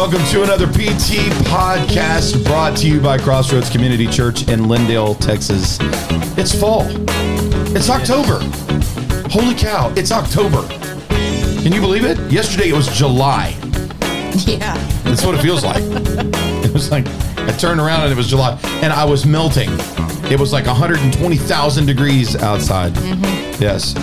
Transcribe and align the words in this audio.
welcome 0.00 0.26
to 0.28 0.42
another 0.42 0.66
PT 0.66 1.20
podcast 1.44 2.42
brought 2.44 2.76
to 2.76 2.88
you 2.88 3.00
by 3.00 3.18
Crossroads 3.18 3.68
Community 3.68 4.06
Church 4.06 4.48
in 4.48 4.60
Lindale, 4.60 5.16
Texas. 5.20 5.78
It's 6.38 6.58
fall, 6.58 6.86
it's 7.76 7.90
October. 7.90 8.38
Holy 9.28 9.54
cow, 9.54 9.92
it's 9.94 10.10
October. 10.10 10.79
Can 11.62 11.72
you 11.72 11.80
believe 11.80 12.04
it? 12.04 12.18
Yesterday 12.30 12.70
it 12.70 12.74
was 12.74 12.88
July. 12.88 13.56
Yeah. 14.46 14.76
That's 15.04 15.24
what 15.24 15.34
it 15.34 15.42
feels 15.42 15.64
like. 15.64 15.82
It 16.70 16.74
was 16.74 16.90
like 16.92 17.06
I 17.38 17.52
turned 17.58 17.80
around 17.80 18.02
and 18.02 18.12
it 18.12 18.16
was 18.16 18.28
July, 18.28 18.56
and 18.82 18.92
I 18.92 19.04
was 19.04 19.26
melting. 19.26 19.70
It 20.30 20.38
was 20.38 20.52
like 20.52 20.66
120,000 20.66 21.86
degrees 21.86 22.36
outside. 22.36 22.92
Mm-hmm. 22.92 23.60
Yes. 23.60 23.94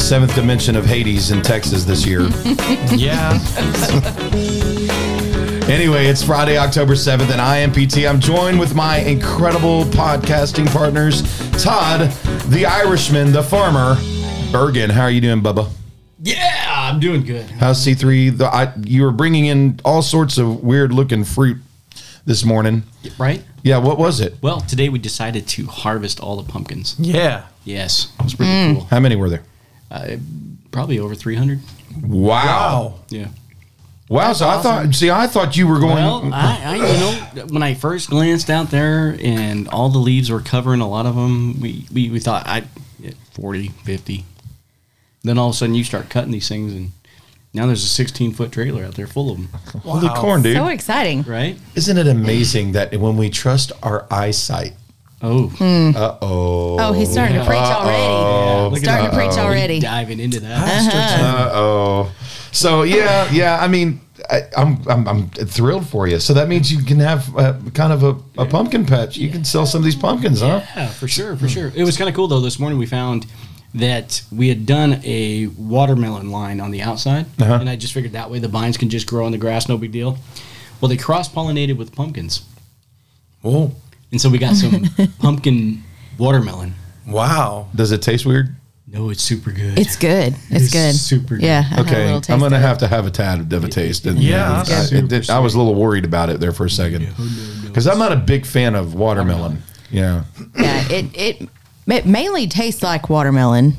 Seventh 0.00 0.34
dimension 0.34 0.74
of 0.74 0.86
Hades 0.86 1.32
in 1.32 1.42
Texas 1.42 1.84
this 1.84 2.06
year. 2.06 2.28
Yeah. 2.96 3.38
Anyway, 5.64 6.06
it's 6.06 6.22
Friday, 6.22 6.58
October 6.58 6.92
7th, 6.92 7.30
and 7.30 7.40
I 7.40 7.56
am 7.56 7.72
PT. 7.72 8.04
I'm 8.06 8.20
joined 8.20 8.60
with 8.60 8.74
my 8.74 8.98
incredible 8.98 9.84
podcasting 9.84 10.70
partners, 10.70 11.22
Todd, 11.62 12.10
the 12.50 12.66
Irishman, 12.66 13.32
the 13.32 13.42
farmer, 13.42 13.96
Bergen. 14.52 14.90
How 14.90 15.04
are 15.04 15.10
you 15.10 15.22
doing, 15.22 15.40
Bubba? 15.42 15.70
Yeah, 16.24 16.64
I'm 16.68 17.00
doing 17.00 17.22
good. 17.22 17.44
How's 17.50 17.84
C3? 17.84 18.38
The, 18.38 18.46
I, 18.46 18.72
you 18.82 19.02
were 19.02 19.10
bringing 19.10 19.44
in 19.44 19.78
all 19.84 20.00
sorts 20.00 20.38
of 20.38 20.64
weird 20.64 20.90
looking 20.90 21.22
fruit 21.22 21.58
this 22.24 22.46
morning. 22.46 22.84
Right? 23.18 23.44
Yeah, 23.62 23.76
what 23.76 23.98
was 23.98 24.20
it? 24.20 24.34
Well, 24.40 24.62
today 24.62 24.88
we 24.88 24.98
decided 24.98 25.46
to 25.48 25.66
harvest 25.66 26.20
all 26.20 26.36
the 26.40 26.50
pumpkins. 26.50 26.96
Yeah. 26.98 27.44
Yes, 27.64 28.10
it 28.18 28.24
was 28.24 28.34
pretty 28.34 28.74
cool. 28.74 28.84
How 28.86 29.00
many 29.00 29.16
were 29.16 29.28
there? 29.28 29.42
Uh, 29.90 30.16
probably 30.70 30.98
over 30.98 31.14
300. 31.14 31.60
Wow. 32.06 33.00
Yeah. 33.10 33.28
Wow. 34.08 34.32
so 34.32 34.48
I 34.48 34.62
thought, 34.62 34.94
see, 34.94 35.10
I 35.10 35.26
thought 35.26 35.58
you 35.58 35.68
were 35.68 35.78
going. 35.78 35.96
Well, 35.96 36.30
I, 36.32 36.62
I, 36.64 36.76
you 36.76 36.82
know, 37.36 37.46
when 37.48 37.62
I 37.62 37.74
first 37.74 38.08
glanced 38.08 38.48
out 38.48 38.70
there 38.70 39.14
and 39.22 39.68
all 39.68 39.90
the 39.90 39.98
leaves 39.98 40.30
were 40.30 40.40
covering 40.40 40.80
a 40.80 40.88
lot 40.88 41.04
of 41.04 41.16
them, 41.16 41.60
we, 41.60 41.86
we, 41.92 42.08
we 42.08 42.18
thought 42.18 42.46
I 42.46 42.64
40, 43.32 43.68
50. 43.68 44.24
Then 45.24 45.38
all 45.38 45.48
of 45.48 45.54
a 45.54 45.56
sudden 45.58 45.74
you 45.74 45.82
start 45.84 46.10
cutting 46.10 46.30
these 46.30 46.48
things 46.48 46.72
and 46.74 46.92
now 47.54 47.66
there's 47.66 47.82
a 47.84 47.88
16 47.88 48.32
foot 48.34 48.52
trailer 48.52 48.84
out 48.84 48.94
there 48.94 49.06
full 49.06 49.30
of 49.30 49.36
them. 49.38 49.48
Holy 49.82 50.08
corn, 50.10 50.42
dude. 50.42 50.56
So 50.56 50.68
exciting. 50.68 51.22
Right? 51.22 51.56
Isn't 51.74 51.96
it 51.98 52.06
amazing 52.06 52.72
that 52.72 52.94
when 52.96 53.16
we 53.16 53.30
trust 53.30 53.72
our 53.82 54.06
eyesight, 54.10 54.74
Oh, 55.26 55.50
uh 55.96 56.18
oh. 56.20 56.76
Oh, 56.78 56.92
he's 56.92 57.10
starting 57.10 57.38
to 57.38 57.44
preach 57.46 57.56
already. 57.58 58.70
Look 58.74 58.82
at 58.82 58.82
Starting 58.84 59.10
to 59.10 59.16
preach 59.16 59.38
already. 59.38 59.80
diving 59.80 60.20
into 60.20 60.40
that. 60.40 61.20
Uh 61.22 61.50
oh. 61.54 62.12
So 62.52 62.82
yeah, 62.82 63.30
yeah. 63.32 63.58
I 63.58 63.66
mean, 63.66 64.00
I, 64.28 64.42
I'm, 64.54 64.86
I'm 64.86 65.08
I'm 65.08 65.28
thrilled 65.30 65.88
for 65.88 66.06
you. 66.06 66.20
So 66.20 66.34
that 66.34 66.48
means 66.48 66.70
you 66.70 66.82
can 66.84 66.98
have 67.00 67.34
uh, 67.38 67.54
kind 67.72 67.92
of 67.94 68.02
a, 68.02 68.42
a 68.42 68.44
pumpkin 68.46 68.84
patch. 68.84 69.16
You 69.16 69.30
can 69.30 69.44
sell 69.44 69.64
some 69.64 69.78
of 69.78 69.84
these 69.84 69.96
pumpkins, 69.96 70.40
huh? 70.40 70.60
Yeah, 70.76 70.88
for 70.88 71.08
sure, 71.08 71.36
for 71.36 71.48
sure. 71.48 71.72
It 71.74 71.84
was 71.84 71.96
kind 71.96 72.10
of 72.10 72.14
cool 72.14 72.28
though. 72.28 72.40
This 72.40 72.58
morning 72.58 72.78
we 72.78 72.84
found 72.86 73.24
that 73.74 74.22
we 74.30 74.48
had 74.48 74.66
done 74.66 75.00
a 75.04 75.46
watermelon 75.48 76.30
line 76.30 76.60
on 76.60 76.70
the 76.70 76.80
outside, 76.82 77.26
Uh-huh. 77.40 77.54
and 77.54 77.68
I 77.68 77.76
just 77.76 77.92
figured 77.92 78.12
that 78.12 78.30
way 78.30 78.38
the 78.38 78.48
vines 78.48 78.76
can 78.76 78.88
just 78.88 79.06
grow 79.06 79.26
on 79.26 79.32
the 79.32 79.38
grass, 79.38 79.68
no 79.68 79.76
big 79.76 79.90
deal. 79.92 80.16
Well, 80.80 80.88
they 80.88 80.96
cross 80.96 81.28
pollinated 81.28 81.76
with 81.76 81.94
pumpkins, 81.94 82.42
Oh, 83.44 83.72
and 84.12 84.20
so 84.20 84.28
we 84.30 84.38
got 84.38 84.54
some 84.56 84.84
pumpkin 85.18 85.82
watermelon. 86.18 86.74
wow. 87.06 87.68
Does 87.74 87.90
it 87.92 88.00
taste 88.02 88.24
weird? 88.24 88.54
No, 88.86 89.10
it's 89.10 89.22
super 89.22 89.50
good. 89.50 89.76
It's 89.78 89.96
good. 89.96 90.34
It's 90.50 90.64
It's 90.66 90.72
good. 90.72 90.94
super 90.94 91.36
good. 91.36 91.44
Yeah. 91.44 91.58
I 91.58 91.62
had 91.62 91.78
a 91.78 91.82
Okay, 91.82 92.12
taste 92.14 92.30
I'm 92.30 92.38
gonna 92.38 92.56
of 92.56 92.62
it. 92.62 92.66
have 92.66 92.78
to 92.78 92.86
have 92.86 93.06
a 93.06 93.10
tad 93.10 93.52
of 93.52 93.64
a 93.64 93.68
taste. 93.68 94.06
And 94.06 94.18
Yeah, 94.22 94.58
I, 94.58 94.60
it's 94.92 94.92
it 94.92 95.30
I 95.30 95.40
was 95.40 95.54
a 95.54 95.58
little 95.58 95.74
worried 95.74 96.04
about 96.04 96.30
it 96.30 96.38
there 96.38 96.52
for 96.52 96.66
a 96.66 96.70
second 96.70 97.08
because 97.64 97.88
I'm 97.88 97.98
not 97.98 98.12
a 98.12 98.16
big 98.16 98.46
fan 98.46 98.76
of 98.76 98.94
watermelon. 98.94 99.62
Yeah, 99.90 100.24
Yeah. 100.56 100.88
It, 100.90 101.06
it 101.16 101.48
it 101.86 102.06
mainly 102.06 102.46
tastes 102.46 102.82
like 102.82 103.08
watermelon. 103.10 103.74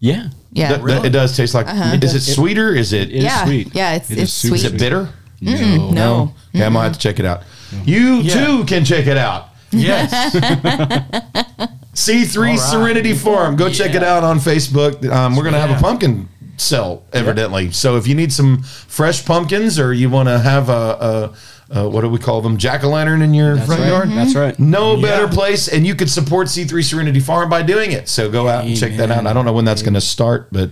yeah, 0.00 0.28
Yeah. 0.52 0.76
Th- 0.76 0.86
th- 0.86 1.04
it 1.04 1.10
does 1.10 1.36
taste 1.36 1.54
like. 1.54 1.66
Is 2.02 2.14
it 2.14 2.20
sweeter? 2.20 2.74
Is 2.74 2.92
it? 2.92 3.08
It 3.10 3.16
is 3.16 3.24
yeah. 3.24 3.44
sweet. 3.44 3.74
Yeah. 3.74 3.94
It's 3.94 4.10
It 4.10 4.18
is 4.18 4.22
it's 4.24 4.32
super 4.32 4.54
Is 4.56 4.62
sweet. 4.62 4.74
it 4.74 4.78
bitter? 4.78 5.08
no, 5.40 5.90
No. 5.90 6.34
Okay, 6.54 6.64
I 6.64 6.68
might 6.68 6.84
have 6.84 6.92
to 6.94 6.98
check 6.98 7.18
it 7.18 7.24
out. 7.26 7.42
You 7.84 8.16
Yeah. 8.16 8.46
too 8.46 8.64
can 8.64 8.84
check 8.84 9.06
it 9.06 9.16
out. 9.16 9.48
Yes. 9.70 10.12
C3 11.94 12.36
All 12.36 12.42
right. 12.42 12.58
Serenity 12.58 13.14
Farm. 13.14 13.56
Go 13.56 13.70
check 13.70 13.94
it 13.94 14.02
out 14.02 14.24
on 14.24 14.38
Facebook. 14.38 15.08
Um, 15.10 15.36
we're 15.36 15.42
going 15.42 15.54
to 15.54 15.60
have 15.60 15.70
a 15.76 15.80
pumpkin 15.80 16.28
sell, 16.56 17.04
evidently. 17.12 17.70
So 17.72 17.96
if 17.96 18.06
you 18.06 18.14
need 18.14 18.32
some 18.32 18.62
fresh 18.62 19.24
pumpkins 19.24 19.78
or 19.78 19.92
you 19.92 20.08
want 20.10 20.28
to 20.28 20.38
have 20.38 20.68
a, 20.68 20.72
a, 20.72 21.34
a, 21.70 21.88
what 21.88 22.02
do 22.02 22.08
we 22.08 22.18
call 22.18 22.40
them, 22.42 22.56
jack 22.58 22.84
o' 22.84 22.88
lantern 22.90 23.22
in 23.22 23.32
your 23.34 23.54
That's 23.54 23.66
front 23.66 23.80
right. 23.82 23.88
yard? 23.88 24.08
That's 24.10 24.34
right. 24.34 24.58
No 24.58 25.00
better 25.00 25.28
place, 25.28 25.68
and 25.68 25.86
you 25.86 25.94
could 25.94 26.10
support 26.10 26.48
C3 26.48 26.82
Serenity 26.84 27.20
Farm 27.20 27.48
by 27.48 27.62
doing 27.62 27.92
it. 27.92 28.08
So 28.08 28.30
go 28.30 28.48
out 28.48 28.64
and 28.64 28.76
check 28.76 28.96
that 28.96 29.10
out. 29.10 29.26
I 29.26 29.32
don't 29.32 29.44
know 29.44 29.52
when 29.52 29.64
that's 29.64 29.82
going 29.82 29.94
to 29.94 30.00
start, 30.00 30.48
but 30.52 30.70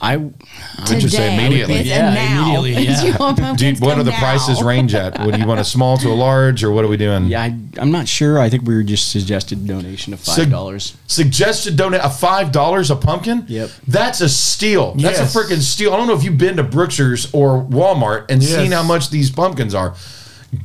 I. 0.00 0.16
Would 0.16 1.00
you 1.00 1.08
say 1.08 1.32
immediately? 1.36 1.76
It's 1.76 1.88
Yeah, 1.88 2.12
now. 2.12 2.42
immediately, 2.42 2.74
Do 2.74 2.80
you 3.06 3.12
yeah. 3.12 3.16
want 3.18 3.36
do, 3.36 3.42
pumpkins? 3.44 3.80
what 3.80 3.90
Come 3.90 4.00
are 4.00 4.02
the 4.02 4.10
now. 4.10 4.18
prices 4.18 4.60
range 4.60 4.94
at? 4.96 5.24
Would 5.24 5.36
you 5.38 5.46
want 5.46 5.60
a 5.60 5.64
small 5.64 5.96
to 5.98 6.08
a 6.08 6.10
large, 6.14 6.64
or 6.64 6.72
what 6.72 6.84
are 6.84 6.88
we 6.88 6.96
doing? 6.96 7.26
Yeah, 7.26 7.40
I, 7.42 7.56
I'm 7.78 7.92
not 7.92 8.08
sure. 8.08 8.40
I 8.40 8.50
think 8.50 8.64
we 8.66 8.74
were 8.74 8.82
just 8.82 9.12
suggested 9.12 9.64
donation 9.64 10.12
of 10.12 10.18
Sig- 10.24 10.44
five 10.46 10.50
dollars. 10.50 10.96
Suggested 11.06 11.76
donate 11.76 12.00
a 12.02 12.10
five 12.10 12.50
dollars 12.50 12.90
a 12.90 12.96
pumpkin. 12.96 13.44
Yep. 13.46 13.70
that's 13.86 14.20
a 14.20 14.28
steal. 14.28 14.94
That's 14.94 15.20
a 15.20 15.22
freaking 15.38 15.60
steal. 15.60 15.94
I 15.94 15.98
don't 15.98 16.08
know 16.08 16.14
if 16.14 16.24
you've 16.24 16.36
been 16.38 16.56
to 16.56 16.64
Brookshire's 16.64 17.32
or 17.32 17.62
Walmart 17.62 18.28
and 18.28 18.42
Yes. 18.42 18.56
seen 18.56 18.72
how 18.72 18.82
much 18.82 19.10
these 19.10 19.30
pumpkins 19.30 19.72
are. 19.72 19.94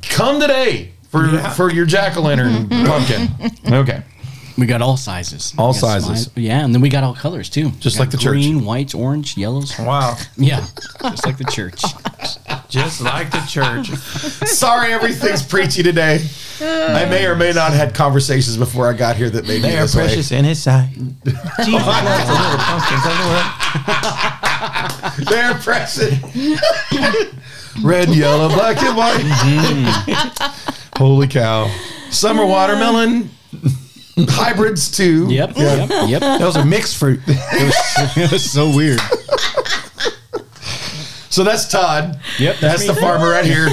Come 0.10 0.40
today 0.40 0.92
for 1.10 1.26
Yeah. 1.28 1.50
for 1.54 1.72
your 1.72 1.86
jack 1.86 2.18
o' 2.18 2.22
lantern 2.22 2.68
pumpkin. 2.86 3.30
Okay, 3.72 4.02
We 4.58 4.66
got 4.66 4.82
all 4.82 4.98
sizes. 4.98 5.54
All 5.58 5.74
sizes. 5.74 6.28
smi- 6.30 6.44
Yeah, 6.44 6.64
and 6.66 6.74
then 6.74 6.82
we 6.82 6.90
got 6.90 7.04
all 7.04 7.14
colors 7.16 7.50
too. 7.50 7.72
Just 7.80 8.00
like 8.00 8.10
got 8.10 8.18
the 8.18 8.24
church. 8.24 8.32
green, 8.34 8.66
whites, 8.66 8.94
orange, 8.94 9.38
yellows. 9.38 9.78
wow. 9.80 10.18
Yeah, 10.38 10.66
just 11.02 11.26
like 11.26 11.38
the 11.38 11.46
church. 11.46 11.82
Just 12.70 13.00
like 13.00 13.32
the 13.32 13.40
church. 13.48 13.88
sorry, 14.50 14.92
everything's 14.92 15.42
preachy 15.42 15.84
today. 15.84 16.20
I 16.60 17.06
may 17.06 17.26
or 17.26 17.34
may 17.36 17.54
not 17.54 17.72
have 17.72 17.80
had 17.80 17.94
conversations 17.96 18.58
before 18.58 18.90
I 18.90 18.94
got 18.94 19.16
here 19.16 19.30
that 19.30 19.48
made 19.48 19.62
me 19.62 19.70
They 19.70 19.78
are 19.78 19.84
this 19.84 19.96
way. 19.96 20.04
precious 20.04 20.32
in 20.34 20.44
his 20.44 20.62
sight. 20.62 20.90
Jesus 20.94 21.86
loves 21.86 22.30
little 22.30 22.58
pumpkins 22.58 23.06
of 23.06 23.14
the 23.18 23.26
world. 23.32 25.30
They're 25.30 25.54
pressing. 25.60 26.20
Red, 27.84 28.10
yellow, 28.16 28.50
black, 28.50 28.82
and 28.84 28.98
white. 28.98 29.20
Mm-hmm. 29.22 30.98
Holy 30.98 31.28
cow. 31.28 31.68
Summer 32.10 32.46
watermelon. 32.46 33.30
Hybrids 34.18 34.90
too. 34.90 35.28
Yep, 35.30 35.58
yep, 35.58 35.90
yep. 36.10 36.40
Those 36.40 36.58
are 36.58 36.66
mixed 36.66 36.98
fruit. 36.98 37.20
it 37.28 38.32
was 38.32 38.50
so 38.50 38.76
weird. 38.76 39.00
So 41.30 41.44
that's 41.44 41.68
Todd. 41.68 42.20
Yep, 42.40 42.58
That's 42.60 42.88
the 42.88 42.96
farmer 42.96 43.30
right 43.30 43.46
here. 43.46 43.68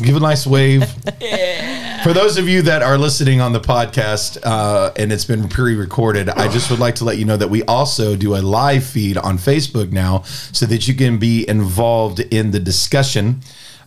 Give 0.00 0.14
a 0.14 0.20
nice 0.20 0.46
wave. 0.46 0.88
For 2.04 2.12
those 2.12 2.38
of 2.38 2.48
you 2.48 2.62
that 2.62 2.82
are 2.82 2.96
listening 2.96 3.40
on 3.40 3.52
the 3.52 3.60
podcast 3.60 4.38
uh, 4.44 4.92
and 4.94 5.12
it's 5.12 5.24
been 5.24 5.48
pre-recorded, 5.48 6.28
I 6.28 6.46
just 6.46 6.70
would 6.70 6.78
like 6.78 6.94
to 6.96 7.04
let 7.04 7.18
you 7.18 7.24
know 7.24 7.36
that 7.36 7.50
we 7.50 7.64
also 7.64 8.14
do 8.14 8.36
a 8.36 8.38
live 8.38 8.84
feed 8.84 9.18
on 9.18 9.38
Facebook 9.38 9.90
now, 9.90 10.22
so 10.22 10.66
that 10.66 10.86
you 10.86 10.94
can 10.94 11.18
be 11.18 11.48
involved 11.48 12.20
in 12.20 12.52
the 12.52 12.60
discussion. 12.60 13.40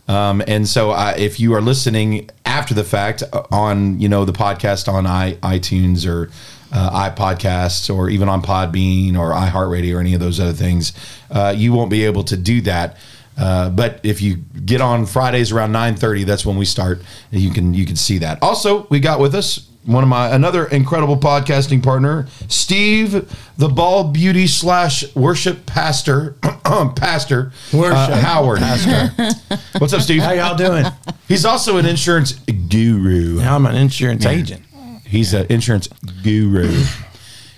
Um, 0.06 0.42
and 0.46 0.68
so, 0.68 0.90
uh, 0.90 1.14
if 1.16 1.40
you 1.40 1.54
are 1.54 1.62
listening 1.62 2.28
after 2.44 2.74
the 2.74 2.84
fact 2.84 3.22
uh, 3.32 3.44
on, 3.50 3.98
you 3.98 4.08
know, 4.10 4.26
the 4.26 4.32
podcast 4.32 4.92
on 4.92 5.06
i 5.06 5.32
iTunes 5.36 6.06
or 6.06 6.30
uh, 6.72 7.10
iPodcasts 7.10 7.94
or 7.94 8.10
even 8.10 8.28
on 8.28 8.42
Podbean 8.42 9.16
or 9.16 9.32
iHeartRadio 9.32 9.96
or 9.96 10.00
any 10.00 10.12
of 10.12 10.20
those 10.20 10.38
other 10.38 10.52
things, 10.52 10.92
uh, 11.30 11.54
you 11.56 11.72
won't 11.72 11.90
be 11.90 12.04
able 12.04 12.24
to 12.24 12.36
do 12.36 12.60
that. 12.62 12.98
Uh, 13.36 13.70
but 13.70 14.00
if 14.02 14.20
you 14.20 14.36
get 14.36 14.80
on 14.80 15.06
Fridays 15.06 15.52
around 15.52 15.72
9:30, 15.72 16.24
that's 16.24 16.44
when 16.44 16.56
we 16.56 16.64
start. 16.64 17.02
You 17.30 17.50
can 17.50 17.74
you 17.74 17.86
can 17.86 17.96
see 17.96 18.18
that. 18.18 18.42
Also, 18.42 18.86
we 18.90 19.00
got 19.00 19.20
with 19.20 19.34
us 19.34 19.68
one 19.84 20.02
of 20.04 20.08
my 20.08 20.28
another 20.28 20.66
incredible 20.66 21.16
podcasting 21.16 21.82
partner, 21.82 22.26
Steve, 22.48 23.28
the 23.56 23.68
Bald 23.68 24.12
Beauty 24.12 24.46
slash 24.46 25.04
worship 25.16 25.66
pastor, 25.66 26.36
pastor 26.96 27.52
uh, 27.72 27.78
Worship. 27.78 28.14
Howard. 28.14 28.60
What's 29.78 29.92
up, 29.92 30.02
Steve? 30.02 30.22
How 30.22 30.32
y'all 30.32 30.56
doing? 30.56 30.84
He's 31.26 31.44
also 31.44 31.78
an 31.78 31.86
insurance 31.86 32.32
guru. 32.32 33.40
I'm 33.40 33.66
an 33.66 33.74
insurance 33.74 34.24
agent. 34.24 34.62
He's 35.04 35.34
an 35.34 35.46
insurance 35.50 35.88
guru. 36.22 36.84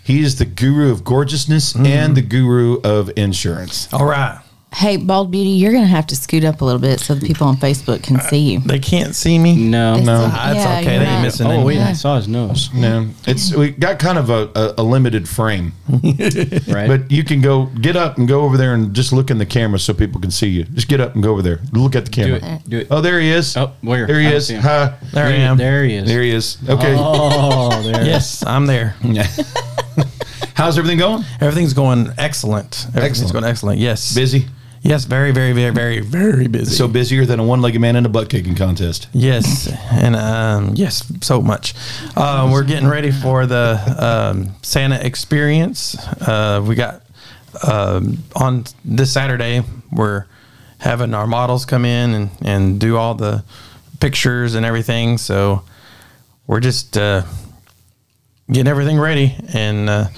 He 0.03 0.21
is 0.21 0.37
the 0.37 0.45
guru 0.45 0.91
of 0.91 1.05
gorgeousness 1.05 1.75
and 1.75 2.17
the 2.17 2.23
guru 2.23 2.81
of 2.83 3.11
insurance. 3.17 3.93
All 3.93 4.05
right. 4.05 4.41
Hey, 4.75 4.97
Bald 4.97 5.31
Beauty, 5.31 5.51
you're 5.51 5.71
going 5.71 5.85
to 5.85 5.89
have 5.89 6.09
to 6.09 6.17
scoot 6.17 6.43
up 6.43 6.61
a 6.61 6.65
little 6.65 6.81
bit 6.81 6.99
so 6.99 7.15
the 7.15 7.25
people 7.25 7.47
on 7.47 7.57
Facebook 7.57 8.03
can 8.03 8.21
see 8.21 8.39
you. 8.39 8.59
They 8.59 8.81
can't 8.81 9.15
see 9.15 9.39
me. 9.39 9.55
No, 9.55 9.95
It's 9.95 10.05
no. 10.05 10.23
like- 10.25 10.33
Ah, 10.35 10.51
it's 10.51 10.57
Yeah, 10.59 10.65
okay. 10.65 10.75
you're 10.83 10.85
They 10.85 10.95
ain't 10.99 11.07
right. 11.15 11.23
missing 11.23 11.47
Oh 11.47 11.51
anything. 11.51 11.67
wait, 11.67 11.79
I 11.79 11.93
saw 11.93 12.17
his 12.17 12.27
nose. 12.27 12.71
No, 12.75 13.09
it's 13.25 13.55
we 13.55 13.71
got 13.71 14.01
kind 14.01 14.19
of 14.19 14.31
a, 14.31 14.51
a, 14.57 14.75
a 14.79 14.83
limited 14.83 15.29
frame, 15.29 15.75
Right, 15.89 16.89
but 16.89 17.09
you 17.09 17.23
can 17.23 17.41
go 17.41 17.67
get 17.67 17.95
up 17.95 18.19
and 18.19 18.27
go 18.27 18.41
over 18.41 18.57
there 18.57 18.75
and 18.75 18.93
just 18.93 19.13
look 19.13 19.31
in 19.31 19.39
the 19.39 19.47
camera 19.47 19.79
so 19.79 19.95
people 19.95 20.21
can 20.21 20.33
see 20.33 20.49
you. 20.49 20.65
Just 20.65 20.89
get 20.89 21.01
up 21.01 21.15
and 21.15 21.23
go 21.23 21.31
over 21.31 21.43
there. 21.43 21.61
Look 21.73 21.95
at 21.95 22.07
the 22.07 22.11
do 22.11 22.23
camera. 22.41 22.55
it. 22.57 22.69
Do 22.69 22.79
it. 22.79 22.89
Oh, 22.91 23.01
there 23.01 23.21
he 23.21 23.29
is. 23.31 23.57
Oh, 23.57 23.73
where? 23.83 24.09
There 24.09 24.19
he 24.19 24.25
don't 24.27 24.35
is. 24.35 24.47
see 24.49 24.55
him. 24.55 24.63
Hi. 24.63 24.95
There 25.13 25.27
I 25.27 25.31
am. 25.35 25.57
There 25.57 25.85
he 25.85 25.95
is. 25.95 26.09
There 26.09 26.23
he 26.23 26.31
is. 26.31 26.59
Okay. 26.69 26.97
Oh, 26.99 27.81
there. 27.83 28.05
Yes, 28.15 28.45
I'm 28.45 28.67
there. 28.67 28.97
Yeah. 29.05 29.29
How's 30.55 30.79
everything 30.79 30.99
going? 30.99 31.25
Everything's 31.41 31.75
going 31.75 32.13
excellent. 32.19 32.87
Everything's 32.89 33.21
Excellent. 33.23 33.33
going 33.33 33.45
excellent. 33.45 33.79
Yes. 33.81 34.15
Busy. 34.15 34.47
Yes, 34.85 35.07
very, 35.07 35.33
very, 35.33 35.53
very, 35.53 35.71
very, 35.71 36.01
very 36.01 36.47
busy. 36.47 36.75
So 36.75 36.87
busier 36.87 37.25
than 37.25 37.41
a 37.41 37.45
one-legged 37.45 37.81
man 37.81 37.97
in 37.97 38.05
a 38.05 38.09
butt 38.11 38.29
kicking 38.29 38.55
contest. 38.55 39.09
Yes, 39.15 39.67
and 39.91 40.15
um, 40.15 40.73
yes, 40.75 41.11
so 41.23 41.41
much. 41.41 41.73
Uh, 42.15 42.51
we're 42.53 42.65
getting 42.65 42.87
ready 42.87 43.11
for 43.11 43.47
the 43.47 43.81
um, 43.99 44.55
Santa 44.61 45.05
experience. 45.05 45.97
Uh, 46.21 46.63
we 46.63 46.75
got 46.75 47.01
um, 47.67 48.19
on 48.37 48.65
this 48.85 49.11
Saturday. 49.11 49.63
We're 49.91 50.27
having 50.77 51.15
our 51.15 51.27
models 51.27 51.65
come 51.65 51.87
in 51.87 52.13
and, 52.13 52.31
and 52.43 52.79
do 52.79 52.99
all 52.99 53.15
the 53.15 53.43
pictures 54.01 54.55
and 54.55 54.67
everything. 54.67 55.17
So 55.17 55.63
we're 56.47 56.61
just 56.61 56.99
uh, 56.99 57.23
getting 58.49 58.69
everything 58.69 59.01
ready, 59.01 59.35
and 59.55 59.89
uh, 59.89 60.09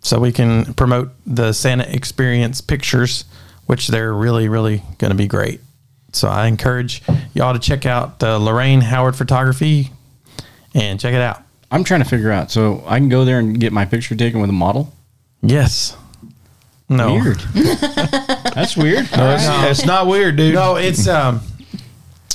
so 0.00 0.18
we 0.20 0.32
can 0.32 0.74
promote 0.74 1.12
the 1.24 1.54
Santa 1.54 1.90
experience 1.90 2.60
pictures, 2.60 3.24
which 3.66 3.88
they're 3.88 4.12
really, 4.12 4.48
really 4.48 4.82
going 4.98 5.10
to 5.10 5.16
be 5.16 5.26
great. 5.26 5.60
So 6.12 6.28
I 6.28 6.46
encourage 6.46 7.02
y'all 7.34 7.52
to 7.52 7.58
check 7.58 7.84
out 7.84 8.20
the 8.20 8.38
Lorraine 8.38 8.80
Howard 8.80 9.16
Photography 9.16 9.90
and 10.74 10.98
check 10.98 11.12
it 11.14 11.20
out. 11.20 11.42
I'm 11.70 11.84
trying 11.84 12.02
to 12.02 12.08
figure 12.08 12.30
out. 12.30 12.50
So 12.50 12.82
I 12.86 12.98
can 12.98 13.08
go 13.08 13.24
there 13.24 13.38
and 13.38 13.58
get 13.60 13.72
my 13.72 13.84
picture 13.84 14.14
taken 14.14 14.40
with 14.40 14.48
a 14.50 14.54
model. 14.54 14.94
Yes. 15.42 15.96
No. 16.88 17.14
Weird. 17.14 17.38
That's 17.54 18.76
weird. 18.76 19.08
No, 19.16 19.34
it's, 19.34 19.80
it's 19.80 19.86
not 19.86 20.06
weird, 20.06 20.36
dude. 20.36 20.54
No, 20.54 20.76
it's 20.76 21.06
um 21.08 21.40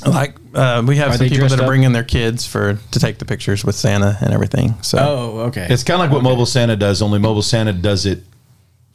like 0.06 0.36
uh, 0.54 0.84
we 0.86 0.98
have 0.98 1.12
Are 1.12 1.18
some 1.18 1.26
people 1.28 1.38
dressed 1.38 1.56
that 1.56 1.64
are 1.64 1.68
bringing 1.68 1.92
their 1.94 2.04
kids 2.04 2.46
for 2.46 2.74
to 2.92 3.00
take 3.00 3.20
the 3.20 3.26
pictures 3.26 3.64
with 3.64 3.76
Santa 3.76 4.18
and 4.20 4.34
everything. 4.34 4.74
So 4.82 4.98
Oh, 5.00 5.40
okay. 5.48 5.68
It's 5.70 5.84
kind 5.84 6.02
of 6.02 6.06
like 6.08 6.14
what 6.14 6.24
Mobile 6.24 6.46
Santa 6.46 6.76
does, 6.76 7.02
only 7.02 7.20
Mobile 7.20 7.42
Santa 7.42 7.72
does 7.72 8.06
it 8.06 8.24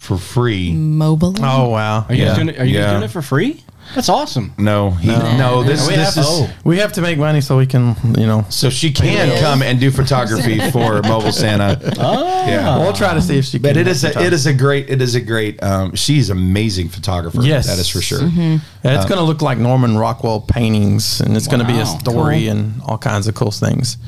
for 0.06 0.16
free. 0.18 0.72
Mobile. 0.72 1.34
oh 1.40 1.68
wow. 1.70 2.06
Are 2.08 2.14
you 2.14 2.22
Yeah. 2.22 2.28
guys 2.28 2.36
doing 2.36 2.48
it? 2.50 2.58
Are 2.60 2.64
you 2.64 2.74
Yeah. 2.74 2.82
guys 2.82 2.90
doing 2.92 3.02
it 3.04 3.10
for 3.10 3.22
free? 3.22 3.62
That's 3.94 4.08
awesome. 4.08 4.52
No, 4.58 4.90
he, 4.90 5.06
no. 5.06 5.62
this 5.62 5.86
we 5.86 5.94
this 5.94 6.16
have, 6.16 6.24
is 6.24 6.28
Oh. 6.28 6.50
we 6.64 6.78
have 6.78 6.92
to 6.94 7.00
make 7.02 7.18
money 7.18 7.40
so 7.40 7.56
we 7.56 7.66
can, 7.66 7.94
you 8.18 8.26
know. 8.26 8.44
so 8.48 8.68
she 8.68 8.90
can 8.90 9.28
Yes. 9.28 9.40
come 9.40 9.62
and 9.62 9.78
do 9.78 9.92
photography 9.92 10.58
for 10.72 11.00
Mobile 11.02 11.30
Santa. 11.30 11.78
Oh, 12.00 12.46
Yeah. 12.48 12.78
We'll 12.78 12.92
try 12.92 13.14
to 13.14 13.22
see 13.22 13.38
if 13.38 13.44
she 13.44 13.58
can. 13.58 13.62
But 13.62 13.76
it 13.76 13.86
is 13.86 14.02
a, 14.02 14.10
it 14.20 14.32
is 14.32 14.46
a 14.46 14.52
great 14.52 14.90
it 14.90 15.00
is 15.00 15.14
a 15.14 15.20
great 15.20 15.62
um, 15.62 15.94
she's 15.94 16.30
amazing 16.30 16.88
photographer. 16.88 17.40
Yes. 17.42 17.66
that 17.68 17.78
is 17.78 17.88
for 17.88 18.00
sure. 18.02 18.20
Mm-hmm. 18.22 18.56
Yeah, 18.84 18.96
it's 18.96 19.06
going 19.06 19.18
to 19.20 19.24
look 19.24 19.40
like 19.40 19.58
Norman 19.58 19.96
Rockwell 19.96 20.40
paintings, 20.40 21.20
and 21.20 21.36
it's 21.36 21.46
going 21.46 21.60
to 21.60 21.66
be 21.66 21.74
a 21.78 21.84
Wow. 21.84 21.98
story 21.98 22.48
and 22.48 22.82
all 22.86 22.98
kinds 22.98 23.28
of 23.28 23.34
cool 23.36 23.52
things. 23.52 23.98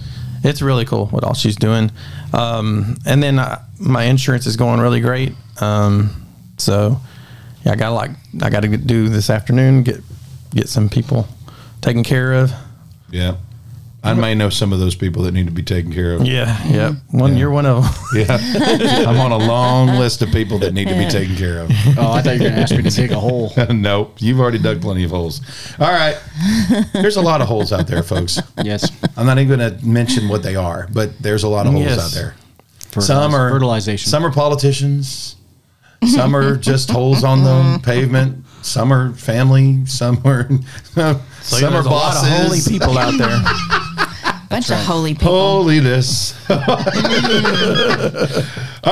It's 0.42 0.60
really 0.62 0.84
cool 0.86 1.06
what 1.06 1.22
all 1.24 1.34
she's 1.34 1.56
doing. 1.56 1.90
Um, 2.32 2.96
and 3.06 3.22
then 3.22 3.38
uh, 3.38 3.60
my 3.78 4.04
insurance 4.04 4.46
is 4.46 4.56
going 4.56 4.80
really 4.80 5.00
great. 5.00 5.34
Um, 5.60 6.26
so 6.56 7.00
yeah, 7.64 7.72
I 7.72 7.76
got 7.76 7.90
like 7.92 8.10
I 8.42 8.50
got 8.50 8.60
to 8.62 8.76
do 8.76 9.08
this 9.08 9.30
afternoon 9.30 9.82
get 9.82 10.00
get 10.54 10.68
some 10.68 10.88
people 10.88 11.26
taken 11.80 12.02
care 12.04 12.32
of. 12.34 12.52
Yeah, 13.10 13.36
I 14.04 14.14
may 14.14 14.34
know 14.34 14.48
some 14.50 14.72
of 14.72 14.78
those 14.80 14.94
people 14.94 15.22
that 15.24 15.32
need 15.32 15.46
to 15.46 15.52
be 15.52 15.62
taken 15.62 15.92
care 15.92 16.12
of. 16.14 16.26
Yeah, 16.26 16.62
yeah. 16.68 16.92
One, 17.10 17.32
Yeah. 17.32 17.38
you're 17.38 17.50
one 17.50 17.66
of 17.66 17.82
them. 17.82 17.92
Yeah, 18.14 18.38
I'm 19.08 19.18
on 19.18 19.32
a 19.32 19.38
long 19.38 19.88
list 19.98 20.22
of 20.22 20.30
people 20.30 20.58
that 20.60 20.74
need 20.74 20.88
to 20.88 20.94
be 20.94 21.06
taken 21.08 21.34
care 21.36 21.60
of. 21.60 21.70
Oh, 21.98 22.12
I 22.12 22.22
thought 22.22 22.36
you 22.36 22.42
were 22.44 22.50
going 22.50 22.54
to 22.54 22.60
ask 22.60 22.74
me 22.76 22.82
to 22.82 22.90
dig 22.90 23.10
a 23.12 23.18
hole. 23.18 23.52
nope, 23.70 24.16
you've 24.20 24.40
already 24.40 24.58
dug 24.58 24.80
plenty 24.82 25.04
of 25.04 25.10
holes. 25.10 25.40
All 25.80 25.90
right, 25.90 26.16
there's 26.92 27.16
a 27.16 27.22
lot 27.22 27.40
of 27.40 27.48
holes 27.48 27.72
out 27.72 27.86
there, 27.86 28.02
folks. 28.02 28.38
Yes. 28.62 28.90
I'm 29.16 29.26
not 29.26 29.38
even 29.38 29.58
going 29.58 29.78
to 29.78 29.84
mention 29.86 30.28
what 30.28 30.42
they 30.42 30.54
are, 30.56 30.86
but 30.92 31.18
there's 31.20 31.42
a 31.44 31.48
lot 31.48 31.66
of 31.66 31.72
holes 31.72 31.86
Yes. 31.86 31.98
out 31.98 32.12
there. 32.12 32.34
Fertiliz- 32.90 33.02
Some 33.06 33.34
are 33.34 33.50
fertilization. 33.50 34.08
Some 34.10 34.24
are 34.24 34.32
politicians. 34.32 35.34
Some 36.06 36.36
are 36.36 36.56
just 36.56 36.90
holes 36.90 37.24
on 37.24 37.42
the 37.42 37.50
mm-hmm. 37.50 37.82
pavement. 37.82 38.44
Some 38.62 38.92
are 38.92 39.12
family. 39.14 39.84
Some 39.86 40.20
are 40.24 40.48
some 40.48 41.04
are 41.06 41.20
There's 41.42 41.62
a 41.62 41.90
lot 41.90 42.14
bosses. 42.14 42.22
of 42.22 42.28
holy 42.28 42.60
people 42.78 42.98
out 42.98 43.18
there. 43.18 43.42
Bunch 44.48 44.70
of 44.70 44.78
holy 44.78 45.14
people. 45.14 45.28
Holiness. 45.28 46.34
All 46.50 46.56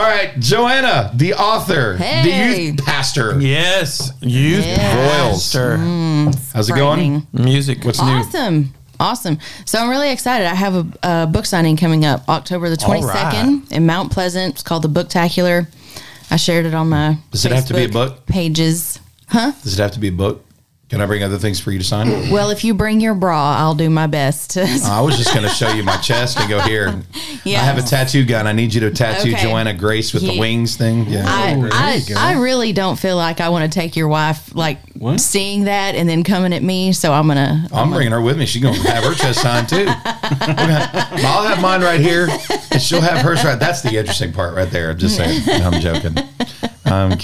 right, 0.03 0.35
Joanna, 0.39 1.11
the 1.15 1.33
author, 1.35 1.97
the 1.97 2.67
youth 2.67 2.85
pastor. 2.85 3.41
yes, 3.41 4.13
youth 4.21 4.67
Yeah. 4.67 5.23
Royals. 5.23 5.51
Sure. 5.51 5.79
How's 6.53 6.69
it 6.69 6.75
going? 6.75 7.27
Music. 7.33 7.85
What's 7.85 8.03
new? 8.03 8.07
Awesome. 8.07 8.75
Awesome. 9.01 9.39
So 9.65 9.79
I'm 9.79 9.89
really 9.89 10.11
excited. 10.11 10.47
I 10.47 10.55
have 10.55 10.75
a, 10.75 10.87
a 11.03 11.27
book 11.27 11.47
signing 11.47 11.77
coming 11.77 12.05
up 12.05 12.29
October 12.29 12.69
the 12.69 12.83
All 12.85 12.95
22nd 12.95 13.73
in 13.73 13.87
Mount 13.87 14.13
Pleasant. 14.13 14.55
It's 14.55 14.63
called 14.63 14.83
The 14.83 14.89
Booktacular. 14.89 15.69
I 16.31 16.37
shared 16.37 16.67
it 16.67 16.75
on 16.75 16.89
my 16.89 17.19
Does 17.31 17.45
it 17.45 17.53
have 17.53 17.67
to 17.67 17.75
be 17.75 17.85
a 17.85 17.89
Facebook 17.89 17.93
book? 17.93 18.27
pages. 18.27 18.99
Huh? 19.29 19.53
Does 19.63 19.79
it 19.79 19.83
have 19.83 19.93
to 19.93 20.01
be 20.01 20.09
a 20.09 20.13
book? 20.13 20.43
Can 20.89 21.01
I 21.01 21.07
bring 21.07 21.25
other 21.25 21.37
things 21.39 21.59
for 21.59 21.73
you 21.73 21.79
to 21.81 21.85
sign? 21.85 22.31
Well, 22.31 22.51
if 22.51 22.63
you 22.63 22.73
bring 22.73 23.01
your 23.01 23.15
bra, 23.15 23.57
I'll 23.59 23.75
do 23.75 23.91
my 23.91 24.07
best. 24.07 24.51
to- 24.53 24.63
I 24.85 25.01
was 25.01 25.17
just 25.19 25.35
going 25.35 25.43
to 25.43 25.53
show 25.53 25.69
you 25.73 25.83
my 25.83 25.97
chest 25.97 26.39
and 26.39 26.49
go 26.49 26.61
here. 26.61 27.03
Yeah. 27.45 27.59
I 27.61 27.65
have 27.65 27.77
a 27.77 27.83
tattoo 27.83 28.25
gun. 28.25 28.47
I 28.47 28.53
need 28.53 28.73
you 28.73 28.81
to 28.83 28.93
tattoo 28.93 29.33
Okay. 29.33 29.43
Joanna 29.43 29.75
Grace 29.75 30.15
with 30.15 30.23
the 30.23 30.35
Yeah. 30.35 30.41
wings 30.41 30.77
thing. 30.77 31.07
Yeah. 31.09 31.25
I, 31.27 31.55
oh, 31.57 31.63
there 31.63 32.17
I. 32.17 32.35
I 32.35 32.41
really 32.41 32.73
don't 32.73 32.97
feel 32.97 33.17
like 33.17 33.41
I 33.41 33.49
want 33.49 33.71
to 33.71 33.77
take 33.77 33.97
your 33.97 34.07
wife 34.07 34.55
like 34.55 34.79
What? 34.99 35.21
seeing 35.21 35.65
that 35.65 35.95
and 35.95 36.09
then 36.09 36.23
coming 36.25 36.53
at 36.53 36.63
me. 36.63 36.93
So 36.93 37.13
I'm 37.13 37.27
gonna. 37.29 37.67
I'm 37.73 37.91
bringing 37.91 38.13
her 38.13 38.21
with 38.21 38.39
me. 38.39 38.47
She's 38.47 38.63
gonna 38.63 38.77
have 38.91 39.05
her 39.05 39.15
chest 39.15 39.41
signed 39.43 39.69
too. 39.69 39.85
Gonna- 40.47 40.91
I'll 41.25 41.47
have 41.47 41.61
mine 41.61 41.81
right 41.83 42.01
here, 42.01 42.29
and 42.71 42.81
she'll 42.83 43.01
have 43.01 43.19
hers 43.19 43.45
right. 43.45 43.59
That's 43.59 43.83
the 43.83 43.97
interesting 43.97 44.33
part 44.33 44.55
right 44.55 44.71
there. 44.71 44.91
I'm 44.91 44.99
just 44.99 45.17
saying. 45.17 45.43
I'm 45.49 45.81
joking. 45.81 46.17
Um, 46.85 47.19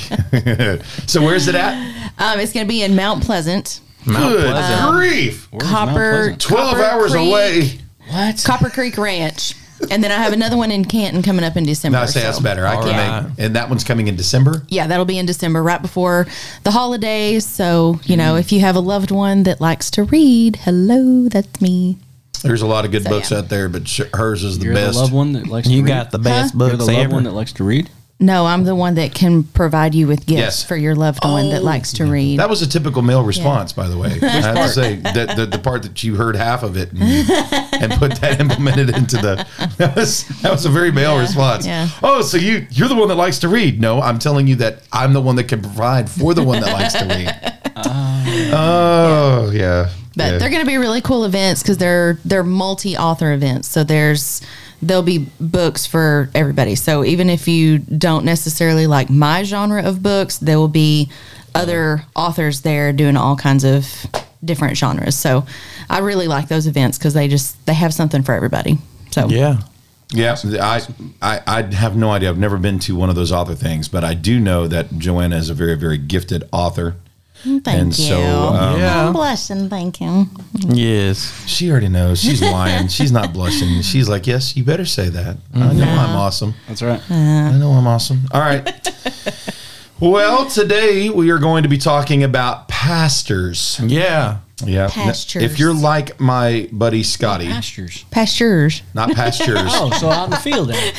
so 1.06 1.22
where's 1.22 1.46
it 1.48 1.54
at? 1.54 1.74
Um, 2.19 2.40
it's 2.40 2.52
gonna 2.52 2.66
be 2.66 2.82
in 2.82 2.94
Mount 2.96 3.22
Pleasant, 3.24 3.80
Mount 4.06 4.32
Good 4.36 4.50
Pleasant. 4.50 4.92
grief! 4.92 5.49
Where's 5.50 5.64
Mount 5.70 5.88
Copper. 5.88 6.12
Pleasant? 6.12 6.40
Twelve 6.40 6.70
Copper 6.76 6.82
hours 6.85 7.12
Creek- 7.12 7.28
away. 7.28 7.78
What? 8.08 8.42
Copper 8.44 8.70
Creek 8.70 8.99
Ranch, 8.99 9.54
and 9.90 10.02
then 10.02 10.10
I 10.12 10.16
have 10.16 10.32
another 10.32 10.56
one 10.56 10.70
in 10.70 10.84
Canton 10.84 11.22
coming 11.22 11.44
up 11.44 11.56
in 11.56 11.64
December. 11.64 11.98
No, 11.98 12.02
I 12.02 12.06
say 12.06 12.22
that's 12.22 12.40
better. 12.40 12.66
I 12.66 12.76
All 12.76 12.82
can 12.82 12.90
right. 12.92 13.28
make, 13.28 13.38
and 13.38 13.56
that 13.56 13.68
one's 13.68 13.84
coming 13.84 14.08
in 14.08 14.16
December. 14.16 14.62
Yeah, 14.68 14.86
that'll 14.86 15.04
be 15.04 15.18
in 15.18 15.26
December, 15.26 15.62
right 15.62 15.80
before 15.82 16.26
the 16.62 16.70
holidays. 16.70 17.46
So 17.46 18.00
you 18.04 18.12
Mm-hmm. 18.12 18.18
know, 18.18 18.36
if 18.36 18.52
you 18.52 18.60
have 18.60 18.76
a 18.76 18.80
loved 18.80 19.10
one 19.10 19.42
that 19.44 19.60
likes 19.60 19.90
to 19.92 20.04
read, 20.04 20.56
hello, 20.56 21.28
that's 21.28 21.60
me. 21.60 21.98
There's 22.42 22.62
a 22.62 22.66
lot 22.66 22.84
of 22.84 22.90
good 22.90 23.04
So, 23.04 23.10
books 23.10 23.30
yeah. 23.30 23.38
out 23.38 23.48
there, 23.48 23.68
but 23.68 23.86
sh- 23.86 24.00
hers 24.12 24.42
is 24.42 24.58
the 24.58 24.64
You're 24.66 24.74
best. 24.74 24.94
the 24.94 25.00
loved 25.02 25.12
one 25.12 25.32
that 25.34 25.46
likes 25.46 25.68
You 25.68 25.82
to 25.82 25.88
got 25.88 26.10
the 26.10 26.18
read? 26.18 26.24
best 26.24 26.54
You're 26.54 26.70
the 26.70 26.84
loved 26.84 26.90
ever. 26.98 27.14
one 27.14 27.22
that 27.24 27.32
likes 27.32 27.52
to 27.54 27.64
read? 27.64 27.88
No, 28.23 28.47
I'm 28.47 28.62
the 28.62 28.76
one 28.76 28.95
that 28.95 29.14
can 29.14 29.43
provide 29.43 29.97
you 29.97 30.07
with 30.07 30.26
gifts 30.26 30.38
Yes. 30.38 30.64
for 30.64 30.76
your 30.76 30.95
loved 30.95 31.25
one 31.25 31.50
that 31.50 31.62
oh. 31.62 31.64
likes 31.64 31.93
to 31.95 32.07
read. 32.07 32.38
That 32.38 32.49
was 32.49 32.62
a 32.62 32.69
typical 32.69 33.02
male 33.02 33.25
response, 33.25 33.73
by 33.73 33.88
the 33.88 33.99
way. 33.99 34.17
I 34.23 34.26
have 34.26 34.57
to 34.57 34.69
say 34.69 34.97
that 34.97 35.37
the, 35.37 35.45
the 35.47 35.59
part 35.59 35.83
that 35.83 36.05
you 36.05 36.14
heard 36.14 36.37
half 36.37 36.62
of 36.62 36.76
it 36.76 36.93
and, 36.93 37.02
and 37.02 37.93
put 37.95 38.14
that 38.21 38.41
implemented 38.41 38.91
into 38.97 39.17
the 39.17 39.45
that 39.79 39.97
was 39.97 40.25
that 40.43 40.52
was 40.52 40.64
a 40.64 40.71
very 40.71 40.93
male 40.93 41.19
response. 41.19 41.67
yeah. 41.67 41.88
Oh, 42.00 42.23
so 42.23 42.37
you 42.37 42.64
you're 42.71 42.88
the 42.88 42.95
one 42.95 43.09
that 43.09 43.17
likes 43.17 43.41
to 43.41 43.49
read? 43.49 43.81
No, 43.81 44.00
I'm 44.00 44.21
telling 44.21 44.47
you 44.47 44.55
that 44.57 44.83
I'm 44.93 45.12
the 45.12 45.21
one 45.21 45.35
that 45.37 45.49
can 45.49 45.61
provide 45.61 46.09
for 46.09 46.33
the 46.33 46.45
one 46.45 46.61
that 46.61 46.73
likes 46.73 46.95
to 46.95 47.05
read. 47.05 47.52
oh 48.55 49.50
yeah. 49.52 49.91
But 50.14 50.33
yeah. 50.33 50.38
they're 50.38 50.50
going 50.50 50.62
to 50.62 50.67
be 50.67 50.76
really 50.76 51.00
cool 51.00 51.25
events 51.25 51.62
because 51.62 51.79
they're 51.79 52.19
they're 52.25 52.45
multi-author 52.45 53.33
events. 53.33 53.67
So 53.67 53.83
there's 53.83 54.43
there'll 54.82 55.02
be 55.02 55.26
books 55.40 55.86
for 55.86 56.28
everybody. 56.34 56.74
So 56.74 57.04
even 57.04 57.30
if 57.30 57.46
you 57.46 57.78
don't 57.78 58.24
necessarily 58.24 58.86
like 58.86 59.08
my 59.08 59.44
genre 59.44 59.82
of 59.82 60.02
books, 60.02 60.38
there 60.38 60.58
will 60.58 60.68
be 60.68 61.08
other 61.54 62.04
authors 62.16 62.62
there 62.62 62.92
doing 62.92 63.16
all 63.16 63.36
kinds 63.36 63.64
of 63.64 63.86
different 64.44 64.76
genres. 64.76 65.16
So 65.16 65.46
I 65.88 66.00
really 66.00 66.26
like 66.26 66.48
those 66.48 66.66
events 66.66 66.98
because 66.98 67.14
they 67.14 67.28
just 67.28 67.64
they 67.66 67.74
have 67.74 67.94
something 67.94 68.22
for 68.22 68.34
everybody. 68.34 68.78
So 69.10 69.28
Yeah. 69.28 69.60
Yeah, 70.14 70.36
I, 70.60 70.82
I 71.22 71.40
I 71.46 71.62
have 71.74 71.96
no 71.96 72.10
idea. 72.10 72.28
I've 72.28 72.36
never 72.36 72.58
been 72.58 72.78
to 72.80 72.94
one 72.94 73.08
of 73.08 73.14
those 73.14 73.32
author 73.32 73.54
things, 73.54 73.88
but 73.88 74.04
I 74.04 74.12
do 74.12 74.38
know 74.38 74.66
that 74.66 74.98
Joanna 74.98 75.36
is 75.36 75.48
a 75.48 75.54
very 75.54 75.74
very 75.74 75.96
gifted 75.96 76.46
author. 76.52 76.96
Thank 77.42 77.66
and 77.66 77.99
you. 77.99 78.04
so 78.04 78.20
um, 78.20 78.78
Yeah. 78.78 79.06
I'm 79.06 79.12
blushing. 79.12 79.68
Thank 79.68 80.00
you. 80.00 80.26
Yes. 80.54 81.44
She 81.46 81.70
already 81.70 81.88
knows. 81.88 82.20
She's 82.20 82.42
lying. 82.58 82.88
She's 82.88 83.12
not 83.12 83.32
blushing. 83.32 83.82
She's 83.82 84.08
like, 84.08 84.26
yes, 84.26 84.56
you 84.56 84.64
better 84.64 84.84
say 84.84 85.08
that. 85.08 85.37
I 85.54 85.72
know 85.72 85.84
I'm 85.84 86.16
awesome. 86.16 86.54
That's 86.68 86.82
right. 86.82 87.00
I 87.11 87.52
know 87.58 87.70
I'm 87.70 87.87
awesome. 87.87 88.22
All 88.32 88.40
right. 88.40 88.68
Well, 90.02 90.46
today 90.46 91.11
we 91.11 91.30
are 91.30 91.38
going 91.38 91.62
to 91.62 91.68
be 91.68 91.78
talking 91.78 92.25
about 92.25 92.66
pastors. 92.66 93.78
Yeah. 93.80 94.38
Yeah. 94.64 94.88
Pastures. 94.88 95.42
If 95.42 95.59
you're 95.59 95.75
like 95.75 96.21
my 96.21 96.69
buddy 96.73 97.02
Scotty, 97.02 97.49
Pastures. 97.49 98.04
Pastures. 98.11 98.83
not 98.95 99.11
pastures. 99.14 99.59
Oh, 99.59 99.90
so 99.99 100.09
out 100.09 100.25
in 100.25 100.31
the 100.31 100.37
field 100.37 100.69
then. 100.71 100.92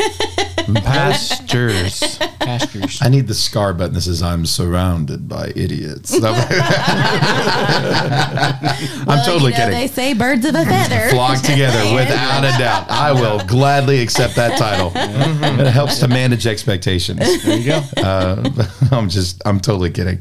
Pastures. 0.83 2.17
Pastures. 2.39 2.99
I 3.01 3.09
need 3.09 3.27
the 3.27 3.33
scar 3.33 3.73
button 3.73 3.93
that 3.95 4.01
says 4.01 4.21
I'm 4.21 4.45
surrounded 4.45 5.27
by 5.27 5.51
idiots. 5.55 6.13
I'm 6.23 6.23
totally 9.25 9.51
you 9.51 9.57
know, 9.57 9.65
kidding. 9.65 9.71
They 9.71 9.87
say 9.87 10.13
birds 10.13 10.45
of 10.45 10.55
a 10.55 10.63
feather. 10.63 11.09
Flock 11.09 11.41
together 11.41 11.93
without 11.93 12.45
a 12.45 12.57
doubt. 12.57 12.89
I 12.89 13.11
will 13.11 13.45
gladly 13.45 14.01
accept 14.01 14.35
that 14.35 14.57
title. 14.57 14.91
It 14.95 15.71
helps 15.71 15.99
to 15.99 16.07
manage 16.07 16.47
expectations. 16.47 17.43
There 17.43 17.57
you 17.57 17.65
go. 17.65 17.81
Uh, 17.97 18.49
I'm 18.91 19.09
just, 19.09 19.41
I'm 19.45 19.59
totally 19.59 19.91
kidding. 19.91 20.19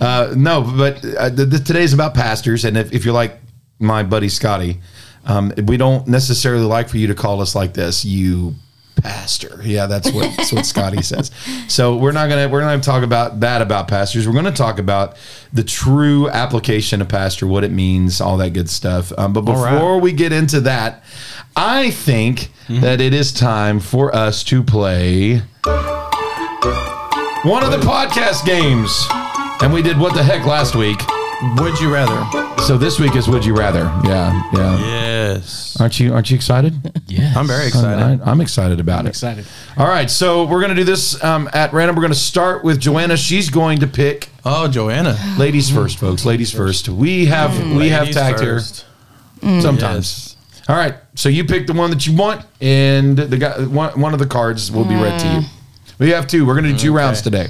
Uh, 0.00 0.34
no, 0.36 0.62
but 0.76 1.04
uh, 1.04 1.28
the, 1.28 1.44
the, 1.44 1.58
today's 1.58 1.92
about 1.92 2.14
pastors, 2.14 2.64
and 2.64 2.76
if, 2.84 2.92
if 2.92 3.04
you're 3.04 3.14
like 3.14 3.38
my 3.78 4.02
buddy 4.02 4.28
Scotty, 4.28 4.80
um, 5.26 5.52
we 5.66 5.76
don't 5.76 6.06
necessarily 6.06 6.64
like 6.64 6.88
for 6.88 6.98
you 6.98 7.06
to 7.08 7.14
call 7.14 7.40
us 7.40 7.54
like 7.54 7.74
this. 7.74 8.04
You 8.04 8.54
pastor, 8.96 9.60
yeah, 9.62 9.86
that's 9.86 10.10
what 10.12 10.36
that's 10.36 10.52
what 10.52 10.64
Scotty 10.64 11.02
says. 11.10 11.30
So 11.68 11.96
we're 11.96 12.12
not 12.12 12.28
gonna 12.28 12.48
we're 12.48 12.60
not 12.60 12.70
gonna 12.70 12.82
talk 12.82 13.02
about 13.02 13.40
that 13.40 13.62
about 13.62 13.88
pastors. 13.88 14.26
We're 14.26 14.34
gonna 14.34 14.52
talk 14.52 14.78
about 14.78 15.16
the 15.52 15.64
true 15.64 16.28
application 16.28 17.00
of 17.00 17.08
pastor, 17.08 17.46
what 17.46 17.64
it 17.64 17.70
means, 17.72 18.20
all 18.20 18.36
that 18.38 18.52
good 18.52 18.70
stuff. 18.70 19.12
Um, 19.18 19.32
but 19.32 19.46
All 19.48 19.62
right. 19.62 19.72
before 19.72 20.00
we 20.00 20.12
get 20.12 20.32
into 20.32 20.60
that, 20.60 21.02
I 21.56 21.90
think 21.90 22.50
that 22.68 23.00
it 23.00 23.12
is 23.12 23.32
time 23.32 23.78
for 23.80 24.14
us 24.14 24.42
to 24.44 24.62
play 24.62 25.38
one 27.44 27.62
of 27.62 27.70
the 27.70 27.80
podcast 27.82 28.44
games. 28.46 29.06
And 29.62 29.72
we 29.72 29.82
did 29.82 29.98
what 29.98 30.14
the 30.14 30.22
heck 30.22 30.46
last 30.46 30.74
week. 30.74 30.98
Would 31.58 31.78
you 31.80 31.92
rather? 31.92 32.62
So 32.62 32.78
this 32.78 32.98
week 32.98 33.16
is 33.16 33.28
Would 33.28 33.44
You 33.44 33.54
Rather. 33.54 33.80
Yeah, 34.04 34.42
yeah. 34.54 34.78
Yes. 34.78 35.76
Aren't 35.78 36.00
you 36.00 36.14
aren't 36.14 36.30
you 36.30 36.36
excited? 36.36 36.74
Yeah. 37.06 37.34
I'm 37.36 37.46
very 37.46 37.66
excited. 37.66 38.22
I, 38.22 38.30
am 38.30 38.40
excited 38.40 38.80
about 38.80 39.04
it. 39.04 39.10
excited. 39.10 39.44
All 39.76 39.86
right, 39.86 40.10
so 40.10 40.44
we're 40.46 40.60
gonna 40.60 40.74
do 40.74 40.84
this 40.84 41.22
um, 41.22 41.50
at 41.52 41.72
random. 41.72 41.96
We're 41.96 42.02
gonna 42.02 42.14
start 42.14 42.64
with 42.64 42.80
Joanna. 42.80 43.16
She's 43.16 43.50
going 43.50 43.80
to 43.80 43.86
pick 43.86 44.28
Oh, 44.44 44.68
Joanna. 44.68 45.16
ladies 45.38 45.70
first, 45.70 45.98
folks. 45.98 46.24
Ladies 46.24 46.50
first. 46.50 46.88
We 46.88 47.26
have 47.26 47.50
we 47.76 47.88
have 47.90 48.02
Ladies 48.02 48.16
tagged 48.16 48.38
first. 48.38 48.86
here 49.42 49.60
sometimes. 49.60 50.36
All 50.68 50.76
right, 50.76 50.94
so 51.14 51.28
you 51.28 51.44
pick 51.44 51.66
the 51.66 51.74
one 51.74 51.90
that 51.90 52.06
you 52.06 52.16
want, 52.16 52.46
and 52.60 53.18
the 53.18 53.36
guy 53.36 53.62
one, 53.64 54.00
one 54.00 54.12
of 54.14 54.18
the 54.18 54.26
cards 54.26 54.72
will 54.72 54.86
be 54.86 54.94
read 54.94 55.20
to 55.20 55.26
you. 55.28 55.40
We 55.98 56.10
have 56.10 56.26
two. 56.26 56.46
We're 56.46 56.54
gonna 56.54 56.72
do 56.72 56.78
two 56.78 56.94
rounds 56.94 57.20
today. 57.20 57.48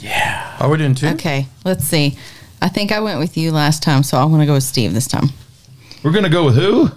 Yeah. 0.00 0.56
Are 0.60 0.68
we 0.68 0.76
doing 0.78 0.94
two? 0.94 1.08
Okay, 1.08 1.46
let's 1.64 1.84
see. 1.84 2.18
I 2.62 2.68
think 2.68 2.92
I 2.92 3.00
went 3.00 3.18
with 3.18 3.36
you 3.36 3.52
last 3.52 3.82
time, 3.82 4.02
so 4.02 4.18
I 4.18 4.24
want 4.24 4.42
to 4.42 4.46
go 4.46 4.54
with 4.54 4.62
Steve 4.64 4.92
this 4.94 5.08
time. 5.08 5.28
We're 6.02 6.12
gonna 6.12 6.28
go 6.28 6.44
with 6.46 6.56
who? 6.56 6.90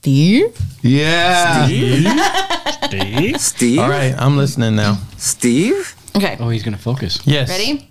Steve? 0.00 0.56
Yeah. 0.82 1.66
Steve? 1.66 3.40
Steve? 3.40 3.78
All 3.78 3.88
right. 3.88 4.14
I'm 4.16 4.36
listening 4.36 4.74
now. 4.76 4.98
Steve? 5.16 5.94
Okay. 6.16 6.36
Oh, 6.40 6.48
he's 6.48 6.62
gonna 6.62 6.78
focus. 6.78 7.20
Yes. 7.24 7.48
Ready? 7.48 7.88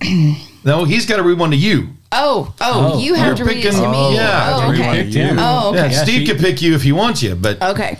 No, 0.62 0.84
he's 0.84 1.06
got 1.06 1.16
to 1.16 1.22
read 1.22 1.38
one 1.38 1.50
to 1.52 1.56
you. 1.56 1.88
Oh, 2.12 2.54
oh, 2.60 2.92
Oh, 2.94 2.98
you 2.98 3.14
have 3.14 3.34
to 3.38 3.44
read 3.46 3.64
it 3.64 3.70
to 3.72 3.78
me. 3.78 3.86
Oh, 3.96 4.12
yeah, 4.12 4.50
oh, 4.66 4.72
okay. 4.72 5.04
Picked 5.04 5.14
him. 5.14 5.36
Oh, 5.38 5.72
Yeah, 5.74 5.84
okay. 5.84 5.92
Yeah, 5.94 6.02
Steve 6.02 6.20
she- 6.20 6.26
could 6.26 6.38
pick 6.38 6.60
you 6.60 6.74
if 6.74 6.82
he 6.82 6.92
wants 6.92 7.22
you, 7.22 7.34
but 7.34 7.62
Okay. 7.62 7.98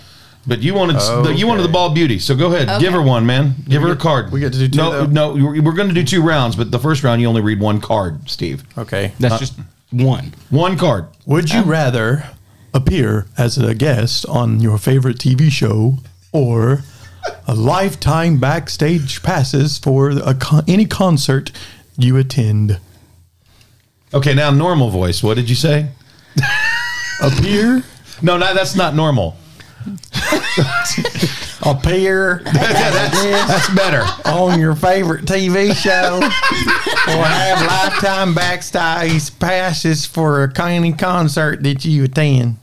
But 0.51 0.63
you 0.63 0.75
wanted 0.75 0.97
the, 0.97 1.33
you 1.33 1.47
wanted 1.47 1.63
the 1.63 1.69
bald 1.69 1.95
beauty. 1.95 2.19
So 2.19 2.35
go 2.35 2.53
ahead, 2.53 2.81
give 2.81 2.93
her 2.93 3.01
one, 3.01 3.25
man. 3.25 3.55
Give 3.69 3.83
her 3.83 3.93
a 3.93 3.97
card. 3.97 4.33
we 4.33 4.41
get 4.41 4.53
to 4.53 4.59
do 4.59 4.67
two, 4.69 4.77
No, 4.79 4.91
though? 4.91 5.07
no, 5.07 5.33
we're 5.35 5.63
we're 5.63 5.75
going 5.75 5.87
to 5.89 5.95
do 5.95 6.03
two 6.03 6.23
rounds, 6.23 6.57
but 6.57 6.73
the 6.73 6.79
first 6.81 7.05
round 7.05 7.21
you 7.23 7.29
only 7.29 7.41
read 7.41 7.61
one 7.61 7.81
card, 7.81 8.29
Steve. 8.29 8.65
Okay. 8.77 9.13
That's 9.21 9.39
just 9.39 9.55
one. 9.93 10.35
One 10.51 10.77
card. 10.77 11.07
Would 11.25 11.53
you 11.53 11.63
rather 11.63 12.25
appear 12.75 13.27
as 13.39 13.59
a 13.59 13.77
guest 13.77 14.27
on 14.27 14.59
your 14.59 14.77
favorite 14.77 15.19
TV 15.19 15.53
show 15.53 15.99
or 16.33 16.83
a 17.47 17.55
lifetime 17.55 18.41
backstage 18.41 19.23
passes 19.23 19.79
for 19.79 20.11
a 20.11 20.35
con- 20.35 20.65
any 20.67 20.85
concert 20.85 21.53
you 21.97 22.17
attend? 22.17 22.81
Okay, 24.13 24.35
now 24.35 24.51
normal 24.51 24.91
voice. 24.91 25.23
What 25.23 25.35
did 25.37 25.49
you 25.49 25.55
say? 25.55 25.91
Appear, 27.23 27.85
No, 28.23 28.37
no, 28.37 28.53
that's 28.55 28.75
not 28.75 28.95
normal. 28.97 29.37
appear 31.63 32.41
That's 32.45 33.75
better. 33.75 34.03
on 34.29 34.61
your 34.61 34.75
favorite 34.75 35.25
TV 35.25 35.75
show 35.75 36.17
or 36.19 37.25
have 37.25 37.67
lifetime 37.67 38.35
backstage 38.35 39.39
passes 39.39 40.07
for 40.07 40.45
a 40.45 40.63
any 40.65 40.93
concert 40.93 41.63
that 41.63 41.85
you 41.85 42.05
attend. 42.05 42.57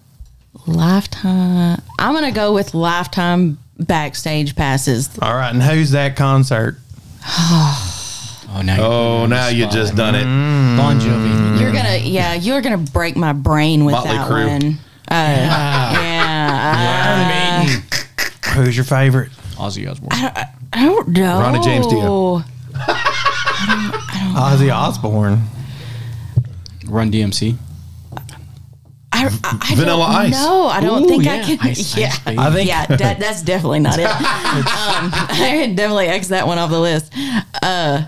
Lifetime. 0.66 1.82
I'm 2.00 2.14
going 2.14 2.26
to 2.26 2.32
go 2.36 2.54
with 2.54 2.74
lifetime 2.74 3.58
backstage 3.80 4.56
passes. 4.56 5.18
All 5.22 5.36
right, 5.36 5.54
and 5.54 5.64
who's 5.64 5.92
that 5.92 6.16
concert? 6.16 6.78
Oh, 8.50 8.62
now. 8.62 8.78
Oh, 8.80 9.26
now 9.26 9.50
you 9.50 9.68
just 9.68 9.96
done 9.96 10.16
it. 10.16 10.24
Bon 10.24 10.98
Jovi. 11.00 11.60
You're 11.60 11.74
going 11.74 11.84
to, 11.84 12.00
yeah, 12.00 12.34
you're 12.34 12.62
going 12.62 12.86
to 12.86 12.92
break 12.92 13.18
my 13.18 13.34
brain 13.34 13.84
with 13.84 13.92
Motley 13.92 14.12
that 14.14 14.32
Crue. 14.32 14.48
one. 14.48 14.78
Uh, 15.10 15.14
yeah. 15.14 15.98
Who's 18.66 18.76
your 18.76 18.86
favorite? 18.86 19.32
Ozzy 19.56 19.90
Osbourne. 19.90 20.10
I 20.12 20.86
don't 20.86 21.10
know. 21.10 21.40
Ronnie 21.40 21.64
James 21.64 21.88
Dio. 21.88 22.40
Ozzy 24.36 24.74
Osbourne. 24.74 25.44
Run 26.86 27.12
DMC. 27.12 27.58
I, 29.12 29.26
I, 29.26 29.60
I 29.72 29.76
Vanilla 29.76 30.06
don't 30.06 30.16
Ice. 30.16 30.32
No, 30.32 30.68
I 30.68 30.80
don't 30.80 31.04
Ooh, 31.04 31.08
think 31.08 31.26
yeah. 31.26 31.34
I 31.34 31.44
can. 31.44 31.60
Ice, 31.62 31.98
yeah, 31.98 32.14
Ice 32.26 32.38
I 32.38 32.52
think 32.52 32.70
yeah, 32.70 32.86
that, 32.86 33.20
that's 33.20 33.42
definitely 33.42 33.80
not 33.80 33.98
it. 33.98 34.06
um, 34.06 34.14
I 34.22 35.74
definitely 35.76 36.08
X 36.08 36.28
that 36.28 36.46
one 36.46 36.58
off 36.58 36.70
the 36.70 36.80
list. 36.80 37.14
Uh, 37.62 38.08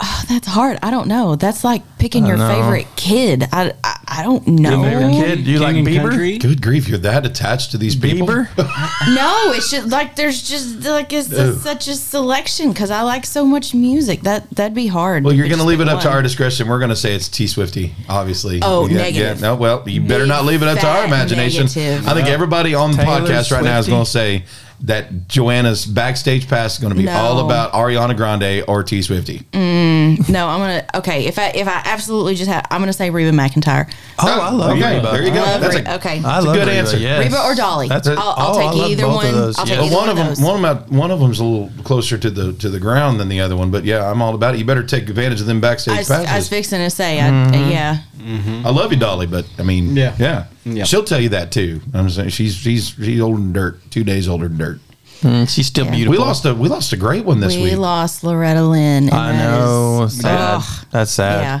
oh, 0.00 0.24
that's 0.28 0.46
hard. 0.46 0.78
I 0.82 0.90
don't 0.90 1.08
know. 1.08 1.36
That's 1.36 1.64
like 1.64 1.82
picking 1.98 2.26
your 2.26 2.36
know. 2.36 2.48
favorite 2.48 2.86
kid. 2.96 3.44
I, 3.52 3.72
I, 3.82 4.00
I 4.06 4.22
don't 4.22 4.46
know. 4.46 4.82
favorite 4.82 5.12
kid? 5.12 5.44
Do 5.44 5.50
you 5.50 5.58
like 5.58 5.74
King 5.74 5.86
and 5.86 5.96
Bieber? 5.96 6.10
Country? 6.10 6.38
Good 6.38 6.62
grief, 6.62 6.88
you're 6.88 6.98
that 6.98 7.24
attached 7.26 7.70
to 7.72 7.78
these 7.78 7.96
people. 7.96 8.26
Bieber? 8.26 8.48
No, 9.14 9.52
it's 9.52 9.70
just 9.70 9.88
like 9.88 10.16
there's 10.16 10.48
just 10.48 10.82
like 10.84 11.12
it's 11.12 11.28
just 11.28 11.62
such 11.62 11.88
a 11.88 11.94
selection 11.94 12.72
because 12.72 12.90
I 12.90 13.02
like 13.02 13.26
so 13.26 13.44
much 13.44 13.74
music. 13.74 14.22
That 14.22 14.48
that'd 14.50 14.74
be 14.74 14.86
hard. 14.86 15.24
Well, 15.24 15.34
you're 15.34 15.48
going 15.48 15.60
to 15.60 15.64
leave 15.64 15.80
it 15.80 15.84
pick 15.84 15.94
up 15.94 16.02
to 16.02 16.10
our 16.10 16.22
discretion. 16.22 16.68
We're 16.68 16.78
going 16.78 16.90
to 16.90 16.96
say 16.96 17.14
it's 17.14 17.28
T 17.28 17.46
Swifty, 17.46 17.94
obviously. 18.08 18.60
Oh, 18.62 18.86
yeah, 18.86 18.96
negative. 18.96 19.40
Yeah, 19.40 19.48
no, 19.48 19.56
well, 19.56 19.88
you 19.88 20.00
better 20.00 20.26
not 20.26 20.44
leave 20.44 20.62
it 20.62 20.68
up 20.68 20.78
to 20.78 20.86
our 20.86 21.04
imagination. 21.04 21.66
negative. 21.66 22.08
I 22.08 22.14
think 22.14 22.28
everybody 22.28 22.74
on 22.74 22.92
the 22.92 22.98
Taylor 22.98 23.20
podcast 23.20 23.52
right 23.52 23.64
now 23.64 23.78
is 23.78 23.88
going 23.88 24.04
to 24.04 24.10
say 24.10 24.44
that 24.82 25.28
Joanna's 25.28 25.86
backstage 25.86 26.48
pass 26.48 26.74
is 26.74 26.80
going 26.80 26.92
to 26.92 26.98
be 26.98 27.04
No. 27.06 27.12
all 27.12 27.44
about 27.46 27.72
Ariana 27.72 28.16
Grande 28.16 28.64
or 28.68 28.82
T 28.82 29.00
Swifty. 29.02 29.46
No, 29.54 30.48
I'm 30.48 30.60
gonna. 30.60 30.84
Okay, 30.96 31.26
if 31.26 31.38
I 31.38 31.48
if 31.50 31.66
I 31.66 31.82
absolutely 31.84 32.34
just 32.34 32.50
have, 32.50 32.66
I'm 32.70 32.80
gonna 32.80 32.92
say 32.92 33.10
Reba 33.10 33.36
McEntire. 33.36 33.90
Oh, 34.18 34.40
I 34.40 34.50
love 34.50 34.70
okay, 34.76 34.96
Reba. 34.96 35.10
there 35.12 35.22
you 35.22 35.30
go. 35.32 35.40
Love 35.40 35.60
That's 35.60 35.76
Reba. 35.76 35.90
a, 35.90 35.94
okay. 35.96 36.22
I 36.24 36.38
a 36.38 36.42
love 36.42 36.54
good 36.54 36.66
Reba, 36.68 36.72
answer. 36.78 36.96
Yes. 36.98 37.24
Reba 37.24 37.42
or 37.42 37.54
Dolly. 37.54 37.88
That's 37.88 38.06
it. 38.06 38.18
I'll, 38.18 38.34
I'll 38.36 38.54
Oh, 38.54 38.58
take 38.58 38.78
love 38.78 38.90
either 38.90 39.08
one. 39.08 39.26
I'll 39.26 39.46
yes. 39.48 39.56
take 39.56 39.66
But 39.78 39.84
either 39.86 39.94
one 39.94 39.94
one 39.94 40.08
of 40.08 40.10
of 40.10 40.16
them, 40.16 40.26
those. 40.28 40.40
one 40.40 40.64
of 40.64 40.88
them, 40.88 40.98
one 40.98 41.10
of 41.10 41.20
them's 41.20 41.40
a 41.40 41.44
little 41.44 41.70
closer 41.84 42.18
to 42.18 42.30
the 42.30 42.52
to 42.54 42.68
the 42.68 42.80
ground 42.80 43.18
than 43.20 43.28
the 43.28 43.40
other 43.40 43.56
one. 43.56 43.70
But 43.70 43.84
yeah, 43.84 44.08
I'm 44.10 44.20
all 44.22 44.34
about 44.34 44.54
it. 44.54 44.58
You 44.58 44.64
better 44.64 44.82
take 44.84 45.08
advantage 45.08 45.40
of 45.40 45.46
them 45.46 45.58
I 45.58 45.60
backstage 45.60 45.98
was, 45.98 46.10
I 46.10 46.36
was 46.36 46.48
fixing 46.48 46.78
to 46.80 46.90
say, 46.90 47.20
I, 47.20 47.24
Mm-hmm. 47.30 47.70
yeah. 47.70 47.98
I 48.24 48.70
love 48.70 48.92
you, 48.92 48.98
Dolly, 48.98 49.26
but 49.26 49.46
I 49.58 49.62
mean, 49.62 49.94
Yeah. 49.96 50.14
yeah, 50.18 50.44
Yeah. 50.64 50.84
She'll 50.84 51.04
tell 51.04 51.20
you 51.20 51.28
that 51.30 51.50
too. 51.52 51.80
I'm 51.92 52.08
saying 52.08 52.30
she's 52.30 52.54
she's 52.54 52.88
she's 52.88 53.20
older 53.20 53.38
than 53.40 53.52
dirt. 53.52 53.90
Two 53.90 54.04
days 54.04 54.28
older 54.28 54.48
than 54.48 54.56
dirt. 54.58 54.80
Mm, 55.20 55.48
she's 55.48 55.66
still 55.66 55.84
Yeah. 55.86 55.90
beautiful. 55.92 56.12
We 56.12 56.18
lost 56.18 56.44
a 56.44 56.54
we 56.54 56.68
lost 56.68 56.92
a 56.92 56.96
great 56.96 57.24
one 57.24 57.40
this 57.40 57.54
we 57.56 57.62
week. 57.62 57.72
We 57.72 57.76
lost 57.78 58.24
Loretta 58.24 58.62
Lynn. 58.64 59.10
I 59.10 59.32
that 59.32 59.38
know. 59.58 60.02
is- 60.04 60.20
sad. 60.20 60.54
Ugh. 60.56 60.86
That's 60.90 61.10
sad. 61.10 61.40
yeah. 61.42 61.60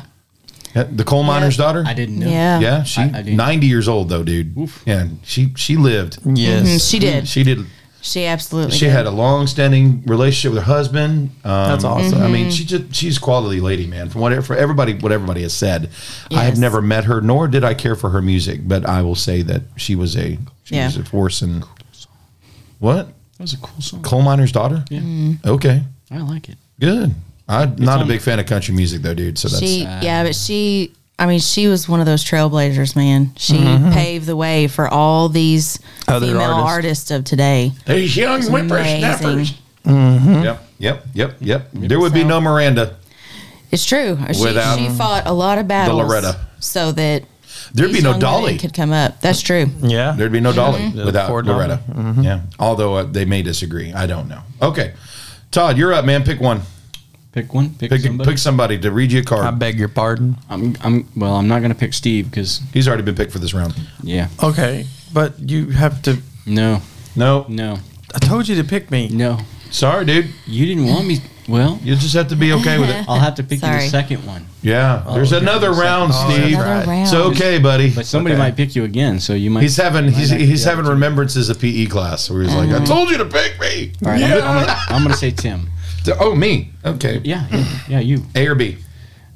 Yeah, 0.74 0.86
the 0.90 1.04
coal 1.04 1.22
miner's 1.22 1.56
daughter. 1.56 1.84
I 1.86 1.94
didn't 1.94 2.18
know. 2.18 2.26
Yeah. 2.28 2.58
Yeah, 2.58 2.82
she 2.82 3.00
I- 3.00 3.12
I 3.18 3.22
90 3.22 3.66
years 3.68 3.86
old 3.88 4.08
though, 4.08 4.24
dude. 4.24 4.56
Yeah, 4.84 5.06
she 5.22 5.52
she 5.56 5.76
lived. 5.76 6.18
Yes. 6.24 6.66
Mhm, 6.66 6.90
she 6.90 6.98
did. 6.98 7.28
She 7.28 7.44
did. 7.44 7.64
She 8.06 8.26
absolutely 8.26 8.72
She 8.76 8.84
did. 8.84 8.92
had 8.92 9.06
a 9.06 9.10
long-standing 9.10 10.02
relationship 10.04 10.52
with 10.54 10.64
her 10.64 10.72
husband. 10.74 11.30
Um, 11.42 11.68
That's 11.70 11.84
awesome. 11.84 12.18
I 12.18 12.24
Mm-hmm. 12.24 12.32
mean, 12.32 12.50
she 12.50 12.64
just 12.66 12.94
she's 12.94 13.16
a 13.16 13.20
quality 13.20 13.60
lady, 13.60 13.86
man. 13.86 14.10
From 14.10 14.20
whatever 14.20 14.42
for 14.42 14.54
everybody, 14.54 14.92
what 14.94 15.10
everybody 15.10 15.40
has 15.42 15.54
said, 15.54 15.88
I 16.30 16.44
have 16.44 16.58
never 16.58 16.82
met 16.82 17.04
her, 17.04 17.22
nor 17.22 17.48
did 17.48 17.64
I 17.64 17.72
care 17.72 17.96
for 17.96 18.10
her 18.10 18.20
music. 18.20 18.60
But 18.68 18.86
I 18.86 19.00
will 19.00 19.14
say 19.14 19.40
that 19.42 19.62
she 19.76 19.94
was 19.96 20.16
a 20.16 20.38
she 20.64 20.74
Yeah. 20.76 20.86
was 20.86 20.98
a 20.98 21.04
force 21.04 21.40
in 21.40 21.64
what 22.78 23.06
That 23.38 23.40
was 23.40 23.52
a 23.54 23.58
cool 23.58 23.80
song. 23.80 24.02
coal 24.02 24.22
miner's 24.22 24.52
daughter. 24.52 24.84
Yeah. 24.90 25.34
Okay, 25.46 25.82
I 26.10 26.18
like 26.18 26.48
it. 26.48 26.56
good. 26.80 27.14
I'm 27.48 27.76
not 27.76 27.98
a 27.98 28.02
on- 28.02 28.08
big 28.08 28.20
fan 28.22 28.38
of 28.38 28.46
country 28.46 28.74
music 28.74 29.02
though, 29.02 29.14
dude. 29.14 29.38
So 29.38 29.48
that's 29.48 29.60
She, 29.62 29.80
yeah, 29.82 30.24
but 30.24 30.34
she, 30.34 30.92
I 31.18 31.26
mean, 31.26 31.38
she 31.38 31.68
was 31.68 31.88
one 31.88 32.00
of 32.00 32.06
those 32.06 32.24
trailblazers, 32.24 32.96
man. 32.96 33.32
She 33.36 33.54
mm-hmm. 33.54 33.84
Mm-hmm. 33.84 33.92
paved 33.92 34.26
the 34.26 34.36
way 34.36 34.66
for 34.66 34.88
all 34.88 35.28
these 35.28 35.78
Other 36.08 36.26
female 36.26 36.42
artists. 36.42 36.72
artists. 36.72 37.10
of 37.12 37.24
today. 37.24 37.72
these 37.86 38.16
young 38.16 38.42
Amazing. 38.44 39.54
Mm-hmm. 39.84 40.42
Yep. 40.44 40.60
Yep, 40.78 41.06
yep, 41.14 41.36
yep. 41.40 41.70
There 41.72 42.00
would 42.00 42.12
be 42.12 42.24
no 42.24 42.40
Miranda. 42.40 42.96
It's 43.70 43.86
true. 43.86 44.18
She, 44.32 44.42
Without 44.42 44.78
she 44.78 44.88
fought 44.88 45.26
a 45.26 45.32
lot 45.32 45.58
of 45.58 45.68
battles. 45.68 45.98
The 45.98 46.04
Loretta. 46.04 46.46
So 46.60 46.92
that 46.92 47.24
There'd 47.72 47.92
be 47.92 48.02
no 48.02 48.10
young 48.10 48.20
Dolly. 48.20 48.58
could 48.58 48.74
come 48.74 48.92
up. 48.92 49.20
That's 49.20 49.40
true. 49.40 49.66
Yeah. 49.80 50.12
There'd 50.12 50.32
be 50.32 50.40
no 50.40 50.52
Dolly 50.52 50.90
The 50.90 51.06
without 51.06 51.28
poor 51.28 51.42
Dolly. 51.42 51.66
Loretta. 51.68 52.22
Yeah. 52.22 52.40
Although 52.58 52.94
uh, 52.94 53.02
they 53.04 53.24
may 53.24 53.42
disagree. 53.42 53.92
I 53.92 54.06
don't 54.06 54.28
know. 54.28 54.40
Okay. 54.60 54.94
Todd, 55.50 55.78
you're 55.78 55.92
up, 55.92 56.04
man. 56.04 56.24
Pick 56.24 56.40
one. 56.40 56.62
Pick 57.34 57.52
one. 57.52 57.74
Pick, 57.74 57.90
Pick 57.90 58.00
somebody. 58.02 58.30
pick 58.30 58.38
somebody 58.38 58.78
to 58.78 58.90
read 58.92 59.10
you 59.10 59.20
a 59.20 59.24
card. 59.24 59.44
I 59.44 59.50
beg 59.50 59.76
your 59.78 59.88
pardon. 59.88 60.36
I'm, 60.48 60.76
I'm. 60.82 61.08
Well, 61.16 61.34
I'm 61.34 61.48
not 61.48 61.62
gonna 61.62 61.74
pick 61.74 61.92
Steve 61.92 62.30
because 62.30 62.60
He's 62.72 62.86
already 62.86 63.02
been 63.02 63.16
picked 63.16 63.32
for 63.32 63.40
this 63.40 63.52
round. 63.52 63.74
yeah. 64.04 64.28
Okay, 64.42 64.86
but 65.12 65.38
you 65.40 65.70
have 65.70 66.00
to. 66.02 66.18
No. 66.46 66.80
No. 67.16 67.44
No. 67.48 67.78
I 68.14 68.18
told 68.20 68.46
you 68.46 68.54
to 68.54 68.64
pick 68.64 68.90
me. 68.92 69.08
No. 69.08 69.40
Sorry, 69.70 70.04
dude. 70.04 70.28
You 70.46 70.64
didn't 70.66 70.86
want 70.86 71.06
me. 71.08 71.18
Well, 71.48 71.78
You 71.82 71.94
just 71.96 72.14
have 72.14 72.28
to 72.28 72.36
be 72.36 72.52
okay 72.54 72.78
with 72.78 72.88
it. 72.88 73.04
I'll 73.08 73.18
have 73.20 73.34
to 73.34 73.42
pick 73.42 73.60
you 73.60 73.68
the 73.68 73.88
second 73.88 74.24
one. 74.24 74.46
Yeah. 74.62 75.02
Oh, 75.04 75.14
there's 75.14 75.32
okay. 75.32 75.42
another 75.42 75.72
round, 75.72 76.12
Oh, 76.14 76.30
Steve. 76.30 76.54
Another 76.54 76.86
round. 76.88 77.02
It's 77.02 77.12
okay, 77.12 77.58
buddy. 77.58 77.90
But 77.94 78.06
somebody 78.06 78.34
Okay. 78.34 78.42
might 78.42 78.56
pick 78.56 78.74
you 78.74 78.84
again, 78.84 79.20
so 79.20 79.34
you 79.34 79.50
might. 79.50 79.60
He's 79.62 79.76
having 79.76 80.06
might 80.06 80.14
he's 80.14 80.30
he's 80.30 80.64
having 80.64 80.86
remembrances 80.86 81.50
of 81.50 81.60
PE 81.60 81.86
class 81.86 82.30
where 82.30 82.42
he's 82.44 82.54
like, 82.54 82.70
I 82.70 82.82
told 82.84 83.10
you 83.10 83.18
to 83.18 83.26
pick 83.26 83.60
me. 83.60 83.92
All 84.06 84.12
right, 84.12 84.22
I'm, 84.22 84.30
gonna, 84.30 84.40
I'm, 84.42 84.60
gonna, 84.66 84.78
I'm 84.88 85.02
gonna 85.02 85.16
say 85.16 85.32
Tim. 85.32 85.68
Oh, 86.18 86.34
me. 86.34 86.70
Okay. 86.84 87.20
Yeah, 87.24 87.46
yeah, 87.50 87.78
yeah, 87.88 88.00
you. 88.00 88.22
A 88.34 88.46
or 88.46 88.54
B. 88.54 88.78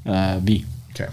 Uh, 0.06 0.40
B. 0.40 0.64
Okay. 0.90 1.08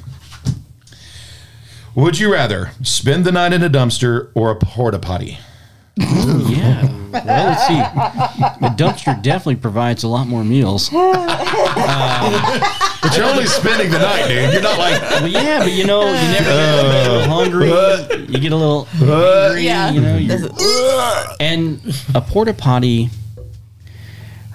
Would 1.96 2.20
you 2.20 2.32
rather 2.34 2.72
spend 2.84 3.24
the 3.26 3.32
night 3.32 3.54
in 3.54 3.64
a 3.64 3.70
dumpster 3.70 4.30
or 4.36 4.52
a 4.52 4.56
porta 4.56 5.00
potty? 5.00 5.38
Yeah. 5.98 6.84
Well, 7.12 7.24
let's 7.24 7.68
see. 7.68 7.76
The 8.60 8.74
dumpster 8.76 9.22
definitely 9.22 9.56
provides 9.56 10.04
a 10.04 10.08
lot 10.10 10.28
more 10.28 10.44
meals. 10.44 10.90
But 13.06 13.18
you're 13.18 13.26
only 13.28 13.46
spending 13.46 13.92
the 13.92 14.00
night, 14.00 14.28
dude. 14.28 14.52
You're 14.52 14.62
not 14.64 14.80
like 14.80 15.00
Well, 15.00 15.28
yeah, 15.28 15.60
but 15.60 15.72
you 15.72 15.86
know, 15.86 16.02
you 16.08 16.14
never 16.14 16.44
get 16.44 16.84
a 16.84 16.88
little 16.88 17.22
hungry. 17.30 17.68
You 18.34 18.40
get 18.40 18.52
a 18.52 18.56
little 18.56 18.86
hungry. 18.86 19.62
Yeah. 19.64 19.92
You 19.92 20.02
know, 20.02 20.18
you're, 20.18 20.40
and 21.40 21.80
a 22.16 22.22
porta 22.22 22.54
potty. 22.56 23.12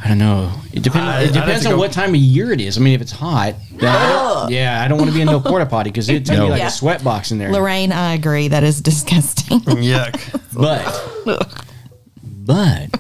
I 0.03 0.09
don't 0.09 0.19
know. 0.19 0.51
It 0.73 0.83
depends. 0.83 1.07
I- 1.09 1.21
it 1.23 1.33
depends 1.33 1.67
on 1.67 1.73
go- 1.73 1.79
what 1.79 1.93
time 1.93 2.11
of 2.11 2.17
year 2.17 2.53
it 2.53 2.61
is. 2.61 2.79
I 2.79 2.81
mean, 2.81 2.95
if 2.95 3.03
it's 3.03 3.13
hot, 3.13 3.55
then 3.77 3.89
I- 3.95 4.49
yeah, 4.49 4.83
I 4.83 4.89
don't 4.89 4.97
want 4.99 5.11
to 5.11 5.15
be 5.15 5.21
in 5.21 5.27
no 5.27 5.41
porta 5.51 5.67
potty 5.67 5.91
because 5.91 6.09
it's 6.09 6.29
gonna 6.31 6.41
No. 6.43 6.47
be 6.47 6.51
like 6.53 6.61
Yeah. 6.61 6.69
a 6.69 6.71
sweat 6.71 7.05
box 7.05 7.33
in 7.33 7.39
there. 7.39 7.53
Lorraine, 7.53 7.93
I 7.93 8.15
agree. 8.15 8.49
That 8.49 8.65
is 8.65 8.81
disgusting. 8.81 9.61
Yuck. 9.61 10.19
But, 10.55 11.65
but 12.25 12.99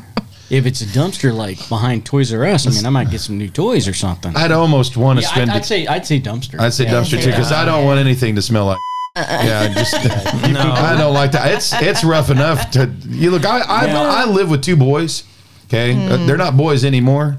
if 0.50 0.66
it's 0.66 0.80
a 0.82 0.84
dumpster 0.86 1.34
like 1.34 1.66
behind 1.68 2.04
Toys 2.04 2.32
R 2.32 2.44
Us, 2.44 2.66
I 2.66 2.70
mean, 2.70 2.84
I 2.86 2.90
might 2.90 3.10
get 3.10 3.20
some 3.20 3.38
new 3.38 3.48
toys 3.48 3.88
or 3.88 3.94
something. 3.94 4.36
I'd 4.36 4.52
almost 4.52 4.96
want 4.96 5.18
to 5.18 5.22
Yeah, 5.22 5.28
I'd, 5.28 5.34
spend 5.34 5.50
I'd 5.52 5.62
it. 5.62 5.64
say 5.64 5.86
I'd 5.86 6.06
say 6.06 6.20
dumpster. 6.20 6.60
I'd 6.60 6.74
say 6.74 6.84
dumpster 6.86 7.20
too 7.22 7.30
because 7.30 7.52
I 7.52 7.64
don't 7.64 7.84
want 7.84 7.98
anything 8.00 8.34
to 8.36 8.42
smell 8.42 8.66
like. 8.66 8.78
Uh-uh. 9.16 9.42
Yeah, 9.44 9.72
just 9.74 9.92
I 9.94 10.96
don't 10.96 11.12
like 11.14 11.32
that. 11.32 11.50
It's 11.52 11.72
it's 11.74 12.04
rough 12.04 12.30
enough 12.30 12.70
to 12.72 12.88
you 13.08 13.30
look. 13.32 13.44
I 13.44 13.58
I, 13.60 13.86
I 13.86 14.24
live 14.26 14.48
with 14.50 14.62
two 14.62 14.76
boys. 14.76 15.24
Okay, 15.70 15.94
Uh, 16.08 16.16
they're 16.26 16.36
not 16.36 16.56
boys 16.56 16.84
anymore, 16.84 17.38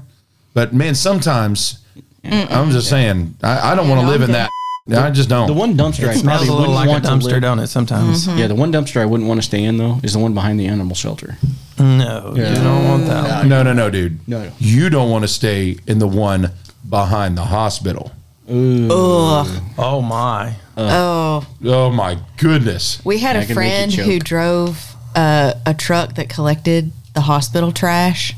but 0.54 0.72
man, 0.72 0.94
sometimes 0.94 1.78
I'm 2.24 2.70
just 2.70 2.88
saying 2.88 3.34
I, 3.42 3.72
I 3.72 3.74
don't 3.74 3.88
want 3.90 4.00
to 4.00 4.06
no, 4.06 4.12
live 4.12 4.22
in 4.22 4.32
that. 4.32 4.50
I 4.96 5.10
just 5.10 5.28
don't. 5.28 5.46
The 5.46 5.52
one 5.52 5.76
dumpster 5.76 6.08
I 6.08 6.12
It 6.12 6.16
smells 6.18 6.24
probably 6.44 6.48
a 6.48 6.52
little 6.52 6.74
wouldn't 6.74 6.74
like 6.74 6.86
a 6.86 6.90
want 6.90 7.04
to 7.04 7.10
dumpster, 7.28 7.32
live. 7.34 7.42
don't 7.42 7.58
it? 7.60 7.66
Sometimes. 7.68 8.26
Yeah, 8.26 8.46
the 8.48 8.54
one 8.54 8.72
dumpster 8.72 9.00
I 9.00 9.04
wouldn't 9.04 9.28
want 9.28 9.38
to 9.38 9.46
stay 9.46 9.62
in 9.62 9.76
though 9.76 10.00
is 10.02 10.14
the 10.14 10.18
one 10.18 10.32
behind 10.34 10.58
the 10.58 10.66
animal 10.66 10.96
shelter. 10.96 11.36
No, 11.78 12.32
you 12.34 12.42
don't 12.42 12.84
want 12.88 13.06
that. 13.06 13.38
one. 13.40 13.48
no, 13.48 13.62
no, 13.62 13.72
no, 13.72 13.90
dude. 13.90 14.26
No, 14.26 14.44
no. 14.44 14.52
You 14.58 14.88
don't 14.88 15.10
want 15.10 15.22
to 15.24 15.28
stay 15.28 15.76
in 15.86 15.98
the 15.98 16.08
one 16.08 16.50
behind 16.88 17.36
the 17.36 17.44
hospital. 17.44 18.12
Ugh. 18.48 19.46
Oh 19.78 20.00
my. 20.02 20.54
Oh, 20.76 21.46
Oh 21.64 21.90
my 21.90 22.18
goodness. 22.38 23.00
we 23.04 23.18
had 23.18 23.36
That 23.36 23.44
a 23.44 23.46
could 23.46 23.56
make 23.56 23.90
you 23.90 23.96
friend 23.96 24.10
who 24.10 24.18
drove 24.18 24.94
uh, 25.14 25.54
a 25.66 25.74
truck 25.74 26.14
that 26.14 26.28
collected 26.28 26.92
the 27.14 27.20
hospital 27.20 27.72
trash. 27.72 28.34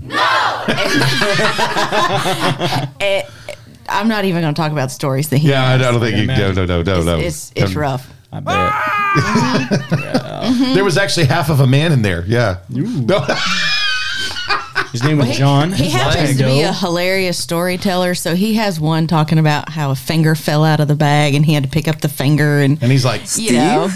no. 0.00 0.16
I'm 3.88 4.08
not 4.08 4.24
even 4.24 4.42
going 4.42 4.54
to 4.54 4.60
talk 4.60 4.72
about 4.72 4.90
stories 4.90 5.28
that 5.30 5.38
he. 5.38 5.48
Yeah, 5.50 5.68
I 5.68 5.78
don't 5.78 6.00
think 6.00 6.16
you. 6.16 6.26
No, 6.26 6.52
no, 6.52 6.66
no, 6.66 6.82
no, 6.82 7.02
no. 7.02 7.18
It's 7.18 7.52
it's 7.54 7.74
um, 7.74 7.80
rough. 7.80 8.12
I 8.32 8.40
bet. 8.40 8.54
Ah! 8.56 10.12
Mm-hmm. 10.46 10.74
There 10.74 10.84
was 10.84 10.96
actually 10.96 11.26
half 11.26 11.50
of 11.50 11.58
a 11.58 11.66
man 11.66 11.90
in 11.90 12.02
there. 12.02 12.24
Yeah. 12.24 12.58
No. 12.68 13.20
His 14.92 15.02
name 15.02 15.18
was 15.18 15.36
John. 15.36 15.72
He 15.72 15.90
happens 15.90 16.38
to 16.38 16.44
be 16.44 16.62
a 16.62 16.72
hilarious 16.72 17.36
storyteller, 17.36 18.14
so 18.14 18.36
he 18.36 18.54
has 18.54 18.78
one 18.78 19.08
talking 19.08 19.38
about 19.38 19.70
how 19.70 19.90
a 19.90 19.96
finger 19.96 20.36
fell 20.36 20.62
out 20.64 20.78
of 20.78 20.86
the 20.86 20.94
bag 20.94 21.34
and 21.34 21.44
he 21.44 21.52
had 21.54 21.64
to 21.64 21.68
pick 21.68 21.88
up 21.88 22.00
the 22.00 22.08
finger 22.08 22.60
and 22.60 22.80
And 22.80 22.92
he's 22.92 23.04
like, 23.04 23.22
you 23.36 23.54
know. 23.54 23.88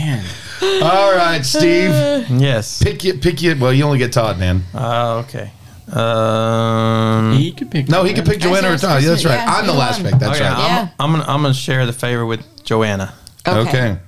Man, 0.00 0.24
"All 0.82 1.12
right, 1.14 1.44
Steve, 1.44 1.90
Yes. 2.30 2.82
pick 2.82 3.04
you, 3.04 3.14
pick 3.14 3.42
you." 3.42 3.56
Well, 3.58 3.72
you 3.72 3.84
only 3.84 3.98
get 3.98 4.12
Todd, 4.12 4.38
man. 4.38 4.62
Uh, 4.74 5.22
okay. 5.26 5.50
Um, 5.92 7.32
he 7.36 7.52
could 7.52 7.70
pick. 7.70 7.88
No, 7.88 8.04
he 8.04 8.14
can 8.14 8.24
pick 8.24 8.38
Joanna 8.40 8.68
or 8.68 8.70
That's 8.70 8.82
Todd. 8.82 9.02
Yeah, 9.02 9.08
that's 9.10 9.24
right. 9.24 9.34
yeah, 9.34 9.54
I'm 9.56 9.66
the 9.66 9.72
last 9.72 10.00
one. 10.02 10.12
pick. 10.12 10.20
That's 10.20 10.38
okay, 10.40 10.48
right. 10.48 10.58
Yeah. 10.58 10.88
I'm, 10.98 11.12
I'm 11.14 11.18
gonna 11.20 11.32
I'm 11.32 11.42
gonna 11.42 11.52
share 11.54 11.84
the 11.86 11.92
favor 11.92 12.24
with 12.24 12.44
Joanna. 12.64 13.12
Okay. 13.46 13.98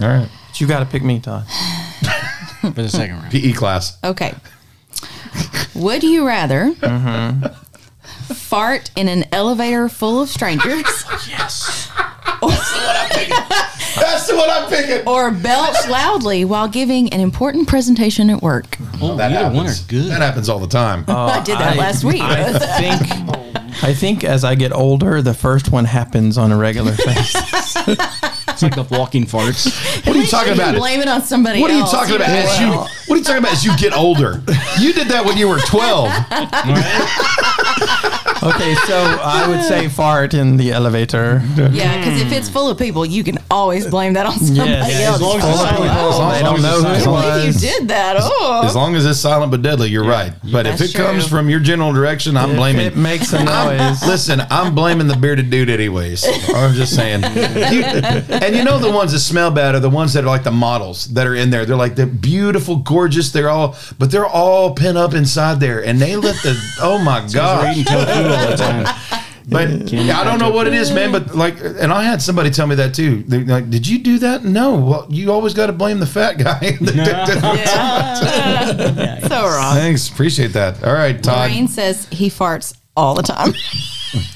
All 0.00 0.08
right. 0.08 0.28
But 0.48 0.60
you 0.60 0.66
got 0.66 0.80
to 0.80 0.86
pick 0.86 1.02
me, 1.02 1.18
Todd. 1.20 1.46
for 2.60 2.70
the 2.70 2.88
second 2.88 3.16
round. 3.16 3.30
PE 3.32 3.52
class. 3.52 3.96
Okay. 4.04 4.34
Would 5.74 6.02
you 6.02 6.26
rather 6.26 6.72
fart 8.34 8.90
in 8.96 9.08
an 9.08 9.24
elevator 9.32 9.88
full 9.88 10.20
of 10.20 10.28
strangers 10.28 10.82
Yes. 11.28 11.90
That's 13.96 14.26
the 14.28 14.36
one 14.36 14.48
I'm 14.50 14.68
picking. 14.68 15.06
or 15.06 15.30
belch 15.30 15.88
loudly 15.88 16.44
while 16.44 16.68
giving 16.68 17.12
an 17.12 17.20
important 17.20 17.68
presentation 17.68 18.30
at 18.30 18.42
work? 18.42 18.76
Oh, 19.00 19.16
That 19.16 19.32
either 19.32 19.44
one 19.48 19.66
are 19.66 19.68
happens. 19.70 19.80
good. 19.82 20.10
That 20.10 20.20
happens 20.22 20.48
all 20.48 20.58
the 20.58 20.66
time. 20.68 21.04
Uh, 21.08 21.26
I 21.26 21.42
did 21.42 21.58
that 21.58 21.76
last 21.76 22.04
week. 22.04 22.20
I 22.22 22.52
think 22.78 23.82
I 23.82 23.94
think 23.94 24.24
as 24.24 24.44
I 24.44 24.54
get 24.56 24.72
older, 24.72 25.22
the 25.22 25.32
first 25.34 25.70
one 25.72 25.84
happens 25.86 26.36
on 26.36 26.52
a 26.52 26.56
regular 26.56 26.92
basis. 27.04 27.76
It's 27.76 28.62
like 28.62 28.74
the 28.74 28.86
walking 28.90 29.24
farts. 29.24 29.70
what 30.06 30.14
are 30.16 30.18
you 30.18 30.26
talking 30.26 30.52
about? 30.52 30.74
Blame 30.76 31.00
it 31.00 31.08
on 31.08 31.22
somebody 31.22 31.60
What 31.62 31.70
are 31.70 31.74
you 31.74 31.80
else. 31.80 31.90
talking 31.92 32.16
about? 32.16 32.28
As 32.28 32.60
you, 32.60 32.68
what 32.72 32.90
are 33.10 33.16
you 33.16 33.22
talking 33.24 33.38
about? 33.38 33.52
As 33.52 33.64
you 33.64 33.74
get 33.78 33.94
older, 33.96 34.42
you 34.78 34.92
did 34.92 35.08
that 35.08 35.24
when 35.24 35.38
you 35.38 35.48
were 35.48 35.58
12. 35.60 36.10
Okay, 38.42 38.74
so 38.86 38.96
I 39.22 39.46
would 39.48 39.62
say 39.62 39.88
fart 39.88 40.34
in 40.34 40.56
the 40.56 40.72
elevator. 40.72 41.42
Yeah, 41.56 41.98
because 41.98 42.20
if 42.20 42.32
it's 42.32 42.48
full 42.48 42.68
of 42.68 42.78
people, 42.78 43.04
you 43.06 43.22
can 43.24 43.38
always 43.50 43.86
blame 43.86 44.14
that 44.14 44.26
on 44.26 44.38
somebody 44.38 44.70
Yes. 44.70 44.90
Yeah, 45.00 45.06
else. 45.06 45.16
as 45.16 45.22
long 45.22 45.38
as 45.38 45.44
it's 45.48 45.58
silent. 45.60 45.90
oh, 45.94 46.08
As 46.10 46.18
long- 46.18 46.30
they 46.30 46.36
as 46.36 46.42
don't 46.42 46.52
long 46.52 46.62
know 46.62 46.70
who 46.70 46.94
it 46.94 47.00
silent. 47.00 47.04
can't 47.04 47.34
believe 47.34 47.46
was. 47.54 47.64
you 47.64 47.70
did 47.70 47.88
that. 47.88 48.16
Oh, 48.18 48.62
As 48.64 48.74
long 48.76 48.94
as 48.96 49.06
it's 49.06 49.18
silent 49.20 49.50
but 49.50 49.62
deadly, 49.62 49.88
you're 49.90 50.04
right. 50.04 50.32
But 50.52 50.66
if 50.66 50.78
That's 50.78 50.94
it 50.94 50.96
comes 50.96 51.26
true. 51.26 51.38
from 51.38 51.50
your 51.50 51.60
general 51.60 51.92
direction, 51.92 52.36
I'm 52.36 52.50
If 52.50 52.56
blaming. 52.56 52.86
it 52.86 52.96
makes 52.96 53.32
a 53.32 53.42
noise. 53.44 54.04
Listen, 54.06 54.42
I'm 54.50 54.74
blaming 54.74 55.06
the 55.08 55.16
bearded 55.16 55.50
dude 55.50 55.68
anyways. 55.70 56.24
I'm 56.54 56.74
just 56.74 56.94
saying. 56.94 57.22
You- 57.22 57.30
and 58.40 58.54
you 58.56 58.64
know 58.64 58.78
the 58.78 58.90
ones 58.90 59.12
that 59.12 59.20
smell 59.20 59.50
bad 59.50 59.74
are 59.74 59.80
the 59.80 59.90
ones 59.90 60.12
that 60.14 60.24
are 60.24 60.28
like 60.28 60.44
the 60.44 60.50
models 60.50 61.06
that 61.14 61.26
are 61.26 61.34
in 61.34 61.50
there. 61.50 61.64
They're 61.66 61.76
like 61.76 61.94
they're 61.96 62.06
beautiful, 62.06 62.76
gorgeous. 62.76 63.30
They're 63.30 63.48
all, 63.50 63.76
but 63.98 64.10
they're 64.10 64.26
all 64.26 64.74
pent 64.74 64.96
up 64.98 65.14
inside 65.14 65.60
there, 65.60 65.84
and 65.84 66.00
they 66.00 66.16
let 66.16 66.36
the. 66.42 66.56
Oh 66.80 66.98
my 66.98 67.20
We're 67.20 67.28
god! 67.32 67.76
Eating 68.32 68.56
tofu 68.56 68.62
all 68.64 68.78
the 68.78 68.84
time. 68.84 69.20
But 69.50 69.90
yeah, 69.92 70.20
I 70.20 70.24
don't 70.24 70.38
know 70.38 70.50
what 70.50 70.66
it 70.68 70.74
is, 70.74 70.92
man. 70.92 71.10
But 71.10 71.34
like, 71.34 71.60
and 71.60 71.92
I 71.92 72.04
had 72.04 72.22
somebody 72.22 72.50
tell 72.50 72.66
me 72.68 72.76
that 72.76 72.94
too. 72.94 73.24
They're 73.26 73.40
like, 73.44 73.68
did 73.68 73.86
you 73.86 73.98
do 73.98 74.18
that? 74.20 74.44
No. 74.44 74.76
Well, 74.76 75.06
you 75.10 75.32
always 75.32 75.54
got 75.54 75.66
to 75.66 75.72
blame 75.72 75.98
the 75.98 76.06
fat 76.06 76.38
guy. 76.38 76.58
yeah. 76.80 78.14
so 79.26 79.42
wrong. 79.44 79.74
Thanks, 79.74 80.08
appreciate 80.08 80.52
that. 80.52 80.84
All 80.84 80.92
right, 80.94 81.20
Todd. 81.20 81.50
Lorraine 81.50 81.68
says 81.68 82.06
he 82.10 82.28
farts 82.28 82.76
all 82.96 83.14
the 83.14 83.22
time. 83.22 83.52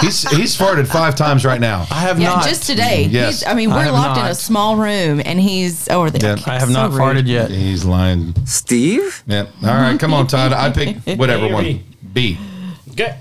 He's 0.01 0.29
he's 0.31 0.57
farted 0.57 0.87
five 0.87 1.17
times 1.17 1.45
right 1.45 1.61
now. 1.61 1.87
I 1.91 2.01
have 2.01 2.21
yeah, 2.21 2.31
not. 2.31 2.45
just 2.45 2.65
today. 2.65 3.07
Mm, 3.09 3.13
yes. 3.13 3.41
He's, 3.41 3.49
I 3.49 3.55
mean, 3.55 3.71
we're 3.71 3.83
have 3.83 3.93
locked 3.93 4.21
in 4.21 4.27
a 4.27 4.35
small 4.35 4.77
room, 4.77 5.21
and 5.25 5.41
he's 5.41 5.89
over 5.89 6.11
there. 6.11 6.37
Yeah. 6.37 6.45
I 6.47 6.59
have 6.59 6.69
So 6.69 6.75
not 6.75 6.91
rude. 6.93 7.01
farted 7.01 7.27
yet. 7.27 7.51
He's 7.51 7.85
lying. 7.85 8.35
Steve? 8.47 9.23
Yeah. 9.27 9.47
All 9.63 9.75
right, 9.75 9.99
come 9.99 10.15
on, 10.15 10.29
Todd. 10.29 10.53
I 10.53 10.71
pick 10.71 10.97
whatever 11.19 11.49
one. 11.53 11.65
B? 11.65 11.83
B. 12.13 12.39
Okay. 12.93 13.19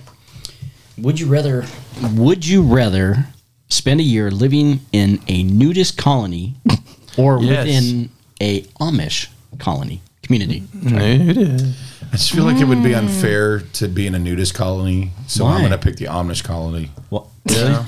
Would 0.98 1.20
you 1.20 1.28
rather? 1.28 1.66
Would 2.14 2.46
you 2.46 2.62
rather 2.62 3.26
spend 3.70 4.00
a 4.00 4.04
year 4.04 4.30
living 4.30 4.82
in 4.92 5.20
a 5.28 5.44
nudist 5.44 5.98
colony 5.98 6.56
or 7.18 7.42
Yes. 7.42 7.66
within 7.66 8.10
a 8.42 8.62
Amish 8.80 9.28
colony 9.60 10.02
community? 10.22 10.62
Mm, 10.62 11.26
nudist. 11.26 11.80
I 12.12 12.16
just 12.16 12.32
feel 12.32 12.44
like 12.44 12.58
it 12.62 12.66
would 12.66 12.84
be 12.84 12.92
mm. 12.92 13.00
unfair 13.00 13.62
to 13.62 13.88
be 13.88 14.06
in 14.06 14.14
a 14.14 14.20
nudist 14.20 14.54
colony, 14.54 15.12
so 15.28 15.46
I'm 15.48 15.62
going 15.62 15.72
to 15.72 15.80
pick 15.80 15.96
the 15.96 16.06
Amish 16.06 16.44
colony. 16.44 16.92
Well, 17.10 17.32
really? 17.50 17.72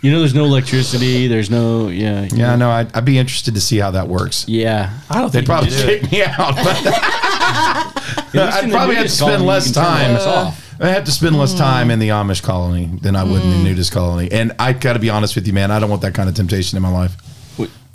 you 0.00 0.10
know, 0.10 0.20
there's 0.20 0.34
no 0.34 0.46
electricity. 0.46 1.26
There's 1.26 1.50
no 1.50 1.88
yeah. 1.88 2.26
Yeah, 2.32 2.54
I 2.54 2.56
know. 2.56 2.70
I'd, 2.70 2.96
I'd 2.96 3.04
be 3.04 3.18
interested 3.18 3.52
to 3.54 3.60
see 3.60 3.76
how 3.76 3.90
that 3.90 4.08
works. 4.08 4.48
Yeah. 4.48 4.98
I 5.10 5.20
don't 5.20 5.30
They'd 5.30 5.40
think 5.40 5.46
probably 5.46 5.70
you 5.72 5.76
do 5.76 5.88
it. 5.88 6.00
kick 6.02 6.12
me 6.12 6.22
out. 6.24 6.56
but- 8.32 8.54
I'd 8.54 8.70
probably 8.70 8.94
have 8.96 9.06
to 9.06 9.10
spend 9.10 9.44
less 9.44 9.74
can 9.74 9.84
turn 9.84 10.14
the 10.14 10.20
time. 10.20 10.54
Lights 10.78 10.84
off. 10.84 10.90
I 10.90 10.94
have 10.94 11.04
to 11.04 11.10
spend 11.10 11.38
less 11.38 11.54
time 11.54 11.90
in 11.90 11.98
the 11.98 12.08
Amish 12.08 12.42
colony 12.42 12.86
than 13.02 13.16
I 13.16 13.24
would 13.24 13.42
in 13.42 13.50
the 13.50 13.56
mm. 13.56 13.64
nudist 13.64 13.92
colony. 13.92 14.30
And 14.30 14.52
I 14.58 14.72
got 14.72 14.94
to 14.94 14.98
be 14.98 15.10
honest 15.10 15.34
with 15.34 15.46
you, 15.46 15.52
man. 15.52 15.70
I 15.70 15.78
don't 15.80 15.90
want 15.90 16.02
that 16.02 16.14
kind 16.14 16.28
of 16.28 16.34
temptation 16.34 16.76
in 16.76 16.82
my 16.82 16.90
life. 16.90 17.16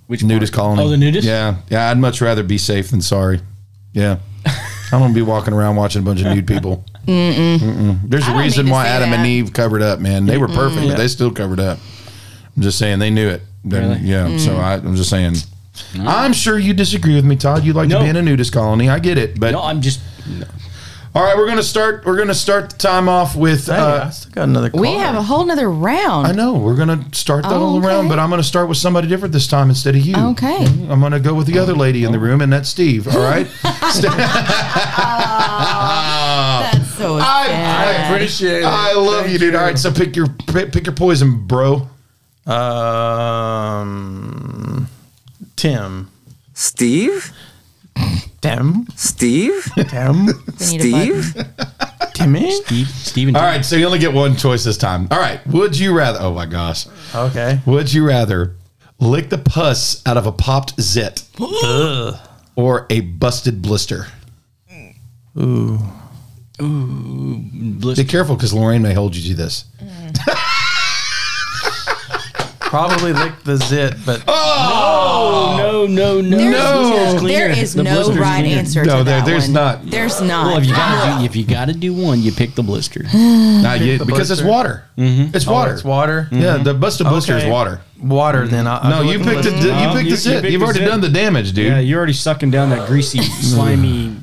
Which 0.07 0.21
Nudist 0.21 0.51
part? 0.53 0.63
colony. 0.63 0.83
Oh, 0.83 0.89
the 0.89 0.97
nudist. 0.97 1.25
Yeah, 1.25 1.57
yeah. 1.69 1.89
I'd 1.89 1.97
much 1.97 2.21
rather 2.21 2.43
be 2.43 2.57
safe 2.57 2.91
than 2.91 3.01
sorry. 3.01 3.39
Yeah, 3.93 4.19
I'm 4.91 4.99
gonna 4.99 5.13
be 5.13 5.21
walking 5.21 5.53
around 5.53 5.75
watching 5.77 6.01
a 6.01 6.05
bunch 6.05 6.21
of 6.21 6.27
nude 6.27 6.45
people. 6.45 6.83
Mm-mm. 7.07 8.01
There's 8.09 8.23
a 8.23 8.27
don't 8.27 8.39
reason 8.39 8.65
need 8.65 8.69
to 8.69 8.73
why 8.73 8.85
see 8.85 8.89
Adam 8.89 9.13
and 9.13 9.23
that. 9.23 9.27
Eve 9.27 9.53
covered 9.53 9.81
up, 9.81 9.99
man. 9.99 10.25
They 10.25 10.37
were 10.37 10.47
perfect, 10.47 10.87
but 10.87 10.97
they 10.97 11.07
still 11.07 11.31
covered 11.31 11.59
up. 11.59 11.79
I'm 12.55 12.61
just 12.61 12.77
saying 12.77 12.99
they 12.99 13.09
knew 13.09 13.27
it. 13.27 13.41
Then, 13.63 13.89
Really? 13.89 14.01
Yeah. 14.01 14.37
So 14.37 14.51
mm. 14.51 14.59
I, 14.59 14.73
I'm 14.75 14.95
just 14.95 15.09
saying. 15.09 15.35
I'm 15.99 16.33
sure 16.33 16.59
you 16.59 16.73
disagree 16.73 17.15
with 17.15 17.25
me, 17.25 17.35
Todd. 17.35 17.63
You 17.63 17.73
like 17.73 17.89
No. 17.89 17.97
to 17.97 18.03
be 18.03 18.09
in 18.09 18.15
a 18.15 18.21
nudist 18.21 18.53
colony. 18.53 18.89
I 18.89 18.99
get 18.99 19.17
it, 19.17 19.39
but 19.39 19.51
No, 19.51 19.61
I'm 19.61 19.81
just. 19.81 20.01
No. 20.27 20.45
All 21.15 21.23
right, 21.23 21.37
we're 21.37 21.47
gonna 21.47 21.61
start. 21.63 22.05
We're 22.05 22.17
gonna 22.17 22.33
start 22.33 22.71
the 22.71 22.77
time 22.77 23.07
off 23.07 23.35
with. 23.35 23.67
Hey, 23.67 23.73
I 23.73 23.79
Uh, 23.79 24.09
still 24.09 24.31
got 24.31 24.43
another 24.45 24.69
card. 24.71 24.81
We 24.81 24.93
have 24.93 25.15
a 25.15 25.21
whole 25.21 25.45
nother 25.45 25.69
round. 25.69 26.25
I 26.27 26.31
know 26.31 26.53
we're 26.53 26.75
gonna 26.75 27.05
start 27.11 27.43
the 27.43 27.49
Oh, 27.51 27.59
whole 27.59 27.77
okay. 27.77 27.87
around, 27.87 28.07
but 28.09 28.17
I'm 28.19 28.29
gonna 28.31 28.41
start 28.43 28.67
with 28.67 28.77
somebody 28.79 29.07
different 29.07 29.31
this 29.33 29.45
time 29.47 29.69
instead 29.69 29.95
of 29.95 30.01
you. 30.05 30.15
Okay. 30.15 30.65
I'm 30.89 30.99
gonna 31.01 31.19
go 31.19 31.33
with 31.35 31.45
the 31.47 31.59
other 31.59 31.73
lady 31.75 32.03
in 32.03 32.11
the 32.11 32.19
room, 32.19 32.41
and 32.41 32.51
that's 32.51 32.67
Steve. 32.69 33.07
All 33.07 33.21
right. 33.21 33.47
That's 33.63 33.99
so 36.97 37.19
sad. 37.19 37.21
I 37.21 37.91
appreciate 38.07 38.61
it. 38.63 38.65
I 38.65 38.93
love 38.93 39.29
you, 39.29 39.37
dude. 39.37 39.53
All 39.55 39.61
right, 39.63 39.77
so 39.77 39.91
pick 39.91 40.15
your 40.15 40.27
pick 40.47 40.71
pick 40.71 40.85
your 40.87 40.95
poison, 40.95 41.45
bro. 41.45 41.87
Um, 43.83 44.87
Tim. 45.55 46.09
Steve? 46.53 47.31
Tim. 48.43 48.85
Steve? 48.95 49.71
Tim. 49.87 50.25
We 50.27 50.33
need 50.77 50.81
a 50.81 50.91
button. 50.91 51.23
Steve? 51.23 51.45
Timmy. 52.13 52.51
Steve, 52.51 52.87
Steven. 52.87 53.35
All 53.35 53.41
right, 53.41 53.65
so 53.65 53.75
you 53.75 53.85
only 53.85 53.97
get 53.99 54.13
one 54.13 54.35
choice 54.35 54.63
this 54.63 54.77
time. 54.77 55.07
All 55.09 55.19
right. 55.19 55.45
Would 55.47 55.79
you 55.79 55.95
rather? 55.97 56.19
Oh 56.21 56.33
my 56.33 56.45
gosh. 56.45 56.85
Okay. 57.15 57.59
Would 57.65 57.91
you 57.93 58.05
rather 58.05 58.55
lick 58.99 59.29
the 59.29 59.37
pus 59.39 60.05
out 60.05 60.17
of 60.17 60.27
a 60.27 60.31
popped 60.31 60.79
zit 60.79 61.23
Ugh. 61.39 62.15
or 62.55 62.85
a 62.89 62.99
busted 62.99 63.61
blister? 63.61 64.07
Ooh. 65.39 65.79
Ooh. 66.61 67.37
Be 67.95 68.03
careful, 68.05 68.35
because 68.35 68.53
Lorraine 68.53 68.83
may 68.83 68.93
hold 68.93 69.15
you 69.15 69.33
to 69.33 69.41
this. 69.41 69.65
Mm. 69.81 70.17
Probably 72.59 73.13
lick 73.13 73.43
the 73.43 73.57
zit, 73.57 73.95
but 74.05 74.23
Oh, 74.27 74.33
no, 75.87 76.21
no, 76.21 76.37
no. 76.37 76.37
There's, 76.37 77.21
No. 77.21 77.27
there 77.27 77.49
is 77.49 77.73
The 77.73 77.83
no 77.83 78.11
right 78.13 78.41
cleaner. 78.41 78.59
answer 78.59 78.83
No, 78.83 78.97
to 78.99 79.03
there- 79.03 79.19
that 79.19 79.25
there's 79.25 79.43
one. 79.45 79.53
not. 79.53 79.89
There's 79.89 80.21
not. 80.21 80.45
Well, 80.47 80.57
if 80.57 80.65
you 80.65 80.73
gotta 80.75 81.19
do, 81.19 81.25
if 81.25 81.35
you 81.35 81.43
gotta 81.45 81.73
do 81.73 81.93
one, 81.93 82.21
you 82.21 82.31
pick 82.31 82.55
the 82.55 82.63
blister. 82.63 83.03
Nah, 83.13 83.73
you, 83.73 83.97
the 83.97 84.05
because 84.05 84.29
it's 84.31 84.41
blister? 84.41 84.47
water. 84.49 84.83
Mm-hmm. 84.97 85.35
It's 85.35 85.47
Oh, 85.47 85.51
water. 85.53 85.73
it's 85.73 85.83
water. 85.83 86.27
Yeah, 86.31 86.57
the 86.57 86.71
mm-hmm. 86.71 86.79
busted 86.81 87.07
blister 87.07 87.37
is 87.37 87.43
Okay. 87.43 87.51
water. 87.51 87.81
Water. 88.01 88.47
Then 88.47 88.67
I, 88.67 88.89
No, 88.89 89.01
you 89.01 89.19
picked 89.19 89.45
it. 89.45 89.53
You 89.63 89.67
No, 89.71 89.93
picked 89.93 89.95
you- 89.95 90.03
the 90.03 90.09
you 90.09 90.15
zit. 90.17 90.41
picked 90.41 90.51
You've 90.51 90.63
already 90.63 90.85
done 90.85 91.01
the 91.01 91.09
damage, 91.09 91.53
dude. 91.53 91.67
Yeah, 91.67 91.79
you're 91.79 91.97
already 91.97 92.13
sucking 92.13 92.51
down 92.51 92.69
that 92.71 92.87
greasy, 92.87 93.19
mm. 93.19 93.43
slimy, 93.43 94.15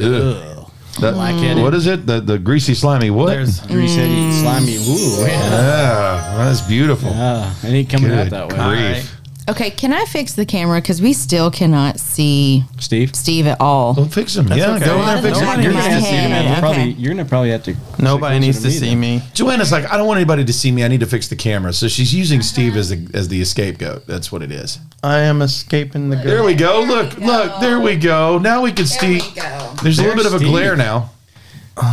Ugh. 0.00 0.70
That- 1.00 1.12
Black-headed. 1.12 1.62
what 1.62 1.74
is 1.74 1.86
it? 1.86 2.06
The 2.06 2.20
the 2.22 2.38
greasy 2.38 2.72
slimy 2.74 3.10
what? 3.10 3.26
There's 3.26 3.60
greasy, 3.60 4.00
mm. 4.00 4.40
slimy. 4.40 4.76
Ooh, 4.76 5.26
yeah. 5.26 5.28
yeah, 5.28 6.34
that's 6.38 6.62
beautiful. 6.62 7.10
Ah, 7.12 7.54
it 7.62 7.68
ain't 7.68 7.90
coming 7.90 8.08
Good 8.08 8.32
out 8.32 8.48
that 8.48 8.58
way. 8.68 8.92
grief. 8.94 9.15
Okay, 9.48 9.70
can 9.70 9.92
I 9.92 10.04
fix 10.06 10.34
the 10.34 10.44
camera 10.44 10.80
because 10.80 11.00
we 11.00 11.12
still 11.12 11.52
cannot 11.52 12.00
see 12.00 12.64
Steve, 12.80 13.14
Steve 13.14 13.46
at 13.46 13.60
all? 13.60 13.94
Don't 13.94 14.12
fix 14.12 14.34
him. 14.34 14.46
That's 14.46 14.58
yeah, 14.58 14.74
okay. 14.74 14.84
go 14.86 14.98
in 14.98 15.06
there 15.06 15.16
and 15.16 15.24
fix 15.24 15.38
Nobody 15.40 15.62
him. 15.62 15.70
you're 15.70 15.72
my 15.72 15.80
gonna, 15.80 15.92
have 15.92 16.02
to, 16.02 16.10
you're, 16.10 16.22
gonna 16.22 16.34
have 16.34 16.42
to 16.42 16.48
head, 16.48 16.60
probably, 16.60 16.90
you're 16.92 17.14
gonna 17.14 17.24
probably 17.24 17.50
have 17.50 17.62
to. 17.62 17.76
nobody 18.02 18.38
needs 18.40 18.60
to 18.62 18.70
see 18.72 18.96
me. 18.96 19.22
Joanna's 19.34 19.70
like, 19.70 19.84
I 19.84 19.96
don't 19.96 20.08
want 20.08 20.18
anybody 20.18 20.44
to 20.44 20.52
see 20.52 20.72
me. 20.72 20.82
I 20.82 20.88
need 20.88 20.98
to 21.00 21.06
fix 21.06 21.28
the 21.28 21.36
camera. 21.36 21.72
So 21.72 21.86
she's 21.86 22.12
using 22.12 22.42
Steve 22.42 22.76
as 22.76 22.88
the 22.90 23.08
as 23.14 23.28
the 23.28 23.44
scapegoat. 23.44 24.06
That's 24.08 24.32
what 24.32 24.42
it 24.42 24.50
is. 24.50 24.80
I 25.04 25.18
am 25.20 25.40
escaping 25.42 26.10
the. 26.10 26.16
Girl. 26.16 26.24
There 26.24 26.42
we 26.42 26.54
go. 26.54 26.80
Look, 26.82 27.16
look. 27.18 27.60
There 27.60 27.78
we 27.78 27.94
go. 27.94 28.38
Now 28.38 28.62
we 28.62 28.72
can 28.72 28.86
see. 28.86 29.20
go. 29.36 29.74
There's 29.80 30.00
a 30.00 30.02
little 30.02 30.16
bit 30.16 30.24
There's 30.24 30.26
of 30.26 30.34
a 30.34 30.38
Steve. 30.38 30.50
glare 30.50 30.74
now. 30.74 31.10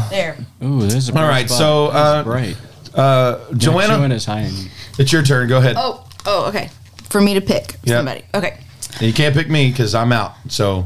There. 0.09 0.37
Ooh, 0.63 0.79
there's 0.87 1.09
a 1.09 1.11
All 1.11 1.19
bright 1.19 1.29
right, 1.29 1.49
spot. 1.49 1.57
so, 1.59 1.87
This 1.87 1.95
uh, 1.95 2.23
bright. 2.23 2.57
Uh, 2.95 3.53
Joanna, 3.53 3.97
Joanna's 3.97 4.25
high. 4.25 4.49
It's 4.97 5.11
your 5.11 5.21
turn. 5.23 5.49
Go 5.49 5.57
ahead. 5.57 5.75
Oh, 5.77 6.07
oh, 6.25 6.47
okay. 6.47 6.69
For 7.13 7.21
me 7.21 7.35
to 7.35 7.41
pick 7.41 7.75
Yeah. 7.83 7.97
somebody. 7.97 8.23
Okay. 8.33 8.57
And 8.97 9.01
you 9.03 9.13
can't 9.13 9.35
pick 9.35 9.47
me 9.47 9.69
because 9.69 9.93
I'm 9.93 10.11
out. 10.11 10.33
So 10.49 10.85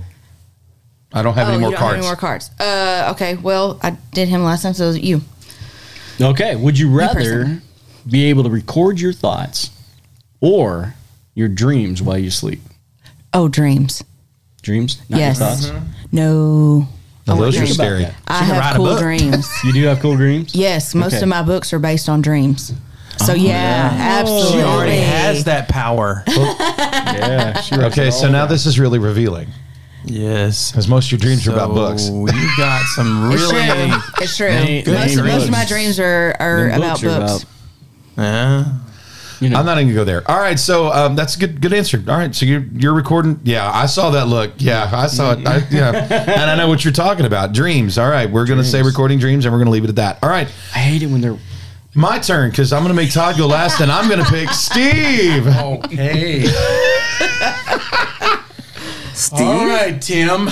I 1.13 1.21
don't 1.21 1.35
have 1.35 1.47
oh, 1.47 1.51
any 1.51 1.61
more 1.61 1.69
you 1.71 1.77
don't 1.77 1.79
have 1.81 1.89
cards. 1.89 1.97
any 1.99 2.05
more 2.05 2.15
cards. 2.17 2.51
Uh, 2.59 3.11
okay. 3.15 3.35
Well, 3.37 3.79
I 3.81 3.91
did 4.11 4.27
him 4.27 4.43
last 4.43 4.63
time, 4.63 4.73
so 4.73 4.83
it 4.83 4.87
was 4.87 4.99
you. 4.99 5.21
okay, 6.19 6.57
would 6.57 6.77
you 6.77 6.89
rather 6.89 7.13
person. 7.45 7.61
be 8.09 8.25
able 8.25 8.43
to 8.43 8.49
record 8.49 8.99
your 8.99 9.13
thoughts 9.13 9.71
or 10.41 10.95
your 11.33 11.47
dreams 11.47 12.01
while 12.01 12.17
you 12.17 12.29
sleep? 12.29 12.59
Oh, 13.33 13.47
dreams. 13.47 14.03
Dreams, 14.61 15.01
not 15.07 15.19
Yes. 15.21 15.39
your 15.39 15.47
thoughts. 15.47 15.71
No. 16.11 16.89
No, 17.25 17.35
I 17.35 17.37
those 17.37 17.55
are 17.55 17.59
dreams. 17.59 17.73
scary. 17.75 18.03
that. 18.03 18.15
I 18.27 18.39
can 18.39 18.49
write 18.49 18.63
have 18.63 18.75
a 18.75 18.77
cool 18.79 18.85
book. 18.87 18.99
dreams. 18.99 19.47
You 19.63 19.71
do 19.71 19.83
have 19.85 20.01
cool 20.01 20.17
dreams. 20.17 20.53
Yes, 20.53 20.93
most 20.93 21.13
Okay. 21.13 21.23
of 21.23 21.29
my 21.29 21.41
books 21.41 21.71
are 21.71 21.79
based 21.79 22.09
on 22.09 22.21
dreams. 22.21 22.73
So 23.25 23.33
yeah, 23.33 23.89
absolutely. 23.93 24.51
She 24.51 24.61
already 24.63 24.97
has 24.97 25.43
that 25.45 25.67
power. 25.69 26.23
Yeah, 27.07 27.61
sure. 27.61 27.85
Okay, 27.85 28.11
so 28.11 28.29
now 28.29 28.45
this 28.45 28.65
is 28.65 28.79
really 28.79 28.99
revealing 28.99 29.47
yes. 30.03 30.71
because 30.71 30.87
most 30.87 31.05
of 31.07 31.11
your 31.13 31.19
dreams 31.19 31.47
are 31.47 31.51
about 31.53 31.69
So 31.69 31.73
books. 31.73 32.09
You 32.09 32.49
got 32.57 32.83
some 32.95 33.31
It's 33.31 33.41
really. 33.41 33.89
true. 33.89 33.99
It's 34.19 34.37
true. 34.37 34.47
They- 34.47 34.81
they 34.81 34.91
most, 34.93 35.17
ain't 35.17 35.25
most 35.25 35.45
of 35.45 35.51
my 35.51 35.57
books. 35.59 35.69
dreams 35.69 35.99
are, 35.99 36.35
are 36.39 36.69
Them 36.69 36.77
about 36.81 37.01
books 37.01 37.03
are 37.03 37.19
books. 37.19 37.45
Yeah. 38.17 38.65
you 39.39 39.49
know, 39.49 39.57
I'm 39.59 39.65
not 39.65 39.77
even 39.77 39.87
gonna 39.87 39.95
go 39.95 40.03
there. 40.03 40.29
All 40.29 40.37
right, 40.39 40.59
so 40.59 40.91
um, 40.91 41.15
that's 41.15 41.35
a 41.37 41.39
good 41.39 41.61
good 41.61 41.73
answer. 41.73 42.03
All 42.07 42.17
right, 42.17 42.33
so 42.35 42.45
you're 42.45 42.65
you're 42.73 42.93
recording. 42.93 43.39
Yeah, 43.43 43.71
I 43.71 43.85
saw 43.85 44.09
that 44.11 44.27
look. 44.27 44.51
Yeah, 44.57 44.89
I 44.91 45.07
saw 45.07 45.31
it. 45.33 45.47
I, 45.47 45.65
yeah, 45.71 45.91
and 46.31 46.49
I 46.51 46.55
know 46.55 46.67
what 46.67 46.83
you're 46.83 46.93
talking 46.93 47.25
about. 47.25 47.53
Dreams. 47.53 47.97
All 47.97 48.09
right, 48.09 48.29
we're 48.29 48.45
gonna 48.45 48.63
say 48.63 48.79
Dreams. 48.79 48.87
recording 48.93 49.19
dreams, 49.19 49.45
and 49.45 49.53
we're 49.53 49.59
gonna 49.59 49.71
leave 49.71 49.83
it 49.85 49.89
at 49.89 49.95
that. 49.97 50.19
All 50.23 50.29
right, 50.29 50.47
I 50.75 50.79
hate 50.79 51.03
it 51.03 51.07
when 51.07 51.21
they're. 51.21 51.37
My 51.97 52.19
turn 52.19 52.51
because 52.51 52.71
I'm 52.71 52.83
gonna 52.83 52.93
make 52.93 53.11
Todd 53.11 53.37
go 53.37 53.47
last, 53.47 53.81
and 53.81 53.91
I'm 53.91 54.07
gonna 54.09 54.23
pick 54.23 54.49
Steve. 54.51 55.47
Okay. 55.57 56.45
Steve? 59.13 59.47
All 59.47 59.65
right, 59.65 59.99
Tim. 59.99 60.47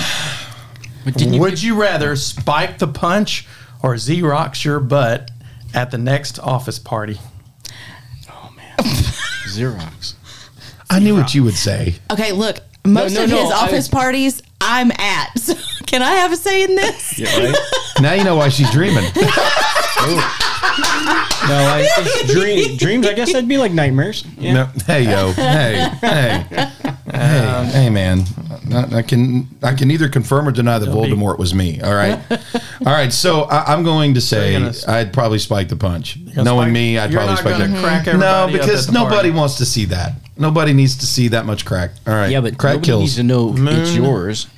But 1.04 1.20
you 1.20 1.40
Would 1.40 1.62
you 1.62 1.80
rather 1.80 2.16
spike 2.16 2.78
the 2.78 2.88
punch 2.88 3.46
or 3.82 3.94
Xerox 3.94 4.64
your 4.64 4.80
butt 4.80 5.30
at 5.72 5.92
the 5.92 5.98
next 5.98 6.40
office 6.40 6.80
party? 6.80 7.18
Oh 8.28 8.50
man, 8.56 8.76
Xerox. 9.46 10.14
I 10.90 10.98
knew 10.98 11.14
what 11.14 11.32
you 11.34 11.44
would 11.44 11.54
say. 11.54 11.94
Okay, 12.10 12.32
look, 12.32 12.58
most 12.84 13.14
no, 13.14 13.24
of 13.24 13.30
no, 13.30 13.42
his 13.42 13.50
I- 13.52 13.64
office 13.64 13.88
parties 13.88 14.42
I'm 14.60 14.90
at. 14.90 15.30
So 15.38 15.54
can 15.86 16.02
I 16.02 16.10
have 16.14 16.32
a 16.32 16.36
say 16.36 16.64
in 16.64 16.74
this? 16.74 17.16
Yeah, 17.16 17.38
right. 17.38 17.56
Now 18.00 18.14
you 18.14 18.24
know 18.24 18.34
why 18.34 18.48
she's 18.48 18.70
dreaming. 18.72 19.04
No, 19.04 20.30
I, 21.48 21.86
it's 21.98 22.32
dream, 22.32 22.76
dreams. 22.76 23.06
I 23.06 23.12
guess 23.14 23.32
that'd 23.32 23.48
be 23.48 23.58
like 23.58 23.72
nightmares. 23.72 24.24
Yeah. 24.38 24.52
No, 24.54 24.64
hey 24.86 25.04
yo, 25.04 25.32
hey, 25.32 25.88
hey, 26.00 26.44
hey, 26.50 27.38
um, 27.46 27.66
hey, 27.66 27.90
man. 27.90 28.24
I, 28.72 28.96
I 28.98 29.02
can 29.02 29.46
I 29.62 29.74
can 29.74 29.90
either 29.92 30.08
confirm 30.08 30.48
or 30.48 30.52
deny 30.52 30.78
that 30.78 30.86
be- 30.86 30.92
Voldemort 30.92 31.38
was 31.38 31.54
me. 31.54 31.80
All 31.80 31.94
right, 31.94 32.18
all 32.30 32.92
right. 32.92 33.12
So 33.12 33.42
I, 33.42 33.72
I'm 33.72 33.84
going 33.84 34.14
to 34.14 34.20
say 34.20 34.50
you're 34.52 34.60
gonna 34.60 34.70
s- 34.70 34.88
I'd 34.88 35.12
probably 35.12 35.38
spike 35.38 35.68
the 35.68 35.76
punch. 35.76 36.18
Knowing 36.36 36.64
spike- 36.66 36.72
me, 36.72 36.98
I'd 36.98 37.10
you're 37.12 37.20
probably 37.20 37.34
not 37.34 37.38
spike 37.40 37.58
gonna 37.58 37.68
the 37.74 37.80
crack 37.80 38.06
No, 38.06 38.12
everybody 38.12 38.34
up 38.44 38.50
because 38.52 38.88
at 38.88 38.92
the 38.92 38.98
nobody 38.98 39.14
party. 39.16 39.30
wants 39.30 39.54
to 39.58 39.64
see 39.66 39.84
that. 39.86 40.14
Nobody 40.36 40.72
needs 40.72 40.96
to 40.98 41.06
see 41.06 41.28
that 41.28 41.46
much 41.46 41.64
crack. 41.64 41.92
All 42.06 42.12
right, 42.14 42.30
Yeah, 42.30 42.40
but 42.40 42.58
crack 42.58 42.74
nobody 42.74 42.86
kills. 42.88 43.00
needs 43.02 43.16
to 43.16 43.22
know 43.22 43.54
it's 43.56 43.94
yours. 43.94 44.48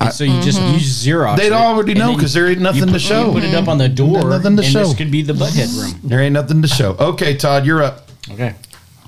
I- 0.00 0.08
So 0.10 0.24
you 0.24 0.40
just 0.40 0.58
mm-hmm. 0.60 0.74
use 0.74 1.04
Xerox. 1.06 1.36
They'd 1.36 1.46
it, 1.48 1.52
already 1.52 1.92
and 1.92 2.00
know 2.00 2.08
then 2.12 2.20
'cause 2.20 2.32
there 2.32 2.46
ain't 2.46 2.58
you 2.58 2.64
nothing 2.64 2.86
to 2.86 2.92
put- 2.92 3.00
show. 3.00 3.26
You 3.26 3.32
put 3.32 3.44
it 3.44 3.54
up 3.54 3.68
on 3.68 3.78
the 3.78 3.88
door. 3.88 4.30
Nothing 4.30 4.56
to 4.56 4.62
and 4.62 4.72
show. 4.72 4.84
This 4.84 4.94
could 4.96 5.10
be 5.10 5.22
the 5.22 5.34
butthead 5.34 5.76
room. 5.80 6.00
there 6.04 6.20
ain't 6.20 6.32
nothing 6.34 6.62
to 6.62 6.68
show. 6.68 6.96
Okay, 6.98 7.36
Todd, 7.36 7.66
you're 7.66 7.82
up. 7.82 8.08
Okay. 8.30 8.54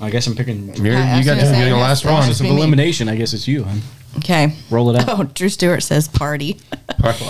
I 0.03 0.09
guess 0.11 0.27
I'm 0.27 0.35
picking. 0.35 0.75
You're, 0.83 0.97
I 0.97 1.19
you 1.19 1.25
got 1.25 1.33
gonna 1.37 1.41
to 1.43 1.47
say, 1.47 1.53
be 1.59 1.65
the 1.65 1.77
yes, 1.77 1.81
last 1.81 2.03
that 2.05 2.09
one. 2.11 2.17
was 2.19 2.27
Process 2.27 2.41
of 2.41 2.45
me. 2.47 2.57
elimination. 2.57 3.09
I 3.09 3.17
guess 3.17 3.35
it's 3.35 3.47
you. 3.47 3.65
Huh? 3.65 3.75
Okay. 4.19 4.55
Roll 4.71 4.91
it 4.91 4.97
up. 4.97 5.19
Oh, 5.19 5.23
Drew 5.25 5.49
Stewart 5.49 5.83
says 5.83 6.09
party. 6.09 6.59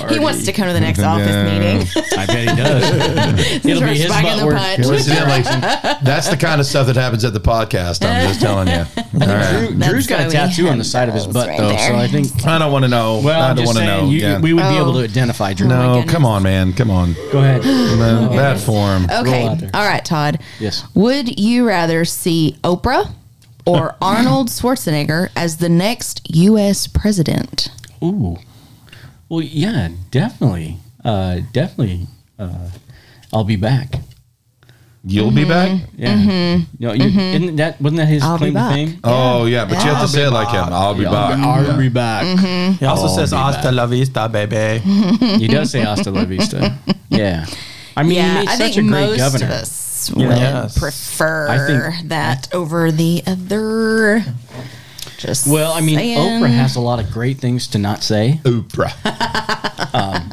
He 0.08 0.18
wants 0.18 0.44
to 0.46 0.52
come 0.52 0.66
to 0.66 0.72
the 0.72 0.80
next 0.80 0.98
Yeah. 1.00 1.10
office 1.12 1.36
meeting. 1.52 2.04
I 2.18 2.26
bet 2.26 2.38
he 2.38 2.56
does. 2.56 3.64
It'll 3.66 3.80
be 3.82 3.88
his 3.98 4.06
Spiking 4.06 4.30
butt 4.30 4.38
the 4.40 4.46
work. 4.46 4.56
punch. 4.56 4.82
Coincidentally, 4.82 5.42
that's 6.02 6.28
the 6.28 6.36
kind 6.36 6.60
of 6.60 6.66
stuff 6.66 6.86
that 6.88 6.96
happens 6.96 7.24
at 7.24 7.32
the 7.34 7.40
podcast. 7.40 8.04
I'm 8.04 8.28
just 8.28 8.40
telling 8.40 8.68
you. 8.68 8.74
All 9.20 9.28
right. 9.28 9.68
Drew, 9.68 9.78
Drew's 9.90 10.06
got 10.06 10.20
a 10.20 10.30
That's 10.30 10.56
tattoo 10.56 10.68
on 10.68 10.78
the 10.78 10.84
side 10.84 11.08
of 11.08 11.14
his 11.14 11.24
Hens 11.24 11.34
butt, 11.34 11.48
right 11.48 11.58
though, 11.58 11.68
there. 11.68 11.78
so 11.90 11.96
I 11.96 12.08
think. 12.08 12.46
I 12.46 12.58
don't 12.58 12.72
want 12.72 12.84
to 12.84 12.88
know. 12.88 13.20
Well, 13.22 13.40
I 13.40 13.50
I'm 13.50 13.56
don't 13.56 13.66
just 13.66 13.76
want 13.76 13.84
to 13.86 13.90
saying, 13.92 14.04
know. 14.06 14.10
you, 14.10 14.18
yeah. 14.20 14.40
we 14.40 14.52
would 14.54 14.60
be 14.62 14.66
oh. 14.66 14.80
able 14.80 14.96
Oh. 14.96 15.02
to 15.02 15.04
identify 15.04 15.52
Drew. 15.52 15.68
no, 15.68 15.96
goodness. 15.96 16.12
come 16.12 16.24
on, 16.24 16.42
man. 16.42 16.72
Come 16.72 16.90
on. 16.90 17.12
Go 17.30 17.38
ahead. 17.40 17.62
Man, 17.62 18.30
bad 18.30 18.58
form. 18.60 19.04
Okay. 19.04 19.46
out 19.46 19.58
there. 19.58 19.70
All 19.74 19.86
right, 19.86 20.04
Todd. 20.04 20.40
Yes. 20.58 20.84
Would 20.94 21.38
you 21.38 21.66
rather 21.68 22.04
see 22.04 22.56
Oprah 22.64 23.12
or 23.76 23.96
Arnold 24.00 24.48
Schwarzenegger 24.48 25.30
as 25.36 25.56
the 25.58 25.68
next 25.68 26.22
U.S. 26.34 26.86
president? 26.86 27.68
Ooh. 28.02 28.36
Well, 29.28 29.42
yeah, 29.42 29.88
definitely, 30.10 30.78
uh, 31.04 31.40
definitely. 31.52 32.06
Uh, 32.38 32.70
I'll 33.32 33.44
be 33.44 33.56
back. 33.56 33.94
You'll 35.02 35.30
be 35.30 35.44
back. 35.46 35.80
Yeah, 35.96 36.14
you 36.18 36.66
know, 36.78 36.92
you, 36.92 37.04
isn't 37.04 37.56
that 37.56 37.80
wasn't 37.80 37.98
that 38.00 38.08
his 38.08 38.22
I'll 38.22 38.36
be 38.36 38.50
claim 38.50 38.52
to 38.52 38.58
back. 38.58 38.74
fame? 38.74 39.00
Oh 39.02 39.46
yeah, 39.46 39.64
but 39.64 39.74
you 39.82 39.88
have 39.90 40.02
to 40.02 40.08
say 40.08 40.24
it 40.26 40.30
like 40.30 40.48
him. 40.50 40.64
I'll 40.70 40.94
be 40.94 41.04
back. 41.04 41.38
I'll 41.38 41.78
be 41.78 41.88
back. 41.88 42.26
He 42.78 42.84
also 42.84 43.04
I'll 43.04 43.08
says 43.08 43.30
be 43.30 43.36
"Hasta 43.36 43.62
back." 43.62 43.74
la 43.74 43.86
vista, 43.86 44.28
baby." 44.28 44.78
He 45.38 45.48
does 45.48 45.70
say 45.70 45.80
"Hasta 45.80 46.10
la 46.10 46.24
vista." 46.24 46.76
Yeah, 47.08 47.44
I 47.96 48.02
mean, 48.02 48.10
he 48.12 48.16
yeah, 48.18 48.34
made 48.34 48.48
I 48.48 48.54
such 48.56 48.76
a 48.76 48.82
great 48.82 49.16
governor. 49.16 49.46
of 49.46 49.50
us 50.00 50.10
would 50.10 50.26
Yes. 50.28 50.78
prefer 50.78 51.48
I 51.48 51.66
think- 51.66 52.08
that 52.08 52.48
over 52.54 52.90
the 52.92 53.22
other. 53.26 54.24
Just 55.18 55.46
Well, 55.46 55.72
I 55.72 55.80
mean, 55.82 55.96
saying. 55.98 56.42
Oprah 56.42 56.48
has 56.50 56.76
a 56.76 56.80
lot 56.80 56.98
of 56.98 57.10
great 57.12 57.38
things 57.40 57.66
to 57.68 57.78
not 57.78 58.02
say. 58.02 58.40
Oprah. 58.44 58.92
Um, 59.92 60.30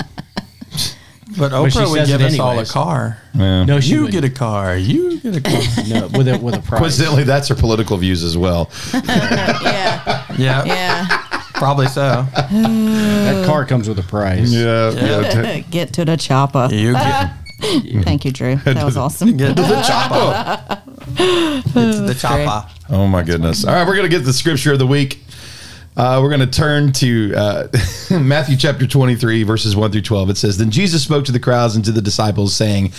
but 1.38 1.51
But 1.51 1.69
she 1.71 1.80
Oprah 1.80 1.89
would 1.91 2.06
give 2.08 2.21
it 2.21 2.34
us 2.34 2.39
all 2.39 2.47
a 2.49 2.51
anyways. 2.51 2.71
car. 2.71 3.17
No, 3.34 3.80
she 3.80 3.91
You 3.93 4.03
would. 4.03 4.12
get 4.12 4.23
a 4.23 4.30
car. 4.30 4.77
You 4.77 5.19
get 5.19 5.36
a 5.36 5.41
car. 5.41 5.62
no 5.88 6.08
with 6.08 6.27
a 6.27 6.38
with 6.38 6.53
a 6.56 6.60
price. 6.60 6.80
Coincidentally, 6.80 7.23
that's 7.23 7.47
her 7.47 7.56
political 7.56 7.97
views 7.97 8.23
as 8.23 8.38
well. 8.38 8.69
yeah, 8.93 10.25
yeah, 10.38 10.63
yeah. 10.65 11.08
probably 11.53 11.88
so. 11.88 12.25
That 12.34 13.45
car 13.47 13.65
comes 13.65 13.88
with 13.89 13.97
a 13.99 14.03
price. 14.03 14.51
Yeah, 14.51 14.91
yeah. 14.91 15.60
Get 15.62 15.93
to 15.93 16.06
the 16.06 16.17
chopper. 16.17 16.69
You 16.71 16.93
get, 16.93 17.32
Thank 17.60 18.26
you, 18.26 18.32
Drew. 18.32 18.56
That 18.58 18.84
was 18.84 18.98
awesome. 18.98 19.36
get 19.36 19.56
to 19.56 19.62
the 19.62 19.82
chopper. 19.82 20.82
it's 21.08 22.00
the 22.00 22.15
chopper. 22.20 22.70
Oh 22.89 23.08
my 23.08 23.24
goodness! 23.24 23.65
All 23.65 23.74
right, 23.74 23.88
we're 23.88 23.96
gonna 23.96 24.10
get 24.10 24.24
the 24.26 24.34
scripture 24.34 24.74
of 24.74 24.80
the 24.80 24.88
week. 24.88 25.20
Uh, 25.98 26.20
we're 26.22 26.30
going 26.30 26.39
to 26.39 26.46
turn 26.46 26.93
to 26.93 27.34
uh, 27.36 27.67
Matthew 28.22 28.56
chapter 28.56 28.86
23, 28.86 29.41
verses 29.41 29.76
1 29.76 29.91
through 29.91 30.04
12. 30.04 30.30
It 30.30 30.38
says, 30.38 30.56
Then 30.60 30.70
Jesus 30.70 31.02
spoke 31.02 31.26
to 31.26 31.32
the 31.32 31.39
crowds 31.39 31.76
and 31.76 31.84
to 31.86 31.91
the 31.91 32.04
disciples, 32.04 32.56
saying, 32.56 32.91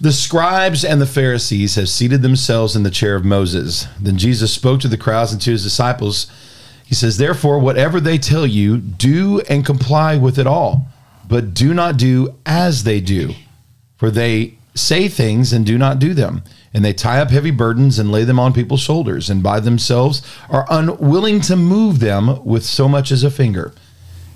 The 0.00 0.10
scribes 0.10 0.82
and 0.82 1.02
the 1.02 1.06
Pharisees 1.06 1.74
have 1.74 1.90
seated 1.90 2.22
themselves 2.22 2.74
in 2.74 2.82
the 2.82 2.90
chair 2.90 3.14
of 3.14 3.26
Moses. 3.26 3.86
Then 4.00 4.16
Jesus 4.16 4.54
spoke 4.54 4.80
to 4.80 4.88
the 4.88 4.96
crowds 4.96 5.32
and 5.32 5.42
to 5.42 5.50
his 5.50 5.62
disciples. 5.62 6.32
He 6.86 6.94
says, 6.94 7.18
Therefore, 7.18 7.58
whatever 7.58 8.00
they 8.00 8.16
tell 8.16 8.46
you, 8.46 8.78
do 8.78 9.42
and 9.42 9.66
comply 9.66 10.16
with 10.16 10.38
it 10.38 10.46
all, 10.46 10.86
but 11.28 11.52
do 11.52 11.74
not 11.74 11.98
do 11.98 12.36
as 12.46 12.84
they 12.84 13.02
do. 13.02 13.34
For 14.00 14.10
they 14.10 14.54
say 14.74 15.08
things 15.08 15.52
and 15.52 15.66
do 15.66 15.76
not 15.76 15.98
do 15.98 16.14
them. 16.14 16.42
And 16.72 16.82
they 16.82 16.94
tie 16.94 17.20
up 17.20 17.28
heavy 17.28 17.50
burdens 17.50 17.98
and 17.98 18.10
lay 18.10 18.24
them 18.24 18.38
on 18.38 18.54
people's 18.54 18.80
shoulders, 18.80 19.28
and 19.28 19.42
by 19.42 19.60
themselves 19.60 20.22
are 20.48 20.66
unwilling 20.70 21.42
to 21.42 21.56
move 21.56 22.00
them 22.00 22.42
with 22.42 22.64
so 22.64 22.88
much 22.88 23.12
as 23.12 23.22
a 23.22 23.30
finger. 23.30 23.74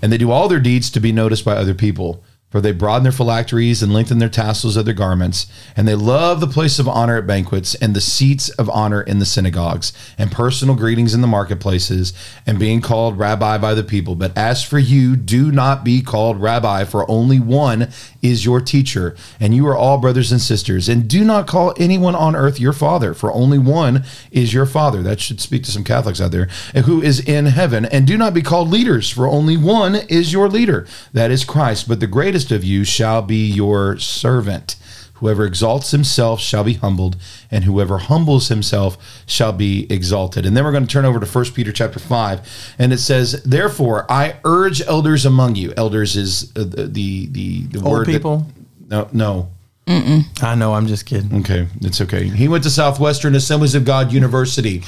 And 0.03 0.12
they 0.12 0.18
do 0.18 0.31
all 0.31 0.48
their 0.48 0.61
deeds 0.61 0.90
to 0.90 1.00
be 1.00 1.12
noticed 1.12 1.46
by 1.46 1.57
other 1.57 1.72
people. 1.72 2.22
For 2.55 2.61
they 2.61 2.71
broaden 2.71 3.03
their 3.03 3.11
phylacteries 3.11 3.83
and 3.83 3.93
lengthen 3.93 4.19
their 4.19 4.29
tassels 4.29 4.77
of 4.77 4.85
their 4.85 4.95
garments, 4.95 5.49
and 5.75 5.88
they 5.88 5.97
love 5.97 6.38
the 6.38 6.47
place 6.47 6.79
of 6.79 6.87
honor 6.87 7.19
at 7.19 7.27
banquets 7.27 7.75
and 7.75 7.97
the 7.97 8.01
seats 8.01 8.49
of 8.51 8.71
honor 8.71 9.03
in 9.03 9.19
the 9.19 9.27
synagogues, 9.27 9.93
and 10.17 10.31
personal 10.31 10.77
greetings 10.77 11.14
in 11.14 11.21
the 11.21 11.27
marketplaces, 11.27 12.12
and 12.47 12.61
being 12.61 12.81
called 12.81 13.19
rabbi 13.19 13.59
by 13.59 13.75
the 13.75 13.83
people. 13.83 14.14
But 14.14 14.38
as 14.38 14.62
for 14.62 14.79
you, 14.79 15.17
do 15.17 15.51
not 15.51 15.83
be 15.83 16.01
called 16.01 16.40
rabbi, 16.40 16.85
for 16.85 17.11
only 17.11 17.40
one 17.40 17.88
is 18.23 18.45
your 18.45 18.61
teacher, 18.61 19.17
and 19.40 19.53
you 19.53 19.67
are 19.67 19.77
all 19.77 19.99
brothers 19.99 20.31
and 20.31 20.40
sisters. 20.40 20.88
And 20.88 21.09
do 21.09 21.25
not 21.25 21.49
call 21.49 21.75
anyone 21.77 22.14
on 22.14 22.37
earth 22.37 22.61
your 22.61 22.73
father, 22.73 23.14
for 23.14 23.33
only 23.33 23.59
one 23.59 24.05
is 24.31 24.55
your 24.55 24.64
father. 24.64 25.03
That 25.03 25.19
should 25.19 25.40
speak 25.40 25.64
to 25.64 25.73
some 25.73 25.83
Catholics 25.83 26.21
out 26.21 26.31
there, 26.31 26.47
who 26.85 27.03
is 27.03 27.19
in 27.19 27.47
heaven. 27.47 27.85
And 27.85 28.07
do 28.07 28.17
not 28.17 28.33
be 28.33 28.43
called 28.43 28.71
leaders, 28.71 29.11
for 29.11 29.27
only 29.27 29.57
one 29.57 29.97
is 29.97 30.33
your 30.33 30.49
leader, 30.49 30.87
that 31.12 31.33
is 31.33 31.43
Christ. 31.43 31.88
But 31.88 31.99
the 31.99 32.07
greatest 32.07 32.43
of 32.52 32.64
you 32.64 32.85
shall 32.85 33.22
be 33.22 33.46
your 33.50 33.98
servant. 33.98 34.76
Whoever 35.18 35.44
exalts 35.46 35.92
himself 35.92 36.40
shall 36.40 36.64
be 36.64 36.74
humbled, 36.74 37.16
and 37.50 37.64
whoever 37.64 37.98
humbles 37.98 38.48
himself 38.48 38.98
shall 39.26 39.52
be 39.52 39.87
exalted. 39.90 40.44
And 40.44 40.57
then 40.57 40.64
we're 40.64 40.72
going 40.72 40.87
to 40.87 40.92
turn 40.92 41.04
over 41.04 41.20
to 41.20 41.26
1 41.26 41.44
Peter 41.52 41.72
chapter 41.72 41.98
5, 42.00 42.74
and 42.78 42.92
it 42.92 42.98
says, 42.98 43.42
Therefore, 43.44 44.11
I 44.11 44.37
urge 44.44 44.83
elders 44.83 45.24
among 45.24 45.54
you. 45.54 45.72
Elders 45.76 46.16
is 46.16 46.50
uh, 46.57 46.64
the, 46.64 46.87
the, 46.88 47.26
the, 47.28 47.62
the 47.68 47.78
Old 47.78 47.88
word. 47.90 48.07
that- 48.07 48.12
people? 48.12 48.46
no, 48.88 49.09
no. 49.12 49.48
I 49.87 50.54
know. 50.57 50.72
I'm 50.74 50.87
just 50.87 51.04
kidding. 51.07 51.40
Okay, 51.40 51.68
it's 51.83 52.00
okay. 52.00 52.26
He 52.26 52.48
went 52.48 52.64
to 52.64 52.70
Southwestern 52.70 53.35
Assemblies 53.35 53.74
of 53.74 53.85
God 53.85 54.12
University. 54.12 54.83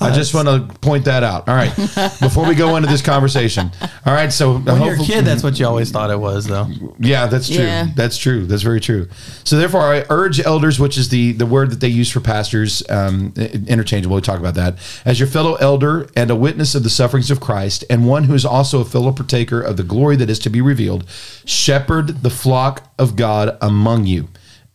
I 0.00 0.12
just 0.14 0.32
want 0.34 0.48
to 0.48 0.78
point 0.80 1.06
that 1.06 1.22
out. 1.22 1.48
All 1.48 1.54
right, 1.54 1.74
before 2.20 2.46
we 2.46 2.54
go 2.54 2.76
into 2.76 2.88
this 2.88 3.02
conversation. 3.02 3.70
All 4.06 4.12
right, 4.12 4.32
so 4.32 4.58
When 4.58 4.82
you're 4.82 4.94
a 4.94 4.98
kid, 4.98 5.24
that's 5.24 5.42
what 5.42 5.58
you 5.58 5.66
always 5.66 5.90
thought 5.90 6.10
it 6.10 6.18
was, 6.20 6.46
though. 6.46 6.68
yeah, 6.98 7.26
that's 7.26 7.48
true. 7.48 7.64
Yeah. 7.64 7.88
That's 7.94 8.16
true. 8.16 8.46
That's 8.46 8.62
very 8.62 8.80
true. 8.80 9.08
So 9.44 9.56
therefore, 9.56 9.82
I 9.82 10.04
urge 10.10 10.40
elders, 10.40 10.78
which 10.78 10.96
is 10.96 11.08
the 11.08 11.32
the 11.32 11.46
word 11.46 11.70
that 11.70 11.80
they 11.80 11.88
use 11.88 12.10
for 12.10 12.20
pastors, 12.20 12.82
um, 12.90 13.32
interchangeable. 13.36 14.16
We 14.16 14.22
talk 14.22 14.38
about 14.38 14.54
that 14.54 14.76
as 15.04 15.18
your 15.18 15.28
fellow 15.28 15.54
elder 15.56 16.08
and 16.16 16.30
a 16.30 16.36
witness 16.36 16.74
of 16.74 16.82
the 16.84 16.90
sufferings 16.90 17.30
of 17.30 17.40
Christ, 17.40 17.84
and 17.90 18.06
one 18.06 18.24
who 18.24 18.34
is 18.34 18.44
also 18.44 18.80
a 18.80 18.84
fellow 18.84 19.12
partaker 19.12 19.60
of 19.60 19.76
the 19.76 19.82
glory 19.84 20.16
that 20.16 20.30
is 20.30 20.38
to 20.40 20.50
be 20.50 20.60
revealed. 20.60 21.08
Shepherd 21.44 22.22
the 22.22 22.30
flock 22.30 22.84
of 22.98 23.16
God 23.16 23.56
among 23.60 24.06
you, 24.06 24.28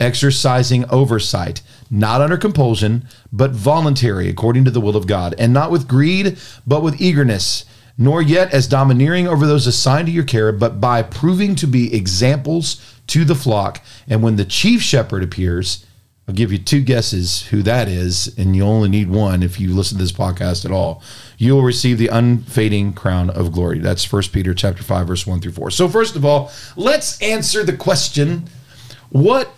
exercising 0.04 0.88
oversight, 0.90 1.62
not 1.90 2.20
under 2.20 2.36
compulsion, 2.36 3.08
but 3.32 3.50
voluntary, 3.50 4.28
according 4.28 4.64
to 4.64 4.70
the 4.70 4.80
will 4.80 4.96
of 4.96 5.08
God, 5.08 5.34
and 5.38 5.52
not 5.52 5.72
with 5.72 5.88
greed, 5.88 6.38
but 6.66 6.82
with 6.82 7.00
eagerness 7.00 7.64
nor 7.96 8.20
yet 8.20 8.52
as 8.52 8.66
domineering 8.66 9.28
over 9.28 9.46
those 9.46 9.66
assigned 9.66 10.06
to 10.06 10.12
your 10.12 10.24
care, 10.24 10.52
but 10.52 10.80
by 10.80 11.02
proving 11.02 11.54
to 11.54 11.66
be 11.66 11.94
examples 11.94 12.94
to 13.06 13.24
the 13.24 13.34
flock. 13.34 13.80
And 14.08 14.22
when 14.22 14.36
the 14.36 14.44
chief 14.44 14.82
shepherd 14.82 15.22
appears, 15.22 15.86
I'll 16.26 16.34
give 16.34 16.50
you 16.50 16.58
two 16.58 16.80
guesses 16.80 17.42
who 17.48 17.62
that 17.62 17.86
is, 17.86 18.34
and 18.38 18.56
you 18.56 18.64
only 18.64 18.88
need 18.88 19.10
one 19.10 19.42
if 19.42 19.60
you 19.60 19.74
listen 19.74 19.98
to 19.98 20.02
this 20.02 20.12
podcast 20.12 20.64
at 20.64 20.70
all. 20.70 21.02
You 21.36 21.54
will 21.54 21.62
receive 21.62 21.98
the 21.98 22.08
unfading 22.08 22.94
crown 22.94 23.28
of 23.30 23.52
glory. 23.52 23.78
That's 23.78 24.10
1 24.10 24.22
Peter 24.32 24.54
chapter 24.54 24.82
5, 24.82 25.06
verse 25.06 25.26
1 25.26 25.40
through 25.40 25.52
4. 25.52 25.70
So 25.70 25.86
first 25.86 26.16
of 26.16 26.24
all, 26.24 26.50
let's 26.76 27.20
answer 27.20 27.62
the 27.62 27.76
question, 27.76 28.44
what 29.10 29.52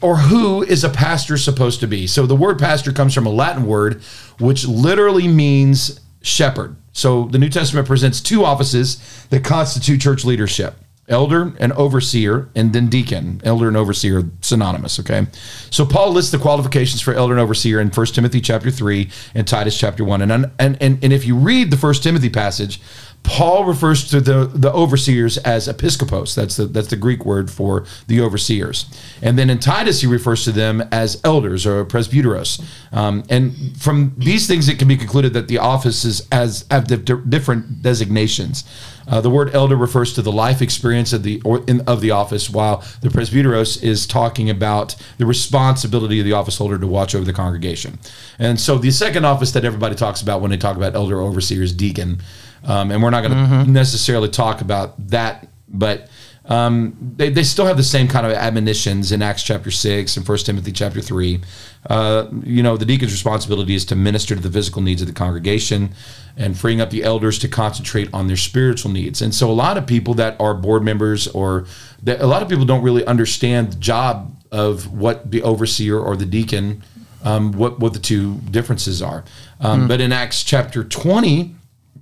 or 0.00 0.16
who 0.16 0.62
is 0.62 0.84
a 0.84 0.88
pastor 0.88 1.36
supposed 1.36 1.80
to 1.80 1.86
be? 1.86 2.06
So 2.06 2.26
the 2.26 2.36
word 2.36 2.58
pastor 2.58 2.92
comes 2.92 3.14
from 3.14 3.26
a 3.26 3.30
Latin 3.30 3.66
word 3.66 4.02
which 4.38 4.66
literally 4.66 5.28
means 5.28 6.00
shepherd. 6.22 6.76
So 6.92 7.24
the 7.24 7.38
New 7.38 7.48
Testament 7.48 7.86
presents 7.86 8.20
two 8.20 8.44
offices 8.44 9.26
that 9.30 9.44
constitute 9.44 10.00
church 10.00 10.24
leadership. 10.24 10.74
Elder 11.08 11.52
and 11.58 11.72
overseer, 11.72 12.48
and 12.54 12.72
then 12.72 12.88
deacon. 12.88 13.40
Elder 13.42 13.66
and 13.66 13.76
overseer 13.76 14.30
synonymous. 14.42 15.00
Okay, 15.00 15.26
so 15.68 15.84
Paul 15.84 16.12
lists 16.12 16.30
the 16.30 16.38
qualifications 16.38 17.00
for 17.00 17.12
elder 17.12 17.34
and 17.34 17.40
overseer 17.40 17.80
in 17.80 17.88
1 17.88 18.06
Timothy 18.06 18.40
chapter 18.40 18.70
three 18.70 19.10
and 19.34 19.44
Titus 19.44 19.76
chapter 19.76 20.04
one. 20.04 20.22
And 20.22 20.30
and 20.30 20.52
and, 20.60 20.78
and 20.80 21.12
if 21.12 21.26
you 21.26 21.34
read 21.34 21.72
the 21.72 21.76
1 21.76 21.94
Timothy 21.94 22.30
passage, 22.30 22.80
Paul 23.22 23.64
refers 23.64 24.08
to 24.10 24.20
the, 24.20 24.46
the 24.46 24.72
overseers 24.72 25.36
as 25.38 25.68
episkopos. 25.68 26.34
That's 26.34 26.56
the 26.56 26.66
that's 26.66 26.88
the 26.88 26.96
Greek 26.96 27.24
word 27.24 27.50
for 27.50 27.84
the 28.06 28.20
overseers. 28.20 28.86
And 29.22 29.38
then 29.38 29.50
in 29.50 29.58
Titus, 29.58 30.00
he 30.00 30.06
refers 30.06 30.44
to 30.44 30.52
them 30.52 30.82
as 30.90 31.20
elders 31.22 31.66
or 31.66 31.84
presbyteros. 31.84 32.62
Um, 32.92 33.24
and 33.30 33.80
from 33.80 34.14
these 34.18 34.46
things, 34.46 34.68
it 34.68 34.78
can 34.78 34.88
be 34.88 34.96
concluded 34.96 35.32
that 35.34 35.48
the 35.48 35.58
offices 35.58 36.26
as 36.32 36.66
have 36.70 36.86
di- 36.86 37.20
different 37.28 37.82
designations. 37.82 38.64
Uh, 39.06 39.20
the 39.20 39.30
word 39.30 39.54
elder 39.54 39.76
refers 39.76 40.12
to 40.14 40.22
the 40.22 40.32
life 40.32 40.62
experience 40.62 41.12
of 41.12 41.22
the 41.22 41.40
or 41.44 41.62
in, 41.66 41.80
of 41.82 42.00
the 42.00 42.10
office, 42.10 42.50
while 42.50 42.84
the 43.00 43.08
presbyteros 43.08 43.82
is 43.82 44.06
talking 44.06 44.50
about 44.50 44.96
the 45.18 45.26
responsibility 45.26 46.20
of 46.20 46.24
the 46.24 46.32
office 46.32 46.58
holder 46.58 46.78
to 46.78 46.86
watch 46.86 47.14
over 47.14 47.24
the 47.24 47.32
congregation. 47.32 47.98
And 48.38 48.58
so 48.58 48.78
the 48.78 48.90
second 48.90 49.24
office 49.24 49.52
that 49.52 49.64
everybody 49.64 49.94
talks 49.94 50.20
about 50.22 50.40
when 50.40 50.50
they 50.50 50.56
talk 50.56 50.76
about 50.76 50.94
elder 50.94 51.20
overseer 51.20 51.62
is 51.62 51.72
deacon. 51.72 52.20
Um, 52.64 52.90
and 52.90 53.02
we're 53.02 53.10
not 53.10 53.22
going 53.22 53.64
to 53.64 53.70
necessarily 53.70 54.28
talk 54.28 54.60
about 54.60 55.08
that, 55.08 55.48
but 55.68 56.08
um, 56.46 56.96
they, 57.16 57.30
they 57.30 57.42
still 57.44 57.64
have 57.66 57.76
the 57.76 57.82
same 57.82 58.08
kind 58.08 58.26
of 58.26 58.32
admonitions 58.32 59.12
in 59.12 59.22
Acts 59.22 59.42
chapter 59.42 59.70
6 59.70 60.16
and 60.16 60.26
1 60.26 60.38
Timothy 60.38 60.72
chapter 60.72 61.00
3. 61.00 61.40
Uh, 61.88 62.26
you 62.42 62.62
know, 62.62 62.76
the 62.76 62.84
deacon's 62.84 63.12
responsibility 63.12 63.74
is 63.74 63.84
to 63.86 63.96
minister 63.96 64.34
to 64.34 64.40
the 64.40 64.50
physical 64.50 64.82
needs 64.82 65.00
of 65.00 65.06
the 65.08 65.14
congregation 65.14 65.90
and 66.36 66.58
freeing 66.58 66.80
up 66.80 66.90
the 66.90 67.04
elders 67.04 67.38
to 67.38 67.48
concentrate 67.48 68.08
on 68.12 68.26
their 68.26 68.36
spiritual 68.36 68.90
needs. 68.90 69.22
And 69.22 69.34
so 69.34 69.48
a 69.50 69.52
lot 69.52 69.78
of 69.78 69.86
people 69.86 70.14
that 70.14 70.38
are 70.40 70.54
board 70.54 70.82
members 70.82 71.28
or 71.28 71.66
that, 72.02 72.20
a 72.20 72.26
lot 72.26 72.42
of 72.42 72.48
people 72.48 72.64
don't 72.64 72.82
really 72.82 73.04
understand 73.06 73.72
the 73.72 73.76
job 73.78 74.34
of 74.50 74.92
what 74.92 75.30
the 75.30 75.42
overseer 75.42 75.98
or 75.98 76.16
the 76.16 76.26
deacon, 76.26 76.82
um, 77.22 77.52
what, 77.52 77.78
what 77.78 77.92
the 77.92 77.98
two 78.00 78.36
differences 78.50 79.00
are. 79.00 79.24
Um, 79.60 79.86
But 79.86 80.00
in 80.00 80.10
Acts 80.12 80.42
chapter 80.42 80.82
20, 80.82 81.54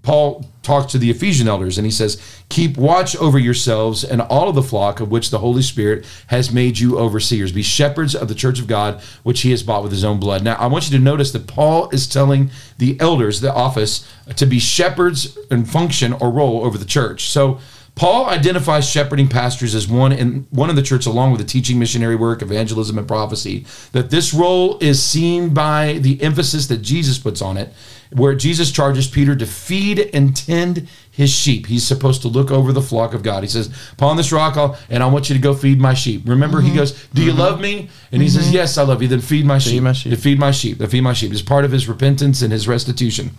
Paul 0.02 0.46
talks 0.62 0.92
to 0.92 0.98
the 0.98 1.10
Ephesian 1.10 1.48
elders 1.48 1.78
and 1.78 1.86
he 1.86 1.90
says, 1.90 2.20
Keep 2.48 2.76
watch 2.76 3.16
over 3.16 3.38
yourselves 3.38 4.04
and 4.04 4.20
all 4.20 4.48
of 4.48 4.54
the 4.54 4.62
flock 4.62 5.00
of 5.00 5.10
which 5.10 5.30
the 5.30 5.38
Holy 5.38 5.62
Spirit 5.62 6.06
has 6.28 6.52
made 6.52 6.78
you 6.78 6.98
overseers. 6.98 7.52
Be 7.52 7.62
shepherds 7.62 8.14
of 8.14 8.28
the 8.28 8.34
church 8.34 8.60
of 8.60 8.66
God, 8.66 9.02
which 9.22 9.40
he 9.40 9.50
has 9.50 9.62
bought 9.62 9.82
with 9.82 9.92
his 9.92 10.04
own 10.04 10.20
blood. 10.20 10.44
Now, 10.44 10.54
I 10.54 10.66
want 10.66 10.90
you 10.90 10.96
to 10.96 11.02
notice 11.02 11.32
that 11.32 11.46
Paul 11.46 11.88
is 11.90 12.06
telling 12.06 12.50
the 12.78 12.98
elders, 13.00 13.40
the 13.40 13.52
office, 13.52 14.06
to 14.36 14.46
be 14.46 14.58
shepherds 14.58 15.36
and 15.50 15.68
function 15.68 16.12
or 16.12 16.30
role 16.30 16.64
over 16.64 16.78
the 16.78 16.84
church. 16.84 17.30
So, 17.30 17.58
Paul 17.98 18.26
identifies 18.26 18.88
shepherding 18.88 19.26
pastors 19.26 19.74
as 19.74 19.88
one 19.88 20.12
in 20.12 20.46
one 20.50 20.70
of 20.70 20.76
the 20.76 20.82
church, 20.82 21.04
along 21.04 21.32
with 21.32 21.40
the 21.40 21.46
teaching, 21.46 21.80
missionary 21.80 22.14
work, 22.14 22.42
evangelism, 22.42 22.96
and 22.96 23.08
prophecy. 23.08 23.66
That 23.90 24.10
this 24.10 24.32
role 24.32 24.78
is 24.78 25.02
seen 25.02 25.52
by 25.52 25.94
the 25.94 26.22
emphasis 26.22 26.68
that 26.68 26.76
Jesus 26.76 27.18
puts 27.18 27.42
on 27.42 27.56
it, 27.56 27.74
where 28.12 28.34
Jesus 28.34 28.70
charges 28.70 29.08
Peter 29.08 29.36
to 29.36 29.46
feed 29.46 30.10
and 30.12 30.36
tend 30.36 30.88
his 31.10 31.30
sheep. 31.30 31.66
He's 31.66 31.86
supposed 31.86 32.22
to 32.22 32.28
look 32.28 32.50
over 32.50 32.72
the 32.72 32.82
flock 32.82 33.12
of 33.12 33.22
God. 33.22 33.42
He 33.42 33.48
says, 33.48 33.70
"Upon 33.92 34.16
this 34.16 34.30
rock, 34.30 34.56
I'll, 34.56 34.78
and 34.88 35.02
I 35.02 35.06
want 35.06 35.28
you 35.28 35.34
to 35.34 35.40
go 35.40 35.54
feed 35.54 35.80
my 35.80 35.94
sheep." 35.94 36.22
Remember, 36.26 36.60
he 36.60 36.68
mm-hmm. 36.68 36.78
goes, 36.78 37.06
"Do 37.08 37.22
you 37.22 37.30
mm-hmm. 37.30 37.40
love 37.40 37.60
me?" 37.60 37.90
And 38.12 38.22
he 38.22 38.28
says, 38.28 38.46
mm-hmm. 38.46 38.54
"Yes, 38.54 38.78
I 38.78 38.82
love 38.82 39.02
you." 39.02 39.08
Then 39.08 39.20
feed 39.20 39.44
my 39.44 39.58
sheep. 39.58 39.82
my 39.82 39.92
sheep. 39.92 40.12
To 40.12 40.16
feed 40.16 40.38
my 40.38 40.50
sheep. 40.50 40.78
To 40.78 40.86
feed 40.86 41.00
my 41.00 41.12
sheep 41.12 41.32
is 41.32 41.42
part 41.42 41.64
of 41.64 41.72
his 41.72 41.88
repentance 41.88 42.42
and 42.42 42.52
his 42.52 42.68
restitution. 42.68 43.32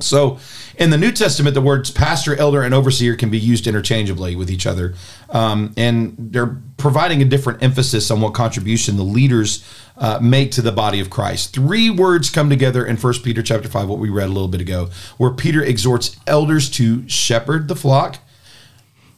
So, 0.00 0.38
in 0.78 0.90
the 0.90 0.96
New 0.96 1.12
Testament, 1.12 1.54
the 1.54 1.60
words 1.60 1.90
pastor, 1.90 2.34
elder, 2.34 2.62
and 2.62 2.72
overseer 2.72 3.14
can 3.14 3.28
be 3.28 3.38
used 3.38 3.66
interchangeably 3.66 4.34
with 4.34 4.50
each 4.50 4.66
other, 4.66 4.94
um, 5.28 5.74
and 5.76 6.14
they're 6.18 6.56
providing 6.78 7.20
a 7.20 7.26
different 7.26 7.62
emphasis 7.62 8.10
on 8.10 8.20
what 8.20 8.32
contribution 8.32 8.96
the 8.96 9.02
leaders 9.02 9.62
uh, 10.00 10.18
make 10.20 10.50
to 10.52 10.62
the 10.62 10.72
body 10.72 10.98
of 10.98 11.10
Christ. 11.10 11.52
Three 11.52 11.90
words 11.90 12.30
come 12.30 12.48
together 12.48 12.84
in 12.84 12.96
1 12.96 13.14
Peter 13.22 13.42
chapter 13.42 13.68
five, 13.68 13.86
what 13.86 13.98
we 13.98 14.08
read 14.08 14.30
a 14.30 14.32
little 14.32 14.48
bit 14.48 14.60
ago, 14.60 14.88
where 15.18 15.30
Peter 15.30 15.62
exhorts 15.62 16.16
elders 16.26 16.70
to 16.70 17.06
shepherd 17.08 17.68
the 17.68 17.76
flock, 17.76 18.18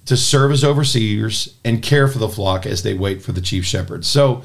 to 0.07 0.17
serve 0.17 0.51
as 0.51 0.65
overseers, 0.65 1.57
and 1.65 1.83
care 1.83 2.09
for 2.09 2.19
the 2.19 2.29
flock 2.29 2.67
as 2.67 2.83
they 2.83 2.95
wait 2.95 3.23
for 3.23 3.31
the 3.31 3.41
chief 3.41 3.65
shepherd. 3.65 4.05
So 4.05 4.43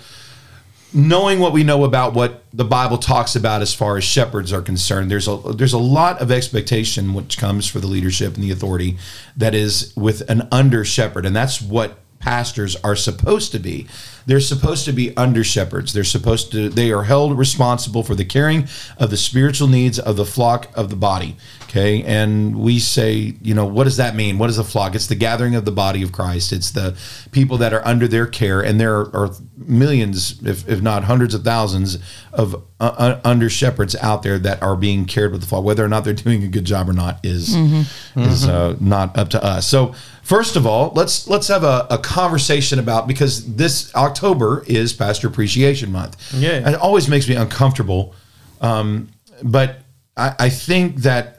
knowing 0.94 1.40
what 1.40 1.54
we 1.54 1.64
know 1.64 1.84
about 1.84 2.14
what 2.14 2.44
the 2.54 2.64
Bible 2.64 3.00
talks 3.00 3.36
about 3.36 3.64
as 3.64 3.74
far 3.74 3.98
as 3.98 4.04
shepherds 4.04 4.54
are 4.54 4.62
concerned, 4.62 5.10
there's 5.10 5.28
a 5.28 5.38
there's 5.38 5.74
a 5.74 5.80
lot 5.80 6.22
of 6.22 6.32
expectation 6.32 7.16
which 7.16 7.40
comes 7.40 7.68
for 7.68 7.80
the 7.80 7.88
leadership 7.88 8.36
and 8.36 8.44
the 8.44 8.52
authority 8.52 8.98
that 9.36 9.56
is 9.56 9.92
with 9.96 10.30
an 10.30 10.48
under 10.52 10.86
shepherd, 10.86 11.26
and 11.26 11.36
that's 11.36 11.60
what 11.60 11.98
pastors 12.28 12.76
are 12.84 12.96
supposed 12.96 13.54
to 13.54 13.60
be. 13.60 13.88
They're 14.26 14.42
supposed 14.42 14.84
to 14.84 14.92
be 14.92 15.16
under 15.16 15.46
shepherds. 15.46 15.94
They're 15.94 16.04
supposed 16.04 16.52
to 16.52 16.68
they 16.68 16.92
are 16.92 17.04
held 17.04 17.38
responsible 17.38 18.04
for 18.04 18.16
the 18.16 18.26
caring 18.26 18.68
of 18.98 19.12
the 19.12 19.16
spiritual 19.16 19.70
needs 19.70 19.98
of 19.98 20.18
the 20.18 20.26
flock 20.26 20.70
of 20.76 20.90
the 20.90 20.98
body. 20.98 21.38
Okay. 21.64 22.04
And 22.04 22.60
we 22.60 22.80
say, 22.80 23.36
you 23.42 23.54
know, 23.54 23.66
what 23.66 23.86
does 23.86 23.96
that 23.96 24.14
mean? 24.14 24.38
What 24.38 24.50
is 24.50 24.58
a 24.58 24.66
flock? 24.66 24.94
It's 24.94 25.08
the 25.08 25.16
gathering 25.16 25.56
of 25.56 25.64
the 25.64 25.72
body 25.72 26.04
of 26.04 26.12
Christ. 26.12 26.52
It's 26.52 26.72
the 26.72 26.98
people 27.32 27.58
that 27.60 27.74
are 27.74 27.86
under 27.88 28.10
their 28.10 28.26
care. 28.26 28.62
And 28.62 28.78
there 28.78 28.98
are 29.16 29.32
millions, 29.56 30.42
if, 30.46 30.68
if 30.68 30.82
not 30.82 31.06
hundreds 31.06 31.34
of 31.34 31.46
thousands, 31.46 31.98
of 32.34 32.62
uh, 32.80 32.94
uh, 32.98 33.22
under 33.24 33.50
shepherds 33.50 33.96
out 33.96 34.22
there 34.22 34.38
that 34.38 34.62
are 34.62 34.76
being 34.76 35.06
cared 35.06 35.32
with 35.32 35.42
the 35.42 35.48
flock. 35.48 35.64
Whether 35.64 35.84
or 35.84 35.88
not 35.88 36.04
they're 36.04 36.14
doing 36.14 36.44
a 36.44 36.48
good 36.48 36.66
job 36.66 36.88
or 36.88 36.94
not 36.94 37.20
is 37.26 37.56
is 38.16 38.48
uh, 38.48 38.76
not 38.80 39.18
up 39.18 39.30
to 39.30 39.44
us. 39.44 39.68
So 39.68 39.96
first 40.22 40.56
of 40.56 40.68
all, 40.68 40.92
let's 40.96 41.28
let's 41.28 41.48
have 41.48 41.64
a, 41.64 41.88
a 41.90 41.98
conversation 41.98 42.78
about 42.78 43.08
because 43.08 43.56
this 43.56 43.94
October 43.96 44.64
is 44.68 44.94
Pastor 44.94 45.28
Appreciation 45.28 45.92
Month. 45.92 46.34
Yeah. 46.34 46.52
And 46.52 46.70
it 46.70 46.80
always 46.80 47.08
makes 47.08 47.28
me 47.28 47.36
uncomfortable. 47.36 48.14
Um, 48.62 49.10
but 49.42 49.80
I, 50.16 50.36
I 50.40 50.50
think 50.50 50.98
that 50.98 51.37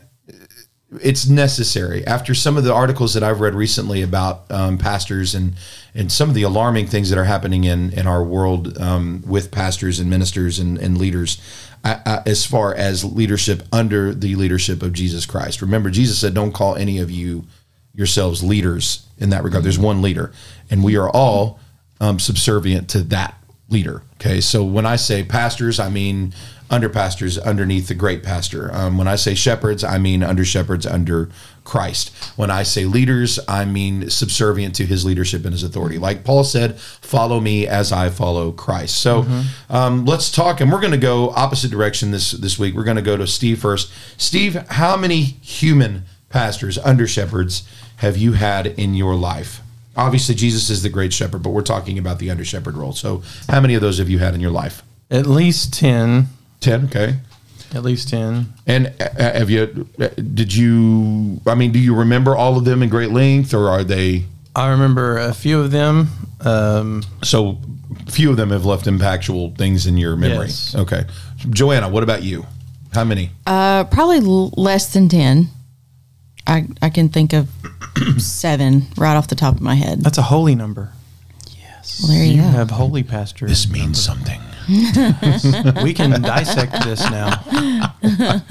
it's 1.03 1.29
necessary 1.29 2.07
after 2.07 2.35
some 2.35 2.57
of 2.57 2.65
the 2.65 2.73
articles 2.73 3.13
that 3.15 3.23
I've 3.23 3.41
read 3.41 3.55
recently 3.55 4.03
about 4.03 4.51
um, 4.51 4.79
pastors 4.79 5.35
and 5.35 5.55
and 5.95 6.11
some 6.11 6.29
of 6.29 6.35
the 6.35 6.43
alarming 6.43 6.87
things 6.87 7.11
that 7.11 7.19
are 7.19 7.25
happening 7.25 7.65
in 7.65 7.93
in 7.93 8.07
our 8.07 8.25
world 8.25 8.79
um, 8.79 9.23
with 9.27 9.51
pastors 9.51 9.99
and 9.99 10.09
ministers 10.09 10.59
and, 10.59 10.79
and 10.79 10.97
leaders 10.97 11.41
uh, 11.85 11.99
uh, 12.07 12.23
as 12.25 12.47
far 12.47 12.75
as 12.75 13.05
leadership 13.05 13.63
under 13.71 14.15
the 14.15 14.35
leadership 14.35 14.83
of 14.83 14.95
Jesus 14.95 15.27
Christ. 15.27 15.61
Remember, 15.61 15.91
Jesus 15.91 16.19
said, 16.19 16.33
"Don't 16.33 16.53
call 16.53 16.75
any 16.77 16.99
of 16.99 17.11
you 17.11 17.45
yourselves 17.95 18.43
leaders." 18.43 19.07
In 19.19 19.31
that 19.31 19.45
regard, 19.45 19.65
there's 19.65 19.79
one 19.79 20.01
leader, 20.01 20.33
and 20.71 20.83
we 20.83 20.97
are 20.97 21.11
all 21.11 21.61
um, 22.01 22.19
subservient 22.19 22.89
to 22.91 23.03
that 23.03 23.35
leader. 23.69 24.03
Okay, 24.15 24.41
so 24.41 24.65
when 24.65 24.87
I 24.87 24.97
say 24.97 25.23
pastors, 25.23 25.79
I 25.79 25.91
mean 25.91 26.33
under 26.71 26.89
pastors 26.89 27.39
underneath 27.39 27.89
the 27.89 27.95
great 27.95 28.23
pastor. 28.23 28.71
Um, 28.75 28.99
when 28.99 29.09
I 29.09 29.17
say 29.17 29.35
shepherds, 29.35 29.83
I 29.83 29.99
mean 29.99 30.23
under 30.23 30.45
shepherds 30.45 30.87
under 30.87 31.31
Christ. 31.65 32.15
When 32.37 32.51
I 32.51 32.63
say 32.63 32.85
leaders, 32.85 33.39
I 33.49 33.65
mean 33.65 34.11
subservient 34.11 34.75
to 34.77 34.87
his 34.87 35.05
leadership 35.05 35.45
and 35.45 35.53
his 35.53 35.63
authority. 35.63 35.99
Like 35.99 36.25
Paul 36.25 36.45
said, 36.45 36.79
follow 36.79 37.41
me 37.41 37.67
as 37.67 37.93
I 37.93 38.11
follow 38.11 38.53
Christ. 38.53 38.99
So 38.99 39.27
um, 39.69 40.05
let's 40.05 40.31
talk, 40.31 40.61
and 40.61 40.73
we're 40.73 40.81
going 40.81 40.93
to 40.93 40.99
go 40.99 41.31
opposite 41.31 41.71
direction 41.71 42.11
this 42.11 42.33
this 42.33 42.59
week. 42.59 42.75
We're 42.75 42.85
going 42.85 42.97
to 42.97 43.03
go 43.03 43.17
to 43.17 43.27
Steve 43.27 43.61
first. 43.61 43.93
Steve, 44.17 44.55
how 44.69 44.97
many 44.97 45.23
human 45.23 46.05
pastors 46.29 46.79
under 46.79 47.07
shepherds 47.07 47.69
have 47.97 48.17
you 48.17 48.33
had 48.33 48.67
in 48.67 48.95
your 48.95 49.15
life? 49.15 49.61
Obviously, 49.97 50.35
Jesus 50.37 50.71
is 50.71 50.83
the 50.83 50.89
great 50.89 51.13
shepherd, 51.13 51.43
but 51.43 51.51
we're 51.51 51.63
talking 51.63 51.99
about 51.99 52.21
the 52.21 52.31
under 52.31 52.45
shepherd 52.45 52.77
role. 52.77 52.93
So, 52.93 53.23
how 53.49 53.61
many 53.61 53.75
of 53.75 53.81
those 53.81 53.99
have 53.99 54.09
you 54.09 54.21
had 54.21 54.33
in 54.33 54.41
your 54.41 54.53
life? 54.53 54.83
At 55.11 55.27
least 55.27 55.75
10. 55.75 56.29
10 56.61 56.85
okay 56.87 57.17
At 57.75 57.83
least 57.83 58.09
10. 58.11 58.53
and 58.67 58.93
uh, 59.01 59.09
have 59.19 59.51
you 59.51 59.87
uh, 60.01 60.09
did 60.17 60.55
you 60.55 61.41
i 61.47 61.55
mean 61.55 61.71
do 61.73 61.79
you 61.79 61.95
remember 61.95 62.35
all 62.37 62.57
of 62.59 62.65
them 62.65 62.83
in 62.83 62.89
great 62.89 63.11
length 63.13 63.53
or 63.55 63.69
are 63.69 63.85
they 63.85 64.25
I 64.57 64.71
remember 64.71 65.19
a 65.19 65.33
few 65.35 65.61
of 65.61 65.71
them. 65.71 66.09
Um, 66.41 67.05
so 67.23 67.59
few 68.11 68.31
of 68.31 68.37
them 68.37 68.51
have 68.51 68.65
left 68.65 68.87
impactful 68.87 69.57
things 69.57 69.87
in 69.87 69.97
your 69.99 70.17
memory 70.17 70.47
Yes. 70.47 70.75
okay 70.75 71.05
joanna 71.51 71.89
what 71.89 72.03
about 72.03 72.23
you 72.25 72.45
how 72.93 73.05
many 73.05 73.31
Uh, 73.47 73.85
probably 73.85 74.19
l- 74.19 74.51
less 74.57 74.93
than 74.93 75.09
10. 75.09 75.49
I, 76.47 76.67
I 76.83 76.89
can 76.91 77.09
think 77.11 77.33
of 77.35 77.49
seven 78.19 78.87
right 78.97 79.15
off 79.15 79.29
the 79.29 79.35
top 79.37 79.55
of 79.55 79.61
my 79.61 79.75
head. 79.75 80.01
that's 80.03 80.19
a 80.19 80.23
holy 80.23 80.55
number. 80.55 80.91
Yes. 81.57 82.01
Well, 82.03 82.11
there 82.13 82.25
you, 82.25 82.37
You 82.37 82.43
go. 82.43 82.49
have 82.49 82.71
holy 82.71 83.03
pastors. 83.05 83.51
This 83.51 83.69
means 83.71 84.03
something 84.03 84.41
we 85.83 85.95
can 85.95 86.21
dissect 86.23 86.73
this 86.85 87.01
now. 87.11 87.43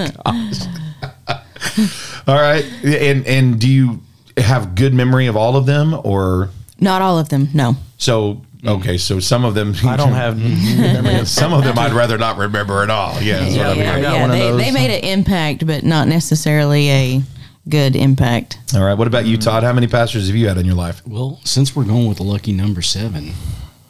all 2.27 2.35
right 2.35 2.65
and 2.83 3.25
and 3.27 3.59
do 3.59 3.69
you 3.69 4.01
have 4.37 4.75
good 4.75 4.93
memory 4.93 5.27
of 5.27 5.35
all 5.35 5.55
of 5.55 5.65
them 5.65 5.93
or 6.03 6.49
Not 6.79 7.01
all 7.01 7.17
of 7.19 7.29
them, 7.29 7.49
no. 7.53 7.75
so 7.97 8.41
okay 8.65 8.97
so 8.97 9.19
some 9.19 9.45
of 9.45 9.53
them 9.55 9.73
I 9.85 9.95
don't 9.95 10.13
have 10.13 10.37
memory 10.37 11.19
of 11.19 11.27
some 11.27 11.53
of 11.53 11.63
them 11.63 11.77
i'd 11.77 11.93
rather 11.93 12.17
not 12.17 12.37
remember 12.37 12.81
at 12.83 12.89
all 12.89 13.21
yeah, 13.21 13.39
that's 13.39 13.57
what 13.57 13.65
I 13.67 13.73
mean. 13.75 13.85
I 13.87 14.01
got 14.01 14.27
they, 14.31 14.51
they 14.51 14.71
made 14.71 14.91
an 14.91 15.03
impact, 15.03 15.65
but 15.65 15.83
not 15.83 16.07
necessarily 16.07 16.89
a 16.89 17.21
good 17.69 17.95
impact. 17.95 18.59
all 18.75 18.83
right 18.83 18.97
what 18.97 19.07
about 19.07 19.25
you 19.25 19.37
todd 19.37 19.63
how 19.63 19.73
many 19.73 19.87
pastors 19.87 20.27
have 20.27 20.35
you 20.35 20.47
had 20.47 20.57
in 20.57 20.65
your 20.65 20.75
life 20.75 21.01
Well, 21.07 21.39
since 21.43 21.75
we're 21.75 21.85
going 21.85 22.07
with 22.07 22.17
the 22.17 22.23
lucky 22.23 22.53
number 22.53 22.81
seven, 22.81 23.33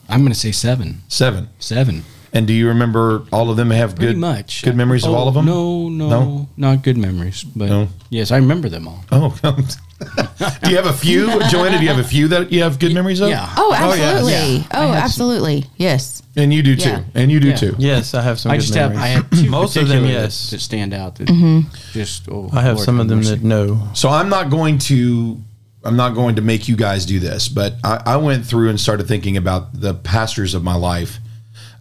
I'm 0.09 0.21
going 0.21 0.33
to 0.33 0.39
say 0.39 0.51
seven. 0.51 1.01
seven 1.07 1.49
Seven. 1.59 2.03
And 2.33 2.45
do 2.45 2.53
you 2.53 2.67
remember 2.67 3.23
all 3.31 3.49
of 3.49 3.57
them 3.57 3.69
have 3.71 3.95
Pretty 3.95 4.13
good 4.13 4.19
much. 4.19 4.63
good 4.63 4.75
memories 4.75 5.05
of 5.05 5.11
Oh, 5.11 5.15
all 5.15 5.27
of 5.27 5.37
oh, 5.37 5.39
them? 5.39 5.45
No, 5.45 5.89
no, 5.89 6.09
No? 6.09 6.49
not 6.57 6.83
good 6.83 6.97
memories. 6.97 7.43
But 7.43 7.69
No? 7.69 7.87
yes, 8.09 8.31
I 8.31 8.37
remember 8.37 8.69
them 8.69 8.87
all. 8.87 9.03
Oh, 9.11 9.29
do 10.63 10.69
you 10.69 10.75
have 10.75 10.85
a 10.85 10.93
few, 10.93 11.27
Joanna? 11.49 11.77
Do 11.77 11.83
you 11.83 11.89
have 11.89 11.99
a 12.03 12.07
few 12.07 12.27
that 12.29 12.51
you 12.51 12.61
have 12.63 12.79
good 12.79 12.93
memories 12.93 13.19
of? 13.21 13.29
Yeah. 13.29 13.47
Oh, 13.57 13.73
oh, 13.75 13.93
yeah, 13.95 14.03
absolutely. 14.03 14.31
yeah. 14.57 14.63
Oh, 14.73 14.79
I 14.79 14.85
have 14.85 14.93
some- 14.93 15.03
absolutely. 15.03 15.65
Yes. 15.77 16.21
and 16.35 16.53
you 16.53 16.61
do 16.61 16.75
too, 16.75 16.89
Yeah. 16.89 17.03
and 17.15 17.31
you 17.31 17.39
do 17.39 17.49
Yeah. 17.49 17.55
too. 17.55 17.75
Yes, 17.79 18.13
I 18.13 18.21
have 18.21 18.39
some 18.39 18.51
I 18.51 18.57
good 18.57 18.61
just 18.61 18.75
have 18.75 18.91
memories. 18.91 19.03
I 19.03 19.07
have 19.07 19.29
two 19.31 19.49
Most 19.59 19.75
of 19.77 19.87
them, 19.87 20.01
particular 20.03 20.21
yes. 20.23 20.49
that 20.51 20.59
stand 20.61 20.93
out. 20.93 21.15
That 21.15 21.27
mm-hmm. 21.29 21.61
just 21.93 22.29
oh, 22.29 22.49
I 22.53 22.61
have 22.61 22.75
Lord 22.75 22.85
some 22.85 22.99
of 22.99 23.07
them 23.07 23.19
mercy. 23.19 23.31
that 23.31 23.43
know. 23.43 23.87
So 23.93 24.09
I'm 24.09 24.29
not 24.29 24.49
going 24.51 24.77
to, 24.79 25.37
I'm 25.83 25.95
not 25.95 26.13
going 26.13 26.35
to 26.35 26.41
make 26.43 26.67
you 26.67 26.75
guys 26.75 27.05
do 27.07 27.19
this, 27.19 27.47
but 27.49 27.75
I, 27.83 28.03
I 28.05 28.17
went 28.17 28.45
through 28.45 28.69
and 28.69 28.79
started 28.79 29.07
thinking 29.07 29.35
about 29.37 29.79
the 29.81 29.93
pastors 29.95 30.53
of 30.53 30.63
my 30.63 30.75
life. 30.75 31.17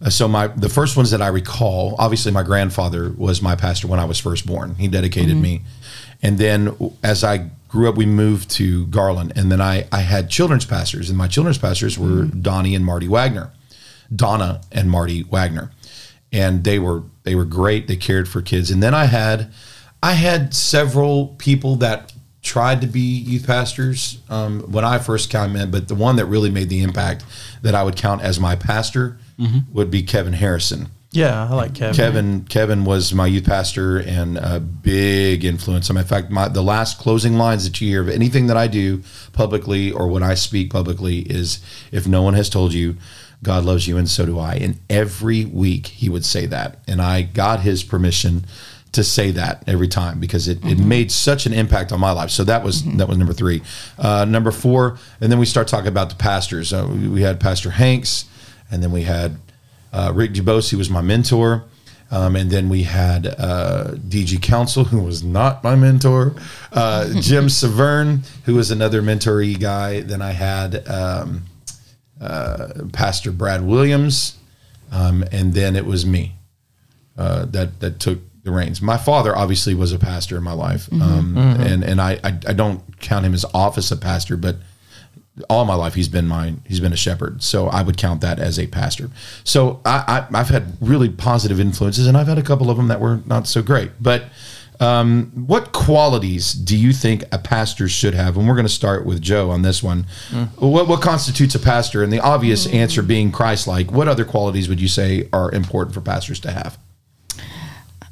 Uh, 0.01 0.09
so 0.09 0.27
my 0.27 0.47
the 0.47 0.69
first 0.69 0.95
ones 0.95 1.11
that 1.11 1.21
I 1.21 1.27
recall, 1.27 1.95
obviously 1.97 2.31
my 2.31 2.43
grandfather 2.43 3.11
was 3.17 3.41
my 3.41 3.55
pastor 3.55 3.87
when 3.87 3.99
I 3.99 4.05
was 4.05 4.19
first 4.19 4.45
born. 4.45 4.75
He 4.75 4.87
dedicated 4.87 5.37
me, 5.37 5.61
and 6.21 6.37
then 6.37 6.93
as 7.03 7.23
I 7.23 7.49
grew 7.67 7.89
up, 7.89 7.95
we 7.95 8.05
moved 8.05 8.49
to 8.51 8.85
Garland, 8.87 9.33
and 9.35 9.51
then 9.51 9.61
I 9.61 9.87
I 9.91 10.01
had 10.01 10.29
children's 10.29 10.65
pastors, 10.65 11.09
and 11.09 11.17
my 11.17 11.27
children's 11.27 11.57
pastors 11.57 11.97
were 11.97 12.25
Donnie 12.25 12.75
and 12.75 12.85
Marty 12.85 13.07
Wagner, 13.07 13.51
Donna 14.15 14.61
and 14.71 14.89
Marty 14.89 15.23
Wagner, 15.23 15.71
and 16.31 16.63
they 16.63 16.79
were 16.79 17.03
they 17.23 17.35
were 17.35 17.45
great. 17.45 17.87
They 17.87 17.97
cared 17.97 18.29
for 18.29 18.41
kids, 18.41 18.69
and 18.71 18.81
then 18.83 18.93
I 18.93 19.05
had 19.05 19.51
I 20.03 20.13
had 20.13 20.53
several 20.53 21.35
people 21.39 21.75
that 21.77 22.13
tried 22.43 22.79
to 22.81 22.87
be 22.87 23.01
youth 23.01 23.45
pastors 23.45 24.19
um, 24.29 24.61
when 24.71 24.85
I 24.85 24.99
first 24.99 25.29
came 25.29 25.55
in, 25.55 25.69
but 25.69 25.87
the 25.87 25.95
one 25.95 26.15
that 26.15 26.25
really 26.25 26.49
made 26.49 26.69
the 26.69 26.81
impact 26.81 27.25
that 27.61 27.75
I 27.75 27.83
would 27.83 27.97
count 27.97 28.21
as 28.21 28.39
my 28.39 28.55
pastor 28.55 29.17
would 29.71 29.91
be 29.91 30.03
Kevin 30.03 30.33
Harrison. 30.33 30.89
Yeah, 31.11 31.47
I 31.49 31.53
like 31.53 31.73
Kevin. 31.73 31.95
Kevin 31.95 32.45
Kevin 32.45 32.85
was 32.85 33.13
my 33.13 33.25
youth 33.27 33.45
pastor 33.45 33.97
and 33.97 34.37
a 34.37 34.59
big 34.59 35.45
influence. 35.45 35.89
I 35.89 35.93
mean, 35.93 36.01
in 36.01 36.07
fact, 36.07 36.29
my 36.29 36.47
the 36.47 36.61
last 36.61 36.99
closing 36.99 37.37
lines 37.37 37.63
that 37.63 37.79
you 37.79 37.87
hear 37.87 38.01
of 38.01 38.09
anything 38.09 38.47
that 38.47 38.57
I 38.57 38.67
do 38.67 39.01
publicly 39.31 39.91
or 39.91 40.07
when 40.07 40.21
I 40.21 40.33
speak 40.33 40.69
publicly 40.69 41.19
is, 41.19 41.59
"If 41.91 42.07
no 42.07 42.21
one 42.21 42.33
has 42.33 42.49
told 42.49 42.73
you, 42.73 42.97
God 43.41 43.63
loves 43.63 43.87
you, 43.87 43.97
and 43.97 44.09
so 44.09 44.25
do 44.25 44.37
I." 44.37 44.55
And 44.55 44.79
every 44.89 45.45
week 45.45 45.87
he 45.87 46.09
would 46.09 46.25
say 46.25 46.45
that, 46.47 46.79
and 46.87 47.01
I 47.01 47.21
got 47.21 47.61
his 47.61 47.83
permission 47.83 48.45
to 48.91 49.03
say 49.03 49.31
that 49.31 49.63
every 49.67 49.87
time 49.87 50.19
because 50.19 50.47
it, 50.47 50.63
it 50.65 50.77
made 50.77 51.11
such 51.11 51.45
an 51.45 51.53
impact 51.53 51.91
on 51.91 51.99
my 51.99 52.11
life. 52.11 52.31
So 52.31 52.43
that 52.43 52.63
was 52.63 52.83
that 52.83 53.07
was 53.07 53.17
number 53.17 53.33
three. 53.33 53.61
Uh, 53.97 54.25
number 54.25 54.51
four, 54.51 54.97
and 55.21 55.31
then 55.31 55.39
we 55.39 55.45
start 55.45 55.67
talking 55.67 55.87
about 55.87 56.09
the 56.09 56.15
pastors. 56.15 56.73
Uh, 56.73 56.87
we 56.89 57.21
had 57.21 57.39
Pastor 57.39 57.71
Hanks, 57.71 58.25
and 58.71 58.83
then 58.83 58.91
we 58.91 59.03
had 59.03 59.37
uh, 59.93 60.11
Rick 60.13 60.33
DuBose, 60.33 60.69
who 60.69 60.77
was 60.77 60.89
my 60.89 61.01
mentor. 61.01 61.65
Um, 62.09 62.37
and 62.37 62.49
then 62.49 62.69
we 62.69 62.83
had 62.83 63.27
uh, 63.27 63.95
DG 63.95 64.41
Council, 64.41 64.85
who 64.85 65.01
was 65.01 65.23
not 65.23 65.61
my 65.61 65.75
mentor, 65.75 66.35
uh, 66.71 67.09
Jim 67.19 67.49
Severn, 67.49 68.23
who 68.45 68.55
was 68.55 68.71
another 68.71 69.01
mentoree 69.01 69.59
guy. 69.59 69.99
Then 70.01 70.21
I 70.21 70.31
had 70.31 70.87
um, 70.87 71.43
uh, 72.21 72.69
Pastor 72.93 73.31
Brad 73.31 73.65
Williams, 73.65 74.37
um, 74.89 75.25
and 75.33 75.53
then 75.53 75.75
it 75.75 75.85
was 75.85 76.05
me 76.05 76.35
uh, 77.17 77.45
that 77.47 77.81
that 77.81 77.99
took 77.99 78.19
the 78.43 78.51
reins. 78.51 78.81
My 78.81 78.97
father 78.97 79.35
obviously 79.35 79.75
was 79.75 79.91
a 79.91 79.99
pastor 79.99 80.37
in 80.37 80.43
my 80.43 80.53
life, 80.53 80.87
um, 80.93 81.35
and 81.37 81.83
and 81.83 81.99
I, 81.99 82.13
I 82.23 82.39
I 82.47 82.53
don't 82.53 82.99
count 83.01 83.25
him 83.25 83.33
as 83.33 83.43
office 83.53 83.91
a 83.91 83.97
pastor, 83.97 84.37
but 84.37 84.55
all 85.49 85.65
my 85.65 85.75
life 85.75 85.93
he's 85.93 86.07
been 86.07 86.27
my 86.27 86.53
he's 86.65 86.79
been 86.79 86.93
a 86.93 86.97
shepherd. 86.97 87.43
So 87.43 87.67
i 87.67 87.81
would 87.81 87.97
count 87.97 88.21
that 88.21 88.39
as 88.39 88.57
a 88.59 88.67
pastor. 88.67 89.09
So 89.43 89.81
I, 89.85 90.25
I 90.31 90.39
i've 90.39 90.49
had 90.49 90.77
really 90.81 91.09
positive 91.09 91.59
influences 91.59 92.07
and 92.07 92.17
i've 92.17 92.27
had 92.27 92.37
a 92.37 92.43
couple 92.43 92.69
of 92.69 92.77
them 92.77 92.87
that 92.87 92.99
were 92.99 93.21
not 93.25 93.47
so 93.47 93.61
great. 93.61 93.91
But 93.99 94.25
um, 94.79 95.31
what 95.47 95.73
qualities 95.73 96.53
do 96.53 96.77
you 96.77 96.93
think 96.93 97.23
a 97.31 97.39
pastor 97.39 97.89
should 97.89 98.13
have? 98.13 98.37
And 98.37 98.47
we're 98.47 98.53
going 98.53 98.67
to 98.67 98.71
start 98.71 99.05
with 99.05 99.21
joe 99.21 99.49
on 99.49 99.63
this 99.63 99.81
one. 99.81 100.05
What, 100.57 100.87
what 100.87 101.01
constitutes 101.01 101.55
a 101.55 101.59
pastor? 101.59 102.03
And 102.03 102.13
the 102.13 102.19
obvious 102.19 102.67
answer 102.67 103.01
being 103.01 103.31
christ-like. 103.31 103.91
What 103.91 104.07
other 104.07 104.23
qualities 104.23 104.69
would 104.69 104.79
you 104.79 104.87
say 104.87 105.29
are 105.33 105.51
important 105.51 105.95
for 105.95 106.01
pastors 106.01 106.39
to 106.41 106.51
have? 106.51 106.77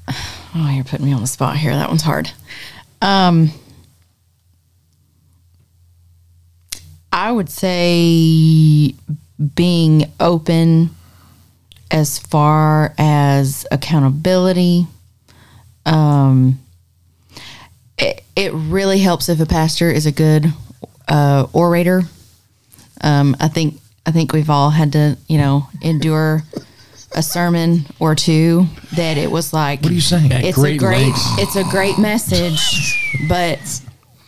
Oh, 0.57 0.69
you're 0.69 0.85
putting 0.85 1.05
me 1.05 1.11
on 1.11 1.19
the 1.19 1.27
spot 1.27 1.57
here. 1.57 1.75
That 1.75 1.89
one's 1.89 2.03
hard. 2.03 2.31
Um, 3.01 3.51
I 7.15 7.31
would 7.31 7.49
say 7.49 8.93
being 9.55 10.11
open 10.19 10.89
as 11.89 12.19
far 12.19 12.93
as 12.97 13.65
accountability. 13.71 14.85
Um, 15.85 16.59
it, 17.97 18.21
it 18.35 18.51
really 18.53 18.99
helps 18.99 19.29
if 19.29 19.39
a 19.39 19.45
pastor 19.45 19.89
is 19.89 20.05
a 20.05 20.11
good 20.11 20.47
uh, 21.07 21.47
orator. 21.53 22.01
Um, 22.99 23.37
I 23.39 23.47
think 23.47 23.79
I 24.05 24.11
think 24.11 24.33
we've 24.33 24.49
all 24.49 24.69
had 24.69 24.91
to, 24.91 25.17
you 25.29 25.37
know, 25.37 25.69
endure 25.81 26.43
a 27.13 27.23
sermon 27.23 27.85
or 27.97 28.15
two 28.15 28.65
that 28.97 29.17
it 29.17 29.31
was 29.31 29.53
like 29.53 29.83
What 29.83 29.91
are 29.91 29.95
you 29.95 30.01
saying? 30.01 30.33
At 30.33 30.43
it's 30.43 30.57
a 30.57 30.77
great 30.77 30.79
great 30.79 31.13
it's 31.37 31.55
a 31.55 31.63
great 31.63 31.97
message 31.97 32.99
but 33.29 33.59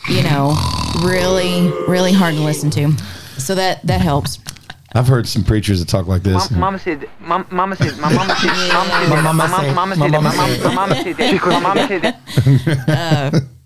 you 0.07 0.23
know 0.23 0.55
really 1.03 1.71
really 1.87 2.13
hard 2.13 2.35
to 2.35 2.41
listen 2.41 2.69
to. 2.71 2.91
So 3.37 3.55
that 3.55 3.81
that 3.83 4.01
helps. 4.01 4.39
I've 4.93 5.07
heard 5.07 5.27
some 5.27 5.43
preachers 5.43 5.79
that 5.79 5.89
talk 5.89 6.07
like 6.07 6.23
this. 6.23 6.49
Mom, 6.49 6.59
mama 6.59 6.79
said, 6.79 7.09
mom, 7.19 7.45
mama 7.51 7.75
said, 7.75 7.97
my 7.99 8.11
mama 8.11 8.35
said, 8.35 8.47
mama 8.73 8.89
said, 8.89 9.09
My 9.09 9.15
that, 9.15 9.23
mama 9.23 9.47
my 9.47 9.61
said, 9.61 9.75
mama 9.75 9.95
my 9.95 10.05
said, 10.05 10.13
that, 10.13 10.21
mama 10.21 10.29
my 10.29 10.35
mom- 10.35 10.49
said. 10.49 10.63
my 10.63 10.73
mama 10.73 10.95
said 10.95 11.17
that, 11.17 11.45
my 11.45 11.59
mama 11.59 11.87
said 11.87 12.85
that. 12.87 13.43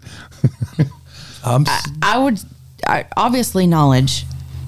Um, 1.43 1.65
I'm 1.65 1.67
s- 1.67 1.87
i 2.03 2.17
would 2.19 2.39
I, 2.85 3.05
obviously 3.17 3.65
knowledge. 3.67 4.25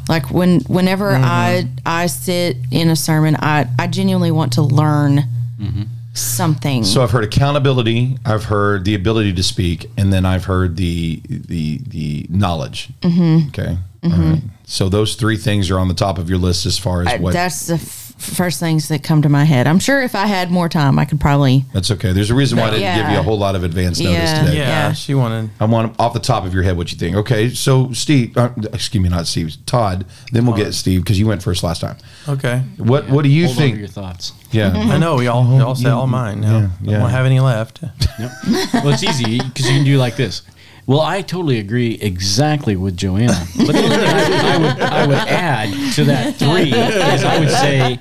Like 0.10 0.32
when 0.32 0.62
whenever 0.62 1.12
mm-hmm. 1.12 1.24
i 1.24 1.68
i 1.86 2.08
sit 2.08 2.58
in 2.72 2.90
a 2.90 2.96
sermon 2.96 3.36
i 3.40 3.68
i 3.80 3.88
genuinely 3.88 4.32
want 4.32 4.54
to 4.54 4.62
learn 4.62 5.20
mm-hmm. 5.60 5.84
Something 6.14 6.84
So 6.84 7.02
I've 7.02 7.12
heard 7.12 7.24
accountability, 7.24 8.18
I've 8.26 8.46
heard 8.46 8.86
the 8.86 8.96
ability 8.96 9.34
to 9.34 9.44
speak, 9.44 9.90
and 9.98 10.14
then 10.14 10.26
I've 10.26 10.46
heard 10.46 10.78
the 10.78 11.22
the 11.28 11.80
the 11.88 12.26
knowledge. 12.30 12.90
Mm-hmm. 13.02 13.48
Okay, 13.50 13.78
All 14.04 14.10
right. 14.12 14.42
So 14.66 14.90
those 14.90 15.16
three 15.16 15.38
things 15.38 15.70
are 15.72 15.80
on 15.80 15.88
the 15.88 15.94
top 15.94 16.18
of 16.18 16.30
your 16.30 16.38
list 16.40 16.66
as 16.66 16.78
far 16.78 17.02
as 17.02 17.08
I- 17.08 17.18
what. 17.18 17.34
that's 17.34 17.66
the 17.68 17.78
first 18.24 18.60
things 18.60 18.88
that 18.88 19.04
come 19.04 19.22
to 19.22 19.30
my 19.30 19.44
head 19.44 19.68
i'm 19.68 19.80
sure 19.80 20.02
if 20.02 20.16
i 20.16 20.26
had 20.26 20.50
more 20.52 20.68
time 20.70 20.98
i 20.98 21.06
could 21.06 21.20
probably 21.20 21.66
that's 21.74 21.92
okay. 21.92 22.12
There's 22.14 22.30
a 22.30 22.36
reason 22.36 22.58
why 22.60 22.68
I 22.68 22.72
didn't 22.72 22.98
give 23.04 23.12
you 23.12 23.20
a 23.20 23.22
whole 23.24 23.38
lot 23.38 23.56
of 23.56 23.64
advance 23.64 24.00
notice 24.00 24.16
Yeah. 24.32 24.44
today. 24.46 24.58
Yeah, 24.58 24.68
Yeah. 24.68 24.94
she 24.94 25.14
wanted. 25.16 25.50
I 25.60 25.66
want 25.66 26.00
off 26.00 26.14
the 26.14 26.20
top 26.20 26.46
of 26.46 26.54
your 26.54 26.64
head 26.64 26.78
what 26.78 26.92
you 26.92 26.98
think. 26.98 27.16
Okay, 27.18 27.50
so 27.50 27.92
Steve, 27.94 28.38
uh, 28.38 28.50
excuse 28.72 29.02
me, 29.04 29.10
not 29.10 29.28
Steve, 29.28 29.56
Todd. 29.66 30.06
Then 30.32 30.46
we'll 30.46 30.56
get 30.56 30.74
Steve 30.74 31.02
because 31.04 31.18
you 31.20 31.26
went 31.28 31.42
first 31.44 31.64
last 31.64 31.82
time. 31.82 31.98
Okay. 32.28 32.60
What 32.78 33.10
What 33.10 33.24
do 33.24 33.30
you 33.30 33.46
Hold 33.46 33.58
on 33.58 33.62
think? 33.64 33.76
to 33.76 33.80
your 33.80 33.88
thoughts. 33.90 34.34
yeah, 34.52 34.72
I 34.76 34.98
know 34.98 35.16
we 35.16 35.28
all 35.28 35.44
we 35.44 35.60
all 35.62 35.76
said 35.76 35.92
all 35.92 36.08
mine. 36.08 36.42
Now. 36.42 36.70
Yeah, 36.82 36.98
I 36.98 37.00
don't 37.02 37.10
have 37.10 37.26
any 37.26 37.40
left. 37.40 37.80
Yep. 38.20 38.32
well, 38.74 38.90
it's 38.90 39.04
easy 39.04 39.40
because 39.40 39.68
you 39.70 39.76
can 39.78 39.86
do 39.86 39.98
like 39.98 40.16
this. 40.16 40.44
Well, 40.86 41.02
I 41.02 41.22
totally 41.22 41.60
agree 41.60 41.94
exactly 41.96 42.76
with 42.76 42.98
Joanna. 42.98 43.46
But 43.58 43.74
the 43.74 43.84
only 43.84 43.96
thing 43.96 44.06
I, 44.06 44.56
I 44.56 44.58
would 44.58 44.82
I 44.82 45.08
would 45.08 45.18
add 45.18 45.94
to 45.96 46.04
that 46.06 46.36
three 46.36 46.74
is 46.74 47.24
I 47.24 47.40
would 47.40 47.50
say 47.50 48.00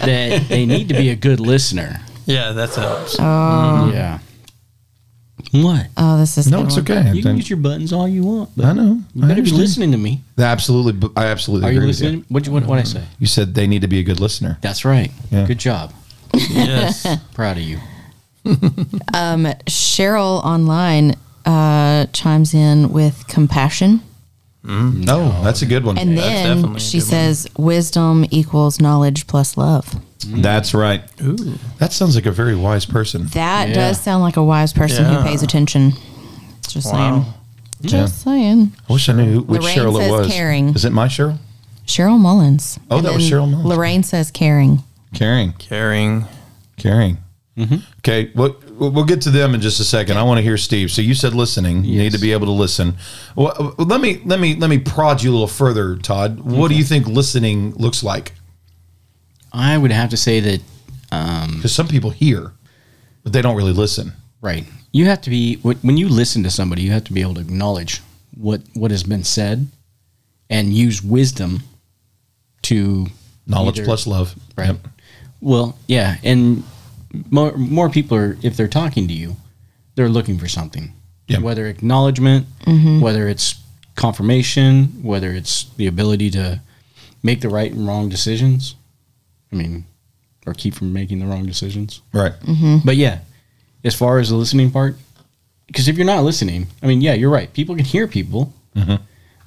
that 0.00 0.48
they 0.48 0.66
need 0.66 0.88
to 0.88 0.94
be 0.94 1.10
a 1.10 1.16
good 1.16 1.38
listener. 1.38 2.00
Yeah, 2.26 2.52
that 2.52 2.74
helps. 2.74 3.16
Oh. 3.20 3.90
Yeah. 3.92 4.18
What? 5.52 5.86
oh 5.96 6.18
this 6.18 6.36
is 6.38 6.50
no, 6.50 6.64
it's 6.64 6.74
one. 6.74 6.82
okay. 6.82 7.12
You 7.12 7.22
can 7.22 7.36
use 7.36 7.48
your 7.48 7.58
buttons 7.58 7.92
all 7.92 8.08
you 8.08 8.24
want. 8.24 8.50
But 8.56 8.66
I 8.66 8.72
know. 8.72 9.00
You 9.14 9.24
I 9.24 9.28
better 9.28 9.34
be 9.34 9.50
understand. 9.50 9.58
listening 9.60 9.92
to 9.92 9.98
me. 9.98 10.22
Absolutely, 10.36 11.08
I 11.16 11.26
absolutely. 11.26 11.68
Are 11.68 11.72
you 11.72 11.78
agree 11.78 11.88
with 11.88 12.00
listening? 12.00 12.24
What 12.28 12.48
what 12.48 12.66
what 12.66 12.78
I 12.78 12.82
say? 12.82 13.04
You 13.20 13.26
said 13.26 13.54
they 13.54 13.66
need 13.66 13.82
to 13.82 13.88
be 13.88 14.00
a 14.00 14.02
good 14.02 14.18
listener. 14.18 14.58
That's 14.60 14.84
right. 14.84 15.10
Yeah. 15.30 15.46
Good 15.46 15.58
job. 15.58 15.94
yes. 16.34 17.06
Proud 17.34 17.58
of 17.58 17.62
you. 17.62 17.78
um, 19.14 19.44
cheryl 19.66 20.44
online 20.44 21.14
uh 21.46 22.06
chimes 22.12 22.52
in 22.54 22.90
with 22.92 23.26
compassion 23.28 24.02
Oh, 24.68 25.40
that's 25.44 25.62
a 25.62 25.66
good 25.66 25.84
one. 25.84 25.96
And 25.96 26.18
that's 26.18 26.26
then 26.60 26.76
she 26.78 26.98
good 26.98 27.04
one. 27.04 27.10
says, 27.10 27.46
wisdom 27.56 28.26
equals 28.32 28.80
knowledge 28.80 29.28
plus 29.28 29.56
love. 29.56 29.94
That's 30.26 30.74
right. 30.74 31.02
Ooh. 31.22 31.36
That 31.78 31.92
sounds 31.92 32.16
like 32.16 32.26
a 32.26 32.32
very 32.32 32.56
wise 32.56 32.84
person. 32.84 33.26
That 33.28 33.68
Yeah. 33.68 33.74
does 33.76 34.00
sound 34.00 34.24
like 34.24 34.36
a 34.36 34.42
wise 34.42 34.72
person 34.72 35.04
Yeah. 35.04 35.22
who 35.22 35.28
pays 35.28 35.44
attention. 35.44 35.92
Just 36.66 36.92
Wow. 36.92 36.92
saying. 37.22 37.26
Just 37.82 38.22
saying. 38.22 38.72
I 38.90 38.92
wish 38.92 39.08
I 39.08 39.12
knew 39.12 39.42
which 39.42 39.62
Lorraine 39.62 39.78
Cheryl 39.78 40.04
it 40.04 40.10
was. 40.10 40.26
caring. 40.32 40.70
Is 40.70 40.84
it 40.84 40.92
my 40.92 41.06
Cheryl? 41.06 41.38
Cheryl 41.86 42.18
Mullins. 42.18 42.80
Oh, 42.90 43.00
that 43.00 43.14
was 43.14 43.22
Cheryl 43.22 43.48
Mullins. 43.48 43.66
Lorraine 43.68 44.02
says 44.02 44.32
caring. 44.32 44.82
Caring. 45.14 45.52
Caring. 45.60 46.24
Caring. 46.76 47.18
Okay, 48.00 48.30
well, 48.34 48.54
we'll 48.78 49.04
get 49.04 49.22
to 49.22 49.30
them 49.30 49.54
in 49.54 49.62
just 49.62 49.80
a 49.80 49.84
second. 49.84 50.18
I 50.18 50.22
want 50.24 50.38
to 50.38 50.42
hear 50.42 50.58
Steve. 50.58 50.90
So 50.90 51.00
you 51.00 51.14
said 51.14 51.32
listening. 51.34 51.84
You 51.84 51.98
need 51.98 52.12
to 52.12 52.18
be 52.18 52.32
able 52.32 52.46
to 52.46 52.52
listen. 52.52 52.96
Well, 53.34 53.74
let 53.78 54.00
me 54.00 54.20
let 54.26 54.38
me 54.40 54.56
let 54.56 54.68
me 54.68 54.78
prod 54.78 55.22
you 55.22 55.30
a 55.30 55.32
little 55.32 55.48
further, 55.48 55.96
Todd. 55.96 56.40
What 56.40 56.68
do 56.68 56.74
you 56.74 56.84
think 56.84 57.06
listening 57.06 57.72
looks 57.74 58.02
like? 58.02 58.32
I 59.52 59.78
would 59.78 59.90
have 59.90 60.10
to 60.10 60.16
say 60.18 60.40
that 60.40 60.60
um, 61.12 61.54
Because 61.56 61.74
some 61.74 61.88
people 61.88 62.10
hear, 62.10 62.52
but 63.22 63.32
they 63.32 63.40
don't 63.40 63.56
really 63.56 63.72
listen. 63.72 64.12
Right. 64.42 64.66
You 64.92 65.06
have 65.06 65.22
to 65.22 65.30
be 65.30 65.56
when 65.62 65.76
when 65.78 65.96
you 65.96 66.08
listen 66.10 66.42
to 66.42 66.50
somebody, 66.50 66.82
you 66.82 66.90
have 66.90 67.04
to 67.04 67.12
be 67.14 67.22
able 67.22 67.34
to 67.34 67.40
acknowledge 67.40 68.02
what 68.36 68.60
what 68.74 68.90
has 68.90 69.02
been 69.02 69.24
said, 69.24 69.66
and 70.50 70.74
use 70.74 71.02
wisdom 71.02 71.62
to 72.62 73.06
Knowledge 73.46 73.78
either- 73.78 73.86
plus 73.86 74.06
love. 74.06 74.34
Right. 74.58 74.66
Yep. 74.66 74.88
Well, 75.40 75.78
yeah, 75.86 76.16
and 76.24 76.64
more 77.30 77.56
more 77.56 77.90
people 77.90 78.16
are 78.16 78.36
if 78.42 78.56
they're 78.56 78.68
talking 78.68 79.08
to 79.08 79.14
you, 79.14 79.36
they're 79.94 80.08
looking 80.08 80.38
for 80.38 80.48
something. 80.48 80.92
Yep. 81.28 81.42
Whether 81.42 81.66
acknowledgement, 81.66 82.46
mm-hmm. 82.60 83.00
whether 83.00 83.28
it's 83.28 83.60
confirmation, 83.96 85.02
whether 85.02 85.32
it's 85.32 85.64
the 85.76 85.86
ability 85.86 86.30
to 86.30 86.60
make 87.22 87.40
the 87.40 87.48
right 87.48 87.72
and 87.72 87.86
wrong 87.86 88.08
decisions. 88.08 88.76
I 89.52 89.56
mean, 89.56 89.84
or 90.46 90.54
keep 90.54 90.74
from 90.74 90.92
making 90.92 91.18
the 91.18 91.26
wrong 91.26 91.46
decisions. 91.46 92.02
Right. 92.12 92.32
Mm-hmm. 92.40 92.78
But 92.84 92.96
yeah, 92.96 93.20
as 93.84 93.94
far 93.94 94.18
as 94.18 94.30
the 94.30 94.36
listening 94.36 94.70
part, 94.70 94.96
because 95.66 95.88
if 95.88 95.96
you're 95.96 96.06
not 96.06 96.24
listening, 96.24 96.68
I 96.82 96.86
mean, 96.86 97.00
yeah, 97.00 97.14
you're 97.14 97.30
right. 97.30 97.52
People 97.52 97.74
can 97.74 97.84
hear 97.84 98.06
people, 98.06 98.54
mm-hmm. 98.74 99.02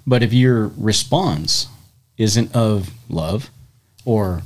but 0.06 0.22
if 0.22 0.34
your 0.34 0.72
response 0.78 1.68
isn't 2.18 2.54
of 2.54 2.92
love 3.08 3.50
or 4.04 4.42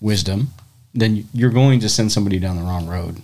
wisdom, 0.00 0.48
then 0.94 1.28
you're 1.32 1.50
going 1.50 1.80
to 1.80 1.88
send 1.88 2.12
somebody 2.12 2.38
down 2.38 2.56
the 2.56 2.62
wrong 2.62 2.86
road. 2.86 3.22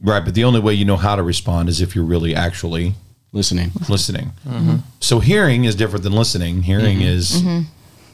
Right. 0.00 0.24
But 0.24 0.34
the 0.34 0.44
only 0.44 0.60
way 0.60 0.74
you 0.74 0.84
know 0.84 0.96
how 0.96 1.16
to 1.16 1.22
respond 1.22 1.68
is 1.68 1.80
if 1.80 1.94
you're 1.94 2.04
really 2.04 2.34
actually 2.34 2.94
Listening, 3.36 3.70
listening. 3.90 4.32
Mm-hmm. 4.48 4.76
So 5.00 5.18
hearing 5.18 5.64
is 5.64 5.74
different 5.74 6.04
than 6.04 6.14
listening. 6.14 6.62
Hearing 6.62 7.00
mm-hmm. 7.00 7.08
is 7.08 7.42
mm-hmm. 7.42 7.68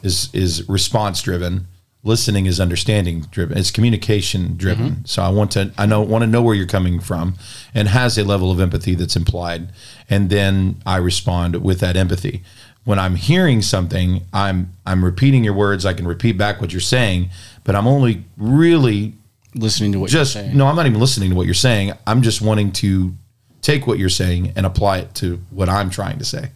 is 0.05 0.29
is 0.33 0.67
response 0.67 1.21
driven. 1.21 1.67
Listening 2.03 2.45
is 2.45 2.59
understanding 2.59 3.21
driven. 3.31 3.57
It's 3.57 3.71
communication 3.71 4.57
driven. 4.57 5.05
So 5.05 5.23
I 5.23 5.29
want 5.29 5.51
to 5.51 5.71
I 5.77 5.85
know 5.85 6.01
want 6.01 6.23
to 6.23 6.27
know 6.27 6.41
where 6.41 6.53
you're 6.53 6.67
coming 6.67 6.99
from 6.99 7.35
and 7.73 7.87
has 7.87 8.17
a 8.17 8.25
level 8.25 8.51
of 8.51 8.59
empathy 8.59 8.95
that's 8.95 9.15
implied 9.15 9.69
and 10.09 10.29
then 10.29 10.81
I 10.85 10.97
respond 10.97 11.63
with 11.63 11.79
that 11.79 11.95
empathy. 11.95 12.43
When 12.85 12.99
I'm 12.99 13.15
hearing 13.15 13.61
something, 13.61 14.23
I'm 14.33 14.73
I'm 14.85 15.03
repeating 15.05 15.43
your 15.43 15.53
words, 15.53 15.85
I 15.85 15.93
can 15.93 16.05
repeat 16.07 16.37
back 16.37 16.59
what 16.59 16.71
you're 16.73 16.81
saying, 16.81 17.29
but 17.63 17.75
I'm 17.75 17.87
only 17.87 18.25
really 18.37 19.13
listening 19.55 19.91
to 19.93 19.99
what 19.99 20.09
just 20.09 20.33
you're 20.35 20.43
saying. 20.45 20.57
no 20.57 20.65
i'm 20.65 20.75
not 20.75 20.87
even 20.87 20.99
listening 20.99 21.29
to 21.29 21.35
what 21.35 21.45
you're 21.45 21.53
saying. 21.53 21.93
I'm 22.07 22.23
just 22.23 22.41
wanting 22.41 22.71
to 22.73 23.13
take 23.61 23.85
what 23.85 23.99
you're 23.99 24.09
saying 24.09 24.51
and 24.55 24.65
apply 24.65 24.97
it 24.97 25.13
to 25.15 25.39
what 25.51 25.69
i'm 25.69 25.89
trying 25.91 26.17
to 26.19 26.25
say. 26.25 26.49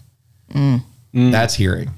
Mm. 0.51 0.81
that's 1.13 1.53
hearing. 1.55 1.91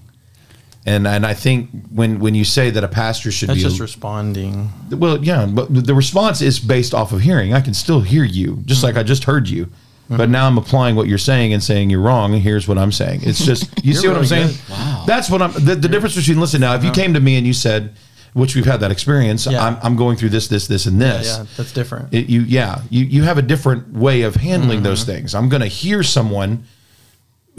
And 0.85 1.07
and 1.07 1.25
i 1.25 1.33
think 1.33 1.69
when 1.89 2.19
when 2.19 2.35
you 2.35 2.43
say 2.43 2.69
that 2.69 2.83
a 2.83 2.87
pastor 2.87 3.31
should 3.31 3.49
That's 3.49 3.59
be 3.59 3.63
just 3.63 3.79
responding. 3.79 4.69
well 4.91 5.23
yeah 5.23 5.45
but 5.45 5.67
the 5.73 5.93
response 5.95 6.41
is 6.41 6.59
based 6.59 6.93
off 6.93 7.11
of 7.13 7.21
hearing. 7.21 7.53
I 7.53 7.61
can 7.61 7.73
still 7.73 8.01
hear 8.01 8.23
you 8.25 8.61
just 8.65 8.83
like 8.83 8.95
i 8.97 9.03
just 9.03 9.23
heard 9.23 9.47
you 9.49 9.69
but 10.09 10.29
now 10.29 10.47
i'm 10.47 10.57
applying 10.57 10.95
what 10.95 11.07
you're 11.07 11.17
saying 11.17 11.53
and 11.53 11.61
saying 11.63 11.89
you're 11.89 12.01
wrong 12.01 12.33
and 12.33 12.41
here's 12.41 12.67
what 12.67 12.77
i'm 12.77 12.91
saying 12.91 13.19
it's 13.23 13.43
just 13.45 13.69
you 13.85 13.93
see 13.93 14.07
what 14.07 14.17
i'm 14.17 14.25
saying 14.25 14.47
good. 14.47 14.69
Wow. 14.69 15.03
that's 15.05 15.29
what 15.29 15.41
i'm 15.41 15.51
the, 15.53 15.75
the 15.75 15.87
difference 15.87 16.15
between 16.15 16.39
listen 16.39 16.61
now 16.61 16.73
if 16.75 16.83
you 16.83 16.91
came 16.91 17.13
to 17.13 17.19
me 17.19 17.37
and 17.37 17.45
you 17.45 17.53
said 17.53 17.93
which 18.33 18.55
we've 18.55 18.65
had 18.65 18.79
that 18.79 18.91
experience 18.91 19.45
Yeah. 19.47 19.63
I'm, 19.65 19.77
I'm 19.83 19.95
going 19.95 20.15
through 20.17 20.29
this 20.29 20.47
this 20.47 20.67
this 20.67 20.85
and 20.85 21.01
this 21.01 21.27
Yeah, 21.37 21.45
that's 21.57 21.71
different. 21.73 22.13
it, 22.13 22.27
you 22.29 22.41
yeah 22.41 22.81
you 22.89 23.05
you 23.05 23.23
have 23.23 23.37
a 23.37 23.41
different 23.43 23.93
way 23.93 24.21
of 24.23 24.35
handling 24.35 24.83
those 24.83 25.03
Mm-hmm. 25.03 25.11
things 25.11 25.35
i'm 25.35 25.47
going 25.49 25.61
to 25.61 25.67
hear 25.67 26.01
someone 26.03 26.63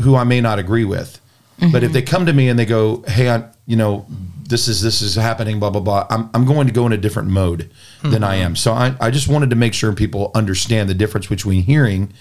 who 0.00 0.16
i 0.16 0.24
may 0.24 0.40
not 0.40 0.58
agree 0.58 0.84
with 0.84 1.20
but 1.72 1.82
if 1.84 1.92
they 1.92 2.00
come 2.02 2.24
to 2.26 2.32
me 2.32 2.48
and 2.48 2.58
they 2.58 2.64
go 2.66 3.02
hey 3.06 3.28
i 3.30 3.44
you 3.66 3.76
know 3.76 4.06
this 4.48 4.66
is 4.66 4.80
this 4.82 5.02
is 5.02 5.14
happening 5.14 5.60
blah 5.60 5.70
blah 5.70 5.80
blah 5.80 6.06
i'm, 6.10 6.28
I'm 6.34 6.44
going 6.46 6.66
to 6.66 6.72
go 6.72 6.86
in 6.86 6.92
a 6.92 6.96
different 6.96 7.28
mode 7.28 7.70
than 8.02 8.24
i 8.24 8.36
Mm-hmm. 8.36 8.44
am 8.46 8.56
so 8.56 8.72
I, 8.72 8.94
I 9.00 9.10
just 9.10 9.28
wanted 9.28 9.50
to 9.50 9.56
make 9.56 9.74
sure 9.74 9.92
people 9.92 10.30
understand 10.34 10.88
the 10.88 10.94
difference 10.94 11.26
between 11.26 11.62
hearing 11.64 12.12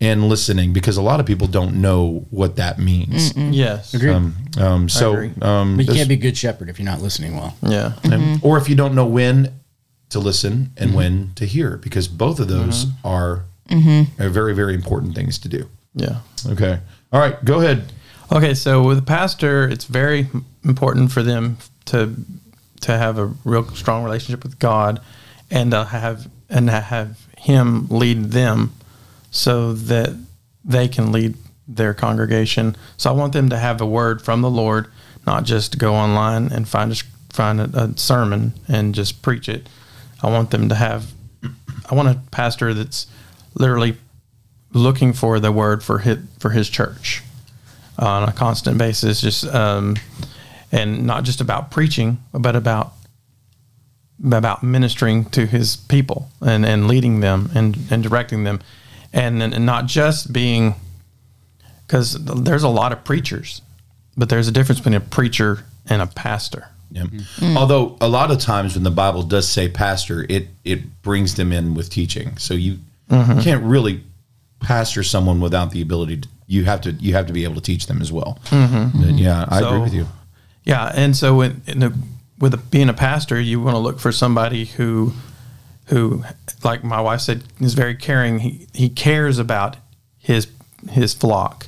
and 0.00 0.28
listening 0.28 0.72
because 0.72 0.96
a 0.96 1.02
lot 1.02 1.20
of 1.20 1.26
people 1.26 1.46
don't 1.46 1.80
know 1.80 2.26
what 2.30 2.56
that 2.56 2.78
means 2.78 3.34
yes. 3.36 3.94
Agreed. 3.94 4.12
um, 4.12 4.34
um, 4.58 4.88
so 4.88 5.12
agree. 5.12 5.32
um, 5.42 5.76
but 5.76 5.86
you 5.86 5.92
can't 5.94 6.08
be 6.08 6.14
a 6.14 6.18
good 6.18 6.36
shepherd 6.36 6.68
if 6.68 6.78
you're 6.78 6.84
not 6.84 7.00
listening 7.00 7.36
well. 7.36 7.56
Yeah. 7.62 7.92
and- 8.04 8.40
or 8.42 8.58
if 8.58 8.68
you 8.68 8.74
don't 8.74 8.94
know 8.94 9.06
when 9.06 9.52
to 10.10 10.18
listen 10.20 10.70
and 10.76 10.94
when 10.94 11.32
to 11.36 11.46
hear 11.46 11.76
because 11.78 12.06
both 12.08 12.38
of 12.40 12.48
those 12.48 12.86
are, 13.04 13.44
are 13.70 14.28
very 14.28 14.54
very 14.54 14.74
important 14.74 15.14
things 15.14 15.38
to 15.40 15.48
do 15.48 15.68
Yeah. 15.94 16.18
okay 16.46 16.80
all 17.12 17.20
right 17.20 17.42
go 17.44 17.60
ahead 17.60 17.92
Okay, 18.32 18.54
so 18.54 18.82
with 18.82 18.98
a 18.98 19.02
pastor, 19.02 19.68
it's 19.68 19.84
very 19.84 20.26
important 20.64 21.12
for 21.12 21.22
them 21.22 21.58
to 21.84 22.14
to 22.80 22.96
have 22.96 23.18
a 23.18 23.26
real 23.44 23.66
strong 23.74 24.02
relationship 24.02 24.42
with 24.42 24.58
God, 24.58 24.98
and 25.50 25.70
to 25.72 25.84
have 25.84 26.26
and 26.48 26.66
to 26.68 26.80
have 26.80 27.18
Him 27.36 27.86
lead 27.90 28.30
them, 28.32 28.72
so 29.34 29.72
that 29.72 30.10
they 30.64 30.86
can 30.86 31.10
lead 31.10 31.34
their 31.66 31.92
congregation. 31.92 32.76
So 32.96 33.10
I 33.10 33.12
want 33.12 33.32
them 33.32 33.48
to 33.50 33.58
have 33.58 33.80
a 33.80 33.86
word 33.86 34.22
from 34.22 34.42
the 34.42 34.50
Lord, 34.50 34.86
not 35.26 35.44
just 35.44 35.76
go 35.78 35.94
online 35.94 36.52
and 36.52 36.68
find 36.68 36.92
a 36.92 36.96
find 37.32 37.60
a, 37.60 37.64
a 37.78 37.98
sermon 37.98 38.54
and 38.68 38.94
just 38.94 39.22
preach 39.22 39.48
it. 39.48 39.68
I 40.22 40.30
want 40.30 40.50
them 40.50 40.68
to 40.68 40.74
have. 40.76 41.12
I 41.90 41.94
want 41.94 42.08
a 42.08 42.20
pastor 42.30 42.72
that's 42.72 43.06
literally 43.54 43.96
looking 44.72 45.12
for 45.12 45.40
the 45.40 45.52
word 45.52 45.82
for 45.82 45.98
his, 45.98 46.18
for 46.38 46.50
his 46.50 46.70
church 46.70 47.22
on 47.98 48.28
a 48.28 48.32
constant 48.32 48.78
basis, 48.78 49.20
just 49.20 49.44
um, 49.46 49.96
and 50.70 51.06
not 51.06 51.24
just 51.24 51.40
about 51.40 51.72
preaching, 51.72 52.18
but 52.32 52.54
about 52.54 52.92
about 54.24 54.62
ministering 54.62 55.24
to 55.24 55.44
his 55.44 55.76
people 55.76 56.30
and, 56.40 56.64
and 56.64 56.86
leading 56.86 57.18
them 57.18 57.50
and, 57.52 57.76
and 57.90 58.02
directing 58.02 58.44
them, 58.44 58.60
and, 59.14 59.42
and 59.42 59.64
not 59.64 59.86
just 59.86 60.32
being 60.32 60.74
because 61.86 62.22
there's 62.24 62.62
a 62.62 62.68
lot 62.68 62.92
of 62.92 63.04
preachers, 63.04 63.62
but 64.16 64.28
there's 64.28 64.48
a 64.48 64.52
difference 64.52 64.80
between 64.80 64.94
a 64.94 65.00
preacher 65.00 65.64
and 65.88 66.02
a 66.02 66.06
pastor. 66.06 66.68
yeah. 66.90 67.04
Mm-hmm. 67.04 67.44
Mm. 67.44 67.56
although 67.56 67.96
a 68.00 68.08
lot 68.08 68.30
of 68.30 68.38
times 68.38 68.74
when 68.74 68.84
the 68.84 68.90
bible 68.90 69.22
does 69.22 69.48
say 69.48 69.68
pastor 69.68 70.24
it 70.28 70.48
it 70.64 71.02
brings 71.02 71.34
them 71.34 71.52
in 71.52 71.74
with 71.74 71.88
teaching. 71.90 72.36
So 72.36 72.54
you 72.54 72.78
mm-hmm. 73.08 73.40
can't 73.40 73.64
really 73.64 74.02
pastor 74.60 75.02
someone 75.02 75.40
without 75.40 75.70
the 75.70 75.82
ability 75.82 76.18
to 76.18 76.28
you 76.46 76.64
have 76.64 76.82
to 76.82 76.92
you 76.92 77.14
have 77.14 77.26
to 77.26 77.32
be 77.32 77.44
able 77.44 77.56
to 77.56 77.60
teach 77.60 77.86
them 77.86 78.02
as 78.02 78.12
well. 78.12 78.38
Mm-hmm. 78.46 79.02
And 79.02 79.18
yeah 79.18 79.46
i 79.48 79.60
agree 79.60 79.80
with 79.80 79.94
you. 79.94 80.06
Yeah, 80.64 80.90
and 80.94 81.14
so 81.14 81.42
in, 81.42 81.62
in 81.66 81.82
a, 81.82 81.92
with 82.38 82.54
a, 82.54 82.56
being 82.56 82.88
a 82.88 82.94
pastor, 82.94 83.40
you 83.40 83.60
want 83.60 83.74
to 83.74 83.78
look 83.78 84.00
for 84.00 84.12
somebody 84.12 84.64
who, 84.64 85.12
who, 85.86 86.24
like 86.62 86.82
my 86.82 87.00
wife 87.00 87.20
said, 87.20 87.44
is 87.60 87.74
very 87.74 87.94
caring. 87.94 88.40
He 88.40 88.66
he 88.72 88.88
cares 88.88 89.38
about 89.38 89.76
his 90.18 90.48
his 90.90 91.14
flock, 91.14 91.66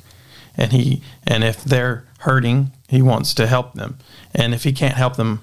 and 0.55 0.71
he 0.71 1.01
and 1.25 1.43
if 1.43 1.63
they're 1.63 2.05
hurting, 2.19 2.71
he 2.87 3.01
wants 3.01 3.33
to 3.35 3.47
help 3.47 3.73
them. 3.73 3.97
And 4.33 4.53
if 4.53 4.63
he 4.63 4.73
can't 4.73 4.95
help 4.95 5.15
them 5.15 5.41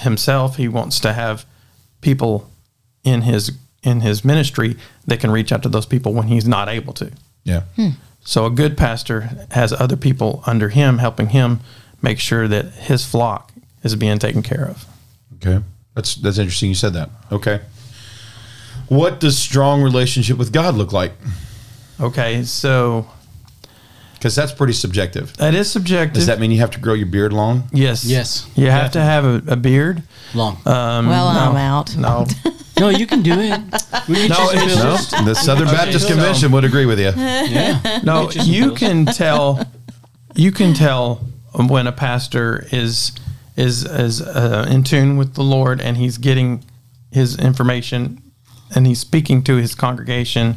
himself, 0.00 0.56
he 0.56 0.68
wants 0.68 1.00
to 1.00 1.12
have 1.12 1.46
people 2.00 2.50
in 3.04 3.22
his 3.22 3.52
in 3.82 4.00
his 4.00 4.24
ministry 4.24 4.76
that 5.06 5.20
can 5.20 5.30
reach 5.30 5.52
out 5.52 5.62
to 5.62 5.68
those 5.68 5.86
people 5.86 6.12
when 6.12 6.28
he's 6.28 6.46
not 6.46 6.68
able 6.68 6.92
to. 6.94 7.10
yeah 7.44 7.62
hmm. 7.76 7.90
So 8.24 8.46
a 8.46 8.50
good 8.50 8.78
pastor 8.78 9.46
has 9.50 9.72
other 9.72 9.96
people 9.96 10.44
under 10.46 10.68
him 10.68 10.98
helping 10.98 11.30
him 11.30 11.60
make 12.00 12.20
sure 12.20 12.46
that 12.46 12.66
his 12.66 13.04
flock 13.04 13.52
is 13.82 13.96
being 13.96 14.18
taken 14.18 14.42
care 14.42 14.64
of. 14.64 14.86
Okay. 15.36 15.64
That's 15.94 16.14
that's 16.14 16.38
interesting 16.38 16.68
you 16.68 16.74
said 16.74 16.94
that. 16.94 17.10
Okay. 17.30 17.60
What 18.92 19.20
does 19.20 19.38
strong 19.38 19.82
relationship 19.82 20.36
with 20.36 20.52
God 20.52 20.74
look 20.74 20.92
like? 20.92 21.12
Okay, 21.98 22.42
so 22.44 23.06
Because 24.14 24.34
that's 24.34 24.52
pretty 24.52 24.74
subjective. 24.74 25.34
that 25.38 25.54
is 25.54 25.70
subjective. 25.70 26.14
Does 26.14 26.26
that 26.26 26.38
mean 26.40 26.50
you 26.50 26.58
have 26.60 26.72
to 26.72 26.80
grow 26.80 26.92
your 26.94 27.06
beard 27.06 27.32
long? 27.32 27.68
yes. 27.72 28.04
Yes. 28.04 28.46
You 28.54 28.70
have 28.70 28.92
to 28.92 29.00
have 29.00 29.24
a, 29.24 29.42
a 29.48 29.56
beard. 29.56 30.02
Long. 30.34 30.56
Um, 30.66 31.08
well, 31.08 31.32
no, 31.32 31.40
I'm 31.40 31.56
out. 31.56 31.96
No. 31.96 32.26
no, 32.80 32.90
you 32.90 33.06
can 33.06 33.22
do 33.22 33.32
it. 33.32 33.60
We 34.08 34.28
No, 34.28 34.36
it's 34.52 35.10
build- 35.10 35.24
No. 35.24 35.24
The 35.32 35.34
Southern 35.34 35.68
Baptist 35.68 36.06
so- 36.08 36.12
Convention 36.14 36.52
would 36.52 36.64
agree 36.64 36.86
with 36.86 36.98
you. 37.00 37.12
Yeah. 37.16 38.00
No, 38.04 38.30
you 38.30 38.72
can 38.74 39.06
tell. 39.06 39.64
You 40.34 40.52
can 40.52 40.74
tell 40.74 41.20
when 41.54 41.86
a 41.86 41.92
pastor 41.92 42.66
is 42.72 43.12
is 43.56 43.84
is 43.84 44.20
uh, 44.22 44.66
in 44.70 44.82
tune 44.82 45.16
with 45.16 45.34
the 45.34 45.42
Lord 45.42 45.80
and 45.80 45.96
he's 45.96 46.16
getting 46.18 46.64
his 47.10 47.38
information 47.38 48.18
and 48.74 48.86
he's 48.86 49.00
speaking 49.00 49.42
to 49.44 49.56
his 49.56 49.74
congregation 49.74 50.56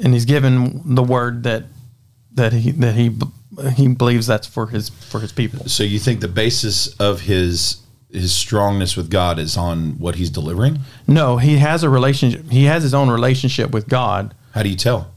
and 0.00 0.12
he's 0.12 0.24
given 0.24 0.94
the 0.94 1.02
word 1.02 1.42
that 1.44 1.64
that 2.32 2.52
he 2.52 2.72
that 2.72 2.94
he 2.94 3.16
he 3.74 3.88
believes 3.88 4.26
that's 4.26 4.46
for 4.46 4.68
his 4.68 4.88
for 4.88 5.20
his 5.20 5.32
people. 5.32 5.68
So 5.68 5.84
you 5.84 5.98
think 5.98 6.20
the 6.20 6.28
basis 6.28 6.88
of 6.96 7.22
his 7.22 7.80
his 8.10 8.32
strongness 8.32 8.96
with 8.96 9.10
God 9.10 9.38
is 9.38 9.56
on 9.56 9.98
what 9.98 10.16
he's 10.16 10.30
delivering? 10.30 10.80
No, 11.06 11.38
he 11.38 11.56
has 11.58 11.82
a 11.82 11.90
relationship. 11.90 12.50
He 12.50 12.64
has 12.64 12.82
his 12.82 12.94
own 12.94 13.10
relationship 13.10 13.70
with 13.72 13.88
God. 13.88 14.34
How 14.52 14.62
do 14.62 14.68
you 14.68 14.76
tell? 14.76 15.10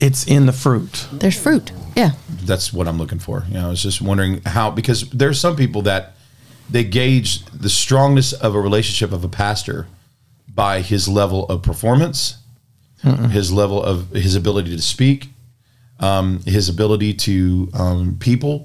It's 0.00 0.26
in 0.26 0.46
the 0.46 0.52
fruit. 0.52 1.06
There's 1.12 1.40
fruit. 1.40 1.72
Yeah. 1.96 2.10
That's 2.42 2.72
what 2.72 2.88
I'm 2.88 2.98
looking 2.98 3.20
for. 3.20 3.44
You 3.48 3.54
know, 3.54 3.66
I 3.66 3.70
was 3.70 3.82
just 3.82 4.02
wondering 4.02 4.42
how 4.44 4.70
because 4.70 5.08
there's 5.10 5.38
some 5.38 5.56
people 5.56 5.82
that 5.82 6.14
they 6.68 6.82
gauge 6.82 7.44
the 7.46 7.70
strongness 7.70 8.32
of 8.32 8.54
a 8.54 8.60
relationship 8.60 9.12
of 9.12 9.24
a 9.24 9.28
pastor 9.28 9.86
by 10.54 10.80
his 10.80 11.08
level 11.08 11.46
of 11.46 11.62
performance, 11.62 12.38
his 13.30 13.52
level 13.52 13.82
of 13.82 14.10
his 14.10 14.34
ability 14.34 14.74
to 14.76 14.80
speak, 14.82 15.28
um, 16.00 16.40
his 16.44 16.68
ability 16.68 17.12
to 17.14 17.68
um, 17.74 18.16
people, 18.18 18.64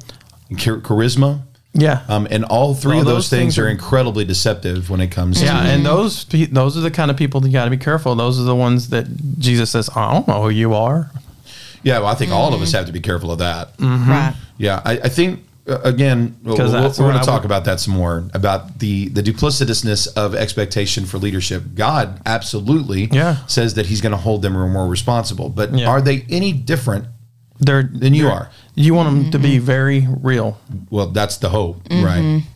char- 0.58 0.78
charisma, 0.78 1.42
Yeah. 1.74 2.02
um, 2.08 2.28
and 2.32 2.46
all 2.46 2.74
three 2.74 2.94
All 2.96 3.00
of 3.02 3.06
those, 3.06 3.16
those 3.16 3.30
things, 3.30 3.42
things 3.56 3.58
are 3.60 3.66
are- 3.66 3.70
incredibly 3.70 4.24
deceptive 4.26 4.90
when 4.90 5.02
it 5.02 5.08
comes 5.12 5.42
Yeah, 5.42 5.60
to 5.62 5.68
Yeah, 5.68 5.74
and 5.74 5.86
those 5.86 6.26
those 6.26 6.78
are 6.78 6.82
the 6.82 6.92
kind 6.92 7.12
of 7.12 7.18
people 7.18 7.42
that 7.42 7.48
you 7.50 7.54
got 7.54 7.66
to 7.66 7.72
be 7.72 7.78
careful. 7.78 8.16
Those 8.16 8.40
are 8.40 8.44
the 8.44 8.56
ones 8.56 8.90
that 8.90 9.06
Jesus 9.40 9.70
says, 9.72 9.90
"I 9.96 10.14
don't 10.14 10.28
know 10.28 10.42
who 10.44 10.50
you 10.50 10.74
are." 10.74 11.12
yeah. 11.84 12.00
Well, 12.00 12.08
I 12.08 12.16
think 12.16 12.32
all 12.32 12.54
of 12.54 12.62
us 12.62 12.72
have 12.72 12.86
to 12.86 12.92
be 12.94 13.00
careful 13.02 13.32
of 13.32 13.40
that. 13.40 13.72
Right. 13.80 14.34
Yeah, 14.58 14.82
I, 14.86 14.92
I 15.04 15.10
think 15.10 15.44
again 15.84 16.36
we'll, 16.44 16.58
'Cause 16.58 16.72
we'll- 16.72 16.82
that's 16.84 17.00
we're 17.00 17.10
going 17.12 17.20
to 17.20 17.26
talk 17.26 17.42
would- 17.42 17.46
about 17.46 17.66
that 17.66 17.80
some 17.80 17.94
more 17.94 18.26
about 18.34 18.80
the 18.80 19.10
the 19.10 19.22
duplicitousness 19.24 20.08
of 20.16 20.36
expectation 20.36 21.06
for 21.06 21.18
leadership. 21.18 21.64
God 21.76 22.20
absolutely 22.26 23.10
Yeah. 23.12 23.38
says 23.48 23.74
that 23.76 23.86
He's 23.88 24.02
going 24.02 24.12
to 24.12 24.18
hold 24.18 24.42
them 24.42 24.54
more 24.54 24.88
responsible, 24.88 25.50
but 25.50 25.74
Yeah. 25.78 25.88
are 25.88 26.02
they 26.02 26.26
any 26.30 26.52
different? 26.54 27.06
They're 27.60 27.84
Than 27.84 28.14
you 28.14 28.24
they're- 28.24 28.32
are. 28.32 28.50
You 28.76 28.94
want 28.94 29.10
them 29.10 29.32
to 29.32 29.40
be 29.40 29.56
mm-hmm. 29.58 29.66
very 29.66 30.08
real, 30.22 30.58
Well, 30.90 31.08
that's 31.08 31.38
the 31.38 31.50
hope, 31.50 31.82
right? 31.92 32.22
Mm-hmm. 32.24 32.48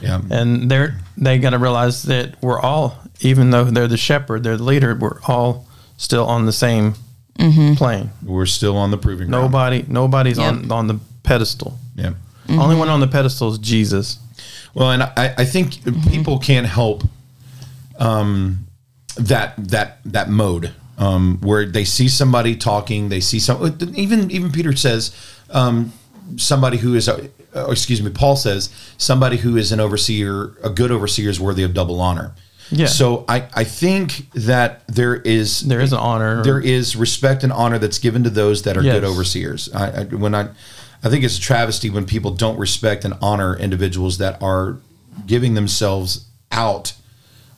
Yeah, 0.00 0.20
and 0.30 0.70
they're 0.70 0.96
they 1.16 1.38
got 1.38 1.50
to 1.50 1.58
realize 1.58 2.02
that 2.04 2.34
we're 2.40 2.58
all, 2.60 2.98
even 3.20 3.50
though 3.50 3.64
they're 3.64 3.88
the 3.88 3.96
shepherd, 3.96 4.42
they're 4.44 4.56
the 4.56 4.62
leader, 4.64 4.94
we're 4.94 5.20
all 5.26 5.66
still 5.96 6.24
on 6.26 6.46
the 6.46 6.52
same 6.52 6.94
mm-hmm. 7.38 7.74
plane. 7.74 8.10
we're 8.24 8.46
still 8.46 8.76
on 8.76 8.90
the 8.90 8.98
proving 8.98 9.28
ground. 9.28 9.44
Nobody, 9.44 9.84
nobody's 9.88 10.38
Yep. 10.38 10.52
on 10.52 10.72
on 10.72 10.86
the 10.86 10.98
pedestal. 11.24 11.78
Yeah. 11.96 12.12
Only 12.48 12.76
one 12.76 12.88
on 12.88 13.00
the 13.00 13.06
pedestal 13.06 13.50
is 13.50 13.58
Jesus. 13.58 14.18
Well, 14.74 14.90
and 14.90 15.02
I, 15.02 15.34
I 15.38 15.44
think 15.44 15.82
people 16.10 16.38
can't 16.38 16.66
help 16.66 17.04
um, 17.98 18.66
that 19.16 19.54
that 19.58 19.98
that 20.04 20.28
mode 20.28 20.72
um, 20.98 21.38
where 21.40 21.66
they 21.66 21.84
see 21.84 22.08
somebody 22.08 22.56
talking, 22.56 23.08
they 23.08 23.20
see 23.20 23.38
some. 23.38 23.76
Even 23.94 24.30
even 24.30 24.50
Peter 24.50 24.74
says 24.74 25.14
um, 25.50 25.92
somebody 26.36 26.78
who 26.78 26.94
is, 26.94 27.08
a, 27.08 27.28
uh, 27.54 27.70
excuse 27.70 28.02
me, 28.02 28.10
Paul 28.10 28.36
says 28.36 28.70
somebody 28.98 29.36
who 29.36 29.56
is 29.56 29.72
an 29.72 29.80
overseer, 29.80 30.56
a 30.62 30.70
good 30.70 30.90
overseer 30.90 31.28
is 31.28 31.38
worthy 31.40 31.62
of 31.62 31.74
double 31.74 32.00
honor. 32.00 32.34
Yeah. 32.70 32.86
So 32.86 33.26
I, 33.28 33.48
I 33.54 33.64
think 33.64 34.30
that 34.32 34.86
there 34.88 35.16
is 35.16 35.60
There 35.60 35.80
is 35.80 35.92
an 35.92 35.98
honor. 35.98 36.42
there 36.42 36.60
is 36.60 36.96
respect 36.96 37.44
and 37.44 37.52
honor 37.52 37.78
that's 37.78 37.98
given 37.98 38.24
to 38.24 38.30
those 38.30 38.62
that 38.62 38.78
are 38.78 38.82
good 38.82 39.04
overseers. 39.04 39.68
I, 39.74 40.00
I 40.00 40.04
when 40.04 40.34
I 40.34 40.48
I 41.02 41.08
think 41.10 41.24
it's 41.24 41.36
a 41.38 41.40
travesty 41.40 41.90
when 41.90 42.06
people 42.06 42.30
don't 42.32 42.58
respect 42.58 43.04
and 43.04 43.14
honor 43.20 43.56
individuals 43.56 44.18
that 44.18 44.40
are 44.42 44.78
giving 45.26 45.54
themselves 45.54 46.26
out. 46.50 46.92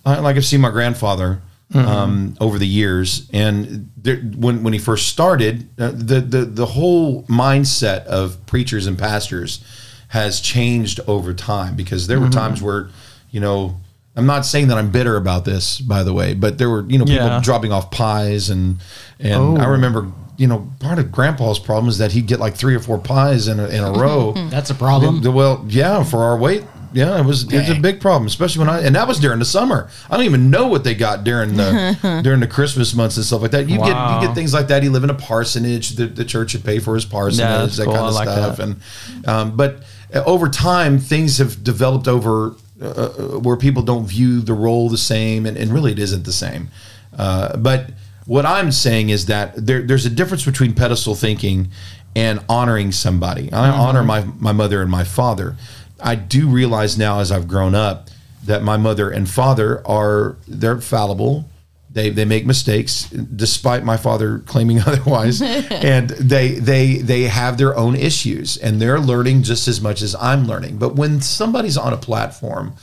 I, 0.07 0.19
like 0.21 0.37
I've 0.37 0.45
seen 0.45 0.61
my 0.61 0.71
grandfather 0.71 1.43
um, 1.75 2.37
over 2.41 2.59
the 2.59 2.67
years, 2.67 3.29
and 3.33 3.91
there, 3.97 4.17
when 4.17 4.63
when 4.63 4.73
he 4.73 4.79
first 4.79 5.09
started, 5.09 5.69
uh, 5.79 5.91
the 5.93 6.21
the 6.21 6.45
the 6.45 6.67
whole 6.67 7.25
mindset 7.25 8.05
of 8.07 8.45
preachers 8.47 8.87
and 8.87 8.97
pastors 8.99 9.65
has 10.09 10.41
changed 10.41 11.01
over 11.09 11.35
time 11.35 11.75
because 11.75 12.07
there 12.07 12.21
were 12.21 12.29
times 12.29 12.63
where, 12.63 12.89
you 13.31 13.41
know. 13.41 13.81
I'm 14.17 14.27
not 14.27 14.47
saying 14.47 14.69
that 14.69 14.79
I'm 14.79 14.93
bitter 14.93 15.17
about 15.17 15.45
this, 15.45 15.81
by 15.81 16.05
the 16.05 16.13
way, 16.13 16.35
but 16.35 16.57
there 16.57 16.71
were, 16.71 16.85
you 16.87 16.99
know, 16.99 17.05
people 17.05 17.27
Yeah. 17.27 17.41
dropping 17.43 17.73
off 17.73 17.91
pies 17.91 18.49
and 18.49 18.79
and 19.19 19.35
Oh. 19.35 19.57
I 19.57 19.65
remember, 19.65 20.07
you 20.37 20.47
know, 20.47 20.71
part 20.81 20.99
of 20.99 21.13
Grandpa's 21.13 21.59
problem 21.59 21.89
is 21.89 21.99
that 21.99 22.13
he'd 22.13 22.27
get 22.27 22.41
like 22.41 22.55
three 22.57 22.75
or 22.75 22.81
four 22.81 22.99
pies 22.99 23.49
in 23.49 23.61
a, 23.61 23.67
in 23.69 23.83
a 23.85 23.93
row. 23.99 24.33
That's 24.51 24.71
a 24.71 24.75
problem. 24.75 25.23
The- 25.23 25.31
well, 25.31 25.65
yeah, 25.69 26.03
for 26.03 26.23
our 26.25 26.37
weight, 26.37 26.65
yeah, 26.93 27.19
it 27.19 27.25
was 27.27 27.43
it's 27.45 27.53
a 27.69 27.73
Dang. 27.73 27.83
big 27.83 28.01
problem, 28.01 28.27
especially 28.27 28.61
when 28.61 28.69
I 28.69 28.81
and 28.83 28.95
that 28.95 29.09
was 29.09 29.19
during 29.19 29.41
the 29.41 29.45
summer. 29.45 29.91
I 30.09 30.17
don't 30.17 30.27
even 30.27 30.51
know 30.51 30.69
what 30.69 30.85
they 30.85 30.95
got 30.95 31.25
during 31.25 31.57
the 31.57 32.21
during 32.23 32.39
the 32.39 32.47
Christmas 32.47 32.95
months 32.95 33.17
and 33.17 33.27
stuff 33.27 33.43
like 33.43 33.51
that. 33.51 33.69
You 33.69 33.79
get 33.79 33.89
you 33.89 34.27
get 34.27 34.35
things 34.35 34.55
like 34.55 34.69
that. 34.69 34.83
He 34.85 34.89
live 34.89 35.03
in 35.03 35.11
a 35.11 35.15
parsonage. 35.15 35.91
The, 35.97 36.07
the 36.07 36.25
church 36.25 36.55
would 36.55 36.65
pay 36.65 36.79
for 36.79 36.95
his 36.95 37.05
parsonage, 37.05 37.49
that's 37.49 37.77
that 37.79 37.85
cool. 37.87 37.95
kind 37.95 38.07
of 38.07 38.15
like 38.15 38.29
stuff. 38.29 38.57
that. 38.59 38.63
And 38.63 38.81
um, 39.27 39.57
but 39.57 39.83
uh, 40.15 40.23
over 40.25 40.49
time, 40.49 41.01
things 41.01 41.39
have 41.39 41.65
developed 41.65 42.07
over 42.07 42.55
uh, 42.81 43.09
where 43.41 43.57
people 43.57 43.83
don't 43.83 44.07
view 44.07 44.41
the 44.41 44.55
role 44.55 44.89
the 44.89 44.97
same, 44.99 45.47
and, 45.47 45.57
and 45.57 45.73
really 45.73 45.91
it 45.93 45.99
isn't 45.99 46.25
the 46.25 46.33
same. 46.33 46.69
Uh, 47.17 47.57
but 47.57 47.91
what 48.27 48.47
I'm 48.47 48.73
saying 48.73 49.11
is 49.11 49.27
that 49.27 49.55
there, 49.55 49.83
there's 49.83 50.07
a 50.07 50.11
difference 50.11 50.45
between 50.45 50.75
pedestal 50.75 51.15
thinking 51.15 51.71
and 52.17 52.41
honoring 52.49 52.93
somebody. 52.93 53.53
I 53.53 53.69
mm-hmm. 53.69 53.81
honor 53.81 54.03
my 54.03 54.25
my 54.39 54.53
mother 54.53 54.81
and 54.83 54.91
my 54.91 55.05
father. 55.05 55.57
I 56.01 56.15
do 56.15 56.49
realize 56.49 56.97
now 56.99 57.21
as 57.21 57.33
I've 57.33 57.49
grown 57.49 57.75
up 57.75 58.09
that 58.45 58.63
my 58.63 58.77
mother 58.77 59.11
and 59.11 59.29
father 59.29 59.87
are 59.87 60.37
they're 60.47 60.81
fallible. 60.81 61.49
They, 61.91 62.11
they 62.11 62.25
make 62.25 62.45
mistakes 62.45 63.05
despite 63.09 63.85
my 63.85 63.97
father 63.97 64.41
claiming 64.41 64.81
otherwise 64.87 65.41
and 65.71 66.11
they 66.11 66.55
they 66.55 66.97
they 66.97 67.23
have 67.23 67.57
their 67.57 67.77
own 67.77 67.95
issues 67.95 68.57
and 68.57 68.83
they're 68.83 68.99
learning 68.99 69.45
just 69.45 69.69
as 69.69 69.81
much 69.81 70.03
as 70.03 70.17
I'm 70.17 70.45
learning 70.45 70.79
but 70.79 70.97
when 70.97 71.21
somebody's 71.21 71.79
on 71.79 71.93
a 71.93 71.97
platform 71.97 72.75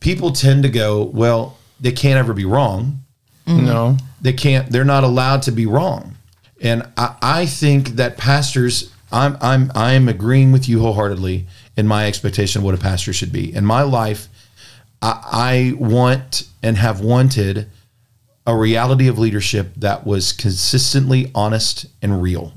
people 0.00 0.32
tend 0.32 0.64
to 0.64 0.68
go 0.68 1.02
well 1.02 1.56
they 1.80 1.92
can't 1.92 2.18
ever 2.18 2.34
be 2.34 2.44
wrong 2.44 3.02
Mm-hmm. 3.46 3.66
no. 3.66 3.96
they 4.20 4.32
can't 4.32 4.70
they're 4.70 4.84
not 4.84 5.04
allowed 5.04 5.42
to 5.42 5.52
be 5.52 5.66
wrong. 5.66 6.16
And 6.60 6.88
i, 6.96 7.16
I 7.22 7.46
think 7.46 7.90
that 7.90 8.16
pastors 8.16 8.92
i'm 9.10 9.36
i'm 9.40 9.70
i'm 9.74 10.08
agreeing 10.08 10.52
with 10.52 10.68
you 10.68 10.80
wholeheartedly 10.80 11.46
in 11.76 11.86
my 11.86 12.06
expectation 12.06 12.60
of 12.60 12.64
what 12.64 12.74
a 12.74 12.78
pastor 12.78 13.12
should 13.12 13.32
be. 13.32 13.54
In 13.54 13.64
my 13.64 13.82
life 13.82 14.28
i, 15.00 15.72
I 15.78 15.84
want 15.84 16.48
and 16.62 16.76
have 16.76 17.00
wanted 17.00 17.68
a 18.46 18.56
reality 18.56 19.08
of 19.08 19.18
leadership 19.18 19.72
that 19.76 20.06
was 20.06 20.32
consistently 20.32 21.30
honest 21.34 21.86
and 22.00 22.20
real. 22.20 22.52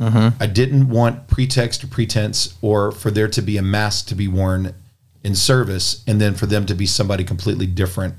Mm-hmm. 0.00 0.40
I 0.40 0.46
didn't 0.46 0.88
want 0.88 1.28
pretext 1.28 1.82
or 1.82 1.88
pretense 1.88 2.54
or 2.62 2.92
for 2.92 3.10
there 3.10 3.28
to 3.28 3.42
be 3.42 3.56
a 3.56 3.62
mask 3.62 4.06
to 4.08 4.14
be 4.14 4.28
worn 4.28 4.74
in 5.24 5.34
service 5.34 6.04
and 6.06 6.20
then 6.20 6.34
for 6.34 6.46
them 6.46 6.66
to 6.66 6.74
be 6.74 6.86
somebody 6.86 7.24
completely 7.24 7.66
different 7.66 8.14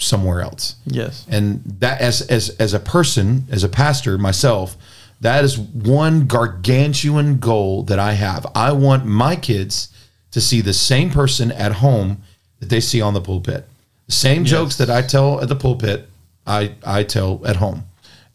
somewhere 0.00 0.40
else. 0.40 0.76
Yes. 0.86 1.26
and 1.28 1.62
that 1.80 2.00
as 2.00 2.22
as 2.22 2.50
as 2.58 2.74
a 2.74 2.80
person 2.80 3.46
as 3.50 3.64
a 3.64 3.68
pastor 3.68 4.18
myself 4.18 4.76
that 5.20 5.44
is 5.44 5.58
one 5.58 6.26
gargantuan 6.26 7.38
goal 7.38 7.82
that 7.84 7.98
i 7.98 8.12
have. 8.12 8.46
I 8.54 8.72
want 8.72 9.04
my 9.04 9.36
kids 9.36 9.88
to 10.30 10.40
see 10.40 10.60
the 10.62 10.72
same 10.72 11.10
person 11.10 11.52
at 11.52 11.72
home 11.72 12.22
that 12.60 12.70
they 12.70 12.80
see 12.80 13.00
on 13.02 13.14
the 13.14 13.20
pulpit. 13.20 13.68
The 14.06 14.12
same 14.12 14.44
jokes 14.44 14.76
that 14.76 14.90
i 14.90 15.02
tell 15.02 15.40
at 15.40 15.48
the 15.48 15.56
pulpit 15.56 16.08
i 16.46 16.74
i 16.84 17.04
tell 17.04 17.42
at 17.46 17.56
home. 17.56 17.84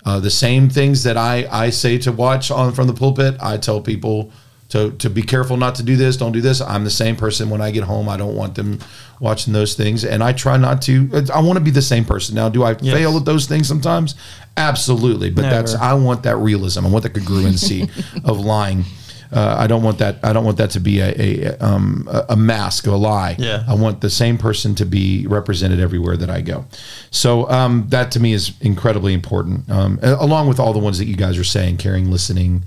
Uh, 0.05 0.19
the 0.19 0.29
same 0.29 0.69
things 0.69 1.01
that 1.03 1.17
I, 1.17 1.47
I 1.51 1.71
say 1.71 1.97
to 1.99 2.11
watch 2.11 2.51
on 2.51 2.73
from 2.73 2.85
the 2.85 2.93
pulpit, 2.93 3.37
I 3.41 3.57
tell 3.57 3.81
people 3.81 4.31
to, 4.69 4.91
to 4.91 5.09
be 5.09 5.21
careful 5.21 5.57
not 5.57 5.75
to 5.75 5.83
do 5.83 5.95
this, 5.95 6.17
don't 6.17 6.31
do 6.31 6.41
this. 6.41 6.59
I'm 6.59 6.83
the 6.83 6.89
same 6.89 7.15
person 7.15 7.49
when 7.49 7.61
I 7.61 7.71
get 7.71 7.83
home. 7.83 8.09
I 8.09 8.17
don't 8.17 8.35
want 8.35 8.55
them 8.55 8.79
watching 9.19 9.53
those 9.53 9.75
things. 9.75 10.03
And 10.03 10.23
I 10.23 10.33
try 10.33 10.57
not 10.57 10.81
to, 10.83 11.09
I 11.33 11.39
want 11.41 11.57
to 11.57 11.63
be 11.63 11.71
the 11.71 11.81
same 11.81 12.03
person. 12.03 12.35
Now, 12.35 12.49
do 12.49 12.63
I 12.63 12.73
fail 12.73 13.15
at 13.17 13.25
those 13.25 13.45
things 13.45 13.67
sometimes? 13.67 14.15
Absolutely. 14.57 15.29
But 15.29 15.43
that's, 15.43 15.75
I 15.75 15.93
want 15.93 16.23
that 16.23 16.37
realism. 16.37 16.85
I 16.85 16.89
want 16.89 17.03
the 17.03 17.09
congruency 17.09 17.89
of 18.25 18.39
lying. 18.39 18.85
Uh, 19.31 19.55
I 19.57 19.67
don't 19.67 19.83
want 19.83 19.97
that. 19.99 20.17
I 20.23 20.33
don't 20.33 20.45
want 20.45 20.57
that 20.57 20.69
to 20.71 20.79
be 20.79 20.99
a 20.99 21.09
a, 21.19 21.57
um, 21.57 22.07
a 22.09 22.25
a 22.29 22.35
mask, 22.35 22.87
a 22.87 22.91
lie. 22.91 23.35
Yeah. 23.39 23.63
I 23.67 23.73
want 23.73 23.99
the 23.99 24.09
same 24.09 24.37
person 24.37 24.75
to 24.75 24.85
be 24.85 25.25
represented 25.27 25.79
everywhere 25.79 26.15
that 26.17 26.29
I 26.29 26.41
go. 26.41 26.65
So 27.11 27.49
um, 27.49 27.85
that 27.89 28.11
to 28.11 28.19
me 28.19 28.33
is 28.33 28.53
incredibly 28.61 29.13
important, 29.13 29.69
um, 29.69 29.99
along 30.01 30.47
with 30.47 30.59
all 30.59 30.73
the 30.73 30.79
ones 30.79 30.99
that 30.99 31.05
you 31.05 31.15
guys 31.15 31.37
are 31.37 31.43
saying, 31.43 31.77
caring, 31.77 32.11
listening, 32.11 32.65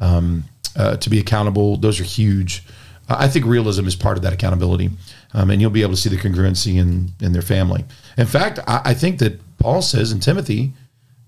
um, 0.00 0.44
uh, 0.76 0.96
to 0.96 1.10
be 1.10 1.18
accountable. 1.18 1.76
Those 1.76 2.00
are 2.00 2.04
huge. 2.04 2.64
Uh, 3.08 3.16
I 3.18 3.28
think 3.28 3.46
realism 3.46 3.86
is 3.86 3.96
part 3.96 4.16
of 4.16 4.22
that 4.24 4.32
accountability, 4.32 4.90
um, 5.34 5.50
and 5.50 5.60
you'll 5.60 5.70
be 5.70 5.82
able 5.82 5.94
to 5.94 6.00
see 6.00 6.08
the 6.08 6.16
congruency 6.16 6.76
in 6.76 7.10
in 7.20 7.32
their 7.32 7.42
family. 7.42 7.84
In 8.16 8.26
fact, 8.26 8.58
I, 8.66 8.82
I 8.86 8.94
think 8.94 9.18
that 9.20 9.40
Paul 9.58 9.82
says 9.82 10.12
in 10.12 10.20
Timothy 10.20 10.72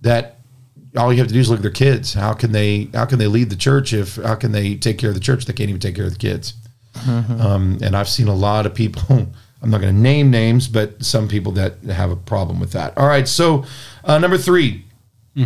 that 0.00 0.38
all 0.96 1.12
you 1.12 1.18
have 1.18 1.28
to 1.28 1.34
do 1.34 1.40
is 1.40 1.50
look 1.50 1.58
at 1.58 1.62
their 1.62 1.70
kids. 1.70 2.14
How 2.14 2.32
can 2.32 2.52
they 2.52 2.88
how 2.94 3.04
can 3.04 3.18
they 3.18 3.26
lead 3.26 3.50
the 3.50 3.56
church 3.56 3.92
if 3.92 4.16
how 4.16 4.34
can 4.34 4.52
they 4.52 4.74
take 4.74 4.98
care 4.98 5.10
of 5.10 5.14
the 5.14 5.20
church? 5.20 5.40
If 5.40 5.46
they 5.46 5.52
can't 5.52 5.70
even 5.70 5.80
take 5.80 5.96
care 5.96 6.06
of 6.06 6.12
the 6.12 6.18
kids. 6.18 6.54
Um, 7.06 7.78
and 7.80 7.96
I've 7.96 8.08
seen 8.08 8.28
a 8.28 8.34
lot 8.34 8.66
of 8.66 8.74
people. 8.74 9.28
I'm 9.62 9.70
not 9.70 9.80
going 9.80 9.92
to 9.92 10.00
name 10.00 10.30
names, 10.30 10.68
but 10.68 11.04
some 11.04 11.26
people 11.26 11.52
that 11.52 11.82
have 11.82 12.12
a 12.12 12.16
problem 12.16 12.60
with 12.60 12.72
that. 12.72 12.96
All 12.96 13.08
right. 13.08 13.26
So 13.26 13.64
uh, 14.04 14.18
number 14.18 14.38
three, 14.38 14.84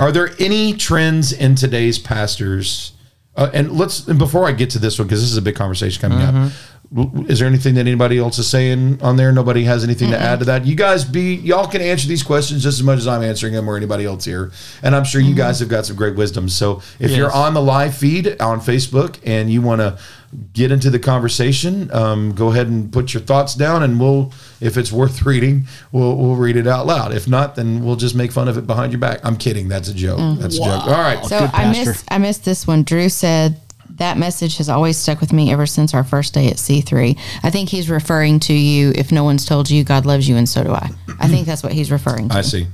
are 0.00 0.12
there 0.12 0.30
any 0.38 0.74
trends 0.74 1.32
in 1.32 1.54
today's 1.54 1.98
pastors? 1.98 2.92
Uh, 3.34 3.50
and 3.54 3.72
let's 3.72 4.06
and 4.08 4.18
before 4.18 4.46
I 4.46 4.52
get 4.52 4.70
to 4.70 4.78
this 4.78 4.98
one 4.98 5.08
because 5.08 5.20
this 5.22 5.30
is 5.30 5.36
a 5.38 5.42
big 5.42 5.54
conversation 5.56 6.00
coming 6.00 6.18
up. 6.20 6.52
W- 6.94 7.26
Is 7.28 7.38
there 7.38 7.48
anything 7.48 7.74
that 7.74 7.80
anybody 7.82 8.18
else 8.18 8.38
is 8.38 8.48
saying 8.48 9.00
on 9.02 9.16
there? 9.16 9.32
Nobody 9.32 9.64
has 9.64 9.82
anything 9.84 10.10
to 10.10 10.18
add 10.18 10.38
to 10.40 10.44
that. 10.46 10.66
You 10.66 10.74
guys 10.74 11.04
be 11.04 11.34
y'all 11.36 11.66
can 11.66 11.80
answer 11.80 12.06
these 12.08 12.22
questions 12.22 12.62
just 12.62 12.78
as 12.78 12.84
much 12.84 12.98
as 12.98 13.06
I'm 13.08 13.22
answering 13.22 13.54
them 13.54 13.68
or 13.68 13.76
anybody 13.76 14.04
else 14.04 14.24
here. 14.24 14.52
And 14.82 14.94
I'm 14.94 15.04
sure 15.04 15.20
you 15.20 15.34
guys 15.34 15.60
have 15.60 15.68
got 15.68 15.86
some 15.86 15.96
great 15.96 16.16
wisdom. 16.16 16.48
So 16.48 16.82
if 16.98 17.10
you're 17.12 17.32
on 17.32 17.54
the 17.54 17.62
live 17.62 17.96
feed 17.96 18.40
on 18.40 18.60
Facebook 18.60 19.18
and 19.24 19.50
you 19.50 19.62
want 19.62 19.80
to 19.80 19.98
get 20.54 20.72
into 20.72 20.88
the 20.88 20.98
conversation, 20.98 21.92
um, 21.94 22.32
go 22.34 22.48
ahead 22.50 22.66
and 22.66 22.90
put 22.90 23.12
your 23.12 23.22
thoughts 23.22 23.54
down, 23.54 23.82
and 23.82 24.00
we'll, 24.00 24.32
if 24.62 24.78
it's 24.78 24.90
worth 24.90 25.26
reading, 25.26 25.66
we'll 25.92 26.16
we'll 26.16 26.36
read 26.36 26.56
it 26.56 26.66
out 26.66 26.86
loud. 26.86 27.12
If 27.14 27.28
not, 27.28 27.54
then 27.54 27.84
we'll 27.84 27.96
just 27.96 28.14
make 28.14 28.32
fun 28.32 28.48
of 28.48 28.56
it 28.56 28.66
behind 28.66 28.92
your 28.92 28.98
back. 28.98 29.20
I'm 29.24 29.36
kidding. 29.36 29.68
That's 29.68 29.88
a 29.88 29.94
joke. 29.94 30.38
That's 30.40 30.54
a 30.56 30.58
joke. 30.58 30.86
All 30.86 30.92
right. 30.92 31.22
So 31.24 31.38
Good 31.40 31.50
I 31.50 31.64
pastor. 31.64 31.90
missed 31.90 32.04
I 32.10 32.18
missed 32.18 32.44
this 32.46 32.66
one. 32.66 32.82
Drew 32.82 33.08
said 33.10 33.60
that 33.96 34.16
message 34.18 34.56
has 34.58 34.68
always 34.68 34.96
stuck 34.96 35.20
with 35.20 35.32
me 35.32 35.52
ever 35.52 35.66
since 35.66 35.94
our 35.94 36.04
first 36.04 36.34
day 36.34 36.48
at 36.48 36.56
C3. 36.56 37.18
I 37.42 37.50
think 37.50 37.68
he's 37.68 37.88
referring 37.90 38.40
to 38.40 38.52
you 38.52 38.92
if 38.94 39.12
no 39.12 39.24
one's 39.24 39.44
told 39.44 39.70
you 39.70 39.84
God 39.84 40.06
loves 40.06 40.28
you 40.28 40.36
and 40.36 40.48
so 40.48 40.64
do 40.64 40.72
I. 40.72 40.90
I 41.20 41.28
think 41.28 41.46
that's 41.46 41.62
what 41.62 41.72
he's 41.72 41.90
referring 41.92 42.28
to. 42.30 42.36
I 42.36 42.40
see. 42.42 42.66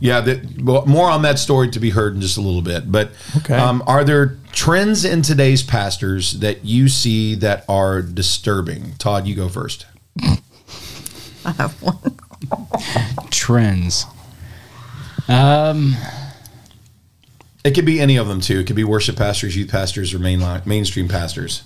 Yeah, 0.00 0.20
that, 0.20 0.62
well, 0.62 0.86
more 0.86 1.10
on 1.10 1.22
that 1.22 1.40
story 1.40 1.70
to 1.70 1.80
be 1.80 1.90
heard 1.90 2.14
in 2.14 2.20
just 2.20 2.36
a 2.36 2.40
little 2.40 2.62
bit. 2.62 2.90
But 2.92 3.10
Okay. 3.38 3.56
um, 3.56 3.82
are 3.86 4.04
there 4.04 4.38
trends 4.52 5.04
in 5.04 5.22
today's 5.22 5.62
pastors 5.62 6.34
that 6.40 6.64
you 6.64 6.88
see 6.88 7.34
that 7.36 7.64
are 7.68 8.00
disturbing? 8.00 8.92
Todd, 8.98 9.26
you 9.26 9.34
go 9.34 9.48
first. 9.48 9.86
I 11.44 11.50
have 11.52 11.74
one. 11.82 12.16
Trends. 13.30 14.06
Um, 15.26 15.96
It 17.68 17.74
could 17.74 17.84
be 17.84 18.00
any 18.00 18.16
of 18.16 18.28
them 18.28 18.40
too. 18.40 18.60
It 18.60 18.66
could 18.66 18.76
be 18.76 18.84
worship 18.84 19.16
pastors, 19.16 19.54
youth 19.54 19.70
pastors, 19.70 20.14
or 20.14 20.18
mainline 20.18 20.64
mainstream 20.64 21.06
pastors. 21.06 21.64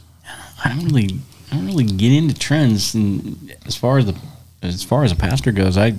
I 0.65 0.71
don't 0.71 0.85
really, 0.87 1.21
I 1.53 1.55
don't 1.55 1.67
really 1.67 1.85
get 1.85 2.13
into 2.13 2.35
trends. 2.35 2.93
And 2.93 3.55
as 3.67 3.77
far 3.77 3.99
as 3.99 4.07
the, 4.07 4.17
as 4.63 4.83
far 4.83 5.05
as 5.05 5.13
a 5.13 5.15
pastor 5.15 5.53
goes, 5.53 5.79
I, 5.79 5.95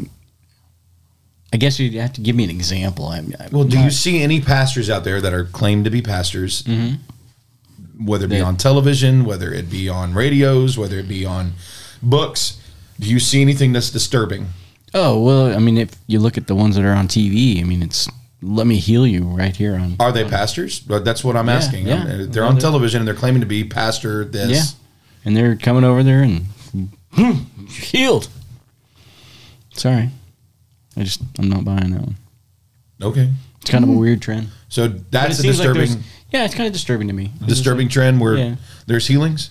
I 1.54 1.58
guess 1.58 1.80
you'd 1.80 1.94
have 1.94 2.12
to 2.14 2.22
give 2.22 2.36
me 2.36 2.44
an 2.44 2.50
example. 2.50 3.08
I'm, 3.08 3.34
I'm 3.40 3.52
Well, 3.54 3.64
do 3.64 3.80
you 3.80 3.90
see 3.90 4.22
any 4.22 4.42
pastors 4.42 4.90
out 4.90 5.06
there 5.06 5.22
that 5.22 5.34
are 5.34 5.46
claimed 5.46 5.86
to 5.86 5.90
be 5.90 6.02
pastors, 6.02 6.64
mm-hmm. 6.64 8.06
whether 8.06 8.26
it 8.26 8.30
be 8.30 8.42
on 8.42 8.58
television, 8.58 9.24
whether 9.24 9.54
it 9.54 9.70
be 9.70 9.88
on 9.88 10.14
radios, 10.14 10.78
whether 10.78 11.00
it 11.00 11.08
be 11.08 11.26
on 11.26 11.54
books? 12.02 12.60
Do 13.00 13.10
you 13.10 13.22
see 13.22 13.42
anything 13.42 13.72
that's 13.72 13.90
disturbing? 13.90 14.48
Oh 14.94 15.24
well, 15.24 15.56
I 15.56 15.60
mean, 15.60 15.78
if 15.78 15.92
you 16.08 16.20
look 16.20 16.38
at 16.38 16.48
the 16.48 16.56
ones 16.56 16.76
that 16.76 16.84
are 16.84 16.92
on 16.92 17.08
TV, 17.08 17.62
I 17.62 17.64
mean, 17.64 17.82
it's 17.82 18.10
let 18.44 18.68
me 18.68 18.78
heal 18.78 19.08
you 19.08 19.24
right 19.24 19.56
here 19.56 19.76
on. 19.76 19.96
Are 20.00 20.12
they 20.12 20.24
pastors? 20.26 20.82
That's 20.82 21.24
what 21.24 21.36
I'm 21.36 21.48
Yeah, 21.48 21.54
asking. 21.56 21.88
yeah. 21.88 21.96
I 21.96 22.04
mean, 22.06 22.32
they're 22.32 22.44
Yeah, 22.44 22.50
on 22.50 22.56
they're- 22.56 22.62
television 22.62 23.00
and 23.02 23.08
they're 23.08 23.16
claiming 23.16 23.42
to 23.42 23.48
be 23.48 23.64
pastor 23.64 24.26
this. 24.26 24.52
Yeah, 24.52 24.64
and 25.26 25.36
they're 25.38 25.56
coming 25.56 25.84
over 25.84 26.04
there 26.04 26.22
and 26.24 26.46
hmm, 27.12 27.34
healed. 27.68 28.28
Sorry, 29.74 30.10
I 30.98 31.04
just 31.04 31.22
I'm 31.40 31.50
not 31.50 31.66
buying 31.66 31.92
that 31.92 32.02
one. 32.02 32.16
Okay. 33.02 33.30
It's 33.62 33.70
kind 33.70 33.84
of 33.84 33.90
a 33.90 33.94
weird 33.94 34.22
trend. 34.22 34.50
So 34.70 34.88
that's 34.88 35.40
a 35.40 35.42
seems 35.44 35.60
like 35.60 35.74
disturbing, 35.74 36.04
yeah, 36.32 36.46
it's 36.46 36.54
kind 36.56 36.68
of 36.68 36.74
disturbing 36.74 37.08
to 37.08 37.14
me. 37.14 37.32
Disturbing 37.46 37.88
like- 37.88 37.94
trend 37.94 38.20
where 38.20 38.36
Yeah. 38.38 38.56
there's 38.88 39.08
healings. 39.08 39.50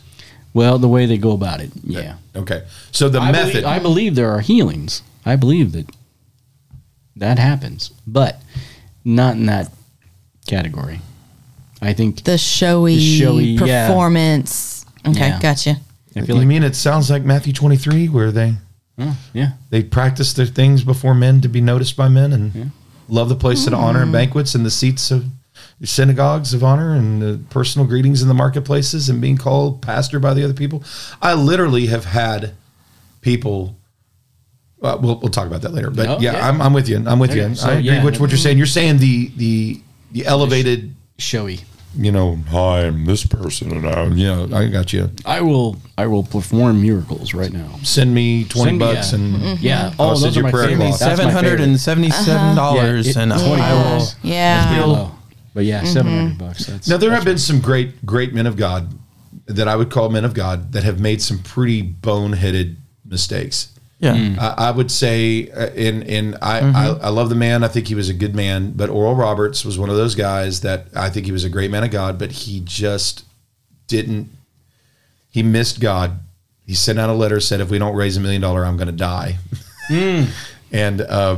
well, 0.55 0.79
the 0.79 0.89
way 0.89 1.07
they 1.07 1.17
go 1.17 1.33
about 1.33 1.61
it. 1.63 1.71
Yeah. 1.83 2.17
Okay. 2.37 2.63
So 2.91 3.09
the 3.09 3.21
I 3.21 3.33
method. 3.33 3.53
Believe, 3.53 3.67
I 3.67 3.79
believe 3.79 4.15
there 4.17 4.31
are 4.31 4.41
healings. 4.41 5.03
I 5.25 5.35
believe 5.37 5.73
that 5.73 5.89
that 7.17 7.39
happens, 7.39 7.91
but 8.07 8.43
not 9.05 9.37
in 9.37 9.47
that 9.47 9.71
category. 10.47 11.01
I 11.81 11.93
think 11.93 12.23
The 12.25 12.39
showy, 12.39 12.97
The 12.97 13.19
showy, 13.19 13.45
yeah. 13.45 13.89
performance. 13.89 14.87
Okay, 15.07 15.29
Yeah. 15.29 15.41
gotcha. 15.41 15.81
I 16.17 16.21
you 16.21 16.35
like 16.35 16.47
mean 16.47 16.63
it 16.63 16.77
sounds 16.77 17.11
like 17.11 17.25
Matthew 17.25 17.53
23 17.53 18.09
where 18.09 18.31
they 18.31 18.55
oh, 18.99 19.19
yeah. 19.33 19.53
they 19.71 19.83
practice 19.83 20.35
their 20.35 20.47
things 20.47 20.85
before 20.85 21.15
men 21.15 21.41
to 21.41 21.49
be 21.49 21.61
noticed 21.61 21.97
by 21.97 22.09
men 22.09 22.33
and 22.33 22.71
love 23.09 23.29
the 23.29 23.35
place 23.35 23.67
of 23.67 23.75
honor 23.75 24.03
and 24.03 24.11
mm. 24.11 24.15
banquets 24.15 24.55
and 24.55 24.65
the 24.65 24.71
seats 24.71 25.11
of 25.11 25.25
synagogues 25.83 26.55
of 26.55 26.63
honor 26.63 26.95
and 26.95 27.23
the 27.23 27.41
personal 27.51 27.87
greetings 27.87 28.23
in 28.23 28.29
the 28.29 28.35
marketplaces 28.35 29.09
and 29.09 29.21
being 29.21 29.37
called 29.37 29.83
pastor 29.83 30.21
by 30.21 30.35
the 30.35 30.45
other 30.45 30.55
people. 30.55 30.85
I 31.21 31.35
literally 31.35 31.87
have 31.87 32.05
had 32.05 32.55
people. 33.21 33.77
Uh, 34.83 34.99
we'll, 35.01 35.17
we'll 35.21 35.31
talk 35.31 35.47
about 35.47 35.63
that 35.63 35.73
later, 35.73 35.91
but 35.91 36.09
Oh, 36.09 36.19
yeah, 36.21 36.33
yeah. 36.33 36.49
I'm, 36.49 36.61
I'm 36.61 36.73
with 36.73 36.89
you. 36.89 37.03
I'm 37.07 37.19
with 37.21 37.31
Okay, 37.31 37.49
you. 37.51 37.55
so, 37.55 37.69
I 37.69 37.73
agree 37.75 37.85
yeah. 37.85 38.05
with 38.05 38.19
what 38.21 38.31
you're 38.31 38.39
saying. 38.39 38.59
You're 38.59 38.67
saying 38.67 38.99
the 38.99 39.31
the 39.37 39.81
the 40.11 40.27
elevated, 40.27 40.95
Showy. 41.19 41.61
you 41.97 42.11
know, 42.11 42.37
hi, 42.51 42.87
I'm 42.87 43.05
this 43.05 43.25
person, 43.25 43.71
and 43.71 43.87
I, 43.87 44.05
you 44.07 44.27
know, 44.27 44.57
I 44.57 44.67
got 44.69 44.93
you. 44.93 45.11
I 45.25 45.41
will. 45.41 45.77
I 45.97 46.07
will 46.09 46.25
perform 46.25 46.83
miracles 46.83 47.33
right 47.33 47.53
now. 47.53 47.79
Send 47.85 48.13
me 48.13 48.45
twenty 48.45 48.71
Send 48.71 48.79
me- 48.81 48.85
bucks 48.87 49.13
yeah. 49.13 49.19
and 49.19 49.35
mm-hmm. 49.35 49.45
Mm-hmm. 49.45 49.65
Yeah. 49.65 49.95
I'll 50.01 50.11
Oh, 50.11 50.15
send 50.15 50.25
those 50.27 50.37
you 50.37 50.41
are 50.41 50.45
my 50.45 50.51
prayer 50.51 50.69
favorite. 50.69 50.87
cloth. 50.89 50.99
That's 51.01 51.11
Seven 51.17 51.27
my 51.27 51.33
hundred 51.33 51.49
favorite. 51.51 51.65
and 51.69 51.81
seventy-seven 51.81 52.57
dollars, 52.57 53.07
Yeah, 53.07 53.11
it- 53.11 53.17
and 53.23 53.33
I 53.33 53.39
Yeah. 53.39 53.97
will. 53.99 54.07
Yeah. 54.23 54.77
Real 54.79 54.89
low. 54.89 55.11
But 55.55 55.65
yeah, 55.65 55.79
mm-hmm. 55.83 55.87
seven 55.93 56.13
hundred 56.19 56.39
bucks. 56.39 56.67
That's 56.67 56.89
Now 56.89 56.97
there 56.97 57.11
that's 57.11 57.21
have 57.21 57.25
been 57.27 57.39
some 57.39 57.61
great, 57.61 58.05
great 58.05 58.35
men 58.35 58.47
of 58.47 58.57
God 58.57 58.89
that 59.47 59.69
I 59.69 59.77
would 59.77 59.91
call 59.91 60.09
men 60.09 60.25
of 60.25 60.35
God 60.35 60.73
that 60.73 60.83
have 60.83 60.99
made 60.99 61.23
some 61.23 61.39
pretty 61.39 61.83
boneheaded 61.83 62.77
mistakes. 63.05 63.69
Yeah, 64.03 64.15
Mm. 64.17 64.37
I, 64.39 64.55
I 64.69 64.71
would 64.73 64.91
say, 64.91 65.49
uh, 65.51 65.69
in 65.75 66.03
in 66.03 66.35
I, 66.43 66.59
I 66.59 66.87
I 67.05 67.09
love 67.11 67.29
the 67.29 67.37
man. 67.37 67.63
I 67.63 67.69
think 67.69 67.87
he 67.87 67.95
was 67.95 68.09
a 68.09 68.15
good 68.15 68.35
man. 68.35 68.73
But 68.73 68.91
Oral 68.91 69.15
Roberts 69.15 69.65
was 69.65 69.79
one 69.79 69.91
of 69.91 69.97
those 69.97 70.17
guys 70.17 70.63
that 70.63 70.87
I 70.97 71.09
think 71.09 71.25
he 71.27 71.31
was 71.33 71.45
a 71.45 71.49
great 71.49 71.71
man 71.71 71.85
of 71.85 71.93
God, 71.93 72.19
but 72.19 72.33
he 72.33 72.61
just 72.65 73.25
didn't. 73.87 74.29
He 75.31 75.45
missed 75.45 75.79
God. 75.81 76.19
He 76.67 76.75
sent 76.75 76.99
out 76.99 77.11
a 77.11 77.13
letter 77.15 77.39
said, 77.39 77.61
"If 77.61 77.71
we 77.71 77.79
don't 77.79 77.95
raise 77.95 78.17
a 78.17 78.21
million 78.21 78.43
dollar, 78.43 78.65
I'm 78.67 78.77
going 78.77 78.89
to 78.89 78.93
die." 78.93 79.39
and 80.73 81.01
uh, 81.01 81.37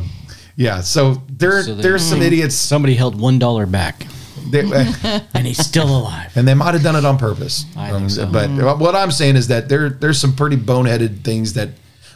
yeah, 0.57 0.81
so 0.81 1.21
there 1.29 1.63
So 1.65 1.75
there's 1.75 2.03
some 2.03 2.23
idiots. 2.23 2.55
Somebody 2.55 2.95
held 2.95 3.21
one 3.21 3.39
dollar 3.39 3.67
back, 3.67 4.07
They, 4.51 4.61
and 5.35 5.47
he's 5.47 5.59
still 5.65 5.89
alive. 5.99 6.35
and 6.37 6.47
they 6.49 6.55
might 6.55 6.73
have 6.75 6.83
done 6.83 6.97
it 6.97 7.05
on 7.05 7.19
purpose. 7.19 7.67
I 7.77 7.91
think 7.91 8.11
so. 8.11 8.27
But 8.27 8.79
what 8.79 8.95
I'm 8.95 9.11
saying 9.11 9.37
is 9.37 9.49
that 9.49 9.69
there 9.69 9.91
there's 9.91 10.19
some 10.19 10.35
pretty 10.35 10.57
boneheaded 10.57 11.25
things 11.25 11.53
that 11.55 11.71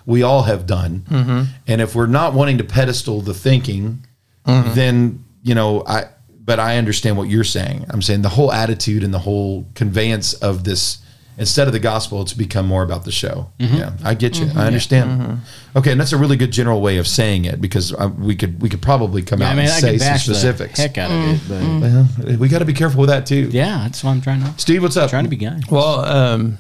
we 0.09 0.23
all 0.25 0.43
have 0.43 0.67
done, 0.67 1.05
Mm-hmm. 1.11 1.43
and 1.71 1.81
if 1.81 1.95
we're 1.95 2.07
not 2.21 2.33
wanting 2.35 2.59
to 2.59 2.65
pedestal 2.65 3.21
the 3.21 3.35
thinking, 3.35 4.05
Mm-hmm. 4.47 4.75
then 4.75 5.25
you 5.43 5.55
know 5.55 5.85
I. 5.87 6.07
But 6.49 6.59
I 6.59 6.79
understand 6.79 7.19
what 7.19 7.29
you're 7.29 7.45
saying. 7.45 7.85
I'm 7.91 8.01
saying 8.01 8.23
the 8.23 8.31
whole 8.31 8.51
attitude 8.51 9.05
and 9.05 9.13
the 9.13 9.19
whole 9.19 9.67
conveyance 9.75 10.33
of 10.33 10.65
this. 10.65 10.99
Instead 11.37 11.67
of 11.69 11.73
the 11.73 11.79
gospel, 11.79 12.21
it's 12.23 12.33
become 12.35 12.67
more 12.67 12.83
about 12.83 13.05
the 13.05 13.13
show. 13.13 13.53
Mm-hmm. 13.61 13.77
Yeah, 13.77 13.93
I 14.03 14.15
get 14.15 14.41
you. 14.41 14.47
I 14.57 14.67
understand. 14.67 15.41
Okay, 15.77 15.93
and 15.93 16.01
that's 16.01 16.13
a 16.13 16.17
really 16.17 16.37
good 16.37 16.51
general 16.51 16.81
way 16.81 16.97
of 16.99 17.07
saying 17.07 17.45
it 17.45 17.61
because 17.61 17.93
uh, 17.93 18.09
we 18.19 18.35
could 18.35 18.61
we 18.63 18.69
could 18.71 18.81
probably 18.83 19.23
come 19.23 19.41
Yeah, 19.41 19.49
out 19.49 19.53
I 19.53 19.55
mean, 19.57 19.65
and 19.67 19.73
I 19.75 19.79
say 19.81 19.99
some 19.99 20.09
bash 20.09 20.27
the 20.27 20.35
specifics. 20.35 20.81
heck 20.81 20.97
out 20.99 21.11
of 21.13 21.21
it, 21.29 21.41
but 21.49 22.27
Well, 22.27 22.39
we 22.39 22.49
got 22.49 22.59
to 22.61 22.65
be 22.65 22.73
careful 22.73 23.01
with 23.03 23.11
that 23.11 23.25
too. 23.27 23.51
yeah, 23.53 23.81
that's 23.85 24.03
what 24.03 24.11
I'm 24.13 24.21
trying 24.23 24.43
to. 24.43 24.53
Steve, 24.57 24.83
what's 24.83 24.97
up? 24.97 25.11
Trying 25.11 25.25
to 25.25 25.31
be 25.31 25.37
guy. 25.37 25.61
Well, 25.71 26.01
um, 26.05 26.59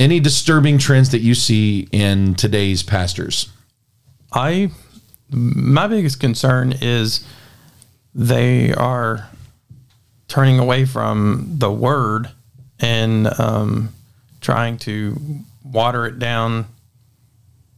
Any 0.00 0.18
disturbing 0.18 0.78
trends 0.78 1.10
that 1.10 1.20
you 1.20 1.34
see 1.34 1.86
in 1.92 2.34
today's 2.34 2.82
pastors? 2.82 3.50
I 4.32 4.70
my 5.30 5.86
biggest 5.88 6.18
concern 6.18 6.74
is 6.80 7.22
they 8.14 8.72
are 8.72 9.28
turning 10.26 10.58
away 10.58 10.86
from 10.86 11.56
the 11.58 11.70
word 11.70 12.30
and 12.80 13.28
um, 13.38 13.92
trying 14.40 14.78
to 14.78 15.20
water 15.62 16.06
it 16.06 16.18
down 16.18 16.66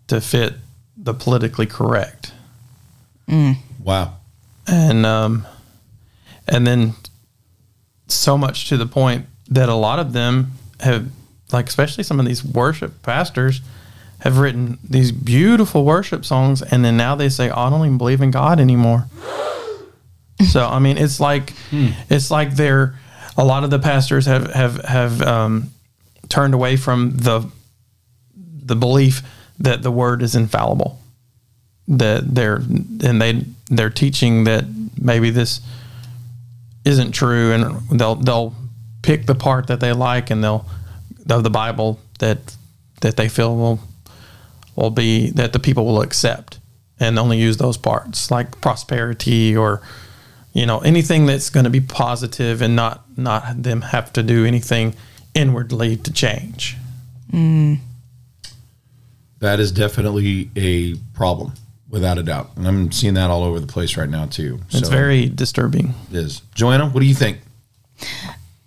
to 0.07 0.21
fit 0.21 0.55
the 0.97 1.15
politically 1.15 1.67
correct. 1.67 2.33
Wow. 3.83 4.19
and 4.69 5.05
um, 5.05 5.45
and 6.47 6.67
then 6.67 6.95
so 8.07 8.39
much 8.39 8.69
to 8.69 8.77
the 8.77 8.87
point 8.87 9.27
that 9.49 9.69
a 9.69 9.75
lot 9.75 9.99
of 9.99 10.13
them 10.13 10.53
have, 10.81 11.09
like 11.53 11.69
especially 11.69 12.05
some 12.05 12.21
of 12.21 12.27
these 12.27 12.45
worship 12.45 13.03
pastors, 13.03 13.61
have 14.21 14.39
written 14.39 14.79
these 14.89 15.13
beautiful 15.13 15.85
worship 15.85 16.25
songs, 16.25 16.63
and 16.63 16.85
then 16.85 16.97
now 16.97 17.15
they 17.15 17.29
say, 17.29 17.51
"Oh, 17.51 17.63
"I 17.63 17.71
don't 17.71 17.85
even 17.85 17.99
believe 17.99 18.21
in 18.21 18.31
God 18.31 18.61
anymore." 18.61 19.07
so 20.51 20.67
I 20.67 20.79
mean, 20.79 20.99
it's 20.99 21.21
like 21.21 21.53
it's 22.09 22.31
like 22.31 22.57
they're 22.57 22.95
a 23.37 23.45
lot 23.45 23.65
of 23.65 23.71
the 23.71 23.79
pastors 23.79 24.27
have 24.27 24.53
have 24.53 24.77
have 24.85 25.23
um, 25.23 25.71
turned 26.29 26.55
away 26.55 26.77
from 26.77 27.17
the 27.17 27.49
the 28.35 28.77
belief 28.77 29.23
that 29.59 29.83
the 29.83 29.91
word 29.91 30.23
is 30.23 30.35
infallible 30.35 30.99
that 31.89 32.35
they're 32.35 32.57
and 32.57 33.21
they 33.21 33.45
they're 33.67 33.91
teaching 33.91 34.45
that 34.45 34.65
maybe 35.01 35.31
this 35.31 35.61
isn't 36.85 37.13
true 37.13 37.53
and 37.53 37.81
they'll 37.99 38.15
they'll 38.15 38.55
pick 39.03 39.27
the 39.27 39.35
part 39.35 39.67
that 39.67 39.81
they 39.81 39.93
like 39.93 40.31
and 40.31 40.43
they'll 40.43 40.65
of 41.31 41.43
the 41.45 41.51
Bible 41.51 41.99
that 42.19 42.57
that 43.01 43.17
they 43.17 43.29
feel 43.29 43.57
will 43.57 43.81
will 44.77 44.91
be 44.91 45.31
that 45.31 45.53
the 45.53 45.59
people 45.59 45.85
will 45.85 46.01
accept 46.03 46.59
and 47.01 47.19
only 47.19 47.39
use 47.39 47.57
those 47.57 47.77
parts 47.77 48.31
like 48.31 48.61
prosperity 48.61 49.57
or 49.57 49.81
you 50.53 50.65
know 50.67 50.79
anything 50.81 51.27
that's 51.27 51.51
going 51.51 51.65
to 51.65 51.71
be 51.71 51.81
positive 51.81 52.63
and 52.63 52.75
not 52.77 53.03
not 53.17 53.63
them 53.63 53.81
have 53.83 54.13
to 54.13 54.23
do 54.23 54.45
anything 54.45 54.95
inwardly 55.35 55.97
to 55.97 56.13
change. 56.13 56.77
Mm. 57.33 57.79
That 59.41 59.59
is 59.59 59.73
definitely 59.73 60.51
a 60.55 60.95
problem, 61.15 61.55
without 61.89 62.17
a 62.19 62.23
doubt. 62.23 62.51
And 62.57 62.67
I'm 62.69 62.93
seeing 62.93 63.15
that 63.15 63.29
all 63.31 63.43
over 63.43 63.59
the 63.59 63.67
place 63.67 63.97
right 63.97 64.09
now 64.09 64.27
too. 64.27 64.61
It's 64.71 64.87
So 64.87 64.91
very 64.91 65.29
disturbing. 65.29 65.95
it 66.11 66.17
is. 66.17 66.43
Joanna, 66.55 66.87
what 66.89 67.01
do 67.01 67.07
you 67.07 67.15
think? 67.15 67.39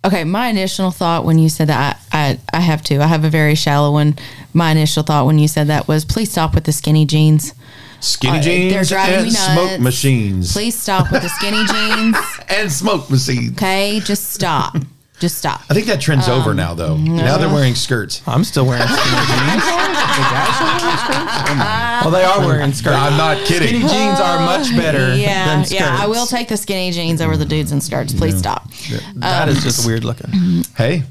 Okay, 0.04 0.24
my 0.24 0.48
initial 0.48 0.90
thought 0.90 1.24
when 1.24 1.38
you 1.38 1.48
said 1.48 1.68
that, 1.68 2.00
I, 2.26 2.30
I, 2.32 2.38
I 2.58 2.60
have 2.60 2.82
to. 2.84 2.98
I 3.00 3.06
have 3.06 3.24
a 3.24 3.30
very 3.30 3.54
shallow 3.54 3.92
one. 3.92 4.16
My 4.52 4.70
initial 4.70 5.02
thought 5.02 5.26
when 5.26 5.38
you 5.38 5.48
said 5.48 5.66
that 5.68 5.86
was, 5.88 6.04
please 6.04 6.30
stop 6.30 6.54
with 6.54 6.64
the 6.64 6.72
skinny 6.72 7.04
jeans. 7.06 7.52
Skinny 8.00 8.38
Uh, 8.38 8.42
jeans 8.42 8.72
they're 8.72 8.84
driving 8.84 9.14
and 9.16 9.24
me 9.26 9.30
smoke 9.30 9.80
machines. 9.80 10.52
Please 10.52 10.78
stop 10.78 11.10
with 11.10 11.22
the 11.22 11.28
skinny 11.28 11.64
jeans. 11.72 12.16
And 12.48 12.70
smoke 12.70 13.10
machines. 13.10 13.52
Okay, 13.52 14.00
just 14.04 14.32
stop. 14.32 14.76
Just 15.18 15.38
stop. 15.38 15.62
I 15.70 15.74
think 15.74 15.86
that 15.86 15.98
trend's 15.98 16.28
over 16.28 16.50
um, 16.50 16.56
now, 16.56 16.74
though. 16.74 16.94
Now 16.98 17.38
they're 17.38 17.48
wearing 17.48 17.74
skirts. 17.74 18.20
I'm 18.26 18.44
still 18.44 18.66
wearing 18.66 18.86
skinny 18.86 19.26
jeans. 19.26 19.62
Uh, 21.48 22.00
well, 22.04 22.10
they 22.10 22.24
are 22.24 22.40
wearing 22.40 22.72
skirts. 22.72 22.96
I'm 22.96 23.16
not 23.16 23.38
kidding. 23.46 23.68
Skinny 23.68 23.80
jeans 23.80 24.20
are 24.20 24.38
oh, 24.38 24.44
much 24.44 24.76
better 24.76 25.14
Yeah, 25.16 25.46
than 25.46 25.64
skirts. 25.64 25.80
yeah. 25.80 25.96
I 25.98 26.06
will 26.06 26.26
take 26.26 26.48
the 26.48 26.56
skinny 26.56 26.90
jeans 26.90 27.20
over 27.20 27.36
the 27.36 27.44
dudes 27.44 27.72
in 27.72 27.80
skirts. 27.80 28.12
Please 28.12 28.36
stop. 28.38 28.68
That 29.16 29.48
is 29.48 29.62
just 29.62 29.80
um, 29.80 29.86
weird 29.86 30.04
looking. 30.04 30.64
Hey, 30.76 31.04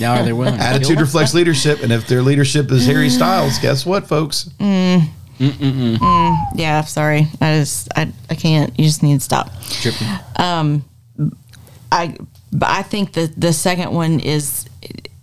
Now 0.00 0.16
are 0.16 0.24
they 0.24 0.32
willing? 0.32 0.58
attitude 0.58 1.00
reflects 1.00 1.34
leadership, 1.34 1.82
and 1.82 1.92
if 1.92 2.06
their 2.06 2.22
leadership 2.22 2.70
is 2.72 2.86
Harry 2.86 3.08
mm. 3.08 3.12
Styles, 3.16 3.58
guess 3.58 3.86
what, 3.86 4.06
folks? 4.08 4.50
Mm. 4.58 5.08
Mm, 5.38 6.36
yeah, 6.54 6.82
sorry. 6.82 7.26
I 7.40 7.60
just 7.60 7.88
I, 7.96 8.12
I 8.28 8.34
can't. 8.34 8.78
You 8.78 8.84
just 8.84 9.02
need 9.02 9.14
to 9.14 9.20
stop. 9.20 9.50
Tripping. 9.70 10.06
Um, 10.36 10.84
I 11.90 12.16
but 12.52 12.68
I 12.68 12.82
think 12.82 13.12
the 13.12 13.32
the 13.36 13.52
second 13.52 13.92
one 13.92 14.20
is 14.20 14.66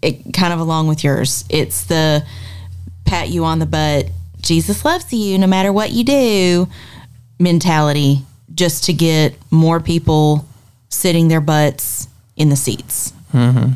it 0.01 0.33
kind 0.33 0.53
of 0.53 0.59
along 0.59 0.87
with 0.87 1.03
yours. 1.03 1.45
It's 1.49 1.85
the 1.85 2.25
pat 3.05 3.29
you 3.29 3.45
on 3.45 3.59
the 3.59 3.65
butt. 3.65 4.09
Jesus 4.41 4.83
loves 4.85 5.11
you 5.13 5.37
no 5.37 5.47
matter 5.47 5.71
what 5.71 5.91
you 5.91 6.03
do 6.03 6.67
mentality 7.39 8.23
just 8.53 8.85
to 8.85 8.93
get 8.93 9.35
more 9.51 9.79
people 9.79 10.45
sitting 10.89 11.27
their 11.27 11.41
butts 11.41 12.07
in 12.35 12.49
the 12.49 12.55
seats. 12.55 13.13
Mm-hmm. 13.33 13.73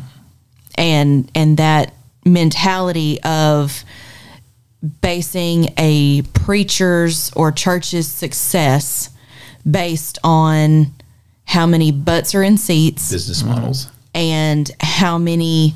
And 0.76 1.30
and 1.34 1.56
that 1.56 1.94
mentality 2.24 3.20
of 3.22 3.84
basing 5.00 5.72
a 5.76 6.22
preacher's 6.34 7.32
or 7.34 7.52
church's 7.52 8.08
success 8.08 9.10
based 9.68 10.18
on 10.24 10.92
how 11.44 11.66
many 11.66 11.92
butts 11.92 12.34
are 12.34 12.42
in 12.42 12.56
seats 12.56 13.10
Business 13.12 13.42
models. 13.44 13.88
and 14.14 14.70
how 14.80 15.18
many 15.18 15.74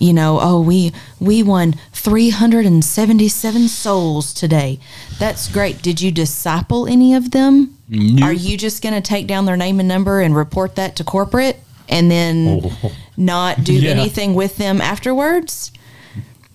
you 0.00 0.12
know, 0.12 0.38
oh, 0.40 0.60
we 0.60 0.92
we 1.18 1.42
won 1.42 1.74
377 1.92 3.68
souls 3.68 4.32
today. 4.32 4.78
That's 5.18 5.48
great. 5.48 5.82
Did 5.82 6.00
you 6.00 6.12
disciple 6.12 6.86
any 6.86 7.14
of 7.14 7.32
them? 7.32 7.76
Are 8.22 8.32
you 8.32 8.56
just 8.56 8.82
going 8.82 8.94
to 8.94 9.00
take 9.00 9.26
down 9.26 9.46
their 9.46 9.56
name 9.56 9.80
and 9.80 9.88
number 9.88 10.20
and 10.20 10.36
report 10.36 10.76
that 10.76 10.94
to 10.96 11.04
corporate 11.04 11.58
and 11.88 12.10
then 12.10 12.70
not 13.16 13.64
do 13.64 13.72
Yeah. 13.78 13.90
anything 13.90 14.34
with 14.34 14.56
them 14.56 14.80
afterwards? 14.80 15.72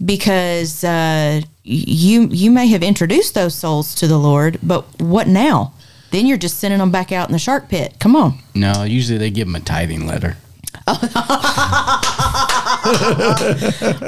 Because 0.03 0.83
uh, 0.83 1.41
you 1.63 2.27
you 2.29 2.51
may 2.51 2.67
have 2.67 2.83
introduced 2.83 3.33
those 3.35 3.55
souls 3.55 3.95
to 3.95 4.07
the 4.07 4.17
Lord, 4.17 4.59
but 4.61 4.83
what 5.01 5.27
now? 5.27 5.73
Then 6.11 6.27
you're 6.27 6.37
just 6.37 6.59
sending 6.59 6.79
them 6.79 6.91
back 6.91 7.11
out 7.11 7.27
in 7.29 7.33
the 7.33 7.39
shark 7.39 7.69
pit. 7.69 7.95
Come 7.99 8.15
on. 8.15 8.37
No, 8.53 8.83
usually 8.83 9.17
they 9.17 9.31
give 9.31 9.47
them 9.47 9.55
a 9.55 9.59
tithing 9.61 10.05
letter. 10.05 10.37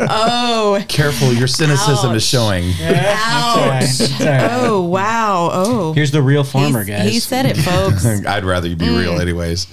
Oh, 0.07 0.83
Careful, 0.89 1.33
your 1.33 1.47
cynicism 1.47 2.13
is 2.15 2.23
Ouch. 2.23 2.29
showing. 2.29 2.73
ouch. 2.81 4.11
Oh, 4.21 4.81
wow. 4.89 5.49
Oh. 5.51 5.93
Here's 5.93 6.11
the 6.11 6.21
real 6.21 6.43
farmer, 6.43 6.83
He's- 6.83 7.01
guys. 7.03 7.11
He 7.13 7.19
said 7.19 7.45
it, 7.45 7.57
folks. 7.57 8.05
I'd 8.25 8.43
rather 8.45 8.67
you 8.67 8.75
be 8.75 8.89
real, 8.89 9.19
anyways. 9.19 9.67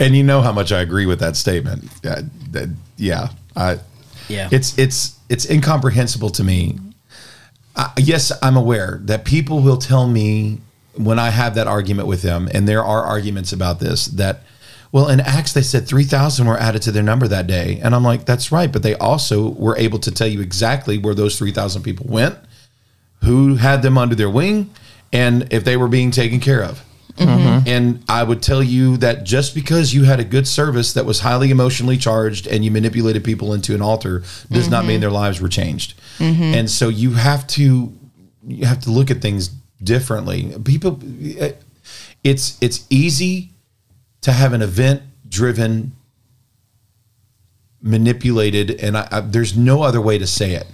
And 0.00 0.16
you 0.16 0.22
know 0.22 0.40
how 0.42 0.52
much 0.52 0.70
I 0.72 0.80
agree 0.80 1.06
with 1.06 1.20
that 1.20 1.36
statement. 1.36 1.84
Uh, 2.04 2.22
that- 2.52 2.70
yeah, 2.96 3.28
I, 3.56 3.78
Yeah. 4.28 4.48
It's 4.52 4.76
it's 4.78 5.16
it's 5.28 5.48
incomprehensible 5.48 6.30
to 6.30 6.44
me. 6.44 6.78
Uh, 7.76 7.88
yes, 7.96 8.32
I'm 8.42 8.56
aware 8.56 9.00
that 9.04 9.24
people 9.24 9.60
will 9.60 9.76
tell 9.78 10.06
me 10.08 10.58
when 10.96 11.18
I 11.18 11.30
have 11.30 11.54
that 11.54 11.66
argument 11.68 12.08
with 12.08 12.22
them, 12.22 12.48
and 12.52 12.66
there 12.68 12.82
are 12.84 13.04
arguments 13.04 13.52
about 13.52 13.80
this 13.80 14.06
that. 14.06 14.42
Well, 14.90 15.08
in 15.08 15.20
Acts, 15.20 15.52
they 15.52 15.60
said 15.60 15.86
3,000 15.86 16.46
were 16.46 16.56
added 16.56 16.80
to 16.82 16.90
their 16.92 17.02
number 17.02 17.28
that 17.28 17.46
day. 17.46 17.78
And 17.82 17.94
I'm 17.94 18.02
like, 18.02 18.24
that's 18.24 18.50
right. 18.50 18.72
But 18.72 18.82
they 18.82 18.94
also 18.94 19.50
were 19.50 19.76
able 19.76 19.98
to 19.98 20.10
tell 20.10 20.26
you 20.26 20.40
exactly 20.40 20.96
where 20.96 21.14
those 21.14 21.36
3,000 21.36 21.82
people 21.82 22.06
went, 22.08 22.38
who 23.22 23.56
had 23.56 23.82
them 23.82 23.98
under 23.98 24.14
their 24.14 24.30
wing, 24.30 24.70
and 25.12 25.46
if 25.52 25.62
they 25.62 25.76
were 25.76 25.88
being 25.88 26.10
taken 26.10 26.40
care 26.40 26.64
of. 26.64 26.82
Mm-hmm. 27.18 27.68
And 27.68 28.04
I 28.08 28.22
would 28.22 28.42
tell 28.42 28.62
you 28.62 28.96
that 28.98 29.24
just 29.24 29.54
because 29.54 29.92
you 29.92 30.04
had 30.04 30.20
a 30.20 30.24
good 30.24 30.46
service 30.46 30.92
that 30.92 31.04
was 31.04 31.20
highly 31.20 31.50
emotionally 31.50 31.96
charged 31.96 32.46
and 32.46 32.64
you 32.64 32.70
manipulated 32.70 33.24
people 33.24 33.52
into 33.52 33.74
an 33.74 33.82
altar 33.82 34.22
does 34.50 34.68
not 34.68 34.84
mean 34.84 34.94
mm-hmm. 34.94 35.02
their 35.02 35.10
lives 35.10 35.40
were 35.40 35.48
changed. 35.48 35.94
Mm-hmm. 36.18 36.42
And 36.42 36.70
so 36.70 36.88
you 36.88 37.12
have 37.12 37.46
to 37.48 37.92
you 38.46 38.66
have 38.66 38.80
to 38.80 38.90
look 38.90 39.10
at 39.10 39.20
things 39.20 39.48
differently. 39.82 40.54
People 40.64 41.00
it's 42.24 42.58
it's 42.60 42.86
easy 42.90 43.50
to 44.22 44.32
have 44.32 44.52
an 44.52 44.62
event 44.62 45.02
driven 45.28 45.92
manipulated 47.80 48.70
and 48.82 48.96
I, 48.96 49.08
I, 49.10 49.20
there's 49.20 49.56
no 49.56 49.82
other 49.82 50.00
way 50.00 50.18
to 50.18 50.26
say 50.26 50.54
it. 50.54 50.66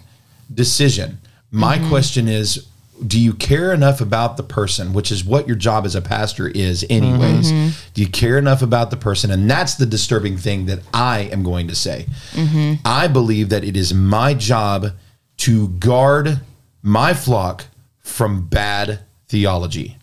Decision. 0.52 1.18
My 1.50 1.78
question 1.88 2.28
is 2.28 2.66
do 3.06 3.20
you 3.20 3.32
care 3.32 3.72
enough 3.72 4.00
about 4.00 4.36
the 4.36 4.42
person 4.42 4.92
which 4.92 5.10
is 5.10 5.24
what 5.24 5.46
your 5.46 5.56
job 5.56 5.84
as 5.84 5.94
a 5.94 6.00
pastor 6.00 6.48
is 6.48 6.86
anyways 6.88 7.50
mm-hmm. 7.50 7.68
do 7.92 8.02
you 8.02 8.08
care 8.08 8.38
enough 8.38 8.62
about 8.62 8.90
the 8.90 8.96
person? 8.96 9.30
And 9.30 9.50
that's 9.50 9.74
the 9.74 9.86
disturbing 9.86 10.36
thing 10.36 10.66
that 10.66 10.80
i 10.92 11.20
am 11.20 11.42
going 11.42 11.68
to 11.68 11.74
say. 11.74 12.06
Mm-hmm. 12.32 12.74
I 12.84 13.08
believe 13.08 13.48
that 13.48 13.64
it 13.64 13.76
is 13.76 13.92
my 13.92 14.34
job 14.34 14.92
to 15.38 15.68
guard 15.68 16.40
my 16.82 17.14
flock 17.14 17.66
from 18.00 18.46
bad 18.46 19.00
theology. 19.28 19.96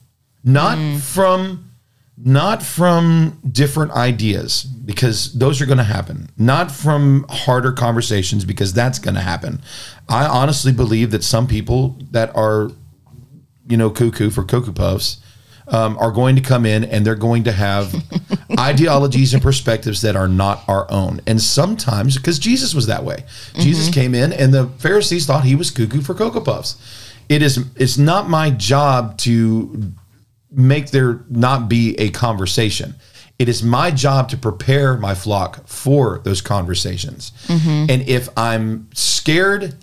Not 0.43 0.77
mm. 0.77 0.99
from 0.99 1.71
not 2.23 2.61
from 2.61 3.39
different 3.51 3.91
ideas 3.93 4.63
because 4.63 5.33
those 5.33 5.59
are 5.61 5.65
going 5.65 5.79
to 5.79 5.83
happen. 5.83 6.29
Not 6.37 6.71
from 6.71 7.25
harder 7.29 7.71
conversations 7.71 8.45
because 8.45 8.73
that's 8.73 8.99
going 8.99 9.15
to 9.15 9.21
happen. 9.21 9.61
I 10.07 10.25
honestly 10.25 10.71
believe 10.71 11.11
that 11.11 11.23
some 11.23 11.47
people 11.47 11.97
that 12.11 12.35
are 12.35 12.71
you 13.71 13.77
know 13.77 13.89
cuckoo 13.89 14.29
for 14.29 14.43
cocoa 14.43 14.71
puffs 14.71 15.17
um, 15.67 15.97
are 15.97 16.11
going 16.11 16.35
to 16.35 16.41
come 16.41 16.65
in 16.65 16.83
and 16.83 17.05
they're 17.05 17.15
going 17.15 17.43
to 17.45 17.51
have 17.51 17.95
ideologies 18.59 19.33
and 19.33 19.41
perspectives 19.41 20.01
that 20.01 20.15
are 20.15 20.27
not 20.27 20.63
our 20.67 20.89
own. 20.91 21.21
And 21.25 21.41
sometimes 21.41 22.17
because 22.17 22.39
jesus 22.39 22.73
was 22.73 22.87
that 22.87 23.03
way. 23.03 23.23
Jesus 23.55 23.85
mm-hmm. 23.85 23.93
came 23.93 24.15
in 24.15 24.33
and 24.33 24.53
the 24.53 24.67
pharisees 24.79 25.25
thought 25.25 25.45
he 25.45 25.55
was 25.55 25.71
cuckoo 25.71 26.01
for 26.01 26.13
cocoa 26.13 26.41
puffs. 26.41 26.75
It 27.29 27.41
is 27.41 27.65
it's 27.77 27.97
not 27.97 28.29
my 28.29 28.49
job 28.49 29.17
to 29.19 29.93
make 30.51 30.91
there 30.91 31.21
not 31.29 31.69
be 31.69 31.95
a 31.97 32.09
conversation. 32.09 32.95
It 33.39 33.49
is 33.49 33.63
my 33.63 33.89
job 33.89 34.29
to 34.29 34.37
prepare 34.37 34.97
my 34.97 35.15
flock 35.15 35.65
for 35.67 36.19
those 36.23 36.41
conversations. 36.41 37.31
Mm-hmm. 37.47 37.85
And 37.89 38.01
if 38.07 38.29
I'm 38.37 38.87
scared 38.93 39.75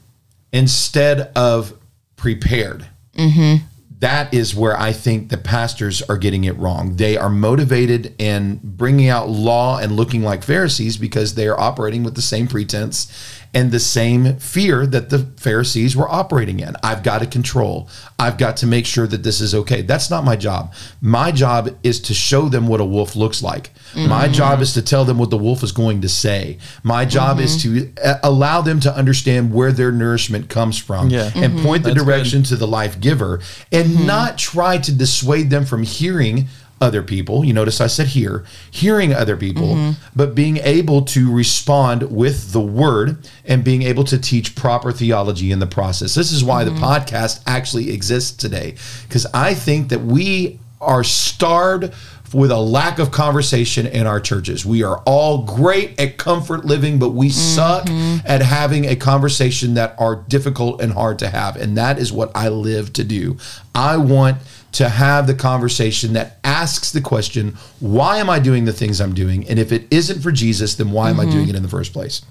instead 0.53 1.33
of 1.35 1.73
prepared, 2.17 2.87
mm-hmm. 3.17 3.65
That 4.01 4.33
is 4.33 4.55
where 4.55 4.79
I 4.79 4.93
think 4.93 5.29
the 5.29 5.37
pastors 5.37 6.03
are 6.03 6.17
getting 6.17 6.45
it 6.45 6.57
wrong. 6.57 6.97
They 6.97 7.17
are 7.17 7.29
motivated 7.29 8.15
in 8.19 8.61
bringing 8.63 9.09
out 9.09 9.29
law 9.29 9.79
and 9.79 9.93
looking 9.93 10.23
like 10.23 10.45
Pharisees 10.45 10.97
because 10.97 11.35
they 11.35 11.49
are 11.49 11.59
operating 11.59 12.05
with 12.05 12.15
the 12.15 12.23
same 12.23 12.47
pretense 12.47 13.13
and 13.55 13.71
the 13.71 13.81
same 13.81 14.37
fear 14.37 14.87
that 14.87 15.11
the 15.11 15.21
Pharisees 15.37 15.97
were 15.97 16.09
operating 16.09 16.61
in. 16.61 16.77
I've 16.83 17.03
got 17.03 17.19
to 17.21 17.27
control. 17.27 17.89
I've 18.19 18.37
got 18.37 18.59
to 18.59 18.67
make 18.67 18.85
sure 18.87 19.07
that 19.07 19.23
this 19.23 19.41
is 19.41 19.55
okay. 19.55 19.83
That's 19.83 20.11
not 20.11 20.25
my 20.25 20.37
job. 20.37 20.75
My 21.01 21.33
job 21.33 21.77
is 21.83 22.01
to 22.03 22.15
show 22.15 22.49
them 22.49 22.67
what 22.69 22.81
a 22.81 22.85
wolf 22.85 23.17
looks 23.17 23.43
like. 23.43 23.71
My 23.95 24.25
mm-hmm. 24.25 24.33
job 24.33 24.61
is 24.61 24.75
to 24.75 24.83
tell 24.83 25.05
them 25.05 25.19
what 25.19 25.31
the 25.31 25.39
wolf 25.39 25.63
is 25.63 25.73
going 25.73 26.03
to 26.03 26.09
say. 26.09 26.59
My 26.83 27.05
job 27.05 27.41
is 27.41 27.65
mm-hmm. 27.65 27.95
to 27.95 28.03
uh, 28.03 28.19
allow 28.23 28.61
them 28.61 28.81
to 28.81 28.95
understand 28.95 29.53
where 29.53 29.73
their 29.73 29.93
nourishment 29.93 30.49
comes 30.49 30.77
from 30.77 31.09
Yeah. 31.09 31.31
and 31.35 31.55
mm-hmm. 31.55 31.65
point 31.65 31.85
the 31.85 31.95
That's 31.95 32.05
direction 32.05 32.43
to 32.45 32.57
the 32.57 32.67
life 32.67 33.01
giver 33.01 33.41
and 33.73 34.07
not 34.07 34.37
try 34.37 34.79
to 34.79 34.93
dissuade 34.93 35.49
them 35.49 35.65
from 35.65 35.85
hearing 35.85 36.49
other 36.81 37.03
people. 37.03 37.45
You 37.45 37.53
notice 37.53 37.81
I 37.81 37.87
said 37.87 38.09
hear, 38.09 38.45
hearing 38.71 39.13
other 39.13 39.37
people, 39.37 39.75
mm-hmm. 39.75 40.03
but 40.15 40.35
being 40.35 40.59
able 40.59 41.03
to 41.07 41.33
respond 41.33 42.11
with 42.11 42.53
the 42.53 42.61
word 42.61 43.29
and 43.45 43.65
being 43.65 43.83
able 43.83 44.05
to 44.05 44.19
teach 44.19 44.55
proper 44.55 44.93
theology 44.93 45.51
in 45.51 45.59
the 45.59 45.67
process. 45.67 46.15
This 46.15 46.33
is 46.33 46.45
why 46.45 46.65
the 46.65 46.71
mm-hmm. 46.71 46.85
podcast 46.85 47.43
actually 47.47 47.91
exists 47.91 48.33
today 48.37 48.77
because 49.03 49.27
I 49.35 49.55
think 49.55 49.89
that 49.89 50.01
we 50.01 50.61
are 50.81 51.03
starved 51.03 51.93
with 52.33 52.51
a 52.51 52.59
lack 52.59 52.99
of 52.99 53.11
conversation 53.11 53.87
in 53.87 54.07
our 54.07 54.21
churches. 54.21 54.65
We 54.65 54.83
are 54.83 54.99
all 55.07 55.45
great 55.45 55.99
at 55.99 56.19
comfort 56.19 56.65
living, 56.65 56.99
but 56.99 57.11
we 57.11 57.29
mm-hmm. 57.29 57.39
suck 57.39 57.89
at 58.27 58.43
having 58.43 58.85
a 58.85 58.97
conversation 58.97 59.75
that 59.75 59.95
are 59.99 60.17
difficult 60.29 60.81
and 60.81 60.93
hard 60.93 61.19
to 61.21 61.29
have. 61.31 61.57
And 61.57 61.77
that 61.79 61.99
is 61.99 62.13
what 62.13 62.31
I 62.35 62.49
live 62.49 62.93
to 62.95 63.05
do. 63.05 63.39
I 63.75 63.97
want 63.97 64.39
to 64.73 64.89
have 64.89 65.27
the 65.27 65.35
conversation 65.35 66.13
that 66.13 66.39
asks 66.45 66.93
the 66.93 67.01
question, 67.01 67.57
why 67.81 68.19
am 68.19 68.29
I 68.29 68.39
doing 68.39 68.65
the 68.65 68.73
things 68.73 69.01
I'm 69.01 69.15
doing? 69.15 69.49
And 69.49 69.59
if 69.59 69.73
it 69.73 69.87
isn't 69.91 70.21
for 70.21 70.31
Jesus, 70.33 70.75
then 70.75 70.91
why 70.91 71.11
am 71.11 71.19
I 71.19 71.25
mm-hmm. 71.25 71.33
doing 71.33 71.49
it 71.49 71.55
in 71.55 71.63
the 71.63 71.69
first 71.69 71.93
place? 71.93 72.23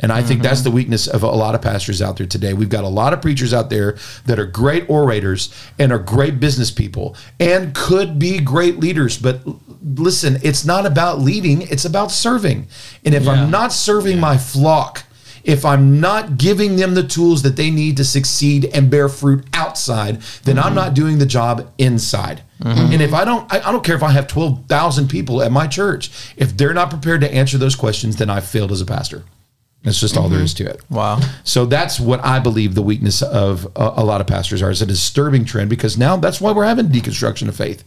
And 0.00 0.12
I 0.12 0.22
think 0.22 0.42
that's 0.42 0.60
mm-hmm. 0.60 0.70
the 0.70 0.74
weakness 0.76 1.08
of 1.08 1.24
a 1.24 1.30
lot 1.30 1.56
of 1.56 1.62
pastors 1.62 2.00
out 2.00 2.18
there 2.18 2.26
today. 2.26 2.54
We've 2.54 2.68
got 2.68 2.84
a 2.84 2.88
lot 2.88 3.12
of 3.12 3.20
preachers 3.20 3.52
out 3.52 3.68
there 3.68 3.98
that 4.26 4.38
are 4.38 4.46
great 4.46 4.88
orators 4.88 5.52
and 5.76 5.90
are 5.90 5.98
great 5.98 6.38
business 6.38 6.70
people 6.70 7.16
and 7.40 7.74
could 7.74 8.18
be 8.18 8.38
great 8.38 8.78
leaders. 8.78 9.18
But 9.18 9.40
listen, 9.82 10.38
it's 10.44 10.64
not 10.64 10.86
about 10.86 11.18
leading, 11.18 11.62
it's 11.62 11.84
about 11.84 12.12
serving. 12.12 12.68
And 13.04 13.12
if 13.14 13.26
I'm 13.26 13.50
not 13.50 13.72
serving 13.72 14.20
my 14.20 14.36
flock, 14.38 15.02
if 15.48 15.64
I'm 15.64 15.98
not 15.98 16.36
giving 16.36 16.76
them 16.76 16.92
the 16.92 17.02
tools 17.02 17.42
that 17.42 17.56
they 17.56 17.70
need 17.70 17.96
to 17.96 18.04
succeed 18.04 18.66
and 18.66 18.90
bear 18.90 19.08
fruit 19.08 19.46
outside, 19.54 20.20
then 20.44 20.58
I'm 20.58 20.74
not 20.74 20.92
doing 20.92 21.18
the 21.18 21.26
job 21.26 21.72
inside. 21.78 22.42
Mm-hmm. 22.60 22.92
And 22.92 23.02
if 23.02 23.14
I 23.14 23.24
don't, 23.24 23.50
I, 23.50 23.60
I 23.60 23.72
don't 23.72 23.82
care 23.82 23.96
if 23.96 24.02
I 24.02 24.10
have 24.10 24.28
12,000 24.28 25.08
people 25.08 25.42
at 25.42 25.50
my 25.50 25.66
church, 25.66 26.34
if 26.36 26.54
they're 26.54 26.74
not 26.74 26.90
prepared 26.90 27.22
to 27.22 27.32
answer 27.32 27.56
those 27.56 27.74
questions, 27.74 28.16
then 28.16 28.28
I've 28.28 28.44
failed 28.44 28.70
as 28.72 28.82
a 28.82 28.86
pastor. 28.86 29.24
That's 29.84 30.00
just 30.00 30.16
all 30.16 30.28
there 30.28 30.40
is 30.40 30.52
mm-hmm. 30.54 30.66
to 30.66 30.70
it. 30.74 30.90
Wow. 30.90 31.20
So 31.44 31.64
that's 31.64 32.00
what 32.00 32.22
I 32.24 32.40
believe 32.40 32.74
the 32.74 32.82
weakness 32.82 33.22
of 33.22 33.64
a, 33.76 33.92
a 33.96 34.04
lot 34.04 34.20
of 34.20 34.26
pastors 34.26 34.60
are. 34.60 34.70
Is 34.70 34.82
a 34.82 34.86
disturbing 34.86 35.44
trend 35.44 35.70
because 35.70 35.96
now 35.96 36.16
that's 36.16 36.40
why 36.40 36.52
we're 36.52 36.64
having 36.64 36.88
deconstruction 36.88 37.48
of 37.48 37.56
faith. 37.56 37.84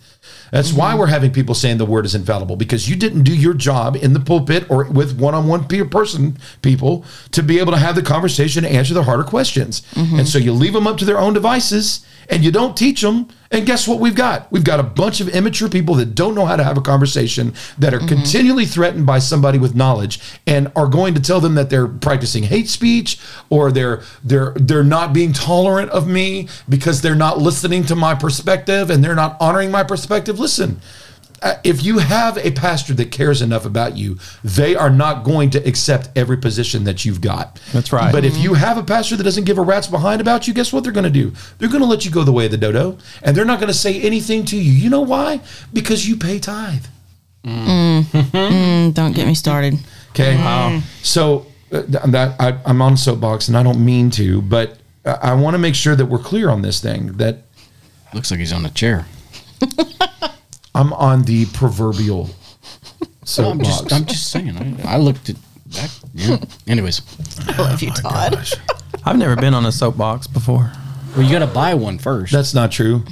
That's 0.51 0.73
why 0.73 0.91
mm-hmm. 0.91 0.99
we're 0.99 1.07
having 1.07 1.31
people 1.31 1.55
saying 1.55 1.77
the 1.77 1.85
word 1.85 2.05
is 2.05 2.15
infallible 2.15 2.55
because 2.55 2.89
you 2.89 2.95
didn't 2.95 3.23
do 3.23 3.35
your 3.35 3.53
job 3.53 3.95
in 3.95 4.13
the 4.13 4.19
pulpit 4.19 4.69
or 4.69 4.85
with 4.85 5.19
one-on-one 5.19 5.67
peer 5.67 5.85
person 5.85 6.37
people 6.61 7.05
to 7.31 7.41
be 7.41 7.59
able 7.59 7.71
to 7.71 7.79
have 7.79 7.95
the 7.95 8.01
conversation 8.01 8.65
and 8.65 8.75
answer 8.75 8.93
the 8.93 9.03
harder 9.03 9.23
questions. 9.23 9.81
Mm-hmm. 9.93 10.19
And 10.19 10.27
so 10.27 10.37
you 10.37 10.53
leave 10.53 10.73
them 10.73 10.87
up 10.87 10.97
to 10.97 11.05
their 11.05 11.17
own 11.17 11.33
devices 11.33 12.05
and 12.31 12.43
you 12.43 12.51
don't 12.51 12.77
teach 12.77 13.01
them. 13.01 13.27
And 13.53 13.65
guess 13.65 13.85
what 13.85 13.99
we've 13.99 14.15
got? 14.15 14.49
We've 14.49 14.63
got 14.63 14.79
a 14.79 14.83
bunch 14.83 15.19
of 15.19 15.27
immature 15.27 15.67
people 15.67 15.95
that 15.95 16.15
don't 16.15 16.33
know 16.33 16.45
how 16.45 16.55
to 16.55 16.63
have 16.63 16.77
a 16.77 16.81
conversation 16.81 17.53
that 17.77 17.93
are 17.93 17.97
mm-hmm. 17.97 18.07
continually 18.07 18.65
threatened 18.65 19.05
by 19.05 19.19
somebody 19.19 19.57
with 19.57 19.75
knowledge 19.75 20.21
and 20.47 20.71
are 20.73 20.87
going 20.87 21.13
to 21.15 21.21
tell 21.21 21.41
them 21.41 21.55
that 21.55 21.69
they're 21.69 21.89
practicing 21.89 22.43
hate 22.43 22.69
speech 22.69 23.19
or 23.49 23.69
they're 23.69 24.01
they're 24.23 24.53
they're 24.55 24.85
not 24.85 25.11
being 25.11 25.33
tolerant 25.33 25.91
of 25.91 26.07
me 26.07 26.47
because 26.69 27.01
they're 27.01 27.13
not 27.13 27.39
listening 27.39 27.83
to 27.87 27.95
my 27.95 28.15
perspective 28.15 28.89
and 28.89 29.03
they're 29.03 29.15
not 29.15 29.35
honoring 29.41 29.69
my 29.69 29.83
perspective. 29.83 30.10
Listen, 30.11 30.81
uh, 31.41 31.55
if 31.63 31.83
you 31.83 31.97
have 31.97 32.37
a 32.37 32.51
pastor 32.51 32.93
that 32.93 33.11
cares 33.11 33.41
enough 33.41 33.65
about 33.65 33.97
you, 33.97 34.17
they 34.43 34.75
are 34.75 34.89
not 34.91 35.23
going 35.23 35.49
to 35.49 35.67
accept 35.67 36.09
every 36.15 36.37
position 36.37 36.83
that 36.83 37.03
you've 37.03 37.21
got. 37.21 37.59
That's 37.73 37.91
right. 37.91 38.11
But 38.11 38.25
if 38.25 38.37
you 38.37 38.53
have 38.53 38.77
a 38.77 38.83
pastor 38.83 39.15
that 39.15 39.23
doesn't 39.23 39.45
give 39.45 39.57
a 39.57 39.61
rat's 39.61 39.87
behind 39.87 40.21
about 40.21 40.47
you, 40.47 40.53
guess 40.53 40.71
what 40.71 40.83
they're 40.83 40.93
going 40.93 41.05
to 41.05 41.09
do? 41.09 41.33
They're 41.57 41.69
going 41.69 41.81
to 41.81 41.87
let 41.87 42.05
you 42.05 42.11
go 42.11 42.23
the 42.23 42.31
way 42.31 42.45
of 42.45 42.51
the 42.51 42.57
dodo, 42.57 42.97
and 43.23 43.35
they're 43.35 43.45
not 43.45 43.59
going 43.59 43.71
to 43.71 43.77
say 43.77 43.99
anything 44.01 44.45
to 44.45 44.55
you. 44.55 44.71
You 44.71 44.89
know 44.89 45.01
why? 45.01 45.41
Because 45.73 46.07
you 46.07 46.15
pay 46.15 46.39
tithe. 46.39 46.85
Mm, 47.43 48.93
don't 48.93 49.13
get 49.13 49.25
me 49.25 49.33
started. 49.33 49.75
Okay. 50.11 50.81
So 51.01 51.47
uh, 51.71 51.81
that 51.87 52.35
I, 52.39 52.59
I'm 52.65 52.81
on 52.83 52.97
soapbox, 52.97 53.47
and 53.47 53.57
I 53.57 53.63
don't 53.63 53.83
mean 53.83 54.11
to, 54.11 54.41
but 54.43 54.77
I, 55.05 55.11
I 55.11 55.33
want 55.33 55.55
to 55.55 55.57
make 55.57 55.73
sure 55.73 55.95
that 55.95 56.05
we're 56.05 56.19
clear 56.19 56.49
on 56.49 56.61
this 56.61 56.79
thing. 56.81 57.13
That 57.13 57.45
Looks 58.13 58.29
like 58.29 58.41
he's 58.41 58.53
on 58.53 58.65
a 58.65 58.69
chair. 58.69 59.05
I'm 60.75 60.93
on 60.93 61.23
the 61.23 61.45
proverbial 61.47 62.29
I'm 63.01 63.07
soapbox. 63.25 63.67
just, 63.67 63.93
I'm 63.93 64.05
just 64.05 64.31
saying. 64.31 64.57
I, 64.85 64.93
I 64.93 64.97
looked 64.97 65.29
at 65.29 65.35
that. 65.71 65.99
Yeah. 66.13 66.37
Anyways, 66.67 67.01
I 67.47 67.57
love 67.61 67.81
you, 67.81 67.91
oh 67.97 68.01
Todd. 68.01 68.47
I've 69.05 69.17
never 69.17 69.35
been 69.35 69.53
on 69.53 69.65
a 69.65 69.71
soapbox 69.71 70.27
before. 70.27 70.71
well, 71.15 71.25
you 71.25 71.31
got 71.31 71.39
to 71.39 71.47
buy 71.53 71.73
one 71.73 71.97
first. 71.97 72.31
That's 72.31 72.53
not 72.53 72.71
true. 72.71 73.03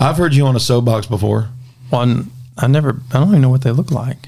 I've 0.00 0.16
heard 0.16 0.34
you 0.34 0.46
on 0.46 0.56
a 0.56 0.60
soapbox 0.60 1.06
before. 1.06 1.48
One, 1.90 2.30
I 2.58 2.66
never. 2.66 3.00
I 3.12 3.18
don't 3.18 3.28
even 3.28 3.40
know 3.42 3.48
what 3.50 3.62
they 3.62 3.70
look 3.70 3.90
like. 3.90 4.18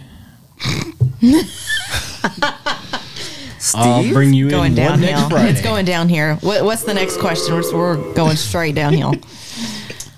I'll 3.74 4.02
Steve? 4.02 4.14
bring 4.14 4.32
you 4.32 4.48
Going 4.48 4.76
in 4.78 4.84
one 4.84 5.00
next 5.00 5.20
downhill. 5.28 5.46
It's 5.50 5.60
going 5.60 5.84
down 5.84 6.08
here. 6.08 6.36
What, 6.36 6.64
what's 6.64 6.84
the 6.84 6.94
next 6.94 7.18
question? 7.18 7.54
We're, 7.54 7.74
we're 7.76 8.14
going 8.14 8.36
straight 8.36 8.74
downhill. 8.74 9.14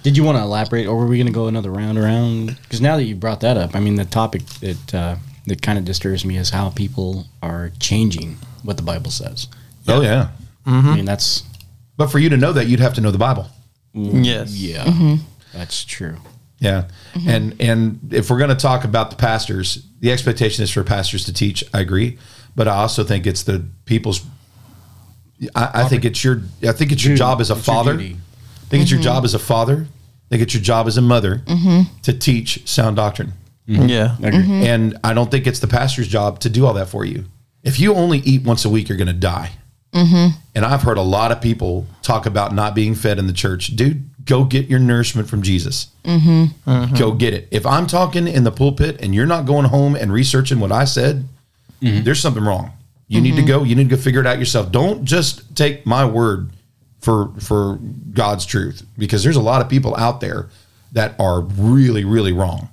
Did 0.02 0.16
you 0.16 0.24
want 0.24 0.38
to 0.38 0.42
elaborate, 0.42 0.86
or 0.86 0.96
were 0.96 1.06
we 1.06 1.18
going 1.18 1.26
to 1.26 1.32
go 1.32 1.46
another 1.46 1.70
round 1.70 1.98
around? 1.98 2.56
Because 2.62 2.80
now 2.80 2.96
that 2.96 3.04
you 3.04 3.14
brought 3.14 3.40
that 3.40 3.56
up, 3.56 3.76
I 3.76 3.80
mean, 3.80 3.96
the 3.96 4.06
topic 4.06 4.44
that 4.60 4.94
uh, 4.94 5.16
that 5.46 5.62
kind 5.62 5.78
of 5.78 5.84
disturbs 5.84 6.24
me 6.24 6.36
is 6.36 6.50
how 6.50 6.70
people 6.70 7.26
are 7.42 7.70
changing 7.80 8.38
what 8.62 8.76
the 8.76 8.82
Bible 8.82 9.10
says. 9.10 9.48
Oh 9.88 10.00
yeah. 10.00 10.28
I 10.66 10.70
mm-hmm. 10.70 10.94
mean, 10.94 11.04
that's 11.04 11.44
But 11.96 12.08
for 12.08 12.18
you 12.18 12.28
to 12.30 12.36
know 12.36 12.52
that, 12.52 12.66
you'd 12.66 12.80
have 12.80 12.94
to 12.94 13.00
know 13.00 13.10
the 13.10 13.18
Bible. 13.18 13.48
Mm, 13.94 14.24
yes. 14.24 14.54
yeah, 14.54 14.84
mm-hmm. 14.84 15.16
that's 15.52 15.84
true. 15.84 16.16
Yeah. 16.58 16.88
Mm-hmm. 17.14 17.28
And 17.28 17.60
and 17.60 18.12
if 18.12 18.30
we're 18.30 18.38
going 18.38 18.50
to 18.50 18.56
talk 18.56 18.84
about 18.84 19.10
the 19.10 19.16
pastors, 19.16 19.86
the 20.00 20.12
expectation 20.12 20.62
is 20.62 20.70
for 20.70 20.84
pastors 20.84 21.24
to 21.24 21.32
teach. 21.32 21.64
I 21.74 21.80
agree, 21.80 22.18
but 22.54 22.68
I 22.68 22.76
also 22.76 23.04
think 23.04 23.26
it's 23.26 23.42
the 23.42 23.64
people's. 23.86 24.24
I, 25.54 25.70
I 25.74 25.84
think 25.88 26.04
it's 26.04 26.22
your. 26.22 26.42
I 26.62 26.72
think 26.72 26.92
it's 26.92 27.02
your 27.02 27.12
Duty. 27.12 27.18
job 27.18 27.40
as 27.40 27.50
a 27.50 27.54
It's 27.54 27.66
your 27.66 27.74
father. 27.74 28.00
Duty. 28.70 28.82
I 28.82 28.82
think 28.82 28.82
it's 28.82 28.90
your 28.90 29.00
mm-hmm. 29.00 29.16
job 29.16 29.24
as 29.24 29.34
a 29.34 29.38
father. 29.38 29.86
I 29.86 30.28
think 30.30 30.42
it's 30.42 30.54
your 30.54 30.62
job 30.62 30.86
as 30.86 30.96
a 30.96 31.02
mother 31.02 31.42
mm-hmm. 31.44 31.82
to 32.02 32.12
teach 32.12 32.66
sound 32.68 32.96
doctrine. 32.96 33.32
Mm-hmm. 33.68 33.88
Yeah. 33.88 34.16
I 34.22 34.28
agree. 34.28 34.66
And 34.66 34.98
I 35.04 35.12
don't 35.12 35.30
think 35.30 35.46
it's 35.46 35.60
the 35.60 35.68
pastor's 35.68 36.08
job 36.08 36.40
to 36.40 36.48
do 36.48 36.66
all 36.66 36.74
that 36.74 36.88
for 36.88 37.04
you. 37.04 37.24
If 37.62 37.78
you 37.78 37.94
only 37.94 38.18
eat 38.20 38.42
once 38.44 38.64
a 38.64 38.68
week, 38.68 38.88
you're 38.88 38.96
going 38.96 39.08
to 39.08 39.12
die. 39.12 39.52
And 40.54 40.64
I've 40.64 40.82
heard 40.82 40.98
a 40.98 41.02
lot 41.02 41.32
of 41.32 41.40
people 41.40 41.86
talk 42.02 42.26
about 42.26 42.54
not 42.54 42.74
being 42.74 42.94
fed 42.94 43.18
in 43.18 43.26
the 43.26 43.32
church. 43.32 43.74
Dude, 43.76 44.08
go 44.24 44.44
get 44.44 44.68
your 44.68 44.78
nourishment 44.78 45.28
from 45.28 45.42
Jesus. 45.42 45.88
Go 46.96 47.12
get 47.12 47.34
it. 47.34 47.48
If 47.50 47.66
I'm 47.66 47.86
talking 47.86 48.28
in 48.28 48.44
the 48.44 48.52
pulpit 48.52 49.00
and 49.02 49.14
you're 49.14 49.26
not 49.26 49.46
going 49.46 49.66
home 49.66 49.96
and 49.96 50.12
researching 50.12 50.60
what 50.60 50.70
I 50.72 50.84
said, 50.84 51.24
there's 51.80 52.20
something 52.20 52.44
wrong. 52.44 52.72
You 53.08 53.20
need 53.20 53.34
to 53.36 53.42
go. 53.42 53.64
You 53.64 53.74
need 53.74 53.90
to 53.90 53.96
go 53.96 54.00
figure 54.00 54.20
it 54.20 54.26
out 54.26 54.38
yourself. 54.38 54.70
Don't 54.70 55.04
just 55.04 55.56
take 55.56 55.84
my 55.84 56.04
word 56.04 56.50
for 57.00 57.32
for 57.40 57.78
God's 58.12 58.46
truth 58.46 58.82
because 58.98 59.22
there's 59.24 59.36
a 59.36 59.40
lot 59.40 59.62
of 59.62 59.68
people 59.68 59.96
out 59.96 60.20
there 60.20 60.48
that 60.92 61.18
are 61.18 61.40
really 61.40 62.04
really 62.04 62.32
wrong. 62.32 62.68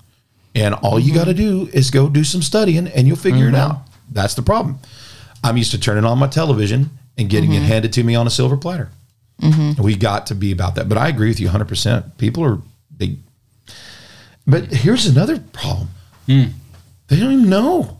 And 0.56 0.74
all 0.74 1.00
you 1.00 1.14
got 1.14 1.26
to 1.26 1.34
mm-hmm. 1.34 1.66
do 1.66 1.70
is 1.72 1.92
go 1.92 2.10
do 2.10 2.24
some 2.24 2.42
studying 2.42 2.88
and 2.88 3.08
you'll 3.08 3.16
figure 3.16 3.48
it 3.48 3.54
mm-hmm. 3.54 3.72
out. 3.72 3.82
That's 4.12 4.34
the 4.34 4.42
problem. 4.42 4.80
I'm 5.44 5.56
used 5.56 5.72
to 5.72 5.80
turning 5.80 6.04
on 6.04 6.18
my 6.18 6.28
television 6.28 6.90
and 7.16 7.30
getting 7.30 7.54
it 7.54 7.58
mm-hmm. 7.58 7.66
handed 7.66 7.94
to 7.94 8.04
me 8.04 8.16
on 8.16 8.26
a 8.26 8.32
silver 8.32 8.58
platter. 8.58 8.90
And 9.42 9.80
we 9.80 9.96
got 9.96 10.28
to 10.28 10.36
be 10.36 10.52
about 10.52 10.76
that. 10.76 10.90
But 10.90 10.98
I 10.98 11.10
agree 11.10 11.30
with 11.30 11.40
you 11.40 11.48
100%. 11.48 12.18
People 12.18 12.44
are, 12.44 12.58
they, 12.96 13.18
but 14.48 14.74
here's 14.74 15.06
another 15.06 15.40
problem 15.40 15.90
hmm. 16.26 16.46
they 17.08 17.20
don't 17.20 17.34
even 17.34 17.50
know. 17.50 18.00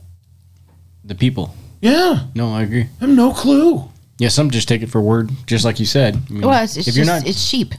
The 1.04 1.16
people. 1.16 1.56
Yeah. 1.80 2.24
No, 2.36 2.54
I 2.54 2.64
agree. 2.64 2.88
I 3.00 3.06
have 3.06 3.10
no 3.10 3.32
clue. 3.32 3.90
Yeah, 4.20 4.30
some 4.30 4.50
just 4.50 4.68
take 4.68 4.82
it 4.82 4.90
for 4.90 5.00
word, 5.02 5.30
just 5.46 5.64
like 5.66 5.80
you 5.80 5.86
said. 5.86 6.16
I 6.16 6.34
mean, 6.34 6.42
Well, 6.48 6.64
it's, 6.64 6.76
it's 6.76 6.88
if 6.88 6.96
just 6.96 6.98
you're 6.98 7.06
not, 7.06 7.28
it's 7.28 7.40
sheep. 7.40 7.74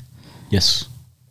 yes, 0.50 0.86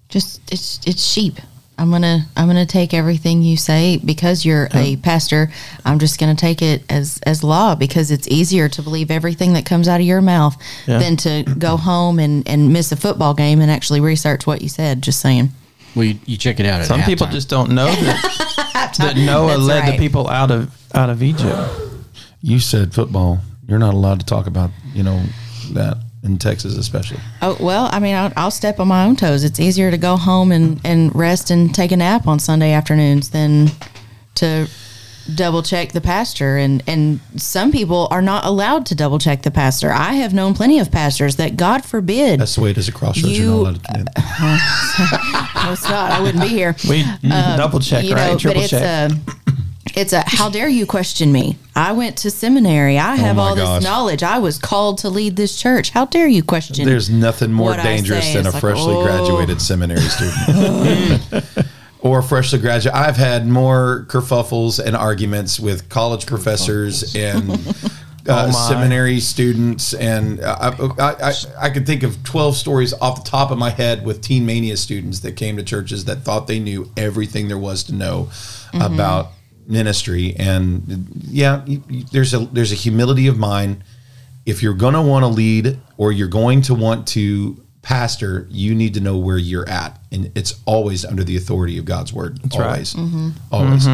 Just 0.10 0.42
it's 0.52 0.80
it's 0.86 1.02
sheep. 1.04 1.40
I'm 1.80 1.92
gonna 1.92 2.26
I'm 2.36 2.48
gonna 2.48 2.66
take 2.66 2.92
everything 2.94 3.44
you 3.44 3.56
say 3.56 3.98
because 4.04 4.44
you're 4.44 4.68
a 4.74 4.96
pastor. 4.98 5.52
I'm 5.86 6.00
just 6.00 6.20
gonna 6.20 6.34
take 6.36 6.62
it 6.64 6.82
as 6.90 7.20
as 7.24 7.44
law 7.44 7.76
because 7.76 8.10
it's 8.10 8.28
easier 8.30 8.68
to 8.70 8.82
believe 8.82 9.12
everything 9.12 9.54
that 9.54 9.64
comes 9.66 9.88
out 9.88 10.00
of 10.02 10.06
your 10.08 10.22
mouth 10.22 10.56
Yeah. 10.88 10.98
than 10.98 11.18
to 11.18 11.44
go 11.60 11.78
home 11.78 12.18
and 12.20 12.48
and 12.48 12.74
miss 12.74 12.92
a 12.92 12.96
football 12.96 13.36
game 13.36 13.62
and 13.62 13.70
actually 13.70 14.02
research 14.02 14.48
what 14.48 14.62
you 14.64 14.70
said. 14.70 15.04
Just 15.04 15.20
saying. 15.20 15.52
well, 15.96 16.06
you, 16.06 16.16
you 16.26 16.36
check 16.36 16.60
it 16.60 16.66
out. 16.66 16.82
At 16.82 16.88
Some 16.88 17.04
people 17.04 17.28
halftime. 17.28 17.32
just 17.32 17.50
don't 17.50 17.70
know 17.72 17.86
that, 17.94 18.96
that 18.98 19.16
Noah 19.16 19.50
That's 19.50 19.62
led 19.62 19.80
right. 19.82 19.92
the 19.92 19.98
people 20.00 20.28
out 20.28 20.50
of 20.50 20.76
out 20.96 21.12
of 21.12 21.22
Egypt. 21.22 21.70
You 22.42 22.60
said 22.60 22.92
football. 22.94 23.40
You're 23.68 23.80
not 23.80 23.94
allowed 23.94 24.20
to 24.20 24.26
talk 24.26 24.48
about, 24.48 24.72
you 24.94 25.04
know, 25.04 25.22
that 25.74 25.98
in 26.24 26.38
Texas, 26.38 26.76
especially. 26.78 27.20
Oh 27.42 27.58
well, 27.60 27.90
I 27.92 28.00
mean, 28.00 28.16
I'll, 28.16 28.32
I'll 28.36 28.52
step 28.52 28.80
on 28.80 28.88
my 28.88 29.04
own 29.06 29.16
toes. 29.16 29.44
It's 29.44 29.60
easier 29.60 29.92
to 29.92 29.98
go 29.98 30.16
home 30.18 30.52
and 30.52 30.80
and 30.84 31.14
rest 31.16 31.52
and 31.52 31.74
take 31.74 31.92
a 31.92 31.98
nap 31.98 32.28
on 32.28 32.40
Sunday 32.40 32.72
afternoons 32.74 33.30
than 33.32 33.68
to 34.36 34.68
double 35.36 35.62
check 35.62 35.92
the 35.92 36.00
pastor 36.00 36.56
and 36.56 36.82
and 36.88 37.20
some 37.36 37.70
people 37.70 38.08
are 38.12 38.22
not 38.22 38.46
allowed 38.46 38.86
to 38.86 38.96
double 38.96 39.20
check 39.20 39.42
the 39.42 39.52
pastor 39.52 39.92
i 39.92 40.14
have 40.14 40.34
known 40.34 40.54
plenty 40.54 40.80
of 40.80 40.90
pastors 40.90 41.36
that 41.36 41.58
god 41.58 41.84
forbid 41.84 42.40
That's 42.40 42.56
the 42.56 42.62
way 42.62 42.70
it 42.72 42.78
is 42.78 42.88
at 42.88 42.96
Crossroads. 42.96 43.38
You- 43.38 43.44
You're 43.44 43.52
not 43.52 43.60
allowed 43.60 43.84
to 43.84 43.94
do 43.98 44.04
that. 44.06 45.54
no, 45.66 45.72
it's 45.74 45.90
not 45.90 46.12
i 46.14 46.22
wouldn't 46.22 46.42
be 46.42 46.48
here 46.48 46.74
We 46.88 47.04
uh, 47.30 47.58
double 47.58 47.82
check, 47.82 48.06
you 48.06 48.16
right? 48.16 48.32
know 48.32 48.38
Triple 48.38 48.62
but 48.62 48.64
it's 48.64 48.70
check. 48.72 49.12
a 49.12 49.47
it's 49.98 50.14
a 50.14 50.24
how 50.28 50.50
dare 50.50 50.68
you 50.68 50.86
question 50.86 51.32
me 51.32 51.58
i 51.76 51.92
went 51.92 52.18
to 52.18 52.32
seminary 52.32 52.98
i 52.98 53.16
have 53.16 53.38
Oh 53.38 53.42
all 53.42 53.56
gosh. 53.56 53.80
this 53.80 53.90
knowledge 53.90 54.24
i 54.24 54.38
was 54.38 54.58
called 54.58 55.00
to 55.00 55.10
lead 55.10 55.36
this 55.36 55.60
church 55.60 55.90
how 55.90 56.06
dare 56.06 56.28
you 56.28 56.44
question 56.44 56.86
me? 56.86 56.92
There's 56.92 57.10
nothing 57.10 57.52
more 57.52 57.76
dangerous 57.76 58.26
say. 58.26 58.34
than 58.34 58.46
a 58.48 58.52
like, 58.52 58.62
freshly 58.62 58.94
oh. 58.94 59.04
graduated 59.04 59.62
seminary 59.62 60.00
student. 60.02 61.44
or 62.00 62.22
freshly 62.22 62.60
graduate. 62.60 62.96
I've 62.96 63.18
had 63.18 63.48
more 63.48 64.06
kerfuffles 64.08 64.84
and 64.84 64.96
arguments 64.96 65.60
with 65.60 65.90
college 65.90 66.26
professors 66.26 67.16
and 67.16 67.52
uh, 68.30 68.50
Oh, 68.50 68.52
seminary 68.52 69.22
students, 69.22 69.94
and 69.94 70.42
uh, 70.42 70.74
I, 71.00 71.02
I, 71.02 71.30
I, 71.30 71.34
I 71.62 71.70
could 71.70 71.86
think 71.86 72.04
of 72.04 72.22
twelve 72.24 72.58
stories 72.58 72.94
off 72.94 73.24
the 73.24 73.30
top 73.30 73.52
of 73.52 73.58
my 73.58 73.70
head 73.70 74.06
with 74.06 74.22
Teen 74.22 74.46
Mania 74.46 74.76
students 74.76 75.22
that 75.22 75.38
came 75.38 75.56
to 75.56 75.64
churches 75.64 76.06
that 76.06 76.24
thought 76.24 76.46
they 76.46 76.60
knew 76.60 76.92
everything 76.98 77.48
there 77.48 77.58
was 77.58 77.84
to 77.86 77.96
know 77.96 78.30
about 78.74 79.32
ministry. 79.68 80.36
And 80.38 81.08
yeah, 81.30 81.64
you- 81.66 81.84
you- 81.90 82.06
there's 82.12 82.34
a 82.34 82.40
there's 82.52 82.72
a 82.72 82.76
humility 82.76 83.28
of 83.28 83.38
mind 83.38 83.84
if 84.46 84.64
you're 84.64 84.74
going 84.74 84.94
to 84.94 85.02
want 85.02 85.24
to 85.24 85.28
lead 85.28 85.78
or 85.98 86.12
you're 86.14 86.30
going 86.30 86.62
to 86.64 86.74
want 86.74 87.06
to 87.10 87.62
pastor, 87.82 88.48
you 88.50 88.74
need 88.76 88.94
to 88.94 89.00
know 89.02 89.18
where 89.18 89.38
you're 89.38 89.68
at, 89.70 90.00
and 90.12 90.32
it's 90.36 90.56
always 90.66 91.04
under 91.06 91.24
the 91.24 91.36
authority 91.38 91.78
of 91.78 91.86
God's 91.86 92.12
word. 92.14 92.40
right. 92.62 92.68
always, 92.68 92.96
always. 93.52 93.88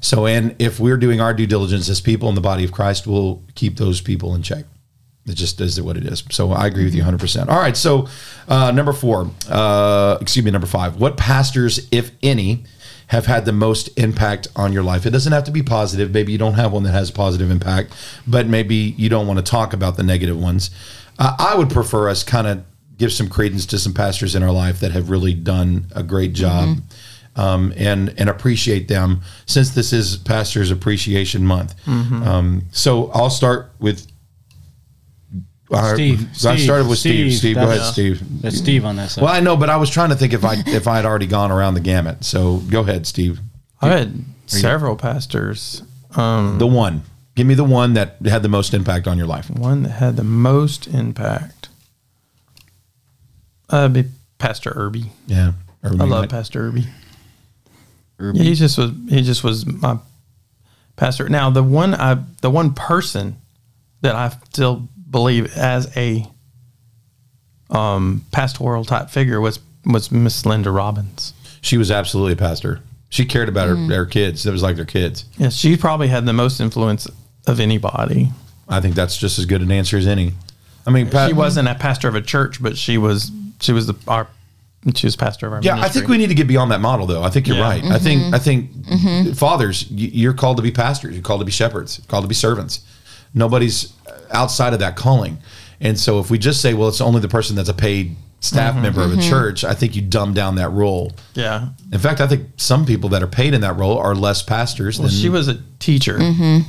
So, 0.00 0.26
and 0.26 0.54
if 0.58 0.80
we're 0.80 0.96
doing 0.96 1.20
our 1.20 1.32
due 1.32 1.46
diligence 1.46 1.88
as 1.88 2.00
people 2.00 2.28
in 2.28 2.34
the 2.34 2.40
body 2.40 2.64
of 2.64 2.72
Christ, 2.72 3.06
we'll 3.06 3.42
keep 3.54 3.76
those 3.76 4.00
people 4.00 4.34
in 4.34 4.42
check. 4.42 4.64
It 5.26 5.34
just 5.34 5.60
is 5.60 5.80
what 5.80 5.96
it 5.96 6.04
is. 6.04 6.24
So 6.32 6.50
I 6.50 6.66
agree 6.66 6.82
with 6.84 6.94
you 6.96 7.02
100%. 7.04 7.48
All 7.48 7.58
right. 7.60 7.76
So, 7.76 8.08
uh, 8.48 8.72
number 8.72 8.92
four, 8.92 9.30
uh, 9.48 10.18
excuse 10.20 10.44
me, 10.44 10.50
number 10.50 10.66
five. 10.66 10.96
What 10.96 11.16
pastors, 11.16 11.86
if 11.92 12.10
any, 12.24 12.64
have 13.12 13.26
had 13.26 13.44
the 13.44 13.52
most 13.52 13.88
impact 13.98 14.48
on 14.56 14.72
your 14.72 14.82
life? 14.82 15.04
It 15.04 15.10
doesn't 15.10 15.32
have 15.32 15.44
to 15.44 15.50
be 15.50 15.62
positive. 15.62 16.12
Maybe 16.12 16.32
you 16.32 16.38
don't 16.38 16.54
have 16.54 16.72
one 16.72 16.82
that 16.84 16.92
has 16.92 17.10
positive 17.10 17.50
impact, 17.50 17.92
but 18.26 18.46
maybe 18.46 18.74
you 18.74 19.10
don't 19.10 19.26
want 19.26 19.38
to 19.38 19.44
talk 19.44 19.74
about 19.74 19.98
the 19.98 20.02
negative 20.02 20.38
ones. 20.38 20.70
Uh, 21.18 21.36
I 21.38 21.54
would 21.54 21.68
prefer 21.68 22.08
us 22.08 22.24
kind 22.24 22.46
of 22.46 22.64
give 22.96 23.12
some 23.12 23.28
credence 23.28 23.66
to 23.66 23.78
some 23.78 23.92
pastors 23.92 24.34
in 24.34 24.42
our 24.42 24.50
life 24.50 24.80
that 24.80 24.92
have 24.92 25.10
really 25.10 25.34
done 25.34 25.86
a 25.94 26.02
great 26.02 26.32
job. 26.32 26.78
Um, 27.34 27.72
and 27.78 28.14
and 28.18 28.28
appreciate 28.28 28.88
them 28.88 29.22
since 29.46 29.70
this 29.70 29.92
is 29.94 30.18
Pastors 30.18 30.70
Appreciation 30.70 31.46
Month. 31.46 31.74
Um, 31.86 32.62
so 32.72 33.10
I'll 33.12 33.30
start 33.30 33.72
with 33.78 34.06
uh, 35.72 35.94
Steve, 35.94 36.28
I 36.46 36.56
started 36.56 36.88
with 36.88 36.98
Steve. 36.98 37.32
Steve, 37.32 37.38
Steve, 37.38 37.54
go 37.56 37.62
ahead, 37.62 37.76
that's- 37.78 37.92
Steve. 37.92 38.42
That's 38.42 38.58
Steve 38.58 38.84
on 38.84 38.96
that 38.96 39.10
side. 39.10 39.22
Well, 39.24 39.32
I 39.32 39.40
know, 39.40 39.56
but 39.56 39.70
I 39.70 39.76
was 39.76 39.90
trying 39.90 40.10
to 40.10 40.16
think 40.16 40.32
if 40.32 40.44
I 40.44 40.56
if 40.66 40.86
I 40.86 40.96
had 40.96 41.04
already 41.04 41.26
gone 41.26 41.50
around 41.50 41.74
the 41.74 41.80
gamut. 41.80 42.24
So 42.24 42.58
go 42.58 42.80
ahead, 42.80 43.06
Steve. 43.06 43.40
I've 43.80 43.90
had 43.92 44.24
several 44.46 44.96
pastors. 44.96 45.82
Um, 46.14 46.58
The 46.58 46.66
one. 46.66 47.02
Give 47.34 47.46
me 47.46 47.54
the 47.54 47.64
one 47.64 47.94
that 47.94 48.16
had 48.26 48.42
the 48.42 48.48
most 48.50 48.74
impact 48.74 49.08
on 49.08 49.16
your 49.16 49.26
life. 49.26 49.48
one 49.50 49.84
that 49.84 49.92
had 49.92 50.16
the 50.16 50.24
most 50.24 50.86
impact. 50.86 51.70
Uh, 53.70 53.88
be 53.88 54.04
Pastor 54.38 54.72
Irby. 54.76 55.06
Yeah. 55.26 55.52
Or 55.82 55.90
I 55.90 56.04
love 56.04 56.08
not. 56.08 56.28
Pastor 56.28 56.66
Irby. 56.68 56.86
Irby. 58.18 58.38
Yeah, 58.38 58.44
he 58.44 58.54
just 58.54 58.76
was. 58.78 58.90
He 59.08 59.22
just 59.22 59.42
was 59.42 59.64
my 59.66 59.96
pastor. 60.96 61.28
Now 61.28 61.48
the 61.50 61.62
one 61.62 61.94
I, 61.94 62.22
the 62.42 62.50
one 62.50 62.74
person 62.74 63.36
that 64.02 64.14
I 64.14 64.28
still 64.52 64.88
believe 65.12 65.56
as 65.56 65.96
a 65.96 66.26
um, 67.70 68.24
pastoral 68.32 68.84
type 68.84 69.10
figure 69.10 69.40
was 69.40 69.60
was 69.84 70.10
Miss 70.10 70.44
Linda 70.44 70.70
Robbins. 70.70 71.34
She 71.60 71.76
was 71.76 71.90
absolutely 71.90 72.32
a 72.32 72.36
pastor. 72.36 72.80
She 73.08 73.24
cared 73.24 73.48
about 73.48 73.68
her, 73.68 73.74
mm-hmm. 73.74 73.92
her 73.92 74.06
kids. 74.06 74.46
It 74.46 74.52
was 74.52 74.62
like 74.62 74.76
their 74.76 74.84
kids. 74.84 75.26
Yeah, 75.36 75.50
she 75.50 75.76
probably 75.76 76.08
had 76.08 76.24
the 76.24 76.32
most 76.32 76.60
influence 76.60 77.06
of 77.46 77.60
anybody. 77.60 78.30
I 78.68 78.80
think 78.80 78.94
that's 78.94 79.16
just 79.18 79.38
as 79.38 79.44
good 79.44 79.60
an 79.60 79.70
answer 79.70 79.98
as 79.98 80.06
any. 80.06 80.32
I 80.86 80.90
mean, 80.90 81.10
Pat, 81.10 81.28
She 81.28 81.34
wasn't 81.34 81.68
a 81.68 81.74
pastor 81.74 82.08
of 82.08 82.14
a 82.14 82.22
church, 82.22 82.62
but 82.62 82.76
she 82.76 82.98
was 82.98 83.30
she 83.60 83.72
was 83.72 83.86
the 83.86 83.94
our 84.08 84.28
she 84.94 85.06
was 85.06 85.14
pastor 85.14 85.46
of 85.46 85.52
our 85.52 85.60
Yeah, 85.62 85.80
I 85.80 85.88
think 85.88 86.08
we 86.08 86.16
need 86.16 86.28
to 86.28 86.34
get 86.34 86.48
beyond 86.48 86.72
that 86.72 86.80
model, 86.80 87.06
though. 87.06 87.22
I 87.22 87.30
think 87.30 87.46
you're 87.46 87.58
Yeah. 87.58 87.62
right. 87.62 87.84
I 87.84 87.98
think 87.98 88.22
mm-hmm. 88.22 88.34
I 88.34 88.38
think 88.38 88.72
mm-hmm. 88.72 89.32
fathers, 89.32 89.90
you're 89.90 90.32
called 90.32 90.56
to 90.56 90.62
be 90.62 90.72
pastors. 90.72 91.14
You're 91.14 91.22
called 91.22 91.40
to 91.40 91.44
be 91.44 91.52
shepherds. 91.52 91.98
You're 91.98 92.06
called 92.06 92.24
to 92.24 92.28
be 92.28 92.34
servants. 92.34 92.80
Nobody's 93.34 93.92
outside 94.30 94.72
of 94.72 94.80
that 94.80 94.96
calling. 94.96 95.38
And 95.80 95.98
so, 95.98 96.20
if 96.20 96.30
we 96.30 96.38
just 96.38 96.60
say, 96.60 96.74
"Well, 96.74 96.88
it's 96.88 97.00
only 97.00 97.20
the 97.20 97.28
person 97.28 97.56
that's 97.56 97.68
a 97.68 97.74
paid 97.74 98.16
staff 98.40 98.74
mm-hmm. 98.74 98.82
member 98.82 99.02
of 99.02 99.12
a 99.12 99.16
mm-hmm. 99.16 99.28
church," 99.28 99.64
I 99.64 99.74
think 99.74 99.96
you 99.96 100.02
dumb 100.02 100.34
down 100.34 100.56
that 100.56 100.70
role. 100.70 101.12
Yeah. 101.34 101.68
In 101.92 101.98
fact, 101.98 102.20
I 102.20 102.26
think 102.26 102.48
some 102.56 102.86
people 102.86 103.10
that 103.10 103.22
are 103.22 103.28
paid 103.28 103.54
in 103.54 103.60
that 103.62 103.76
role 103.76 103.98
are 103.98 104.14
less 104.14 104.42
pastors 104.42 104.98
Well, 104.98 105.08
than 105.08 105.16
she 105.16 105.28
was 105.28 105.48
a 105.48 105.60
teacher. 105.78 106.18
Mm-hmm. 106.18 106.68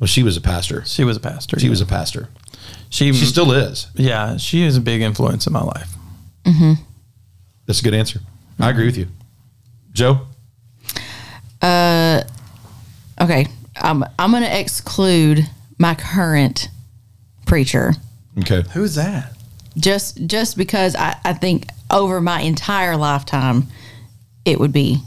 Well, 0.00 0.08
she 0.08 0.22
was 0.22 0.36
a 0.36 0.40
pastor. 0.40 0.84
She 0.86 1.04
was 1.04 1.16
a 1.16 1.20
pastor. 1.20 1.60
She 1.60 1.68
was 1.68 1.80
a 1.80 1.86
pastor. 1.86 2.28
She 2.88 3.12
She 3.12 3.26
still 3.26 3.52
is. 3.52 3.86
yeah. 3.94 4.36
She 4.36 4.62
is 4.62 4.76
a 4.76 4.80
big 4.80 5.02
influence 5.02 5.46
in 5.46 5.52
my 5.52 5.62
life. 5.62 5.94
That's 7.66 7.78
a 7.78 7.84
good 7.84 7.94
answer. 7.94 8.20
I 8.58 8.70
agree 8.70 8.86
with 8.86 8.96
you, 8.96 9.06
Joe. 9.92 10.26
Uh, 11.62 12.22
okay, 13.20 13.46
um, 13.80 14.02
I'm 14.02 14.10
I'm 14.18 14.30
going 14.32 14.42
to 14.42 14.58
exclude 14.58 15.48
my 15.80 15.94
current 15.96 16.68
preacher 17.46 17.94
Okay. 18.38 18.62
Who's 18.74 18.94
that? 18.94 19.32
just 19.76 20.24
just 20.26 20.56
because 20.56 20.94
I, 20.94 21.16
I 21.24 21.32
think 21.32 21.66
over 21.90 22.20
my 22.20 22.40
entire 22.40 22.96
lifetime 22.96 23.66
it 24.44 24.58
would 24.60 24.72
be 24.72 24.98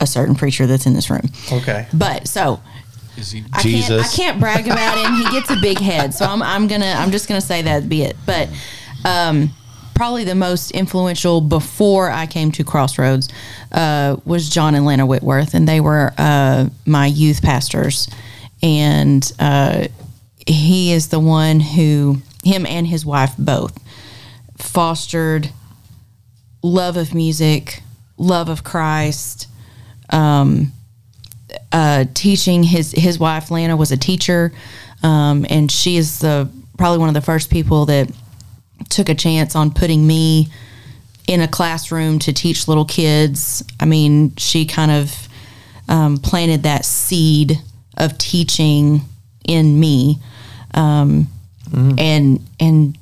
a 0.00 0.06
certain 0.06 0.34
preacher 0.34 0.66
that's 0.66 0.84
in 0.86 0.92
this 0.92 1.08
room. 1.08 1.28
Okay. 1.50 1.86
But 1.92 2.28
so 2.28 2.60
Is 3.16 3.30
he? 3.32 3.44
I 3.52 3.62
can't 3.62 3.90
I 3.90 4.08
can't 4.08 4.40
brag 4.40 4.66
about 4.66 4.98
him. 4.98 5.14
He 5.14 5.24
gets 5.30 5.50
a 5.50 5.56
big 5.56 5.78
head, 5.78 6.12
so 6.12 6.26
I'm 6.26 6.42
I'm 6.42 6.66
gonna 6.66 6.94
I'm 6.96 7.10
just 7.10 7.28
gonna 7.28 7.40
say 7.40 7.62
that 7.62 7.88
be 7.88 8.02
it. 8.02 8.16
But 8.26 8.48
um, 9.04 9.50
probably 9.94 10.24
the 10.24 10.34
most 10.34 10.72
influential 10.72 11.40
before 11.40 12.10
I 12.10 12.26
came 12.26 12.52
to 12.52 12.64
Crossroads 12.64 13.28
uh, 13.72 14.16
was 14.24 14.50
John 14.50 14.74
and 14.74 14.84
Lana 14.84 15.06
Whitworth, 15.06 15.54
and 15.54 15.66
they 15.66 15.80
were 15.80 16.12
uh, 16.18 16.68
my 16.84 17.06
youth 17.06 17.42
pastors, 17.42 18.08
and 18.62 19.32
uh, 19.38 19.88
he 20.46 20.92
is 20.92 21.08
the 21.08 21.20
one 21.20 21.60
who 21.60 22.18
him 22.44 22.64
and 22.66 22.86
his 22.86 23.04
wife 23.04 23.34
both 23.38 23.78
fostered 24.56 25.50
love 26.62 26.96
of 26.96 27.14
music, 27.14 27.82
love 28.16 28.48
of 28.48 28.64
Christ 28.64 29.48
uh, 31.72 32.04
teaching. 32.14 32.62
His 32.62 32.92
his 32.92 33.18
wife 33.18 33.50
Lana 33.50 33.76
was 33.76 33.92
a 33.92 33.96
teacher, 33.96 34.52
um, 35.02 35.46
and 35.48 35.70
she 35.70 35.96
is 35.96 36.20
the 36.20 36.48
probably 36.78 36.98
one 36.98 37.08
of 37.08 37.14
the 37.14 37.20
first 37.20 37.50
people 37.50 37.86
that 37.86 38.10
took 38.88 39.08
a 39.08 39.14
chance 39.14 39.56
on 39.56 39.70
putting 39.70 40.06
me 40.06 40.48
in 41.26 41.40
a 41.40 41.48
classroom 41.48 42.18
to 42.20 42.32
teach 42.32 42.68
little 42.68 42.84
kids. 42.84 43.64
I 43.80 43.84
mean, 43.84 44.34
she 44.36 44.66
kind 44.66 44.90
of 44.90 45.28
um, 45.88 46.18
planted 46.18 46.62
that 46.64 46.84
seed 46.84 47.60
of 47.96 48.16
teaching 48.18 49.00
in 49.46 49.78
me, 49.78 50.18
um, 50.76 51.28
and 51.98 52.46
and 52.60 52.96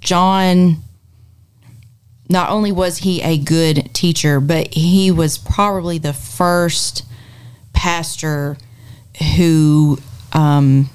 John 0.00 0.82
not 2.28 2.50
only 2.50 2.72
was 2.72 2.98
he 2.98 3.20
a 3.22 3.38
good 3.38 3.94
teacher, 3.94 4.40
but 4.40 4.72
he 4.74 5.10
was 5.10 5.38
probably 5.38 5.98
the 5.98 6.14
first 6.14 7.04
pastor 7.74 8.56
who 9.36 9.98
um, 10.32 10.88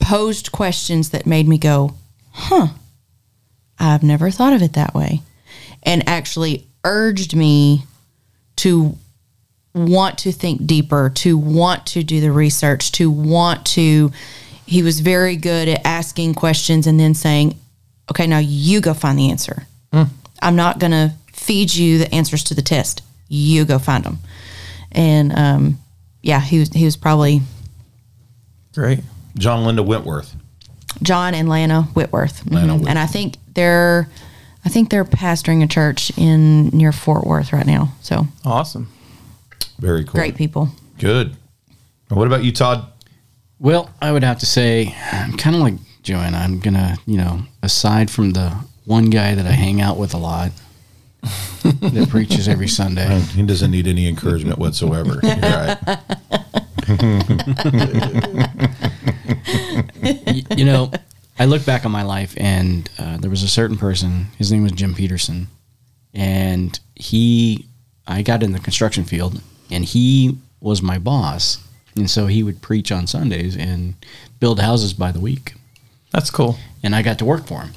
posed 0.00 0.52
questions 0.52 1.10
that 1.10 1.26
made 1.26 1.48
me 1.48 1.58
go, 1.58 1.94
huh, 2.30 2.68
I've 3.78 4.02
never 4.02 4.30
thought 4.30 4.52
of 4.52 4.62
it 4.62 4.74
that 4.74 4.94
way. 4.94 5.22
And 5.82 6.08
actually 6.08 6.66
urged 6.84 7.34
me 7.34 7.84
to 8.56 8.96
want 9.74 10.18
to 10.18 10.32
think 10.32 10.66
deeper, 10.66 11.10
to 11.16 11.36
want 11.38 11.86
to 11.86 12.02
do 12.02 12.20
the 12.20 12.32
research, 12.32 12.92
to 12.92 13.10
want 13.10 13.64
to. 13.66 14.10
He 14.66 14.82
was 14.82 15.00
very 15.00 15.36
good 15.36 15.68
at 15.68 15.84
asking 15.84 16.34
questions 16.34 16.86
and 16.86 16.98
then 16.98 17.14
saying, 17.14 17.56
okay, 18.10 18.26
now 18.26 18.38
you 18.38 18.80
go 18.80 18.94
find 18.94 19.18
the 19.18 19.30
answer. 19.30 19.66
I'm 20.42 20.56
not 20.56 20.78
going 20.78 20.92
to 20.92 21.12
feed 21.32 21.74
you 21.74 21.98
the 21.98 22.14
answers 22.14 22.44
to 22.44 22.54
the 22.54 22.62
test. 22.62 23.02
You 23.28 23.64
go 23.64 23.78
find 23.78 24.04
them. 24.04 24.18
And 24.92 25.32
um, 25.36 25.78
yeah, 26.22 26.40
he 26.40 26.60
was, 26.60 26.70
he 26.72 26.84
was 26.84 26.96
probably 26.96 27.42
Great. 28.74 29.00
John 29.36 29.64
Linda 29.64 29.82
Wentworth. 29.82 30.34
John 31.02 31.34
and 31.34 31.48
Lana 31.48 31.82
Whitworth. 31.94 32.50
Lana 32.50 32.74
Mhm. 32.74 32.88
And 32.88 32.98
I 32.98 33.06
think 33.06 33.36
they're, 33.54 34.08
I 34.64 34.68
think 34.68 34.90
they're 34.90 35.04
pastoring 35.04 35.62
a 35.62 35.66
church 35.66 36.12
in 36.16 36.68
near 36.68 36.92
Fort 36.92 37.26
Worth 37.26 37.52
right 37.52 37.66
now. 37.66 37.92
So 38.00 38.26
Awesome. 38.44 38.88
Very 39.80 40.04
cool. 40.04 40.12
great 40.12 40.36
people. 40.36 40.68
Good. 40.98 41.34
And 42.08 42.18
what 42.18 42.26
about 42.26 42.44
you, 42.44 42.52
Todd? 42.52 42.86
Well, 43.58 43.90
I 44.00 44.12
would 44.12 44.22
have 44.22 44.38
to 44.40 44.46
say 44.46 44.94
I'm 45.12 45.36
kind 45.36 45.56
of 45.56 45.62
like 45.62 45.74
Joanna. 46.02 46.38
I'm 46.38 46.60
gonna, 46.60 46.96
you 47.06 47.16
know, 47.18 47.42
aside 47.62 48.10
from 48.10 48.30
the 48.32 48.50
one 48.84 49.10
guy 49.10 49.34
that 49.34 49.46
I 49.46 49.52
hang 49.52 49.80
out 49.80 49.96
with 49.98 50.14
a 50.14 50.18
lot 50.18 50.50
that 51.22 52.08
preaches 52.10 52.48
every 52.48 52.68
Sunday. 52.68 53.20
He 53.20 53.42
doesn't 53.42 53.70
need 53.70 53.86
any 53.86 54.08
encouragement 54.08 54.58
whatsoever. 54.58 55.20
You're 55.22 55.36
right. 55.36 55.78
Y- 60.02 60.44
you 60.56 60.64
know, 60.64 60.90
I 61.38 61.44
look 61.46 61.64
back 61.64 61.84
on 61.84 61.92
my 61.92 62.02
life, 62.02 62.34
and 62.36 62.88
uh, 62.98 63.18
there 63.18 63.30
was 63.30 63.42
a 63.42 63.48
certain 63.48 63.76
person. 63.76 64.26
His 64.38 64.50
name 64.52 64.62
was 64.62 64.72
Jim 64.72 64.94
Peterson, 64.94 65.48
and 66.14 66.78
he. 66.94 67.66
I 68.06 68.22
got 68.22 68.42
in 68.42 68.50
the 68.52 68.58
construction 68.58 69.04
field, 69.04 69.40
and 69.70 69.84
he 69.84 70.38
was 70.60 70.82
my 70.82 70.98
boss, 70.98 71.58
and 71.96 72.08
so 72.08 72.26
he 72.26 72.42
would 72.42 72.62
preach 72.62 72.92
on 72.92 73.06
Sundays 73.06 73.56
and 73.56 73.94
build 74.38 74.60
houses 74.60 74.92
by 74.92 75.12
the 75.12 75.20
week. 75.20 75.54
That's 76.12 76.30
cool. 76.30 76.58
and 76.82 76.94
I 76.94 77.02
got 77.02 77.18
to 77.18 77.24
work 77.24 77.46
for 77.46 77.60
him. 77.60 77.72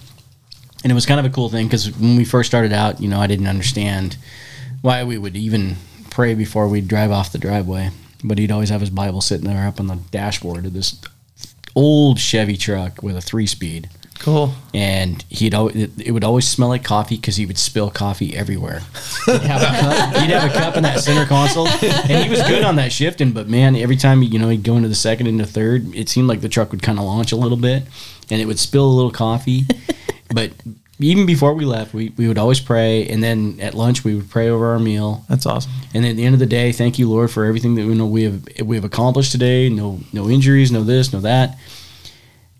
And 0.84 0.92
it 0.92 0.96
was 0.96 1.06
kind 1.06 1.20
of 1.20 1.26
a 1.26 1.30
cool 1.30 1.50
thing 1.50 1.68
because 1.68 1.92
when 1.98 2.18
we 2.18 2.26
first 2.26 2.50
started 2.50 2.74
out, 2.74 3.00
you 3.00 3.08
know, 3.08 3.20
I 3.20 3.28
didn't 3.28 3.48
understand 3.48 4.18
why 4.82 5.04
we 5.04 5.18
would 5.18 5.38
even 5.38 5.78
pray 6.10 6.34
before 6.34 6.68
we'd 6.68 6.88
drive 6.88 7.12
off 7.12 7.32
the 7.32 7.38
driveway. 7.38 7.92
But 8.24 8.38
he'd 8.38 8.52
always 8.52 8.70
have 8.70 8.82
his 8.82 8.90
Bible 8.90 9.22
sitting 9.22 9.48
there 9.48 9.68
up 9.68 9.80
on 9.80 9.88
the 9.88 9.96
dashboard 10.12 10.66
of 10.66 10.74
this 10.74 11.00
old 11.76 12.20
Chevy 12.20 12.58
truck 12.58 13.02
with 13.04 13.16
a 13.16 13.22
three 13.22 13.48
speed. 13.48 13.90
Cool. 14.24 14.54
And 14.74 15.22
he'd 15.28 15.54
always, 15.54 15.76
it, 16.00 16.12
would 16.12 16.24
always 16.24 16.48
smell 16.48 16.70
like 16.70 16.86
coffee 16.86 17.18
because 17.18 17.36
he 17.36 17.46
would 17.46 17.58
spill 17.58 17.90
coffee 17.90 18.34
everywhere. 18.34 18.82
He'd 19.26 19.42
have, 19.42 19.62
a 19.62 19.66
cup, 19.66 20.16
he'd 20.16 20.30
have 20.30 20.50
a 20.50 20.54
cup 20.54 20.78
in 20.78 20.84
that 20.84 21.02
center 21.02 21.26
console, 21.26 21.68
and 21.68 22.24
he 22.24 22.30
was 22.30 22.42
good 22.44 22.64
on 22.64 22.78
that 22.78 22.94
shifting. 22.94 23.34
But 23.34 23.50
man, 23.50 23.76
every 23.76 23.98
time 23.98 24.24
you 24.24 24.40
know 24.40 24.48
he'd 24.48 24.64
go 24.64 24.78
into 24.78 24.88
the 24.88 24.96
second 24.96 25.28
and 25.28 25.38
the 25.38 25.46
third, 25.46 25.94
it 25.94 26.08
seemed 26.08 26.30
like 26.30 26.40
the 26.40 26.48
truck 26.48 26.72
would 26.72 26.82
kind 26.82 27.00
of 27.00 27.04
launch 27.04 27.34
a 27.34 27.36
little 27.36 27.58
bit, 27.58 27.84
and 28.32 28.42
it 28.42 28.46
would 28.46 28.60
spill 28.60 28.86
a 28.86 28.96
little 28.96 29.12
coffee. 29.12 29.64
but 30.34 30.52
even 31.00 31.26
before 31.26 31.54
we 31.54 31.66
left, 31.66 31.94
we, 31.94 32.14
we 32.16 32.30
would 32.30 32.38
always 32.38 32.62
pray, 32.62 33.06
and 33.10 33.22
then 33.22 33.58
at 33.60 33.74
lunch 33.74 34.06
we 34.06 34.16
would 34.16 34.30
pray 34.30 34.48
over 34.48 34.68
our 34.68 34.80
meal, 34.80 35.26
That's 35.28 35.46
awesome. 35.46 35.74
and 35.94 36.06
at 36.06 36.16
the 36.16 36.24
end 36.24 36.34
of 36.34 36.40
the 36.40 36.46
day, 36.46 36.72
thank 36.72 36.98
you, 36.98 37.10
Lord, 37.10 37.30
for 37.30 37.44
everything 37.44 37.76
that 37.76 37.86
we 37.86 37.94
know 37.94 38.06
we 38.06 38.24
have 38.24 38.42
we 38.64 38.78
have 38.78 38.86
accomplished 38.86 39.34
today. 39.34 39.68
No 39.68 40.00
no 40.14 40.30
injuries, 40.30 40.72
no 40.72 40.84
this, 40.84 41.12
no 41.12 41.20
that. 41.20 41.58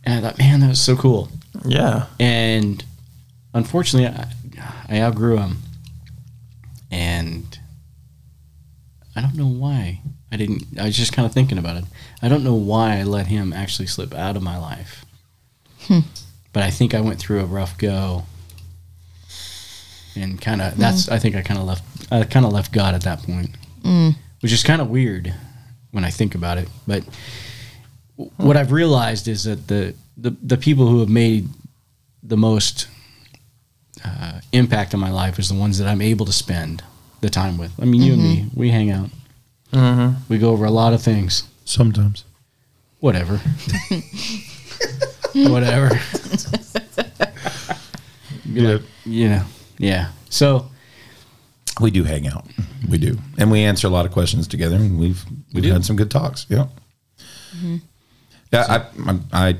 And 0.04 0.14
I 0.14 0.30
thought, 0.30 0.38
man, 0.38 0.60
that 0.60 0.68
was 0.68 0.82
so 0.82 0.98
cool. 0.98 1.30
Yeah. 1.66 2.08
And 2.20 2.84
unfortunately, 3.54 4.08
I, 4.08 4.28
I 4.90 5.02
outgrew 5.02 5.38
him. 5.38 5.58
And 6.92 7.58
I 9.16 9.22
don't 9.22 9.36
know 9.36 9.48
why. 9.48 10.02
I 10.32 10.38
didn't, 10.38 10.80
I 10.80 10.86
was 10.86 10.98
just 10.98 11.14
kind 11.14 11.26
of 11.26 11.32
thinking 11.32 11.58
about 11.58 11.78
it. 11.78 11.86
I 12.22 12.28
don't 12.28 12.44
know 12.44 12.56
why 12.56 13.00
I 13.00 13.04
let 13.04 13.28
him 13.28 13.54
actually 13.54 13.88
slip 13.88 14.14
out 14.14 14.36
of 14.36 14.44
my 14.44 14.58
life. 14.58 15.06
Hmm. 15.82 16.00
But 16.54 16.64
I 16.64 16.70
think 16.70 16.94
I 16.94 17.02
went 17.02 17.20
through 17.20 17.42
a 17.42 17.46
rough 17.46 17.78
go. 17.78 18.24
And 20.16 20.40
kind 20.40 20.62
of, 20.62 20.74
hmm. 20.74 20.82
that's, 20.82 21.10
I 21.10 21.20
think 21.20 21.36
I 21.36 21.42
kind 21.42 21.60
of 21.60 21.66
left, 21.66 21.84
I 22.12 22.24
kind 22.24 22.46
of 22.46 22.54
left 22.54 22.72
God 22.72 22.94
at 22.94 23.02
that 23.04 23.24
point. 23.24 23.50
Hmm. 23.84 24.10
Which 24.42 24.52
is 24.52 24.64
kind 24.64 24.82
of 24.82 24.90
weird 24.90 25.34
when 25.92 26.04
I 26.04 26.10
think 26.10 26.36
about 26.36 26.58
it. 26.58 26.68
But 26.88 27.04
what 28.38 28.58
I've 28.58 28.72
realized 28.72 29.28
is 29.28 29.46
that 29.46 29.68
the, 29.68 29.96
the, 30.18 30.32
the 30.42 30.58
people 30.58 30.88
who 30.88 31.00
have 31.00 31.10
made 31.10 31.50
the 32.22 32.38
most 32.38 32.88
uh, 34.06 34.40
impact 34.52 34.94
on 34.94 35.00
my 35.00 35.12
life 35.12 35.40
is 35.40 35.50
the 35.50 35.56
ones 35.56 35.78
that 35.80 35.88
I'm 35.88 36.02
able 36.02 36.26
to 36.26 36.34
spend 36.34 36.84
the 37.22 37.30
time 37.30 37.58
with. 37.58 37.72
I 37.82 37.86
mean, 37.86 38.02
you 38.02 38.14
and 38.14 38.22
me, 38.22 38.38
mm-hmm. 38.42 38.60
we 38.60 38.70
hang 38.70 38.92
out. 38.92 39.10
Mm-hmm. 39.72 40.22
We 40.30 40.38
go 40.38 40.52
over 40.52 40.66
a 40.66 40.72
lot 40.72 40.94
of 40.94 41.02
things. 41.02 41.44
Sometimes. 41.66 42.26
Whatever. 43.00 43.38
Whatever. 45.34 45.90
Yeah. 48.46 48.78
You 49.06 49.30
know. 49.30 49.44
Yeah. 49.78 50.12
So 50.30 50.70
We 51.80 51.90
do 51.92 52.04
hang 52.04 52.28
out. 52.28 52.46
We 52.88 52.98
do, 52.98 53.18
and 53.38 53.50
we 53.50 53.64
answer 53.64 53.88
a 53.88 53.90
lot 53.90 54.06
of 54.06 54.12
questions 54.12 54.48
together. 54.48 54.76
And 54.76 55.00
we've 55.00 55.24
we've 55.54 55.64
do. 55.64 55.72
had 55.72 55.84
some 55.86 55.96
good 55.96 56.12
talks. 56.12 56.46
Yeah. 56.50 56.68
Mm-hmm. 57.56 57.78
Yeah. 58.52 58.66
I, 58.70 59.12
I 59.12 59.50
I 59.50 59.56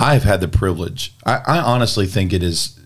I've 0.00 0.22
had 0.22 0.40
the 0.40 0.48
privilege. 0.48 1.12
I, 1.24 1.40
I 1.46 1.58
honestly 1.58 2.06
think 2.06 2.32
it 2.32 2.42
is. 2.42 2.78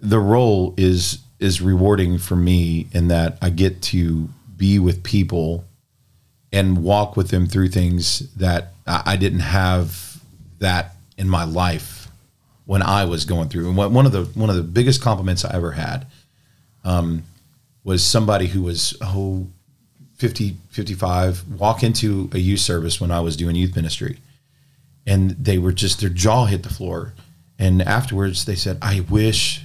The 0.00 0.20
role 0.20 0.74
is 0.76 1.18
is 1.40 1.60
rewarding 1.60 2.18
for 2.18 2.36
me 2.36 2.88
in 2.92 3.08
that 3.08 3.38
I 3.42 3.50
get 3.50 3.82
to 3.82 4.28
be 4.56 4.78
with 4.78 5.02
people 5.02 5.64
and 6.52 6.82
walk 6.82 7.16
with 7.16 7.28
them 7.28 7.46
through 7.46 7.68
things 7.68 8.32
that 8.34 8.72
I 8.86 9.16
didn't 9.16 9.40
have 9.40 10.20
that 10.60 10.94
in 11.18 11.28
my 11.28 11.44
life 11.44 12.08
when 12.64 12.82
I 12.82 13.04
was 13.04 13.24
going 13.24 13.48
through. 13.48 13.68
And 13.68 13.76
one 13.76 14.06
of 14.06 14.12
the 14.12 14.24
one 14.38 14.50
of 14.50 14.56
the 14.56 14.62
biggest 14.62 15.02
compliments 15.02 15.44
I 15.44 15.54
ever 15.54 15.72
had 15.72 16.06
um, 16.84 17.24
was 17.82 18.04
somebody 18.04 18.46
who 18.46 18.62
was 18.62 18.96
oh 19.00 19.46
50 20.16 20.56
55 20.70 21.58
walk 21.58 21.82
into 21.82 22.30
a 22.32 22.38
youth 22.38 22.60
service 22.60 23.00
when 23.00 23.10
I 23.10 23.20
was 23.20 23.36
doing 23.36 23.56
youth 23.56 23.74
ministry 23.74 24.18
and 25.06 25.30
they 25.32 25.58
were 25.58 25.72
just 25.72 26.00
their 26.00 26.10
jaw 26.10 26.46
hit 26.46 26.62
the 26.62 26.68
floor 26.68 27.14
and 27.58 27.82
afterwards 27.82 28.44
they 28.44 28.54
said 28.54 28.78
I 28.80 29.00
wish 29.00 29.62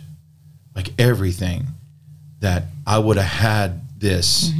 like 0.75 0.93
everything 0.99 1.67
that 2.39 2.63
I 2.87 2.99
would 2.99 3.17
have 3.17 3.25
had 3.25 3.99
this 3.99 4.51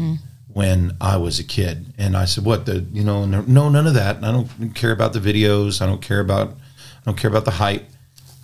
when 0.48 0.92
I 1.00 1.18
was 1.18 1.40
a 1.40 1.44
kid. 1.44 1.94
And 1.98 2.18
I 2.18 2.26
said, 2.26 2.44
"What 2.44 2.66
the? 2.66 2.86
You 2.92 3.04
know, 3.04 3.26
no, 3.26 3.42
no, 3.42 3.70
none 3.70 3.88
of 3.88 3.94
that. 3.94 4.18
I 4.18 4.32
don't 4.32 4.76
care 4.76 4.92
about 4.92 5.14
the 5.14 5.20
videos. 5.20 5.82
I 5.82 5.86
don't 5.86 6.02
care 6.02 6.20
about, 6.20 6.50
I 6.50 7.06
don't 7.06 7.18
care 7.18 7.30
about 7.30 7.46
the 7.46 7.52
hype. 7.52 7.86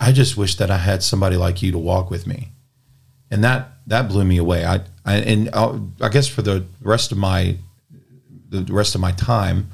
I 0.00 0.12
just 0.12 0.36
wish 0.36 0.56
that 0.56 0.70
I 0.70 0.78
had 0.78 1.02
somebody 1.02 1.36
like 1.36 1.62
you 1.62 1.72
to 1.72 1.78
walk 1.78 2.10
with 2.10 2.26
me." 2.26 2.52
And 3.30 3.44
that 3.44 3.72
that 3.88 4.08
blew 4.08 4.24
me 4.24 4.38
away. 4.38 4.64
I, 4.64 4.80
I 5.04 5.16
and 5.16 5.50
i 5.52 5.78
I 6.00 6.08
guess 6.08 6.28
for 6.28 6.42
the 6.42 6.64
rest 6.80 7.12
of 7.12 7.18
my 7.18 7.56
the 8.48 8.62
rest 8.72 8.94
of 8.94 9.00
my 9.00 9.12
time, 9.12 9.70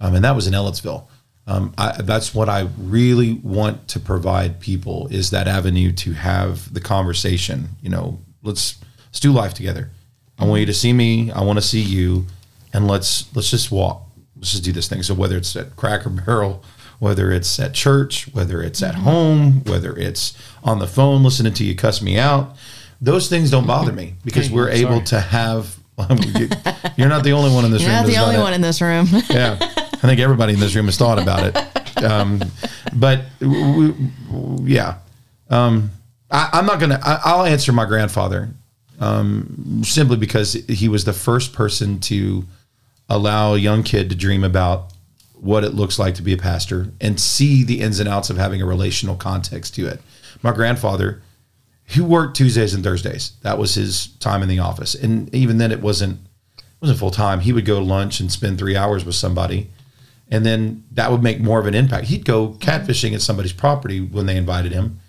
um, 0.00 0.14
and 0.14 0.24
that 0.24 0.36
was 0.36 0.46
in 0.46 0.54
Ellettsville. 0.54 1.08
Um, 1.46 1.74
I, 1.76 2.00
that's 2.02 2.34
what 2.34 2.48
I 2.48 2.68
really 2.78 3.34
want 3.34 3.88
to 3.88 4.00
provide 4.00 4.60
people 4.60 5.08
is 5.08 5.30
that 5.30 5.48
avenue 5.48 5.92
to 5.92 6.12
have 6.12 6.72
the 6.72 6.80
conversation. 6.80 7.70
You 7.82 7.90
know, 7.90 8.20
let's 8.42 8.76
let's 9.06 9.20
do 9.20 9.32
life 9.32 9.54
together. 9.54 9.90
I 10.38 10.46
want 10.46 10.60
you 10.60 10.66
to 10.66 10.74
see 10.74 10.92
me. 10.92 11.30
I 11.30 11.42
want 11.42 11.58
to 11.58 11.62
see 11.64 11.80
you, 11.80 12.26
and 12.72 12.86
let's 12.86 13.34
let's 13.34 13.50
just 13.50 13.70
walk. 13.70 14.02
Let's 14.36 14.52
just 14.52 14.64
do 14.64 14.72
this 14.72 14.88
thing. 14.88 15.02
So 15.02 15.14
whether 15.14 15.36
it's 15.36 15.54
at 15.56 15.76
Cracker 15.76 16.10
Barrel, 16.10 16.62
whether 16.98 17.32
it's 17.32 17.58
at 17.58 17.74
church, 17.74 18.32
whether 18.32 18.62
it's 18.62 18.82
at 18.82 18.94
home, 18.94 19.64
whether 19.64 19.96
it's 19.96 20.36
on 20.62 20.78
the 20.78 20.86
phone 20.86 21.22
listening 21.24 21.54
to 21.54 21.64
you 21.64 21.74
cuss 21.74 22.00
me 22.00 22.18
out, 22.18 22.56
those 23.00 23.28
things 23.28 23.50
don't 23.50 23.66
bother 23.66 23.92
me 23.92 24.14
because 24.24 24.50
we're 24.50 24.70
able 24.70 25.04
sorry. 25.04 25.06
to 25.06 25.20
have. 25.20 25.78
You're 26.96 27.08
not 27.08 27.22
the 27.22 27.32
only 27.32 27.54
one 27.54 27.64
in 27.64 27.70
this 27.70 27.82
room. 27.82 27.90
You're 27.92 28.00
room. 28.00 28.06
not 28.06 28.06
the 28.06 28.16
only 28.16 28.34
done 28.34 28.40
it 28.40 28.42
one 28.42 28.54
in 28.54 28.60
this 28.60 28.80
room. 28.80 29.06
yeah, 29.28 29.71
I 30.02 30.06
think 30.06 30.20
everybody 30.20 30.54
in 30.54 30.60
this 30.60 30.74
room 30.74 30.86
has 30.86 30.96
thought 30.96 31.18
about 31.20 31.44
it. 31.44 31.58
Um, 32.02 32.40
but 32.94 33.26
w- 33.38 33.92
w- 34.28 34.58
yeah, 34.64 34.98
um, 35.50 35.92
I, 36.32 36.48
I'm 36.54 36.66
not 36.66 36.80
gonna. 36.80 36.98
I, 37.00 37.20
I'll 37.24 37.44
answer 37.44 37.70
my 37.70 37.84
grandfather 37.84 38.48
um, 38.98 39.82
simply 39.84 40.16
because 40.16 40.54
he 40.54 40.88
was 40.88 41.04
the 41.04 41.12
first 41.12 41.52
person 41.52 42.00
to 42.00 42.44
allow 43.08 43.54
a 43.54 43.58
young 43.58 43.84
kid 43.84 44.10
to 44.10 44.16
dream 44.16 44.42
about 44.42 44.92
what 45.34 45.62
it 45.62 45.74
looks 45.74 45.96
like 45.96 46.16
to 46.16 46.22
be 46.22 46.32
a 46.32 46.36
pastor 46.36 46.88
and 47.00 47.20
see 47.20 47.62
the 47.62 47.80
ins 47.80 48.00
and 48.00 48.08
outs 48.08 48.30
of 48.30 48.36
having 48.36 48.60
a 48.60 48.66
relational 48.66 49.14
context 49.14 49.74
to 49.76 49.86
it. 49.86 50.00
My 50.42 50.50
grandfather, 50.52 51.22
he 51.84 52.00
worked 52.00 52.36
Tuesdays 52.36 52.74
and 52.74 52.82
Thursdays. 52.82 53.32
That 53.42 53.58
was 53.58 53.74
his 53.74 54.08
time 54.18 54.42
in 54.42 54.48
the 54.48 54.58
office, 54.58 54.96
and 54.96 55.32
even 55.32 55.58
then, 55.58 55.70
it 55.70 55.80
wasn't 55.80 56.18
wasn't 56.80 56.98
full 56.98 57.12
time. 57.12 57.40
He 57.40 57.52
would 57.52 57.64
go 57.64 57.78
to 57.78 57.84
lunch 57.84 58.18
and 58.18 58.32
spend 58.32 58.58
three 58.58 58.74
hours 58.76 59.04
with 59.04 59.14
somebody, 59.14 59.70
and 60.30 60.46
then 60.46 60.84
that 60.92 61.10
would 61.10 61.22
make 61.22 61.40
more 61.40 61.60
of 61.60 61.66
an 61.66 61.74
impact. 61.74 62.06
He'd 62.06 62.24
go 62.24 62.50
catfishing 62.60 63.14
at 63.14 63.22
somebody's 63.22 63.52
property 63.52 64.00
when 64.00 64.26
they 64.26 64.36
invited 64.36 64.72
him, 64.72 65.00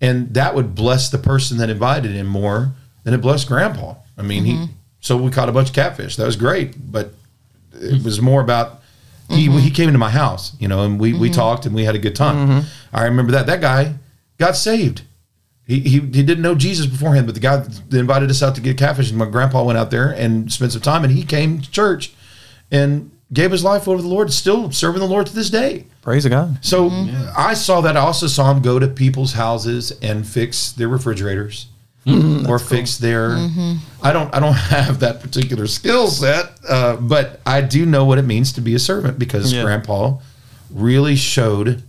and 0.00 0.32
that 0.34 0.54
would 0.54 0.74
bless 0.74 1.10
the 1.10 1.18
person 1.18 1.58
that 1.58 1.70
invited 1.70 2.12
him 2.12 2.26
more 2.26 2.72
than 3.04 3.14
it 3.14 3.18
blessed 3.18 3.48
Grandpa. 3.48 3.94
I 4.16 4.22
mean, 4.22 4.44
he 4.44 4.52
mm-hmm. 4.54 4.72
so 5.00 5.16
we 5.16 5.30
caught 5.30 5.48
a 5.48 5.52
bunch 5.52 5.68
of 5.68 5.74
catfish. 5.74 6.16
That 6.16 6.26
was 6.26 6.36
great, 6.36 6.74
but 6.92 7.14
it 7.72 8.04
was 8.04 8.20
more 8.20 8.40
about 8.40 8.80
he 9.28 9.48
mm-hmm. 9.48 9.58
he 9.58 9.70
came 9.70 9.88
into 9.88 9.98
my 9.98 10.10
house, 10.10 10.56
you 10.58 10.68
know, 10.68 10.84
and 10.84 11.00
we 11.00 11.12
we 11.12 11.28
mm-hmm. 11.28 11.34
talked 11.34 11.66
and 11.66 11.74
we 11.74 11.84
had 11.84 11.94
a 11.94 11.98
good 11.98 12.16
time. 12.16 12.64
I 12.92 13.04
remember 13.04 13.32
that 13.32 13.46
that 13.46 13.60
guy 13.60 13.94
got 14.38 14.56
saved. 14.56 15.02
He, 15.66 15.78
he, 15.80 16.00
he 16.00 16.22
didn't 16.24 16.42
know 16.42 16.56
Jesus 16.56 16.86
beforehand, 16.86 17.26
but 17.26 17.36
the 17.36 17.40
guy 17.40 17.58
that 17.58 17.96
invited 17.96 18.28
us 18.28 18.42
out 18.42 18.56
to 18.56 18.60
get 18.60 18.76
catfish, 18.76 19.08
and 19.08 19.16
my 19.16 19.26
grandpa 19.26 19.62
went 19.62 19.78
out 19.78 19.92
there 19.92 20.10
and 20.10 20.50
spent 20.50 20.72
some 20.72 20.80
time, 20.80 21.04
and 21.04 21.12
he 21.12 21.22
came 21.22 21.60
to 21.60 21.70
church 21.70 22.12
and 22.72 23.12
gave 23.32 23.50
his 23.52 23.62
life 23.62 23.86
over 23.88 24.02
the 24.02 24.08
Lord, 24.08 24.32
still 24.32 24.70
serving 24.72 25.00
the 25.00 25.06
Lord 25.06 25.26
to 25.28 25.34
this 25.34 25.50
day. 25.50 25.84
Praise 26.02 26.26
God. 26.26 26.58
So 26.64 26.90
I 27.36 27.54
saw 27.54 27.80
that. 27.82 27.96
I 27.96 28.00
also 28.00 28.26
saw 28.26 28.50
him 28.50 28.62
go 28.62 28.78
to 28.78 28.88
people's 28.88 29.32
houses 29.34 29.92
and 30.02 30.26
fix 30.26 30.72
their 30.72 30.88
refrigerators 30.88 31.66
or 32.06 32.58
fix 32.58 32.96
their. 32.98 33.36
I 34.02 34.12
don't. 34.12 34.34
I 34.34 34.40
don't 34.40 34.54
have 34.78 35.00
that 35.00 35.20
particular 35.20 35.66
skill 35.66 36.08
set, 36.08 36.46
uh, 36.68 36.96
but 36.96 37.40
I 37.46 37.60
do 37.60 37.86
know 37.86 38.04
what 38.04 38.18
it 38.18 38.24
means 38.24 38.52
to 38.54 38.60
be 38.60 38.74
a 38.74 38.78
servant 38.78 39.18
because 39.18 39.52
Yeah. 39.52 39.62
Grandpa 39.62 40.18
really 40.72 41.14
showed 41.16 41.82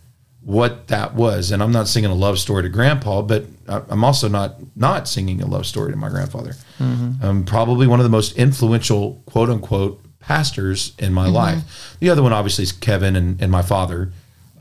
what 0.44 0.88
that 0.90 1.14
was. 1.16 1.52
And 1.52 1.62
I'm 1.64 1.72
not 1.72 1.88
singing 1.88 2.10
a 2.12 2.16
love 2.16 2.40
story 2.40 2.64
to 2.64 2.70
Grandpa, 2.70 3.22
but 3.22 3.46
I- 3.70 3.82
I'm 3.90 4.04
also 4.04 4.28
not 4.28 4.56
not 4.76 5.08
singing 5.08 5.42
a 5.42 5.46
love 5.48 5.66
story 5.66 5.92
to 5.92 5.98
my 5.98 6.10
grandfather. 6.10 6.56
Um, 6.80 7.44
probably 7.46 7.88
one 7.88 8.00
of 8.00 8.04
the 8.04 8.10
most 8.10 8.36
influential 8.38 9.22
quote 9.26 9.50
unquote 9.50 10.04
pastors 10.22 10.94
in 10.98 11.14
my 11.14 11.28
life. 11.28 11.98
The 12.00 12.10
other 12.10 12.24
one 12.24 12.34
obviously 12.34 12.64
is 12.64 12.72
Kevin 12.72 13.16
and, 13.16 13.42
and 13.42 13.52
my 13.52 13.62
father. 13.62 14.12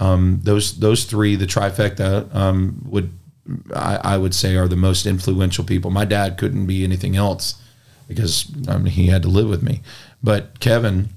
Um, 0.01 0.41
those 0.43 0.79
those 0.79 1.05
three, 1.05 1.37
the 1.37 1.47
trifecta, 1.47 2.35
um, 2.35 2.83
would 2.89 3.13
I, 3.75 4.01
I 4.03 4.19
would 4.19 4.35
say 4.35 4.57
are 4.57 4.69
the 4.69 4.77
most 4.77 5.07
influential 5.07 5.65
people. 5.65 5.91
My 5.91 6.05
dad 6.05 6.39
couldn't 6.39 6.67
be 6.67 6.85
anything 6.85 7.17
else 7.17 7.61
because 8.09 8.47
I 8.69 8.79
mean, 8.79 8.87
he 8.87 9.07
had 9.07 9.23
to 9.23 9.29
live 9.29 9.49
with 9.49 9.63
me. 9.63 9.83
But 10.23 10.59
Kevin, 10.61 11.11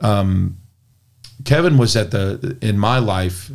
um, 0.00 0.58
Kevin 1.44 1.78
was 1.78 1.96
at 1.96 2.10
the 2.10 2.56
in 2.60 2.78
my 2.78 2.98
life 2.98 3.50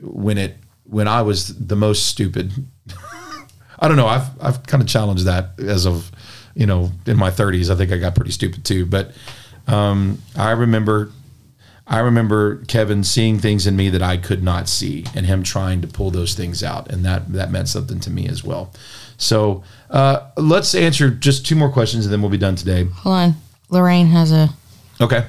when 0.00 0.38
it 0.38 0.56
when 0.84 1.08
I 1.08 1.22
was 1.22 1.66
the 1.66 1.76
most 1.76 2.06
stupid. 2.06 2.52
I 3.78 3.88
don't 3.88 3.96
know. 3.96 4.06
I've 4.06 4.28
I've 4.40 4.62
kind 4.66 4.82
of 4.82 4.88
challenged 4.88 5.24
that 5.24 5.58
as 5.58 5.86
of 5.86 6.10
you 6.54 6.66
know 6.66 6.90
in 7.06 7.16
my 7.16 7.30
30s. 7.30 7.70
I 7.70 7.76
think 7.76 7.92
I 7.92 7.98
got 7.98 8.14
pretty 8.14 8.32
stupid 8.32 8.64
too. 8.64 8.86
But 8.86 9.12
um, 9.66 10.18
I 10.36 10.50
remember 10.52 11.10
I 11.86 11.98
remember 11.98 12.64
Kevin 12.64 13.04
seeing 13.04 13.38
things 13.38 13.66
in 13.66 13.76
me 13.76 13.90
that 13.90 14.02
I 14.02 14.16
could 14.16 14.42
not 14.42 14.68
see, 14.68 15.04
and 15.14 15.26
him 15.26 15.42
trying 15.42 15.82
to 15.82 15.86
pull 15.86 16.10
those 16.10 16.34
things 16.34 16.62
out, 16.62 16.90
and 16.90 17.04
that 17.04 17.32
that 17.32 17.50
meant 17.50 17.68
something 17.68 18.00
to 18.00 18.10
me 18.10 18.26
as 18.26 18.42
well. 18.42 18.72
So 19.16 19.62
uh, 19.90 20.30
let's 20.36 20.74
answer 20.74 21.10
just 21.10 21.46
two 21.46 21.56
more 21.56 21.70
questions, 21.70 22.06
and 22.06 22.12
then 22.12 22.20
we'll 22.22 22.30
be 22.30 22.38
done 22.38 22.56
today. 22.56 22.84
Hold 22.84 23.14
on. 23.14 23.34
Lorraine 23.70 24.06
has 24.06 24.32
a 24.32 24.50
Okay. 25.00 25.26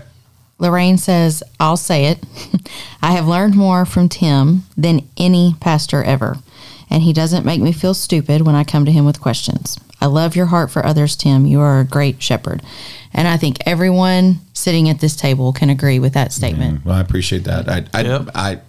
Lorraine 0.58 0.98
says, 0.98 1.44
I'll 1.60 1.78
say 1.78 2.06
it. 2.06 2.24
I 3.02 3.12
have 3.12 3.28
learned 3.28 3.56
more 3.56 3.86
from 3.86 4.08
Tim 4.08 4.64
than 4.78 5.08
any 5.18 5.56
pastor 5.60 6.04
ever, 6.04 6.38
and 6.90 7.04
he 7.04 7.12
doesn't 7.12 7.46
make 7.46 7.62
me 7.62 7.74
feel 7.74 7.94
stupid 7.94 8.44
when 8.44 8.56
I 8.56 8.64
come 8.64 8.86
to 8.86 8.92
him 8.92 9.06
with 9.06 9.20
questions. 9.20 9.78
I 10.06 10.08
love 10.08 10.36
your 10.36 10.46
heart 10.46 10.70
for 10.70 10.86
others, 10.86 11.16
Tim. 11.16 11.48
You 11.48 11.62
are 11.62 11.80
a 11.80 11.84
great 11.84 12.22
shepherd. 12.22 12.62
And 13.12 13.28
I 13.28 13.38
think 13.38 13.58
everyone 13.66 14.38
sitting 14.54 14.88
at 14.88 15.00
this 15.00 15.16
table 15.16 15.52
can 15.52 15.72
agree 15.72 15.98
with 15.98 16.14
that 16.14 16.32
statement. 16.32 16.86
Well, 16.86 16.94
I 16.94 17.00
appreciate 17.02 17.46
that. 17.46 17.68
I 17.68 17.86
I, 17.92 18.02
Yep. 18.04 18.30
I 18.36 18.60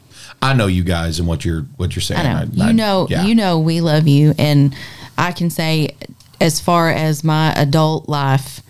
I 0.40 0.54
know 0.54 0.66
you 0.66 0.82
guys 0.82 1.18
and 1.18 1.28
what 1.28 1.44
you're 1.44 1.62
what 1.76 1.94
you're 1.94 2.00
saying. 2.00 2.24
I 2.24 2.44
know. 2.44 2.64
I- 2.64 2.68
you 2.68 2.72
know, 2.72 3.06
yeah. 3.10 3.24
you 3.26 3.34
know 3.34 3.58
we 3.58 3.82
love 3.82 4.08
you 4.08 4.34
and 4.38 4.74
I 5.18 5.32
can 5.32 5.50
say 5.50 5.94
as 6.40 6.58
far 6.58 6.88
as 6.90 7.22
my 7.22 7.52
adult 7.52 8.08
life, 8.08 8.62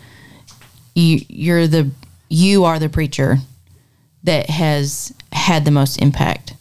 you 0.97 1.21
you're 1.29 1.69
the 1.69 1.93
you 2.29 2.65
are 2.65 2.81
the 2.81 2.89
preacher 2.89 3.39
that 4.25 4.51
has 4.51 5.15
had 5.33 5.65
the 5.65 5.71
most 5.71 6.03
impact 6.03 6.55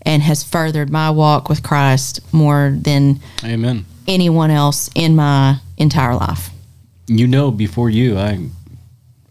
and 0.00 0.22
has 0.22 0.42
furthered 0.42 0.88
my 0.88 1.10
walk 1.10 1.50
with 1.50 1.62
Christ 1.62 2.20
more 2.32 2.74
than 2.74 3.20
Amen. 3.44 3.84
Anyone 4.08 4.50
else 4.50 4.90
in 4.94 5.16
my 5.16 5.56
entire 5.78 6.14
life. 6.14 6.50
You 7.06 7.26
know, 7.26 7.50
before 7.50 7.90
you, 7.90 8.16
I 8.18 8.48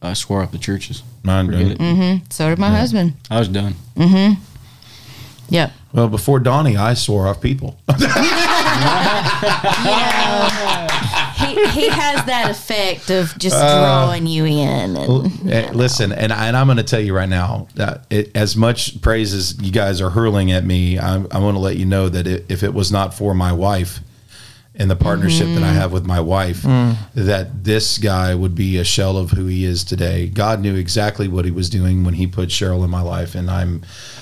I 0.01 0.13
swore 0.13 0.41
up 0.43 0.51
the 0.51 0.57
churches. 0.57 1.03
Mine 1.23 1.45
Forget 1.47 1.77
don't. 1.77 2.01
it. 2.01 2.33
So 2.33 2.49
did 2.49 2.57
my 2.59 2.69
husband. 2.69 3.13
I 3.29 3.39
was 3.39 3.47
done. 3.47 3.75
Mm-hmm. 3.95 4.41
Yep. 5.49 5.71
Well, 5.93 6.07
before 6.07 6.39
Donnie, 6.39 6.77
I 6.77 6.93
swore 6.95 7.27
off 7.27 7.41
people. 7.41 7.77
Yeah. 9.91 11.71
he 11.71 11.89
has 11.89 12.25
that 12.25 12.49
effect 12.51 13.09
of 13.09 13.37
just 13.37 13.55
drawing 13.55 14.25
you 14.27 14.45
in. 14.45 14.95
And, 14.95 15.49
Eh, 15.51 15.71
Listen, 15.73 16.11
and, 16.11 16.31
I, 16.31 16.47
and 16.47 16.55
I'm 16.57 16.67
going 16.67 16.77
to 16.77 16.83
tell 16.83 16.99
you 16.99 17.15
right 17.15 17.27
now 17.29 17.67
that 17.75 18.05
it, 18.09 18.35
as 18.35 18.55
much 18.55 19.01
praise 19.01 19.33
as 19.33 19.59
you 19.61 19.71
guys 19.71 20.01
are 20.01 20.09
hurling 20.09 20.51
at 20.51 20.63
me, 20.63 20.97
I'm, 20.99 21.27
I 21.31 21.39
want 21.39 21.55
to 21.55 21.59
let 21.59 21.77
you 21.77 21.85
know 21.85 22.09
that 22.09 22.27
it, 22.27 22.45
if 22.49 22.63
it 22.63 22.73
was 22.73 22.91
not 22.91 23.13
for 23.13 23.33
my 23.33 23.51
wife 23.51 23.99
and 24.73 24.89
the 24.89 24.95
partnership 24.95 25.47
that 25.47 25.63
I 25.63 25.73
have 25.73 25.91
with 25.91 26.05
my 26.05 26.21
wife, 26.21 26.63
that 26.63 27.63
this 27.65 27.97
guy 27.97 28.33
would 28.33 28.55
be 28.55 28.77
a 28.77 28.83
shell 28.85 29.17
of 29.17 29.31
who 29.31 29.45
he 29.47 29.65
is 29.65 29.83
today. 29.83 30.27
God 30.27 30.61
knew 30.61 30.75
exactly 30.75 31.27
what 31.27 31.43
he 31.43 31.51
was 31.51 31.69
doing 31.69 32.03
when 32.05 32.13
he 32.13 32.25
put 32.25 32.49
Cheryl 32.49 32.83
in 32.85 32.89
my 32.89 33.01
life, 33.01 33.35
and 33.35 33.51
I'm 33.51 33.81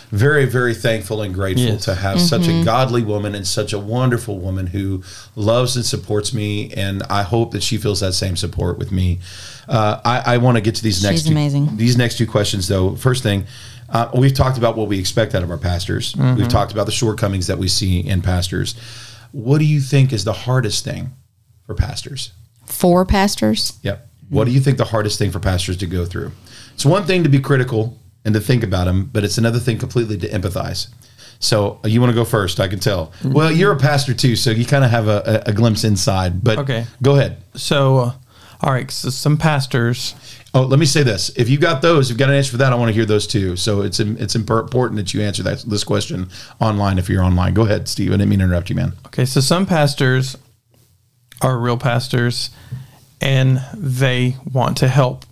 very, 0.10 0.46
very 0.46 0.74
thankful 0.74 1.22
and 1.22 1.36
grateful 1.36 1.66
Yes. 1.66 1.86
to 1.86 1.94
have 1.94 2.20
such 2.20 2.48
a 2.48 2.64
godly 2.64 3.04
woman 3.04 3.36
and 3.36 3.46
such 3.46 3.74
a 3.74 3.80
wonderful 3.80 4.40
woman 4.40 4.66
who 4.68 5.04
loves 5.36 5.76
and 5.76 5.86
supports 5.86 6.34
me, 6.34 6.74
and 6.74 7.04
I 7.04 7.22
hope 7.22 7.52
that 7.52 7.62
she 7.62 7.78
feels 7.78 8.00
that 8.00 8.14
same 8.14 8.36
support 8.36 8.80
with 8.80 8.92
me. 8.92 9.20
Uh, 9.68 10.02
I, 10.04 10.34
I 10.34 10.38
want 10.38 10.58
to 10.58 10.62
get 10.62 10.74
to 10.76 10.84
these 10.84 11.04
next 11.04 11.26
two, 11.28 11.32
amazing. 11.32 11.78
these 11.78 11.96
next 11.96 12.18
two 12.18 12.26
questions 12.26 12.68
though. 12.68 12.96
First 12.96 13.22
thing, 13.22 13.46
uh, 13.88 14.10
we've 14.16 14.34
talked 14.34 14.58
about 14.58 14.76
what 14.76 14.88
we 14.88 14.98
expect 14.98 15.36
out 15.36 15.44
of 15.44 15.52
our 15.52 15.58
pastors. 15.60 16.16
We've 16.16 16.48
talked 16.50 16.72
about 16.72 16.88
the 16.88 16.92
shortcomings 16.92 17.46
that 17.48 17.60
we 17.60 17.68
see 17.68 18.00
in 18.00 18.24
pastors. 18.24 18.74
What 19.32 19.60
do 19.60 19.66
you 19.66 19.80
think 19.80 20.12
is 20.14 20.24
the 20.24 20.34
hardest 20.34 20.84
thing 20.84 21.12
for 21.66 21.76
pastors? 21.76 22.32
For 22.66 23.06
pastors. 23.06 23.78
Yep. 23.84 24.08
What 24.30 24.46
do 24.46 24.52
you 24.52 24.60
think 24.60 24.78
the 24.78 24.86
hardest 24.86 25.18
thing 25.20 25.32
for 25.32 25.40
pastors 25.40 25.78
to 25.78 25.88
go 25.88 26.06
through? 26.06 26.32
It's 26.74 26.86
one 26.86 27.06
thing 27.06 27.24
to 27.24 27.30
be 27.30 27.40
critical 27.40 27.98
and 28.26 28.34
to 28.34 28.40
think 28.40 28.64
about 28.64 28.86
them, 28.86 29.10
but 29.12 29.24
it's 29.24 29.38
another 29.38 29.60
thing 29.60 29.78
completely 29.80 30.18
to 30.20 30.30
empathize. 30.30 30.88
So 31.40 31.80
uh, 31.84 31.88
you 31.88 32.00
want 32.02 32.12
to 32.12 32.16
go 32.16 32.26
first? 32.26 32.60
I 32.60 32.68
can 32.68 32.80
tell. 32.80 33.12
Well, 33.24 33.52
you're 33.52 33.72
a 33.72 33.78
pastor 33.78 34.14
too, 34.14 34.36
so 34.36 34.52
you 34.52 34.66
kind 34.66 34.84
of 34.84 34.92
have 34.92 35.08
a, 35.08 35.44
a, 35.48 35.50
a 35.50 35.54
glimpse 35.54 35.84
inside. 35.84 36.44
But 36.44 36.60
Okay. 36.60 36.86
go 37.02 37.16
ahead. 37.16 37.38
So, 37.56 37.98
uh, 37.98 38.14
all 38.62 38.74
right, 38.74 38.92
so 38.92 39.10
some 39.10 39.38
pastors. 39.38 40.16
Oh, 40.54 40.64
let 40.64 40.80
me 40.80 40.86
say 40.86 41.04
this: 41.04 41.30
if 41.36 41.50
you 41.50 41.58
got 41.58 41.82
those, 41.82 42.10
you've 42.10 42.18
got 42.18 42.30
an 42.30 42.36
answer 42.36 42.52
for 42.52 42.58
that. 42.58 42.74
I 42.74 42.76
want 42.76 42.90
to 42.90 42.94
hear 42.94 43.06
those 43.06 43.28
too. 43.28 43.56
So 43.56 43.82
it's 43.82 44.00
it's 44.00 44.36
important 44.36 44.98
that 44.98 45.14
you 45.14 45.22
answer 45.22 45.44
that 45.44 45.60
this 45.68 45.84
question 45.84 46.30
online 46.60 46.98
if 46.98 47.08
you're 47.08 47.24
online. 47.24 47.54
Go 47.54 47.64
ahead, 47.64 47.88
Steve. 47.88 48.10
I 48.10 48.14
didn't 48.14 48.30
mean 48.30 48.40
to 48.40 48.46
interrupt 48.46 48.70
you, 48.70 48.76
man. 48.76 48.94
Okay, 49.08 49.26
so 49.26 49.42
some 49.42 49.66
pastors 49.66 50.38
are 51.42 51.58
real 51.58 51.78
pastors 51.78 52.50
and 53.22 53.62
they 53.76 54.36
want 54.52 54.78
to 54.78 54.88
help 54.88 55.26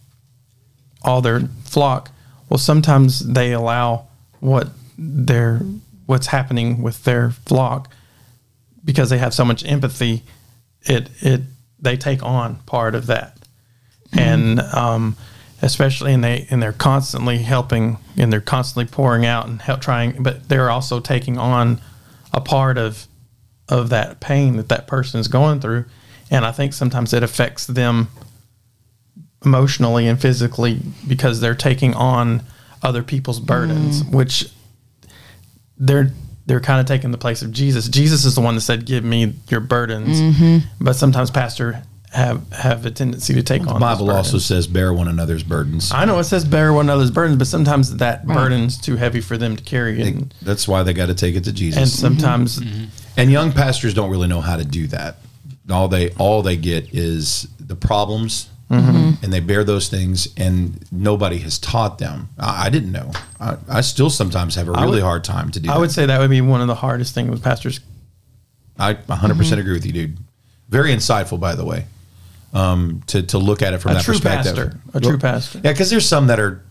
all 1.01 1.21
their 1.21 1.41
flock. 1.63 2.11
Well, 2.49 2.57
sometimes 2.57 3.19
they 3.19 3.53
allow 3.53 4.07
what 4.39 4.69
their 4.97 5.61
what's 6.05 6.27
happening 6.27 6.81
with 6.81 7.03
their 7.03 7.31
flock 7.31 7.91
because 8.83 9.09
they 9.09 9.17
have 9.17 9.33
so 9.33 9.45
much 9.45 9.65
empathy. 9.65 10.23
It 10.81 11.09
it 11.19 11.41
they 11.79 11.97
take 11.97 12.23
on 12.23 12.55
part 12.65 12.95
of 12.95 13.07
that, 13.07 13.36
Mm-hmm. 14.11 14.19
and 14.19 14.59
um, 14.59 15.17
especially 15.61 16.13
and 16.13 16.23
they 16.23 16.47
and 16.49 16.61
they're 16.61 16.71
constantly 16.71 17.39
helping 17.39 17.97
and 18.15 18.31
they're 18.31 18.41
constantly 18.41 18.85
pouring 18.85 19.25
out 19.25 19.47
and 19.47 19.61
help 19.61 19.81
trying, 19.81 20.21
but 20.23 20.47
they're 20.49 20.69
also 20.69 20.99
taking 20.99 21.37
on 21.37 21.81
a 22.33 22.41
part 22.41 22.77
of 22.77 23.07
of 23.69 23.89
that 23.89 24.19
pain 24.19 24.57
that 24.57 24.69
that 24.69 24.87
person 24.87 25.19
is 25.19 25.27
going 25.27 25.59
through. 25.59 25.85
And 26.29 26.43
i 26.45 26.51
think 26.51 26.73
sometimes 26.73 27.13
it 27.13 27.23
affects 27.23 27.65
them 27.67 28.09
emotionally 29.45 30.07
and 30.07 30.19
physically 30.19 30.79
because 31.07 31.39
they're 31.39 31.55
taking 31.55 31.93
on 31.93 32.43
other 32.81 33.03
people's 33.03 33.39
burdens 33.39 34.03
mm-hmm. 34.03 34.15
which 34.15 34.51
they're 35.77 36.11
they're 36.47 36.59
kind 36.59 36.79
of 36.79 36.85
taking 36.85 37.11
the 37.11 37.17
place 37.17 37.41
of 37.41 37.51
jesus. 37.51 37.87
Jesus 37.87 38.25
is 38.25 38.35
the 38.35 38.41
one 38.41 38.55
that 38.55 38.61
said 38.61 38.85
give 38.85 39.03
me 39.03 39.33
your 39.49 39.59
burdens. 39.59 40.21
Mm-hmm. 40.21 40.83
But 40.83 40.93
sometimes 40.93 41.29
pastor 41.29 41.83
have 42.17 42.51
have 42.51 42.85
a 42.85 42.91
tendency 42.91 43.33
to 43.35 43.43
take 43.43 43.61
on 43.61 43.75
The 43.75 43.79
Bible 43.79 44.09
also 44.11 44.39
says, 44.39 44.65
"Bear 44.67 44.91
one 44.93 45.07
another's 45.07 45.43
burdens." 45.43 45.91
i 45.93 46.03
know 46.03 46.17
it 46.19 46.23
says 46.23 46.43
bear 46.43 46.73
one 46.73 46.85
another's 46.85 47.11
burdens 47.11 47.37
but 47.37 47.47
sometimes 47.47 47.95
that 47.97 48.25
burden's 48.25 48.77
too 48.77 48.95
heavy 48.95 49.21
for 49.21 49.37
them 49.37 49.55
to 49.55 49.63
carry 49.63 50.01
and, 50.01 50.33
That's 50.41 50.67
why 50.67 50.83
they 50.83 50.93
got 50.93 51.05
to 51.05 51.15
take 51.15 51.35
it 51.35 51.43
to 51.45 51.53
Jesus. 51.53 51.77
and 51.77 51.85
Jesus. 51.85 51.99
sometimes 51.99 52.59
mm-hmm. 52.59 52.69
Mm-hmm. 52.69 53.19
And 53.19 53.31
young 53.31 53.51
pastors 53.51 53.93
don't 53.95 54.11
really 54.11 54.27
know 54.27 54.41
how 54.41 54.57
to 54.57 54.65
do 54.65 54.85
that. 54.87 55.17
All 55.71 55.87
they 55.87 56.11
all 56.11 56.41
they 56.43 56.55
get 56.57 56.93
is 56.93 57.47
the 57.59 57.75
problems, 57.75 58.49
Mm-hmm. 58.69 59.23
and 59.23 59.31
they 59.31 59.39
bear 59.39 59.63
those 59.63 59.87
things, 59.87 60.27
and 60.35 60.83
nobody 60.91 61.37
has 61.37 61.57
taught 61.57 61.99
them. 61.99 62.27
I, 62.37 62.65
I 62.65 62.69
didn't 62.69 62.91
know. 62.91 63.11
I, 63.39 63.55
I 63.69 63.79
still 63.81 64.09
sometimes 64.09 64.55
have 64.55 64.67
a 64.67 64.73
really 64.73 64.89
would- 64.89 65.03
hard 65.03 65.23
time 65.23 65.51
to 65.51 65.59
do. 65.61 65.69
i 65.69 65.73
that. 65.73 65.79
would 65.79 65.91
say 65.91 66.05
that 66.05 66.19
would 66.19 66.29
be 66.29 66.41
one 66.41 66.59
of 66.59 66.67
the 66.67 66.75
hardest 66.75 67.13
things 67.15 67.29
with 67.29 67.41
pastors 67.41 67.79
I 68.77 68.93
100 68.93 69.37
percent 69.37 69.53
mm-hmm. 69.53 69.61
agree 69.61 69.73
with 69.73 69.85
you, 69.85 69.93
dude. 69.93 70.17
Very 70.69 70.91
insightful, 70.93 71.39
by 71.39 71.55
the 71.55 71.63
way. 71.65 71.85
Um, 72.53 73.03
to 73.07 73.23
to 73.23 73.37
look 73.37 73.61
at 73.61 73.73
it 73.73 73.79
from 73.79 73.91
A 73.91 73.93
that 73.95 74.03
true 74.03 74.13
perspective. 74.13 74.55
pastor. 74.55 74.79
A 74.93 75.01
true 75.01 75.17
pastor. 75.17 75.59
Yeah, 75.63 75.73
because 75.73 75.89
there's 75.89 76.07
some 76.07 76.27
that 76.27 76.39
are 76.39 76.63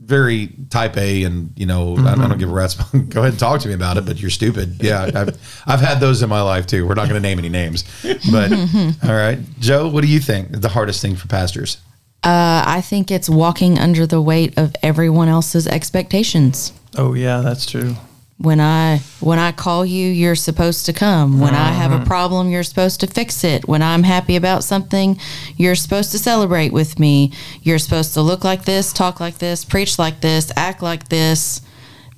very 0.00 0.50
type 0.70 0.96
A, 0.96 1.24
and 1.24 1.52
you 1.56 1.66
know, 1.66 1.96
I, 1.98 2.12
I 2.12 2.14
don't 2.14 2.38
give 2.38 2.48
a 2.50 2.54
rat's. 2.54 2.74
Go 2.92 3.20
ahead 3.20 3.32
and 3.32 3.38
talk 3.38 3.60
to 3.62 3.68
me 3.68 3.74
about 3.74 3.96
it, 3.96 4.06
but 4.06 4.20
you're 4.20 4.30
stupid. 4.30 4.82
Yeah, 4.82 5.02
I've 5.14 5.62
I've 5.66 5.80
had 5.80 5.98
those 5.98 6.22
in 6.22 6.28
my 6.28 6.42
life 6.42 6.66
too. 6.66 6.86
We're 6.86 6.94
not 6.94 7.08
going 7.08 7.20
to 7.20 7.28
name 7.28 7.38
any 7.38 7.48
names, 7.48 7.82
but 8.30 8.52
all 9.02 9.14
right, 9.14 9.38
Joe, 9.58 9.88
what 9.88 10.02
do 10.02 10.08
you 10.08 10.20
think 10.20 10.52
the 10.52 10.68
hardest 10.68 11.02
thing 11.02 11.16
for 11.16 11.26
pastors? 11.26 11.78
Uh, 12.22 12.62
I 12.66 12.80
think 12.80 13.10
it's 13.10 13.28
walking 13.28 13.78
under 13.78 14.06
the 14.06 14.22
weight 14.22 14.56
of 14.56 14.74
everyone 14.82 15.28
else's 15.28 15.66
expectations. 15.66 16.72
oh 16.96 17.14
yeah 17.14 17.40
that's 17.40 17.66
true 17.66 17.94
When 18.38 18.60
I 18.60 19.00
when 19.20 19.38
I 19.38 19.52
call 19.52 19.86
you, 19.86 20.08
you're 20.08 20.34
supposed 20.34 20.84
to 20.86 20.92
come. 20.92 21.40
When 21.40 21.54
I 21.54 21.70
have 21.70 21.90
a 21.90 21.96
uh-huh. 21.96 22.04
problem, 22.04 22.50
you're 22.50 22.62
supposed 22.62 23.00
to 23.00 23.06
fix 23.06 23.44
it. 23.44 23.66
When 23.66 23.80
I'm 23.80 24.02
happy 24.02 24.36
about 24.36 24.62
something, 24.62 25.18
you're 25.56 25.74
supposed 25.74 26.12
to 26.12 26.18
celebrate 26.18 26.70
with 26.70 26.98
me. 26.98 27.32
You're 27.62 27.78
supposed 27.78 28.12
to 28.12 28.20
look 28.20 28.44
like 28.44 28.66
this, 28.66 28.92
talk 28.92 29.20
like 29.20 29.38
this, 29.38 29.64
preach 29.64 29.98
like 29.98 30.20
this, 30.20 30.52
act 30.54 30.82
like 30.82 31.08
this, 31.08 31.62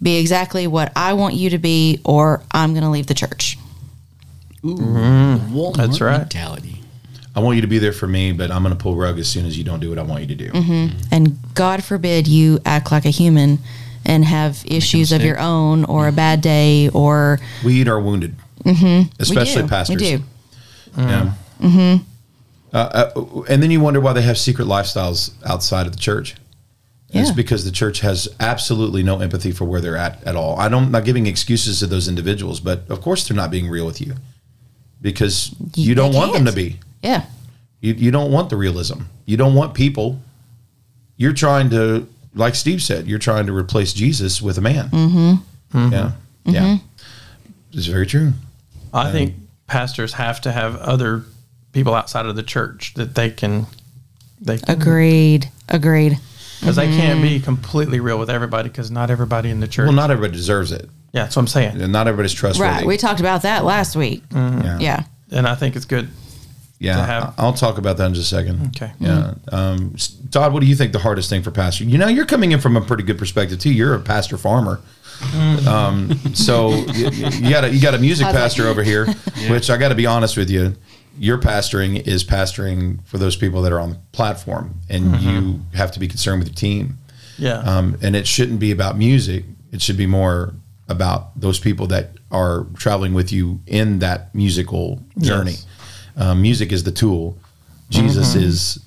be 0.03 0.19
exactly 0.19 0.67
what 0.67 0.91
I 0.97 1.13
want 1.13 1.35
you 1.35 1.51
to 1.51 1.59
be, 1.59 2.01
or 2.05 2.43
I'm 2.51 2.73
going 2.73 2.85
to 2.85 2.91
leave 2.91 3.07
the 3.07 3.15
church. 3.15 3.57
Mm-hmm. 4.65 5.57
Walmart 5.57 5.77
That's 5.77 6.01
right. 6.01 6.19
mentality. 6.19 6.83
I 7.37 7.41
want 7.41 7.55
you 7.55 7.63
to 7.63 7.69
be 7.69 7.79
there 7.79 7.93
for 7.93 8.09
me, 8.09 8.33
but 8.33 8.51
I'm 8.51 8.65
going 8.65 8.77
to 8.77 8.83
pull 8.83 8.97
rug 8.97 9.21
as 9.21 9.29
soon 9.29 9.47
as 9.47 9.57
you 9.57 9.63
don't 9.63 9.79
do 9.79 9.91
what 9.91 9.99
I 9.99 10.03
want 10.03 10.23
you 10.23 10.27
to 10.29 10.35
do. 10.35 10.51
Mm-hmm. 10.51 10.99
And 11.13 11.39
God 11.55 11.85
forbid 11.85 12.27
you 12.27 12.59
act 12.65 12.91
like 12.91 13.05
a 13.05 13.11
human 13.11 13.61
and 14.09 14.25
have 14.25 14.65
issues 14.67 15.13
of 15.13 15.23
your 15.23 15.39
own, 15.39 15.85
or 15.85 16.09
a 16.09 16.13
bad 16.13 16.41
day, 16.41 16.89
or 16.89 17.39
We 17.65 17.75
eat 17.81 17.89
our 17.89 18.01
wounded, 18.01 18.35
mm-hmm. 18.65 19.13
especially 19.21 19.63
we 19.63 19.69
pastors. 19.69 19.97
We 19.97 20.17
do. 20.17 20.25
Yeah. 20.97 21.33
Mm-hmm. 21.61 22.05
Uh, 22.73 22.77
uh, 22.77 23.43
and 23.49 23.63
then 23.63 23.71
you 23.71 23.81
wonder 23.81 24.01
why 24.01 24.13
they 24.13 24.23
have 24.23 24.37
secret 24.37 24.67
lifestyles 24.67 25.33
outside 25.47 25.87
of 25.87 25.93
the 25.93 25.99
church. 25.99 26.35
It's 27.11 27.33
because 27.33 27.65
the 27.65 27.71
church 27.71 28.01
has 28.01 28.29
absolutely 28.39 29.03
no 29.03 29.21
empathy 29.21 29.51
for 29.51 29.65
where 29.65 29.81
they're 29.81 29.97
at 29.97 30.23
at 30.25 30.37
all. 30.37 30.59
I 30.59 30.69
don't, 30.69 30.85
I'm 30.85 30.91
not 30.91 31.07
giving 31.07 31.27
excuses 31.27 31.79
to 31.79 31.87
those 31.87 32.07
individuals, 32.07 32.61
but 32.61 32.83
of 32.91 33.01
course 33.01 33.27
they're 33.27 33.37
not 33.37 33.51
being 33.51 33.71
real 33.71 33.87
with 33.87 34.01
you 34.03 34.15
because 35.01 35.55
you 35.75 35.95
They 35.95 36.03
don't 36.03 36.15
want 36.15 36.35
them 36.35 36.45
to 36.45 36.53
be. 36.53 36.79
Yeah. 37.03 37.25
You, 37.81 37.95
you 37.95 38.11
don't 38.11 38.31
want 38.31 38.51
the 38.51 38.57
realism. 38.57 39.01
You 39.25 39.39
don't 39.39 39.55
want 39.55 39.73
people. 39.73 40.21
You're 41.17 41.33
trying 41.33 41.71
to, 41.71 42.07
like 42.39 42.55
Steve 42.55 42.83
said, 42.83 43.07
you're 43.07 43.19
trying 43.19 43.47
to 43.47 43.53
replace 43.53 43.93
Jesus 43.93 44.41
with 44.41 44.57
a 44.59 44.61
man. 44.61 44.89
Mm-hmm. 44.89 45.79
mm-hmm. 45.79 45.93
Yeah. 45.93 46.13
Mm-hmm. 46.45 46.51
Yeah. 46.51 46.77
It's 47.73 47.87
very 47.87 48.07
true. 48.07 48.33
I 48.95 49.07
um, 49.07 49.13
think 49.13 49.35
pastors 49.67 50.15
have 50.15 50.41
to 50.43 50.53
have 50.53 50.77
other 50.77 51.25
people 51.73 51.95
outside 51.95 52.27
of 52.27 52.37
the 52.37 52.43
church 52.43 52.95
that 52.95 53.15
they 53.15 53.31
can 53.31 53.67
they 54.41 54.59
Agreed. 54.69 55.51
Agreed. 55.69 56.19
because 56.61 56.77
they 56.77 56.87
mm-hmm. 56.87 56.99
can't 56.99 57.23
be 57.23 57.41
completely 57.41 58.01
real 58.01 58.19
with 58.19 58.31
everybody 58.31 58.69
because 58.69 58.91
not 58.91 59.11
everybody 59.11 59.51
in 59.51 59.61
the 59.61 59.69
church. 59.69 59.87
Well, 59.87 59.97
not 59.97 60.11
everybody 60.11 60.37
deserves 60.37 60.73
it. 60.73 60.89
yeah, 61.13 61.25
that's 61.25 61.37
what 61.37 61.43
I'm 61.43 61.49
saying. 61.49 61.83
And 61.83 61.93
not 61.93 62.07
everybody's 62.07 62.33
trustworthy. 62.33 62.71
Right. 62.71 62.87
We 62.87 62.97
talked 62.97 63.21
about 63.21 63.43
that 63.43 63.65
last 63.65 63.97
week. 63.97 64.23
yeah. 64.33 64.79
Yeah. 64.79 65.05
And 65.31 65.47
I 65.47 65.57
think 65.57 65.77
it's 65.77 65.85
good. 65.85 66.09
Yeah, 66.81 66.97
to 66.97 67.03
have- 67.03 67.35
I'll 67.39 67.53
talk 67.53 67.77
about 67.79 67.97
that 67.97 68.07
in 68.07 68.15
just 68.15 68.31
a 68.33 68.37
second. 68.37 68.69
Okay. 68.69 68.93
Yeah. 69.01 69.35
Um, 69.51 69.97
Todd, 70.31 70.53
what 70.53 70.61
do 70.61 70.67
you 70.67 70.77
think 70.77 70.93
the 70.93 71.01
hardest 71.01 71.29
thing 71.29 71.43
for 71.43 71.51
pastor? 71.51 71.85
You 71.85 71.99
know, 71.99 72.07
you're 72.09 72.27
coming 72.27 72.53
in 72.53 72.61
from 72.61 72.77
a 72.77 72.81
pretty 72.81 73.03
good 73.03 73.19
perspective 73.19 73.59
too. 73.59 73.73
You're 73.73 73.95
a 73.95 74.01
pastor 74.01 74.37
farmer. 74.39 74.81
Um, 75.67 76.19
so 76.35 76.71
you, 76.93 77.11
you 77.11 77.51
got 77.51 77.65
a 77.65 77.75
you 77.75 77.81
got 77.81 77.95
a 77.95 77.99
music 77.99 78.27
I 78.27 78.29
was 78.31 78.35
like- 78.35 78.43
pastor 78.45 78.67
over 78.69 78.83
here, 78.83 79.07
which 79.51 79.71
I 79.71 79.77
got 79.77 79.89
to 79.89 79.95
be 79.95 80.07
honest 80.07 80.37
with 80.37 80.51
you. 80.51 80.77
Your 81.19 81.39
pastoring 81.39 82.07
is 82.07 82.23
pastoring 82.23 83.05
for 83.05 83.19
those 83.19 83.35
people 83.35 83.63
that 83.63 83.73
are 83.73 83.81
on 83.81 83.91
the 83.91 83.99
platform, 84.13 84.75
and 84.89 85.21
you 85.21 85.61
have 85.75 85.91
to 85.93 85.99
be 86.01 86.07
concerned 86.07 86.39
with 86.41 86.49
your 86.49 86.55
team. 86.55 86.99
Yeah. 87.39 87.59
Um, 87.59 87.99
and 88.03 88.15
it 88.15 88.27
shouldn't 88.29 88.61
be 88.61 88.71
about 88.71 88.97
music. 88.97 89.45
It 89.73 89.83
should 89.83 89.97
be 89.97 90.07
more 90.07 90.55
about 90.89 91.39
those 91.41 91.59
people 91.59 91.89
that 91.89 92.11
are 92.31 92.67
traveling 92.77 93.15
with 93.15 93.33
you 93.33 93.61
in 93.67 93.99
that 93.99 94.33
musical 94.35 95.03
journey. 95.19 95.53
Yes. 95.53 95.67
Um, 96.19 96.43
music 96.43 96.73
is 96.73 96.83
the 96.85 96.91
tool. 96.93 97.37
Jesus 97.91 98.35
is 98.35 98.79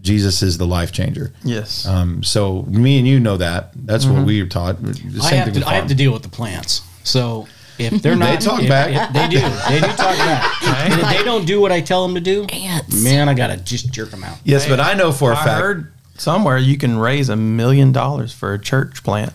Jesus 0.00 0.42
is 0.42 0.56
the 0.56 0.66
life 0.66 0.92
changer. 0.92 1.32
yes. 1.44 1.86
Um, 1.86 2.22
so 2.22 2.62
me 2.62 2.96
and 2.98 3.06
you 3.06 3.20
know 3.20 3.36
that. 3.36 3.72
That's 3.74 4.06
what 4.06 4.24
we 4.24 4.40
are 4.40 4.46
taught. 4.46 4.82
The 4.82 4.90
I 5.22 5.28
same 5.28 5.38
have, 5.40 5.52
thing 5.52 5.62
to, 5.62 5.68
I 5.68 5.74
have 5.74 5.88
to 5.88 5.94
deal 5.94 6.12
with 6.12 6.22
the 6.22 6.30
plants. 6.30 6.80
So 7.04 7.46
if 7.78 8.00
they're 8.02 8.16
not, 8.16 8.38
they 8.40 8.44
talk 8.46 8.62
if- 8.62 8.68
back. 8.68 8.88
if 9.08 9.12
they 9.12 9.28
do. 9.28 9.40
They 9.68 9.80
do 9.80 9.86
talk 9.96 10.16
back. 10.16 10.62
and 10.90 10.94
if 10.94 11.08
they 11.18 11.22
don't 11.22 11.44
do 11.44 11.60
what 11.60 11.70
I 11.72 11.80
tell 11.82 12.06
them 12.06 12.14
to 12.14 12.20
do, 12.20 12.44
Ants. 12.44 13.02
man, 13.04 13.28
I 13.28 13.34
gotta 13.34 13.58
just 13.58 13.92
jerk 13.92 14.10
them 14.10 14.24
out. 14.24 14.38
Yes, 14.44 14.66
but 14.66 14.80
I 14.80 14.94
know 14.94 15.12
for 15.12 15.32
a 15.32 15.36
I 15.36 15.44
fact. 15.44 15.60
heard 15.60 15.92
somewhere 16.16 16.56
you 16.56 16.78
can 16.78 16.98
raise 16.98 17.28
a 17.28 17.36
million 17.36 17.92
dollars 17.92 18.32
for 18.32 18.54
a 18.54 18.58
church 18.58 19.02
plant. 19.04 19.32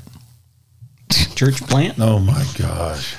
Church 1.36 1.62
plant. 1.68 2.00
Oh 2.00 2.18
my 2.20 2.46
gosh. 2.58 3.16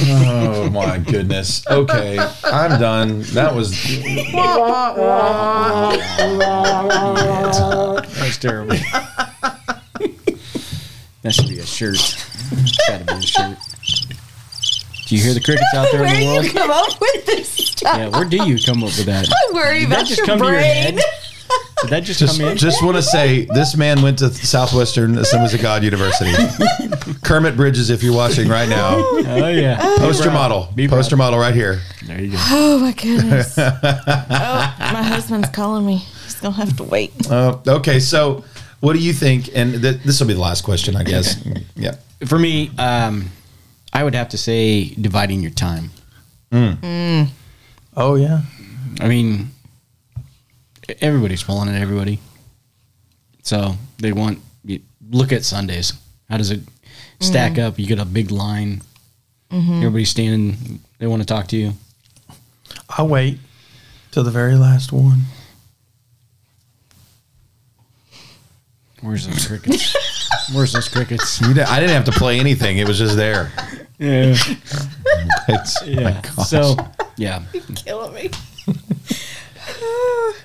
oh 0.00 0.70
my 0.72 0.98
goodness. 0.98 1.66
Okay, 1.66 2.16
I'm 2.44 2.78
done. 2.80 3.22
That 3.32 3.52
was 3.54 3.72
That's 7.04 8.38
terrible. 8.38 8.76
that 11.22 11.32
should 11.32 11.48
be 11.48 11.58
a 11.58 11.66
shirt. 11.66 11.98
Gotta 12.88 13.04
be 13.04 13.12
a 13.14 13.22
shirt. 13.22 13.58
Do 15.06 15.16
you 15.16 15.22
hear 15.22 15.34
the 15.34 15.40
crickets 15.40 15.74
out 15.74 15.88
there 15.92 16.02
Where 16.02 16.14
in 16.14 16.20
the 16.20 16.26
you 16.26 16.32
world? 16.34 16.46
come 16.54 16.70
up 16.70 17.00
with 17.00 17.26
this 17.26 17.48
stuff? 17.50 17.98
Yeah, 17.98 18.08
where 18.08 18.24
do 18.24 18.36
you 18.46 18.58
come 18.64 18.78
up 18.84 18.96
with 18.96 19.06
that? 19.06 19.28
I 19.30 19.52
worry 19.52 19.80
Did 19.80 19.90
that 19.90 19.94
about 19.96 20.06
just 20.06 20.18
your 20.18 20.26
come 20.26 20.38
to 20.38 20.44
your 20.46 20.54
brain. 20.54 20.82
head? 20.98 21.00
Did 21.82 21.90
that 21.90 22.04
just, 22.04 22.18
just 22.18 22.40
come 22.40 22.50
in? 22.50 22.56
just 22.56 22.82
want 22.82 22.96
to 22.96 23.02
say 23.02 23.44
this 23.44 23.76
man 23.76 24.00
went 24.00 24.18
to 24.20 24.30
Southwestern 24.30 25.18
Assemblies 25.18 25.52
of 25.52 25.60
God 25.60 25.84
University. 25.84 26.32
Kermit 27.22 27.56
Bridges, 27.56 27.90
if 27.90 28.02
you're 28.02 28.14
watching 28.14 28.48
right 28.48 28.68
now, 28.68 28.96
oh 28.96 29.48
yeah. 29.48 29.76
poster 29.98 30.30
model, 30.30 30.68
Be 30.74 30.88
poster 30.88 31.16
model 31.16 31.38
right 31.38 31.54
here. 31.54 31.82
There 32.06 32.20
you 32.20 32.32
go. 32.32 32.38
Oh 32.40 32.78
my 32.78 32.92
goodness. 32.92 33.54
oh, 33.58 34.76
my 34.80 35.02
husband's 35.02 35.50
calling 35.50 35.84
me. 35.84 35.96
He's 35.96 36.40
gonna 36.40 36.54
have 36.54 36.74
to 36.78 36.84
wait. 36.84 37.12
Uh, 37.30 37.58
okay, 37.66 38.00
so 38.00 38.44
what 38.80 38.94
do 38.94 39.00
you 39.00 39.12
think? 39.12 39.50
And 39.54 39.82
th- 39.82 40.02
this 40.02 40.20
will 40.20 40.26
be 40.26 40.34
the 40.34 40.40
last 40.40 40.62
question, 40.62 40.96
I 40.96 41.04
guess. 41.04 41.44
Yeah. 41.76 41.96
For 42.26 42.38
me, 42.38 42.70
um, 42.78 43.30
I 43.92 44.04
would 44.04 44.14
have 44.14 44.30
to 44.30 44.38
say 44.38 44.86
dividing 44.88 45.40
your 45.40 45.50
time. 45.50 45.90
Oh 47.96 48.14
yeah. 48.14 48.40
I 49.00 49.08
mean, 49.08 49.50
everybody's 51.00 51.42
pulling 51.42 51.68
at 51.68 51.80
everybody. 51.80 52.20
So 53.42 53.76
they 53.98 54.12
want 54.12 54.40
you 54.64 54.80
look 55.10 55.32
at 55.32 55.44
Sundays. 55.44 55.92
How 56.28 56.38
does 56.38 56.50
it 56.50 56.60
stack 57.20 57.52
mm-hmm. 57.52 57.68
up? 57.68 57.78
You 57.78 57.86
get 57.86 57.98
a 57.98 58.04
big 58.04 58.30
line. 58.30 58.82
Mm-hmm. 59.50 59.76
Everybody's 59.76 60.10
standing. 60.10 60.80
They 60.98 61.06
want 61.06 61.22
to 61.22 61.26
talk 61.26 61.48
to 61.48 61.56
you. 61.56 61.72
I 62.96 63.02
wait 63.02 63.38
till 64.10 64.24
the 64.24 64.30
very 64.30 64.56
last 64.56 64.92
one. 64.92 65.22
Where's 69.00 69.26
those 69.26 69.46
crickets? 69.46 69.94
Where's 70.54 70.72
those 70.72 70.88
crickets? 70.88 71.40
You 71.42 71.48
didn't- 71.48 71.68
I 71.68 71.78
didn't 71.78 71.94
have 71.94 72.06
to 72.06 72.12
play 72.12 72.40
anything. 72.40 72.78
It 72.78 72.88
was 72.88 72.98
just 72.98 73.16
there. 73.16 73.52
Yeah. 73.98 74.34
It's, 75.46 75.86
Yeah. 75.86 76.22
So 76.44 76.76
yeah. 77.16 77.42
You're 77.52 77.62
Killing 77.76 78.14
me. 78.14 78.30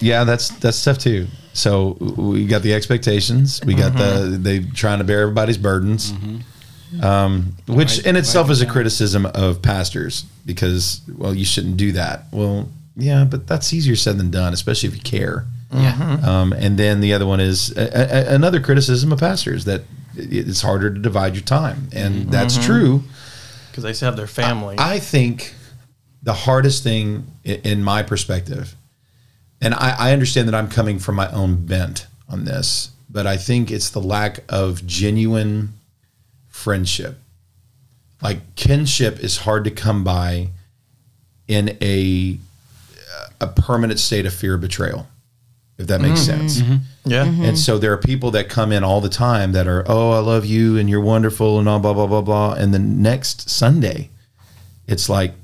yeah, 0.00 0.24
that's 0.24 0.48
that's 0.48 0.82
tough 0.82 0.98
too. 0.98 1.26
So 1.52 1.96
we 2.16 2.46
got 2.46 2.62
the 2.62 2.74
expectations. 2.74 3.60
We 3.64 3.74
got 3.74 3.92
the 3.92 3.98
mm-hmm. 3.98 4.42
they 4.42 4.60
trying 4.60 4.98
to 4.98 5.04
bear 5.04 5.22
everybody's 5.22 5.58
burdens, 5.58 6.12
mm-hmm. 6.12 7.04
um, 7.04 7.56
which 7.66 7.96
Divide- 7.96 8.08
in 8.08 8.16
itself 8.16 8.46
divide 8.46 8.52
is 8.52 8.62
a 8.62 8.64
them. 8.64 8.72
criticism 8.72 9.26
of 9.26 9.62
pastors 9.62 10.24
because 10.46 11.00
well, 11.16 11.34
you 11.34 11.44
shouldn't 11.44 11.76
do 11.76 11.92
that. 11.92 12.24
Well, 12.32 12.68
yeah, 12.96 13.24
but 13.24 13.46
that's 13.46 13.72
easier 13.72 13.96
said 13.96 14.18
than 14.18 14.30
done, 14.30 14.52
especially 14.52 14.88
if 14.88 14.96
you 14.96 15.02
care. 15.02 15.46
Yeah. 15.72 15.92
Mm-hmm. 15.92 16.24
Um, 16.24 16.52
and 16.52 16.78
then 16.78 17.00
the 17.00 17.12
other 17.12 17.26
one 17.26 17.40
is 17.40 17.76
a, 17.76 18.30
a, 18.30 18.34
another 18.34 18.60
criticism 18.60 19.12
of 19.12 19.20
pastors 19.20 19.66
that 19.66 19.82
it's 20.16 20.62
harder 20.62 20.92
to 20.92 20.98
divide 20.98 21.34
your 21.34 21.44
time, 21.44 21.88
and 21.92 22.30
that's 22.30 22.56
true. 22.64 23.02
Because 23.70 23.84
they 23.84 23.92
still 23.92 24.06
have 24.06 24.16
their 24.16 24.26
family. 24.26 24.76
I 24.78 24.98
think 24.98 25.54
the 26.22 26.32
hardest 26.32 26.82
thing 26.82 27.26
in 27.44 27.82
my 27.84 28.02
perspective, 28.02 28.74
and 29.60 29.74
I, 29.74 29.94
I 29.98 30.12
understand 30.12 30.48
that 30.48 30.54
I'm 30.54 30.68
coming 30.68 30.98
from 30.98 31.16
my 31.16 31.30
own 31.32 31.66
bent 31.66 32.06
on 32.28 32.44
this, 32.44 32.90
but 33.10 33.26
I 33.26 33.36
think 33.36 33.70
it's 33.70 33.90
the 33.90 34.00
lack 34.00 34.40
of 34.48 34.86
genuine 34.86 35.74
friendship. 36.48 37.18
Like 38.22 38.54
kinship 38.56 39.20
is 39.20 39.38
hard 39.38 39.64
to 39.64 39.70
come 39.70 40.04
by 40.04 40.50
in 41.46 41.76
a 41.80 42.38
a 43.40 43.46
permanent 43.46 44.00
state 44.00 44.26
of 44.26 44.34
fear 44.34 44.54
of 44.54 44.60
betrayal, 44.60 45.06
if 45.78 45.86
that 45.86 46.00
makes 46.00 46.20
mm-hmm. 46.20 46.40
sense. 46.40 46.60
Mm-hmm. 46.60 46.76
yeah. 47.04 47.24
Mm-hmm. 47.24 47.44
And 47.44 47.58
so 47.58 47.78
there 47.78 47.92
are 47.92 47.98
people 47.98 48.32
that 48.32 48.48
come 48.48 48.72
in 48.72 48.82
all 48.82 49.00
the 49.00 49.08
time 49.08 49.52
that 49.52 49.68
are, 49.68 49.84
oh, 49.86 50.10
I 50.10 50.18
love 50.18 50.44
you 50.44 50.76
and 50.76 50.90
you're 50.90 51.00
wonderful 51.00 51.58
and 51.58 51.68
all 51.68 51.78
blah 51.78 51.94
blah 51.94 52.06
blah 52.06 52.22
blah. 52.22 52.54
And 52.54 52.74
the 52.74 52.78
next 52.78 53.48
Sunday, 53.48 54.10
it's 54.86 55.08
like 55.08 55.34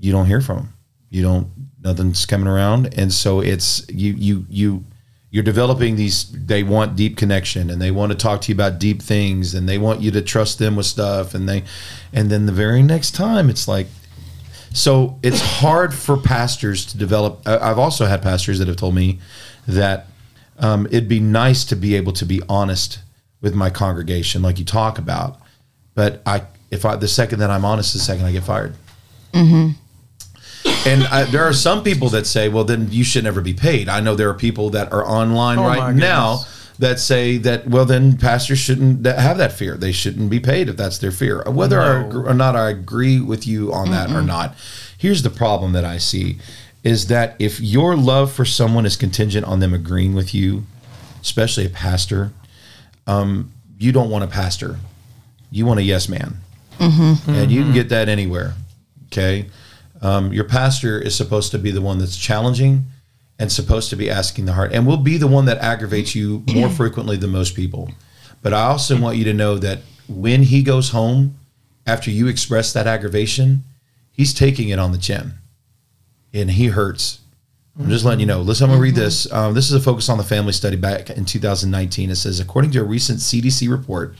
you 0.00 0.12
don't 0.12 0.26
hear 0.26 0.40
from 0.40 0.56
them. 0.56 0.74
You 1.10 1.22
don't. 1.22 1.48
Nothing's 1.82 2.26
coming 2.26 2.48
around, 2.48 2.92
and 2.98 3.12
so 3.12 3.40
it's 3.40 3.88
you 3.88 4.12
you 4.14 4.46
you 4.48 4.84
you're 5.30 5.44
developing 5.44 5.96
these. 5.96 6.30
They 6.32 6.62
want 6.62 6.96
deep 6.96 7.16
connection, 7.16 7.70
and 7.70 7.80
they 7.80 7.90
want 7.90 8.12
to 8.12 8.18
talk 8.18 8.40
to 8.42 8.48
you 8.48 8.54
about 8.54 8.78
deep 8.78 9.00
things, 9.00 9.54
and 9.54 9.68
they 9.68 9.78
want 9.78 10.00
you 10.00 10.10
to 10.10 10.22
trust 10.22 10.58
them 10.58 10.74
with 10.76 10.86
stuff, 10.86 11.34
and 11.34 11.48
they, 11.48 11.64
and 12.12 12.30
then 12.30 12.46
the 12.46 12.52
very 12.52 12.82
next 12.82 13.12
time, 13.12 13.48
it's 13.48 13.68
like 13.68 13.86
so 14.72 15.18
it's 15.22 15.40
hard 15.40 15.94
for 15.94 16.16
pastors 16.16 16.84
to 16.86 16.98
develop. 16.98 17.46
I've 17.46 17.78
also 17.78 18.06
had 18.06 18.22
pastors 18.22 18.58
that 18.58 18.68
have 18.68 18.76
told 18.76 18.94
me 18.94 19.18
that 19.66 20.06
um, 20.58 20.86
it'd 20.86 21.08
be 21.08 21.20
nice 21.20 21.64
to 21.66 21.76
be 21.76 21.94
able 21.94 22.12
to 22.12 22.26
be 22.26 22.40
honest 22.48 23.00
with 23.40 23.54
my 23.54 23.70
congregation, 23.70 24.42
like 24.42 24.58
you 24.58 24.64
talk 24.64 24.98
about. 24.98 25.38
But 25.94 26.22
I, 26.26 26.42
if 26.70 26.84
I, 26.84 26.96
the 26.96 27.08
second 27.08 27.38
that 27.40 27.50
I'm 27.50 27.64
honest, 27.64 27.92
the 27.92 27.98
second 27.98 28.26
I 28.26 28.32
get 28.32 28.44
fired. 28.44 28.74
And 30.86 31.04
I, 31.08 31.24
there 31.24 31.44
are 31.44 31.52
some 31.52 31.82
people 31.82 32.08
that 32.10 32.26
say, 32.26 32.48
well, 32.48 32.64
then 32.64 32.88
you 32.90 33.04
should 33.04 33.24
never 33.24 33.40
be 33.42 33.52
paid. 33.52 33.88
I 33.88 34.00
know 34.00 34.14
there 34.14 34.30
are 34.30 34.34
people 34.34 34.70
that 34.70 34.90
are 34.92 35.06
online 35.06 35.58
Oh, 35.58 35.64
right 35.66 35.94
now 35.94 36.44
that 36.78 36.98
say 36.98 37.36
that, 37.38 37.66
well, 37.68 37.84
then 37.84 38.16
pastors 38.16 38.58
shouldn't 38.58 39.04
have 39.04 39.36
that 39.38 39.52
fear. 39.52 39.76
They 39.76 39.92
shouldn't 39.92 40.30
be 40.30 40.40
paid 40.40 40.68
if 40.68 40.76
that's 40.76 40.98
their 40.98 41.10
fear. 41.10 41.42
Whether 41.46 42.08
No. 42.08 42.22
or 42.26 42.32
not 42.34 42.56
I 42.56 42.70
agree 42.70 43.20
with 43.20 43.46
you 43.46 43.72
on 43.72 43.90
that 43.90 44.10
or 44.10 44.22
not. 44.22 44.54
Here's 44.96 45.22
the 45.22 45.30
problem 45.30 45.72
that 45.72 45.84
I 45.84 45.98
see 45.98 46.38
is 46.84 47.08
that 47.08 47.34
if 47.38 47.60
your 47.60 47.94
love 47.96 48.32
for 48.32 48.44
someone 48.46 48.86
is 48.86 48.96
contingent 48.96 49.44
on 49.46 49.58
them 49.60 49.74
agreeing 49.74 50.14
with 50.14 50.32
you, 50.32 50.64
especially 51.20 51.66
a 51.66 51.70
pastor, 51.70 52.32
um, 53.06 53.52
you 53.78 53.92
don't 53.92 54.08
want 54.08 54.24
a 54.24 54.28
pastor. 54.28 54.78
You 55.50 55.66
want 55.66 55.80
a 55.80 55.82
yes 55.82 56.08
man. 56.08 56.36
And 56.80 57.50
you 57.50 57.62
can 57.64 57.72
get 57.74 57.88
that 57.90 58.08
anywhere. 58.08 58.54
Okay. 59.08 59.46
Um, 60.00 60.32
your 60.32 60.44
pastor 60.44 61.00
is 61.00 61.16
supposed 61.16 61.50
to 61.52 61.58
be 61.58 61.70
the 61.70 61.80
one 61.80 61.98
that's 61.98 62.16
challenging 62.16 62.84
and 63.38 63.50
supposed 63.50 63.90
to 63.90 63.96
be 63.96 64.10
asking 64.10 64.46
the 64.46 64.52
heart 64.52 64.72
and 64.72 64.86
will 64.86 64.96
be 64.96 65.16
the 65.16 65.26
one 65.26 65.44
that 65.46 65.58
aggravates 65.58 66.14
you 66.14 66.44
more 66.52 66.68
frequently 66.80 67.16
than 67.16 67.30
most 67.30 67.54
people. 67.54 67.90
But 68.42 68.52
I 68.52 68.62
also 68.62 69.00
want 69.00 69.16
you 69.16 69.24
to 69.24 69.34
know 69.34 69.58
that 69.58 69.80
when 70.08 70.44
he 70.44 70.62
goes 70.62 70.90
home 70.90 71.38
after 71.86 72.10
you 72.10 72.28
express 72.28 72.72
that 72.72 72.86
aggravation, 72.86 73.64
he's 74.10 74.32
taking 74.32 74.68
it 74.68 74.78
on 74.78 74.92
the 74.92 74.98
chin 74.98 75.34
and 76.32 76.50
he 76.50 76.66
hurts. 76.66 77.20
I'm 77.78 77.88
just 77.88 78.04
letting 78.04 78.20
you 78.20 78.26
know. 78.26 78.40
Listen, 78.40 78.64
I'm 78.64 78.70
going 78.70 78.78
to 78.80 78.82
read 78.82 78.94
this. 78.96 79.30
Um, 79.32 79.54
this 79.54 79.70
is 79.70 79.72
a 79.72 79.80
focus 79.80 80.08
on 80.08 80.18
the 80.18 80.24
family 80.24 80.52
study 80.52 80.76
back 80.76 81.10
in 81.10 81.24
2019. 81.24 82.10
It 82.10 82.16
says, 82.16 82.40
according 82.40 82.72
to 82.72 82.80
a 82.80 82.84
recent 82.84 83.20
CDC 83.20 83.70
report, 83.70 84.16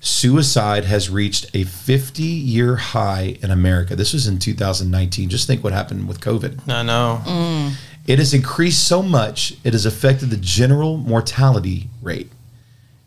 suicide 0.00 0.84
has 0.84 1.10
reached 1.10 1.54
a 1.54 1.64
50 1.64 2.22
year 2.22 2.76
high 2.76 3.36
in 3.42 3.50
America. 3.50 3.96
This 3.96 4.12
was 4.12 4.26
in 4.26 4.38
2019. 4.38 5.28
Just 5.28 5.46
think 5.46 5.64
what 5.64 5.72
happened 5.72 6.08
with 6.08 6.20
COVID. 6.20 6.68
I 6.68 6.82
know. 6.82 7.20
Mm. 7.24 7.72
It 8.06 8.18
has 8.18 8.32
increased 8.32 8.86
so 8.86 9.02
much, 9.02 9.54
it 9.64 9.74
has 9.74 9.84
affected 9.84 10.30
the 10.30 10.38
general 10.38 10.96
mortality 10.96 11.90
rate. 12.00 12.32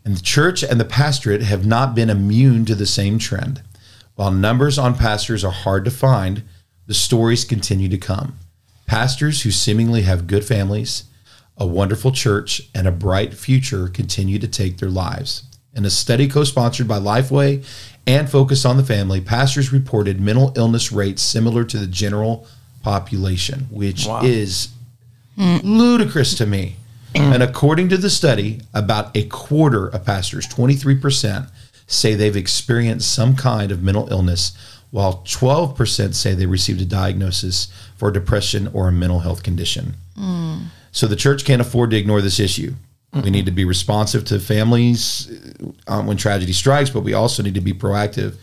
And 0.04 0.16
the 0.16 0.22
church 0.22 0.62
and 0.62 0.78
the 0.78 0.84
pastorate 0.84 1.42
have 1.42 1.66
not 1.66 1.94
been 1.94 2.10
immune 2.10 2.64
to 2.66 2.74
the 2.74 2.86
same 2.86 3.18
trend. 3.18 3.62
While 4.14 4.30
numbers 4.30 4.78
on 4.78 4.96
pastors 4.96 5.44
are 5.44 5.52
hard 5.52 5.84
to 5.86 5.90
find, 5.90 6.44
the 6.86 6.94
stories 6.94 7.44
continue 7.44 7.88
to 7.88 7.98
come. 7.98 8.38
Pastors 8.86 9.42
who 9.42 9.50
seemingly 9.50 10.02
have 10.02 10.26
good 10.26 10.44
families, 10.44 11.04
a 11.56 11.66
wonderful 11.66 12.12
church, 12.12 12.62
and 12.74 12.86
a 12.86 12.92
bright 12.92 13.34
future 13.34 13.88
continue 13.88 14.38
to 14.38 14.48
take 14.48 14.78
their 14.78 14.90
lives. 14.90 15.44
In 15.74 15.84
a 15.84 15.90
study 15.90 16.28
co 16.28 16.44
sponsored 16.44 16.86
by 16.86 16.98
Lifeway 16.98 17.64
and 18.06 18.28
focused 18.28 18.66
on 18.66 18.76
the 18.76 18.82
Family, 18.84 19.20
pastors 19.20 19.72
reported 19.72 20.20
mental 20.20 20.52
illness 20.56 20.92
rates 20.92 21.22
similar 21.22 21.64
to 21.64 21.78
the 21.78 21.86
general 21.86 22.46
population, 22.82 23.66
which 23.70 24.06
Wow. 24.06 24.22
is 24.22 24.68
ludicrous 25.36 26.34
to 26.34 26.46
me. 26.46 26.76
And 27.14 27.42
according 27.42 27.88
to 27.90 27.96
the 27.98 28.08
study, 28.10 28.60
about 28.72 29.14
a 29.16 29.24
quarter 29.24 29.86
of 29.88 30.04
pastors, 30.04 30.46
23%, 30.46 31.46
say 31.86 32.14
they've 32.14 32.36
experienced 32.36 33.12
some 33.12 33.36
kind 33.36 33.70
of 33.70 33.82
mental 33.82 34.08
illness, 34.10 34.52
while 34.90 35.22
12% 35.26 36.14
say 36.14 36.34
they 36.34 36.46
received 36.46 36.80
a 36.80 36.86
diagnosis 36.86 37.68
for 37.96 38.10
depression 38.10 38.68
or 38.72 38.88
a 38.88 38.92
mental 38.92 39.20
health 39.20 39.42
condition. 39.42 39.94
Mm. 40.18 40.64
So 40.90 41.06
the 41.06 41.16
church 41.16 41.44
can't 41.44 41.60
afford 41.60 41.90
to 41.90 41.96
ignore 41.96 42.20
this 42.22 42.40
issue. 42.40 42.74
We 43.14 43.28
need 43.30 43.44
to 43.44 43.52
be 43.52 43.66
responsive 43.66 44.24
to 44.26 44.40
families 44.40 45.30
um, 45.86 46.06
when 46.06 46.16
tragedy 46.16 46.54
strikes, 46.54 46.88
but 46.88 47.02
we 47.02 47.12
also 47.12 47.42
need 47.42 47.54
to 47.54 47.60
be 47.60 47.74
proactive 47.74 48.36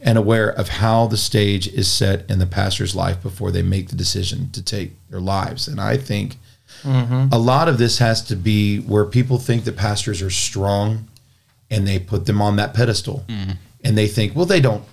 and 0.00 0.16
aware 0.16 0.48
of 0.50 0.68
how 0.68 1.06
the 1.06 1.16
stage 1.18 1.68
is 1.68 1.90
set 1.90 2.28
in 2.30 2.38
the 2.38 2.46
pastor's 2.46 2.94
life 2.94 3.22
before 3.22 3.50
they 3.50 3.62
make 3.62 3.88
the 3.88 3.96
decision 3.96 4.50
to 4.52 4.62
take 4.62 4.92
their 5.10 5.20
lives. 5.20 5.68
And 5.68 5.78
I 5.80 5.98
think 5.98 6.36
a 7.32 7.38
lot 7.38 7.68
of 7.68 7.76
this 7.78 7.98
has 7.98 8.22
to 8.22 8.36
be 8.36 8.78
where 8.80 9.04
people 9.04 9.38
think 9.38 9.64
that 9.64 9.76
pastors 9.76 10.20
are 10.22 10.30
strong 10.30 11.08
and 11.70 11.86
they 11.86 11.98
put 11.98 12.24
them 12.26 12.40
on 12.42 12.56
that 12.56 12.72
pedestal. 12.74 13.24
And 13.82 13.96
they 13.98 14.06
think, 14.08 14.34
well, 14.34 14.46
they 14.46 14.60
don't 14.60 14.84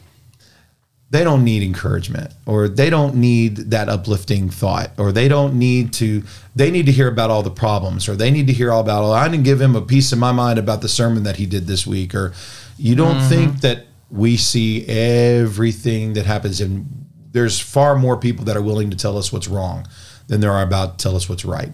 they 1.12 1.26
don't 1.26 1.44
need 1.44 1.62
encouragement 1.62 2.34
or 2.46 2.70
they 2.70 2.90
don't 2.90 3.16
need 3.16 3.58
that 3.58 3.90
uplifting 3.90 4.50
thought 4.50 4.92
or 4.98 5.12
they 5.12 5.28
don't 5.28 5.54
need 5.54 5.94
to 5.94 6.24
they 6.56 6.72
need 6.72 6.86
to 6.86 6.92
hear 6.92 7.08
about 7.08 7.30
all 7.30 7.44
the 7.44 7.52
problems 7.52 8.10
or 8.10 8.16
they 8.16 8.32
need 8.32 8.48
to 8.48 8.54
hear 8.54 8.72
all 8.72 8.80
about 8.80 9.04
all, 9.04 9.14
i 9.14 9.28
didn't 9.28 9.44
give 9.44 9.62
him 9.62 9.76
a 9.76 9.82
piece 9.82 10.12
of 10.12 10.18
my 10.18 10.32
mind 10.32 10.58
about 10.58 10.82
the 10.82 10.90
sermon 10.90 11.24
that 11.24 11.36
he 11.36 11.46
did 11.46 11.68
this 11.68 11.86
week 11.86 12.16
or 12.16 12.34
you 12.78 12.96
don't 12.96 13.18
mm-hmm. 13.18 13.30
think 13.30 13.62
that 13.62 13.86
we 14.10 14.36
see 14.36 14.86
everything 14.88 16.14
that 16.14 16.26
happens 16.26 16.60
and 16.60 16.88
there's 17.32 17.60
far 17.60 17.96
more 17.96 18.18
people 18.18 18.46
that 18.46 18.58
are 18.58 18.62
willing 18.62 18.90
to 18.90 18.98
tell 18.98 19.18
us 19.18 19.32
what's 19.32 19.48
wrong 19.48 19.88
than 20.28 20.42
there 20.42 20.52
are 20.52 20.64
about 20.64 20.98
to 20.98 21.04
tell 21.04 21.16
us 21.16 21.30
what's 21.30 21.46
right. 21.46 21.72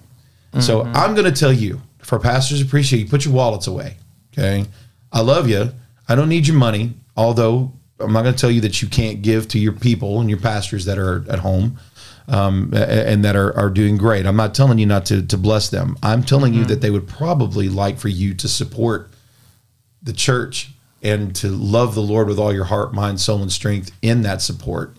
So 0.60 0.82
mm-hmm. 0.82 0.96
i'm 0.96 1.14
going 1.14 1.32
to 1.32 1.40
tell 1.40 1.54
you 1.54 1.82
for 2.00 2.20
pastors 2.20 2.62
appreciate 2.62 3.00
you. 3.00 3.08
Put 3.08 3.26
your 3.26 3.34
wallets 3.34 3.68
away 3.68 3.98
okay? 4.34 4.66
I 5.12 5.22
love 5.22 5.48
you 5.48 5.72
i 6.08 6.16
don't 6.16 6.30
need 6.30 6.48
your 6.48 6.58
money 6.58 6.94
although 7.16 7.72
i'm 8.00 8.14
not 8.14 8.24
going 8.24 8.34
to 8.34 8.40
tell 8.40 8.52
you 8.52 8.62
that 8.62 8.82
you 8.82 8.88
can't 8.88 9.22
give 9.22 9.48
to 9.48 9.60
your 9.60 9.74
people 9.74 10.20
and 10.20 10.30
your 10.30 10.40
pastors 10.40 10.86
that 10.86 10.98
are 10.98 11.26
at 11.30 11.40
home 11.40 11.78
um, 12.28 12.74
and 12.74 13.24
that 13.24 13.36
are, 13.36 13.56
are 13.58 13.70
doing 13.70 13.98
great. 13.98 14.26
I'm 14.26 14.36
not 14.36 14.54
telling 14.54 14.80
you 14.80 14.86
not 14.86 15.06
to, 15.08 15.26
to 15.26 15.38
bless 15.38 15.70
them. 15.70 15.98
I'm 16.04 16.24
telling 16.24 16.54
you 16.54 16.66
that 16.66 16.82
they 16.82 16.90
would 16.90 17.08
probably 17.08 17.70
like 17.70 17.98
for 17.98 18.10
you 18.10 18.34
to 18.36 18.48
support 18.48 19.10
the 20.02 20.14
church 20.14 20.72
and 21.02 21.36
to 21.38 21.48
love 21.48 21.96
the 21.96 22.02
Lord 22.02 22.28
with 22.28 22.40
all 22.40 22.54
your 22.54 22.66
heart, 22.66 22.94
mind, 22.94 23.22
soul, 23.22 23.42
and 23.42 23.52
strength 23.52 23.92
in 24.02 24.24
that 24.24 24.42
support, 24.42 24.96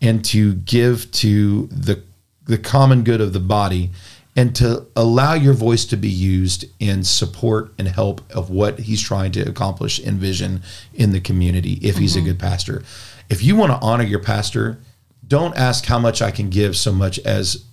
and 0.00 0.24
to 0.26 0.54
give 0.54 1.10
to 1.12 1.66
the 1.68 2.02
the 2.46 2.58
common 2.58 3.04
good 3.04 3.20
of 3.20 3.34
the 3.34 3.40
body, 3.40 3.90
and 4.38 4.54
to 4.54 4.86
allow 4.94 5.34
your 5.34 5.52
voice 5.52 5.84
to 5.84 5.96
be 5.96 6.08
used 6.08 6.64
in 6.78 7.02
support 7.02 7.72
and 7.76 7.88
help 7.88 8.20
of 8.30 8.50
what 8.50 8.78
He's 8.78 9.02
trying 9.02 9.32
to 9.32 9.42
accomplish 9.42 9.98
and 9.98 10.16
vision 10.16 10.62
in 10.94 11.10
the 11.10 11.18
community. 11.18 11.72
If 11.82 11.96
He's 11.96 12.14
a 12.14 12.20
mm-hmm. 12.20 12.28
good 12.28 12.38
pastor, 12.38 12.84
if 13.28 13.42
you 13.42 13.56
want 13.56 13.72
to 13.72 13.78
honor 13.84 14.04
your 14.04 14.20
pastor, 14.20 14.78
don't 15.26 15.56
ask 15.56 15.86
how 15.86 15.98
much 15.98 16.22
I 16.22 16.30
can 16.30 16.50
give 16.50 16.76
so 16.76 16.92
much 16.92 17.18
as 17.18 17.64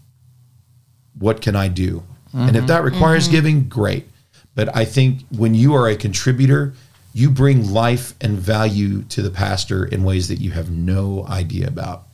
what 1.19 1.39
can 1.39 1.55
I 1.55 1.67
do? 1.67 2.03
And 2.33 2.49
if 2.49 2.55
mm-hmm. 2.55 2.65
that 2.65 2.83
requires 2.83 3.25
mm-hmm. 3.25 3.31
giving, 3.31 3.69
great. 3.69 4.09
But 4.55 4.75
I 4.75 4.85
think 4.85 5.21
when 5.29 5.53
you 5.53 5.75
are 5.75 5.87
a 5.87 5.95
contributor, 5.95 6.73
you 7.13 7.29
bring 7.29 7.71
life 7.71 8.15
and 8.19 8.39
value 8.39 9.03
to 9.03 9.21
the 9.21 9.29
pastor 9.29 9.85
in 9.85 10.03
ways 10.03 10.29
that 10.29 10.41
you 10.41 10.49
have 10.51 10.71
no 10.71 11.27
idea 11.27 11.67
about. 11.67 12.07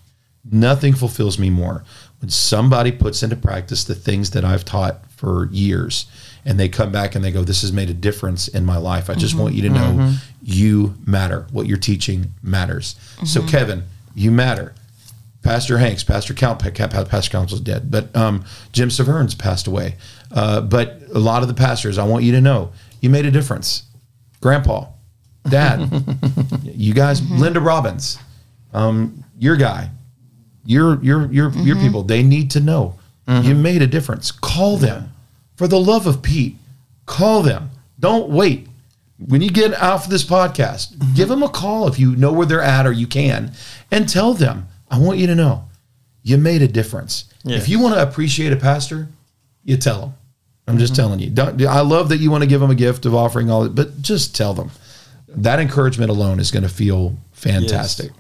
Nothing 0.44 0.94
fulfills 0.94 1.40
me 1.40 1.50
more 1.50 1.86
when 2.22 2.30
somebody 2.30 2.92
puts 2.92 3.24
into 3.24 3.36
practice 3.36 3.84
the 3.84 3.96
things 3.96 4.32
that 4.32 4.46
I've 4.46 4.64
taught 4.64 5.10
for 5.12 5.48
years 5.52 6.06
and 6.46 6.60
they 6.60 6.70
come 6.70 6.92
back 6.92 7.16
and 7.16 7.24
they 7.24 7.32
go, 7.32 7.44
This 7.44 7.62
has 7.62 7.74
made 7.74 7.90
a 7.90 7.94
difference 7.94 8.48
in 8.48 8.66
my 8.66 8.78
life. 8.78 9.10
I 9.10 9.16
just 9.16 9.36
want 9.36 9.54
you 9.54 9.64
to 9.64 9.70
know 9.70 10.14
you 10.42 10.96
matter. 11.06 11.48
What 11.52 11.68
you're 11.68 11.78
teaching 11.78 12.34
matters. 12.42 12.96
So, 13.26 13.46
Kevin, 13.48 13.84
you 14.16 14.32
matter. 14.32 14.74
Pastor 15.44 15.80
Hanks, 15.80 16.04
Pastor 16.04 16.36
Count, 16.36 16.60
Pastor 16.60 17.32
Council's 17.32 17.62
dead, 17.62 17.90
but 17.90 18.16
um, 18.16 18.46
Jim 18.72 18.92
Severns 18.92 19.34
passed 19.34 19.66
away. 19.66 19.96
Uh, 20.32 20.62
but 20.62 21.02
a 21.14 21.20
lot 21.20 21.42
of 21.42 21.48
the 21.48 21.56
pastors, 21.56 21.98
I 21.98 22.04
want 22.06 22.24
you 22.24 22.32
to 22.34 22.42
know, 22.42 22.72
you 23.02 23.10
made 23.10 23.26
a 23.26 23.32
difference. 23.32 23.84
Grandpa, 24.40 24.86
Dad, 25.50 25.90
you 26.64 26.94
guys, 26.94 27.28
Linda 27.32 27.60
Robbins, 27.60 28.20
um, 28.74 29.24
your 29.40 29.56
guy, 29.58 29.90
your 30.66 31.02
your 31.04 31.32
your 31.32 31.50
your 31.50 31.50
mm-hmm. 31.50 31.82
people, 31.82 32.04
they 32.04 32.24
need 32.24 32.52
to 32.52 32.60
know 32.60 32.96
mm-hmm. 33.28 33.48
you 33.48 33.56
made 33.56 33.82
a 33.82 33.88
difference. 33.88 34.32
Call 34.32 34.78
them, 34.78 35.14
for 35.56 35.68
the 35.68 35.80
love 35.80 36.08
of 36.08 36.22
Pete. 36.22 36.56
Call 37.06 37.42
them. 37.42 37.70
Don't 38.00 38.30
wait. 38.30 38.68
When 39.18 39.42
you 39.42 39.50
get 39.50 39.80
off 39.82 40.08
this 40.08 40.24
podcast, 40.24 40.96
mm-hmm. 40.96 41.14
give 41.14 41.30
them 41.30 41.44
a 41.44 41.50
call 41.50 41.88
if 41.88 42.00
you 42.00 42.16
know 42.16 42.32
where 42.32 42.48
they're 42.48 42.62
at 42.62 42.88
or 42.88 42.92
you 42.92 43.08
can, 43.08 43.52
and 43.92 44.10
tell 44.10 44.34
them, 44.34 44.68
I 44.90 44.98
want 44.98 45.20
you 45.20 45.28
to 45.28 45.36
know 45.36 45.66
you 46.24 46.38
made 46.38 46.62
a 46.62 46.68
difference. 46.68 47.26
If 47.44 47.68
you 47.68 47.80
want 47.80 47.96
to 47.96 48.04
appreciate 48.04 48.54
a 48.54 48.56
pastor, 48.56 49.08
you 49.64 49.78
tell 49.78 50.00
them. 50.00 50.14
I'm 50.68 50.78
just 50.78 50.96
telling 50.96 51.20
you. 51.20 51.30
Don't, 51.30 51.62
I 51.66 51.82
love 51.82 52.10
that 52.10 52.18
you 52.18 52.30
want 52.32 52.44
to 52.44 52.48
give 52.48 52.62
them 52.62 52.70
a 52.70 52.76
gift 52.76 53.06
of 53.06 53.16
offering 53.16 53.50
all, 53.50 53.64
that, 53.64 53.76
but 53.76 54.02
just 54.02 54.36
tell 54.36 54.54
them. 54.54 54.72
That 55.28 55.60
encouragement 55.60 56.12
alone 56.12 56.40
is 56.40 56.52
going 56.52 56.64
to 56.64 56.70
feel 56.70 57.18
fantastic. 57.32 58.12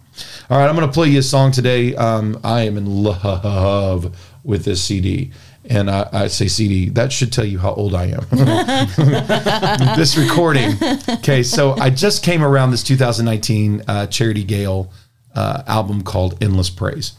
All 0.49 0.57
right, 0.57 0.67
I'm 0.67 0.75
going 0.75 0.87
to 0.87 0.93
play 0.93 1.09
you 1.09 1.19
a 1.19 1.23
song 1.23 1.51
today. 1.51 1.95
Um, 1.95 2.39
I 2.43 2.61
am 2.61 2.77
in 2.77 3.03
love 3.03 4.17
with 4.43 4.65
this 4.65 4.83
CD. 4.83 5.31
And 5.69 5.89
I, 5.91 6.09
I 6.11 6.27
say 6.27 6.47
CD, 6.47 6.89
that 6.89 7.13
should 7.13 7.31
tell 7.31 7.45
you 7.45 7.59
how 7.59 7.73
old 7.73 7.93
I 7.93 8.05
am. 8.07 8.25
this 9.95 10.17
recording. 10.17 10.73
Okay, 11.07 11.43
so 11.43 11.73
I 11.73 11.89
just 11.91 12.23
came 12.23 12.43
around 12.43 12.71
this 12.71 12.83
2019 12.83 13.83
uh, 13.87 14.07
Charity 14.07 14.43
Gayle 14.43 14.91
uh, 15.35 15.63
album 15.67 16.01
called 16.03 16.43
Endless 16.43 16.69
Praise. 16.69 17.13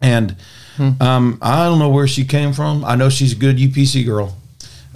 And 0.00 0.36
um, 1.00 1.38
I 1.42 1.64
don't 1.66 1.78
know 1.78 1.90
where 1.90 2.08
she 2.08 2.24
came 2.24 2.54
from. 2.54 2.84
I 2.84 2.96
know 2.96 3.10
she's 3.10 3.32
a 3.32 3.36
good 3.36 3.58
UPC 3.58 4.04
girl. 4.06 4.36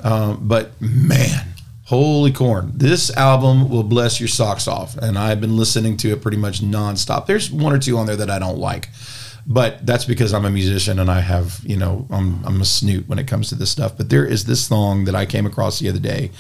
Um, 0.02 0.48
but 0.48 0.80
man, 0.80 1.53
holy 1.94 2.32
corn. 2.32 2.72
This 2.74 3.14
album 3.16 3.68
will 3.68 3.82
bless 3.82 4.20
your 4.20 4.28
socks 4.28 4.68
off. 4.68 4.96
And 4.96 5.18
I've 5.18 5.40
been 5.40 5.56
listening 5.56 5.96
to 5.98 6.10
it 6.12 6.22
pretty 6.22 6.36
much 6.36 6.60
nonstop. 6.60 7.26
There's 7.26 7.50
one 7.50 7.72
or 7.72 7.78
two 7.78 7.96
on 7.96 8.06
there 8.06 8.16
that 8.16 8.30
I 8.30 8.38
don't 8.38 8.58
like. 8.58 8.88
But 9.46 9.84
that's 9.84 10.04
because 10.04 10.32
I'm 10.32 10.44
a 10.44 10.50
musician 10.50 10.98
and 10.98 11.10
I 11.10 11.20
have, 11.20 11.60
you 11.64 11.76
know, 11.76 12.06
I'm, 12.10 12.42
I'm 12.44 12.60
a 12.60 12.64
snoot 12.64 13.06
when 13.08 13.18
it 13.18 13.26
comes 13.26 13.48
to 13.50 13.54
this 13.54 13.70
stuff. 13.70 13.96
But 13.96 14.08
there 14.08 14.24
is 14.24 14.44
this 14.44 14.64
song 14.64 15.04
that 15.04 15.14
I 15.14 15.26
came 15.26 15.44
across 15.46 15.78
the 15.78 15.88
other 15.88 15.98
day 15.98 16.30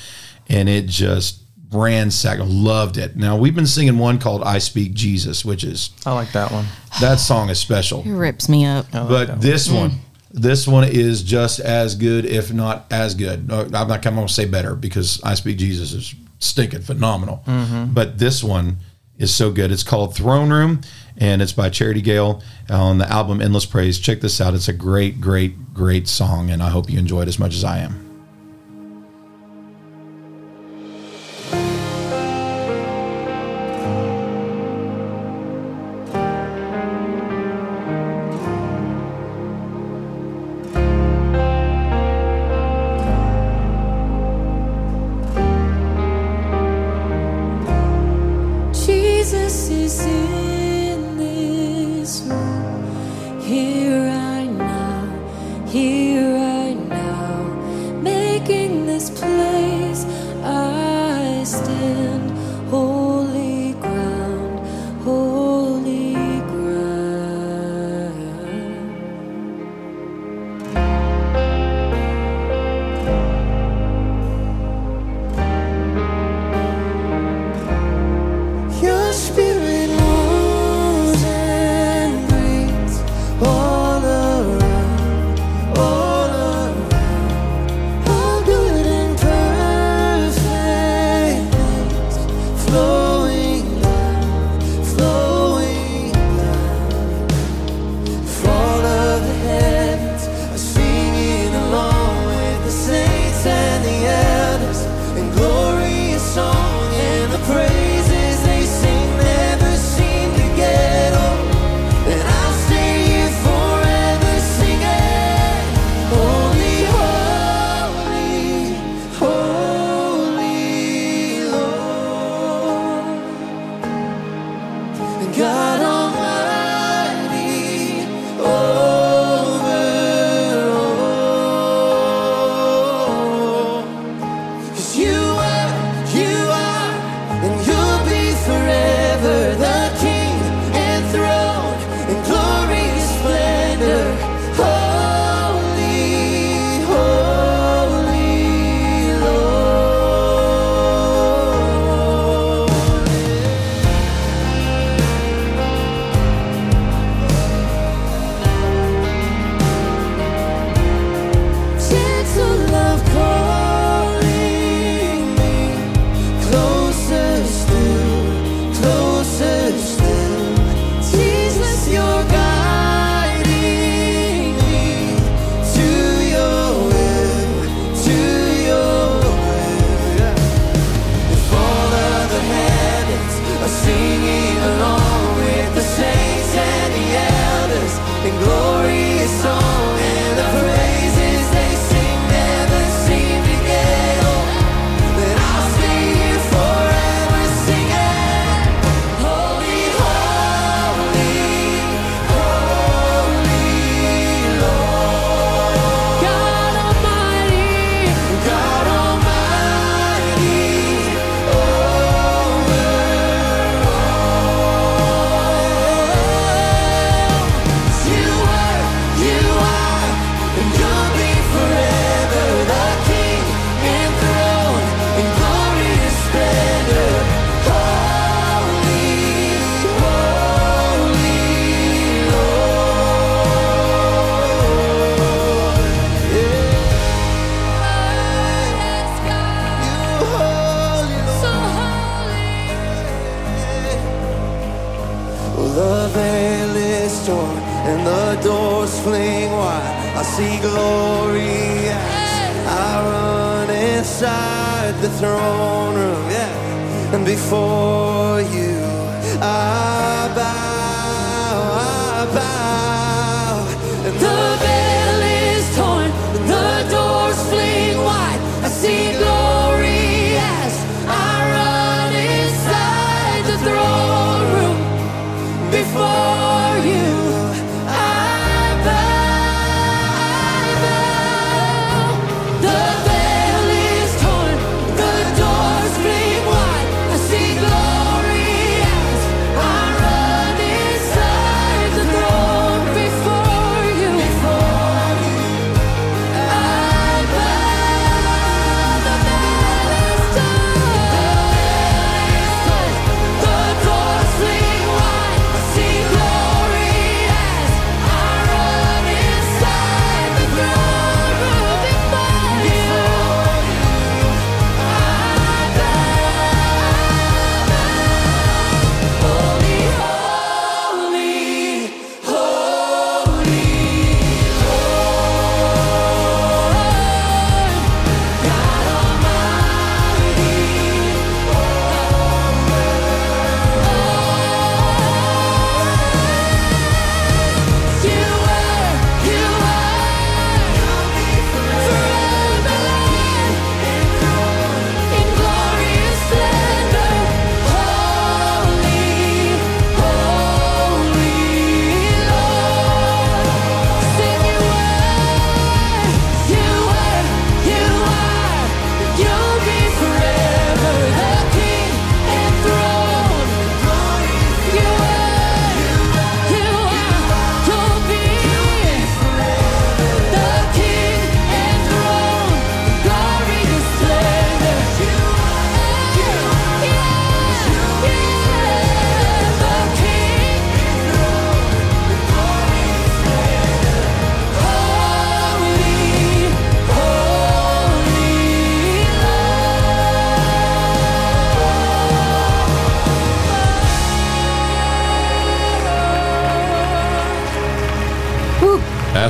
and 0.48 0.68
it 0.68 0.86
just 0.86 1.42
ransacked. 1.70 2.40
Loved 2.40 2.96
it. 2.96 3.14
Now, 3.16 3.36
we've 3.36 3.54
been 3.54 3.66
singing 3.66 3.98
one 3.98 4.18
called 4.18 4.42
I 4.42 4.58
Speak 4.58 4.94
Jesus, 4.94 5.44
which 5.44 5.64
is, 5.64 5.90
I 6.06 6.12
like 6.12 6.32
that 6.32 6.50
one. 6.50 6.64
that 7.00 7.16
song 7.20 7.50
is 7.50 7.58
special 7.58 8.02
It 8.02 8.12
rips 8.12 8.48
me 8.48 8.64
up. 8.64 8.84
Like 8.86 8.92
that 8.92 9.08
but 9.08 9.28
one. 9.28 9.40
this 9.40 9.70
one 9.70 9.90
mm. 9.90 9.98
This 10.36 10.66
one 10.66 10.82
is 10.88 11.22
just 11.22 11.60
as 11.60 11.94
good 11.94 12.26
if 12.26 12.52
not 12.52 12.86
as 12.90 13.14
good. 13.14 13.50
I'm 13.52 13.70
not 13.70 14.02
going 14.02 14.26
to 14.26 14.32
say 14.32 14.46
better 14.46 14.74
because 14.74 15.22
i 15.22 15.34
speak 15.34 15.58
jesus 15.58 15.92
is 15.92 16.14
stinking 16.40 16.82
phenomenal. 16.82 17.44
Mm-hmm. 17.46 17.94
But 17.94 18.18
this 18.18 18.42
one 18.42 18.78
is 19.16 19.32
so 19.32 19.52
good. 19.52 19.70
It's 19.70 19.84
called 19.84 20.16
throne 20.16 20.50
room 20.50 20.80
and 21.16 21.40
it's 21.40 21.52
by 21.52 21.70
charity 21.70 22.02
gayle 22.02 22.42
on 22.68 22.98
the 22.98 23.08
album 23.08 23.40
endless 23.40 23.64
praise. 23.64 24.00
Check 24.00 24.20
this 24.20 24.40
out. 24.40 24.54
It's 24.54 24.66
a 24.66 24.72
great 24.72 25.20
great 25.20 25.72
great 25.72 26.08
song 26.08 26.50
and 26.50 26.62
i 26.62 26.68
hope 26.68 26.90
you 26.90 26.98
enjoy 26.98 27.22
it 27.22 27.28
as 27.28 27.38
much 27.38 27.54
as 27.54 27.64
i 27.64 27.78
am 27.78 28.03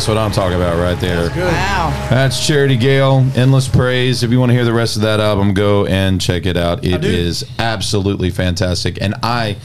That's 0.05 0.16
what 0.16 0.22
I'm 0.22 0.32
talking 0.32 0.56
about 0.59 0.78
right 0.78 1.01
there. 1.01 1.31
Wow. 1.31 2.09
That's 2.10 2.47
Charity 2.47 2.76
Gayle, 2.76 3.24
Endless 3.36 3.68
Praise. 3.68 4.22
If 4.22 4.31
you 4.31 4.39
want 4.39 4.51
to 4.51 4.55
hear 4.55 4.66
the 4.66 4.72
rest 4.74 4.97
of 4.97 5.02
that 5.02 5.18
album, 5.18 5.55
go 5.55 5.86
and 5.86 6.20
check 6.20 6.44
it 6.44 6.59
out. 6.59 6.85
It 6.85 7.06
is 7.06 7.43
absolutely 7.59 8.28
fantastic. 8.28 9.01
And 9.01 9.14
I 9.22 9.56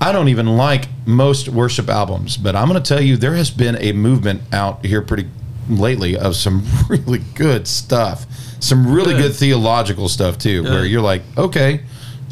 I 0.00 0.10
don't 0.12 0.28
even 0.28 0.56
like 0.56 0.88
most 1.04 1.50
worship 1.50 1.90
albums, 1.90 2.38
but 2.38 2.56
I'm 2.56 2.66
going 2.66 2.82
to 2.82 2.88
tell 2.88 3.02
you 3.02 3.18
there 3.18 3.34
has 3.34 3.50
been 3.50 3.76
a 3.76 3.92
movement 3.92 4.40
out 4.54 4.86
here 4.86 5.02
pretty 5.02 5.28
lately 5.68 6.16
of 6.16 6.34
some 6.34 6.64
really 6.88 7.20
good 7.34 7.68
stuff. 7.68 8.24
Some 8.60 8.90
really 8.90 9.12
good, 9.12 9.32
Good. 9.32 9.36
theological 9.36 10.08
stuff 10.08 10.38
too, 10.38 10.62
where 10.62 10.86
you're 10.86 11.02
like, 11.02 11.20
okay, 11.36 11.82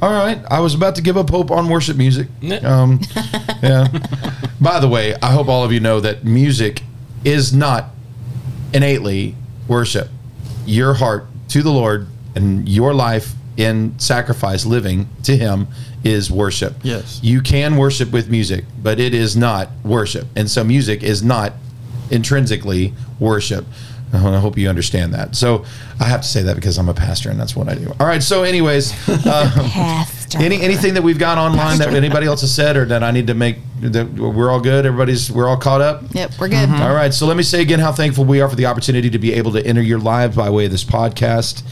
all 0.00 0.10
right, 0.10 0.42
I 0.50 0.60
was 0.60 0.74
about 0.74 0.94
to 0.94 1.02
give 1.02 1.18
up 1.18 1.28
hope 1.28 1.50
on 1.50 1.68
worship 1.68 1.98
music. 1.98 2.28
Um, 2.64 2.98
yeah. 3.62 3.88
By 4.58 4.80
the 4.80 4.88
way, 4.88 5.14
I 5.16 5.32
hope 5.32 5.48
all 5.48 5.64
of 5.64 5.70
you 5.70 5.80
know 5.80 6.00
that 6.00 6.24
music 6.24 6.82
is 7.24 7.52
not 7.52 7.90
innately 8.72 9.34
worship. 9.68 10.08
Your 10.66 10.94
heart 10.94 11.26
to 11.48 11.62
the 11.62 11.70
Lord 11.70 12.06
and 12.34 12.68
your 12.68 12.94
life 12.94 13.34
in 13.56 13.98
sacrifice, 13.98 14.64
living 14.64 15.08
to 15.24 15.36
Him, 15.36 15.68
is 16.04 16.30
worship. 16.30 16.74
Yes. 16.82 17.20
You 17.22 17.40
can 17.40 17.76
worship 17.76 18.10
with 18.10 18.30
music, 18.30 18.64
but 18.82 18.98
it 18.98 19.14
is 19.14 19.36
not 19.36 19.68
worship. 19.84 20.26
And 20.34 20.50
so 20.50 20.64
music 20.64 21.02
is 21.02 21.22
not 21.22 21.52
intrinsically 22.10 22.94
worship. 23.18 23.64
I 24.12 24.18
hope 24.18 24.58
you 24.58 24.68
understand 24.68 25.14
that. 25.14 25.34
So 25.34 25.64
I 25.98 26.04
have 26.04 26.22
to 26.22 26.28
say 26.28 26.42
that 26.42 26.54
because 26.56 26.78
I'm 26.78 26.88
a 26.88 26.94
pastor 26.94 27.30
and 27.30 27.40
that's 27.40 27.56
what 27.56 27.68
I 27.68 27.74
do. 27.74 27.94
All 27.98 28.06
right. 28.06 28.22
So, 28.22 28.42
anyways, 28.42 28.92
um, 29.26 29.50
Pastor. 30.32 30.44
any 30.44 30.60
anything 30.60 30.94
that 30.94 31.02
we've 31.02 31.18
got 31.18 31.38
online 31.38 31.78
that 31.78 31.94
anybody 31.94 32.26
else 32.26 32.40
has 32.40 32.54
said 32.54 32.76
or 32.76 32.84
that 32.86 33.02
I 33.02 33.10
need 33.10 33.26
to 33.28 33.34
make 33.34 33.56
that 33.80 34.12
we're 34.12 34.50
all 34.50 34.60
good. 34.60 34.86
Everybody's 34.86 35.30
we're 35.30 35.48
all 35.48 35.56
caught 35.56 35.80
up. 35.80 36.02
Yep, 36.12 36.32
we're 36.38 36.48
good. 36.48 36.68
All 36.68 36.94
right. 36.94 37.12
So 37.12 37.26
let 37.26 37.36
me 37.36 37.42
say 37.42 37.62
again 37.62 37.80
how 37.80 37.92
thankful 37.92 38.24
we 38.24 38.40
are 38.40 38.48
for 38.48 38.56
the 38.56 38.66
opportunity 38.66 39.10
to 39.10 39.18
be 39.18 39.32
able 39.34 39.52
to 39.52 39.66
enter 39.66 39.82
your 39.82 39.98
lives 39.98 40.36
by 40.36 40.50
way 40.50 40.64
of 40.66 40.70
this 40.70 40.84
podcast. 40.84 41.62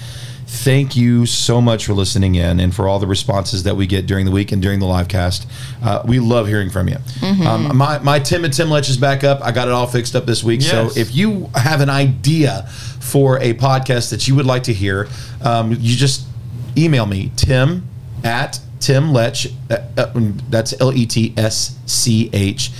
Thank 0.47 0.97
you 0.97 1.27
so 1.27 1.61
much 1.61 1.87
for 1.87 1.93
listening 1.93 2.35
in 2.35 2.59
and 2.59 2.75
for 2.75 2.89
all 2.89 2.99
the 2.99 3.07
responses 3.07 3.63
that 3.63 3.77
we 3.77 3.87
get 3.87 4.07
during 4.07 4.27
the 4.27 4.33
week 4.33 4.51
and 4.51 4.61
during 4.61 4.81
the 4.81 4.87
live 4.87 5.07
cast. 5.07 5.47
Uh, 5.81 6.03
we 6.05 6.19
love 6.19 6.49
hearing 6.49 6.71
from 6.71 6.89
you. 6.89 6.97
Um, 7.23 7.77
my, 7.77 8.01
my 8.01 8.19
Tim 8.19 8.45
and 8.45 8.53
Tim 8.53 8.67
Letsch 8.67 8.91
is 8.91 8.97
back 8.97 9.23
up. 9.23 9.41
I 9.43 9.53
got 9.53 9.69
it 9.69 9.73
all 9.73 9.87
fixed 9.87 10.17
up 10.17 10.27
this 10.27 10.43
week. 10.43 10.61
Yes. 10.61 10.71
So 10.71 11.01
if 11.01 11.15
you 11.15 11.49
have 11.55 11.81
an 11.81 11.89
idea 11.89 12.67
for 12.99 13.39
a 13.39 13.55
podcast 13.55 14.11
that 14.11 14.27
you 14.27 14.35
would 14.35 14.45
like 14.45 14.65
to 14.65 14.73
hear, 14.73 15.07
um, 15.41 15.71
you 15.71 15.95
just 15.97 16.27
email 16.77 17.07
me, 17.07 17.31
Tim 17.37 17.89
at 18.25 18.61
Tim 18.81 19.13
Letsch. 19.13 19.53
Uh, 19.71 19.79
uh, 19.97 20.33
that's 20.49 20.79
L 20.81 20.93
E 20.93 21.07
T 21.07 21.35
S 21.37 21.79
C 21.87 22.31
H 22.33 22.71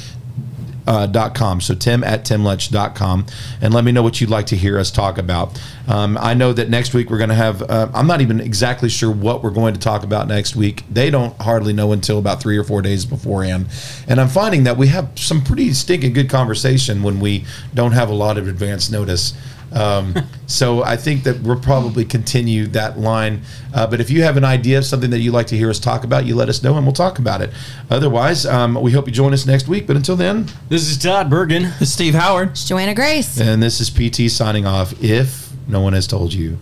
uh, 0.91 1.07
dot 1.07 1.35
com. 1.35 1.61
So 1.61 1.75
Tim 1.75 2.03
at 2.03 2.25
timletsch.com 2.25 3.27
and 3.61 3.73
let 3.73 3.85
me 3.85 3.93
know 3.93 4.03
what 4.03 4.21
you'd 4.21 4.31
like 4.31 4.47
to 4.47 4.57
hear 4.57 4.79
us 4.79 4.91
talk 4.91 5.19
about. 5.19 5.61
Um, 5.87 6.19
I 6.21 6.35
know 6.35 6.53
that 6.53 6.69
next 6.69 6.95
week 6.95 7.11
we're 7.11 7.19
going 7.19 7.31
to 7.31 7.37
have, 7.37 7.63
uh, 7.63 7.89
I'm 7.95 8.07
not 8.07 8.21
even 8.21 8.41
exactly 8.41 8.89
sure 8.89 9.11
what 9.11 9.43
we're 9.43 9.51
going 9.51 9.75
to 9.75 9.81
talk 9.81 10.03
about 10.03 10.27
next 10.27 10.57
week. 10.57 10.85
They 10.91 11.11
don't 11.11 11.37
hardly 11.41 11.73
know 11.73 11.93
until 11.93 12.19
about 12.19 12.41
three 12.41 12.57
or 12.57 12.65
four 12.65 12.83
days 12.83 13.05
beforehand. 13.05 13.67
And 14.09 14.21
I'm 14.21 14.29
finding 14.29 14.65
that 14.65 14.77
we 14.77 14.89
have 14.89 15.11
some 15.17 15.43
pretty 15.43 15.73
stinking 15.75 16.13
good 16.13 16.29
conversation 16.29 17.03
when 17.03 17.21
we 17.21 17.45
don't 17.73 17.93
have 17.93 18.09
a 18.09 18.15
lot 18.15 18.39
of 18.39 18.49
advance 18.49 18.91
notice. 18.91 19.35
Um, 19.73 20.15
so 20.47 20.83
I 20.83 20.97
think 20.97 21.23
that 21.25 21.41
we'll 21.43 21.61
probably 21.61 22.05
continue 22.05 22.67
that 22.69 22.99
line. 22.99 23.43
Uh, 23.73 23.87
but 23.87 24.01
if 24.01 24.11
you 24.11 24.23
have 24.23 24.37
an 24.37 24.45
idea 24.45 24.79
of 24.79 24.85
something 24.85 25.11
that 25.11 25.21
you'd 25.21 25.33
like 25.33 25.47
to 25.49 25.57
hear 25.57 25.71
us 25.71 25.79
talk 25.79 26.03
about, 26.05 26.25
you 26.27 26.35
let 26.35 26.49
us 26.49 26.63
know 26.63 26.77
and 26.77 26.85
we'll 26.85 26.93
talk 26.93 27.19
about 27.19 27.41
it. 27.41 27.51
Otherwise, 27.91 28.47
um, 28.47 28.75
we 28.81 28.91
hope 28.93 29.07
you 29.07 29.13
join 29.13 29.33
us 29.33 29.47
next 29.47 29.69
week. 29.69 29.87
But 29.87 29.97
until 29.97 30.17
then, 30.17 30.47
This 30.69 30.89
is 30.91 30.99
Todd 30.99 31.31
Bergen. 31.31 31.63
This 31.79 31.83
is 31.83 31.93
Steve 31.93 32.15
Howard. 32.15 32.51
It's 32.51 32.65
Joanna 32.67 32.95
Grace. 32.95 33.39
and 33.41 33.63
this 33.63 33.81
is 33.81 33.91
PT 33.91 34.31
signing 34.31 34.67
off. 34.67 34.93
If 35.03 35.51
no 35.69 35.81
one 35.81 35.93
has 35.93 36.07
told 36.07 36.33
you, 36.33 36.59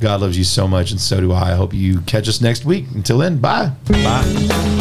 God 0.00 0.20
loves 0.20 0.36
you 0.36 0.42
so 0.42 0.66
much, 0.66 0.90
and 0.90 1.00
so 1.00 1.20
do 1.20 1.30
I. 1.30 1.52
I 1.52 1.54
hope 1.54 1.72
you 1.72 2.00
catch 2.00 2.28
us 2.28 2.40
next 2.40 2.64
week. 2.64 2.86
Until 2.92 3.18
then, 3.18 3.38
bye. 3.38 3.70
Bye. 3.86 4.71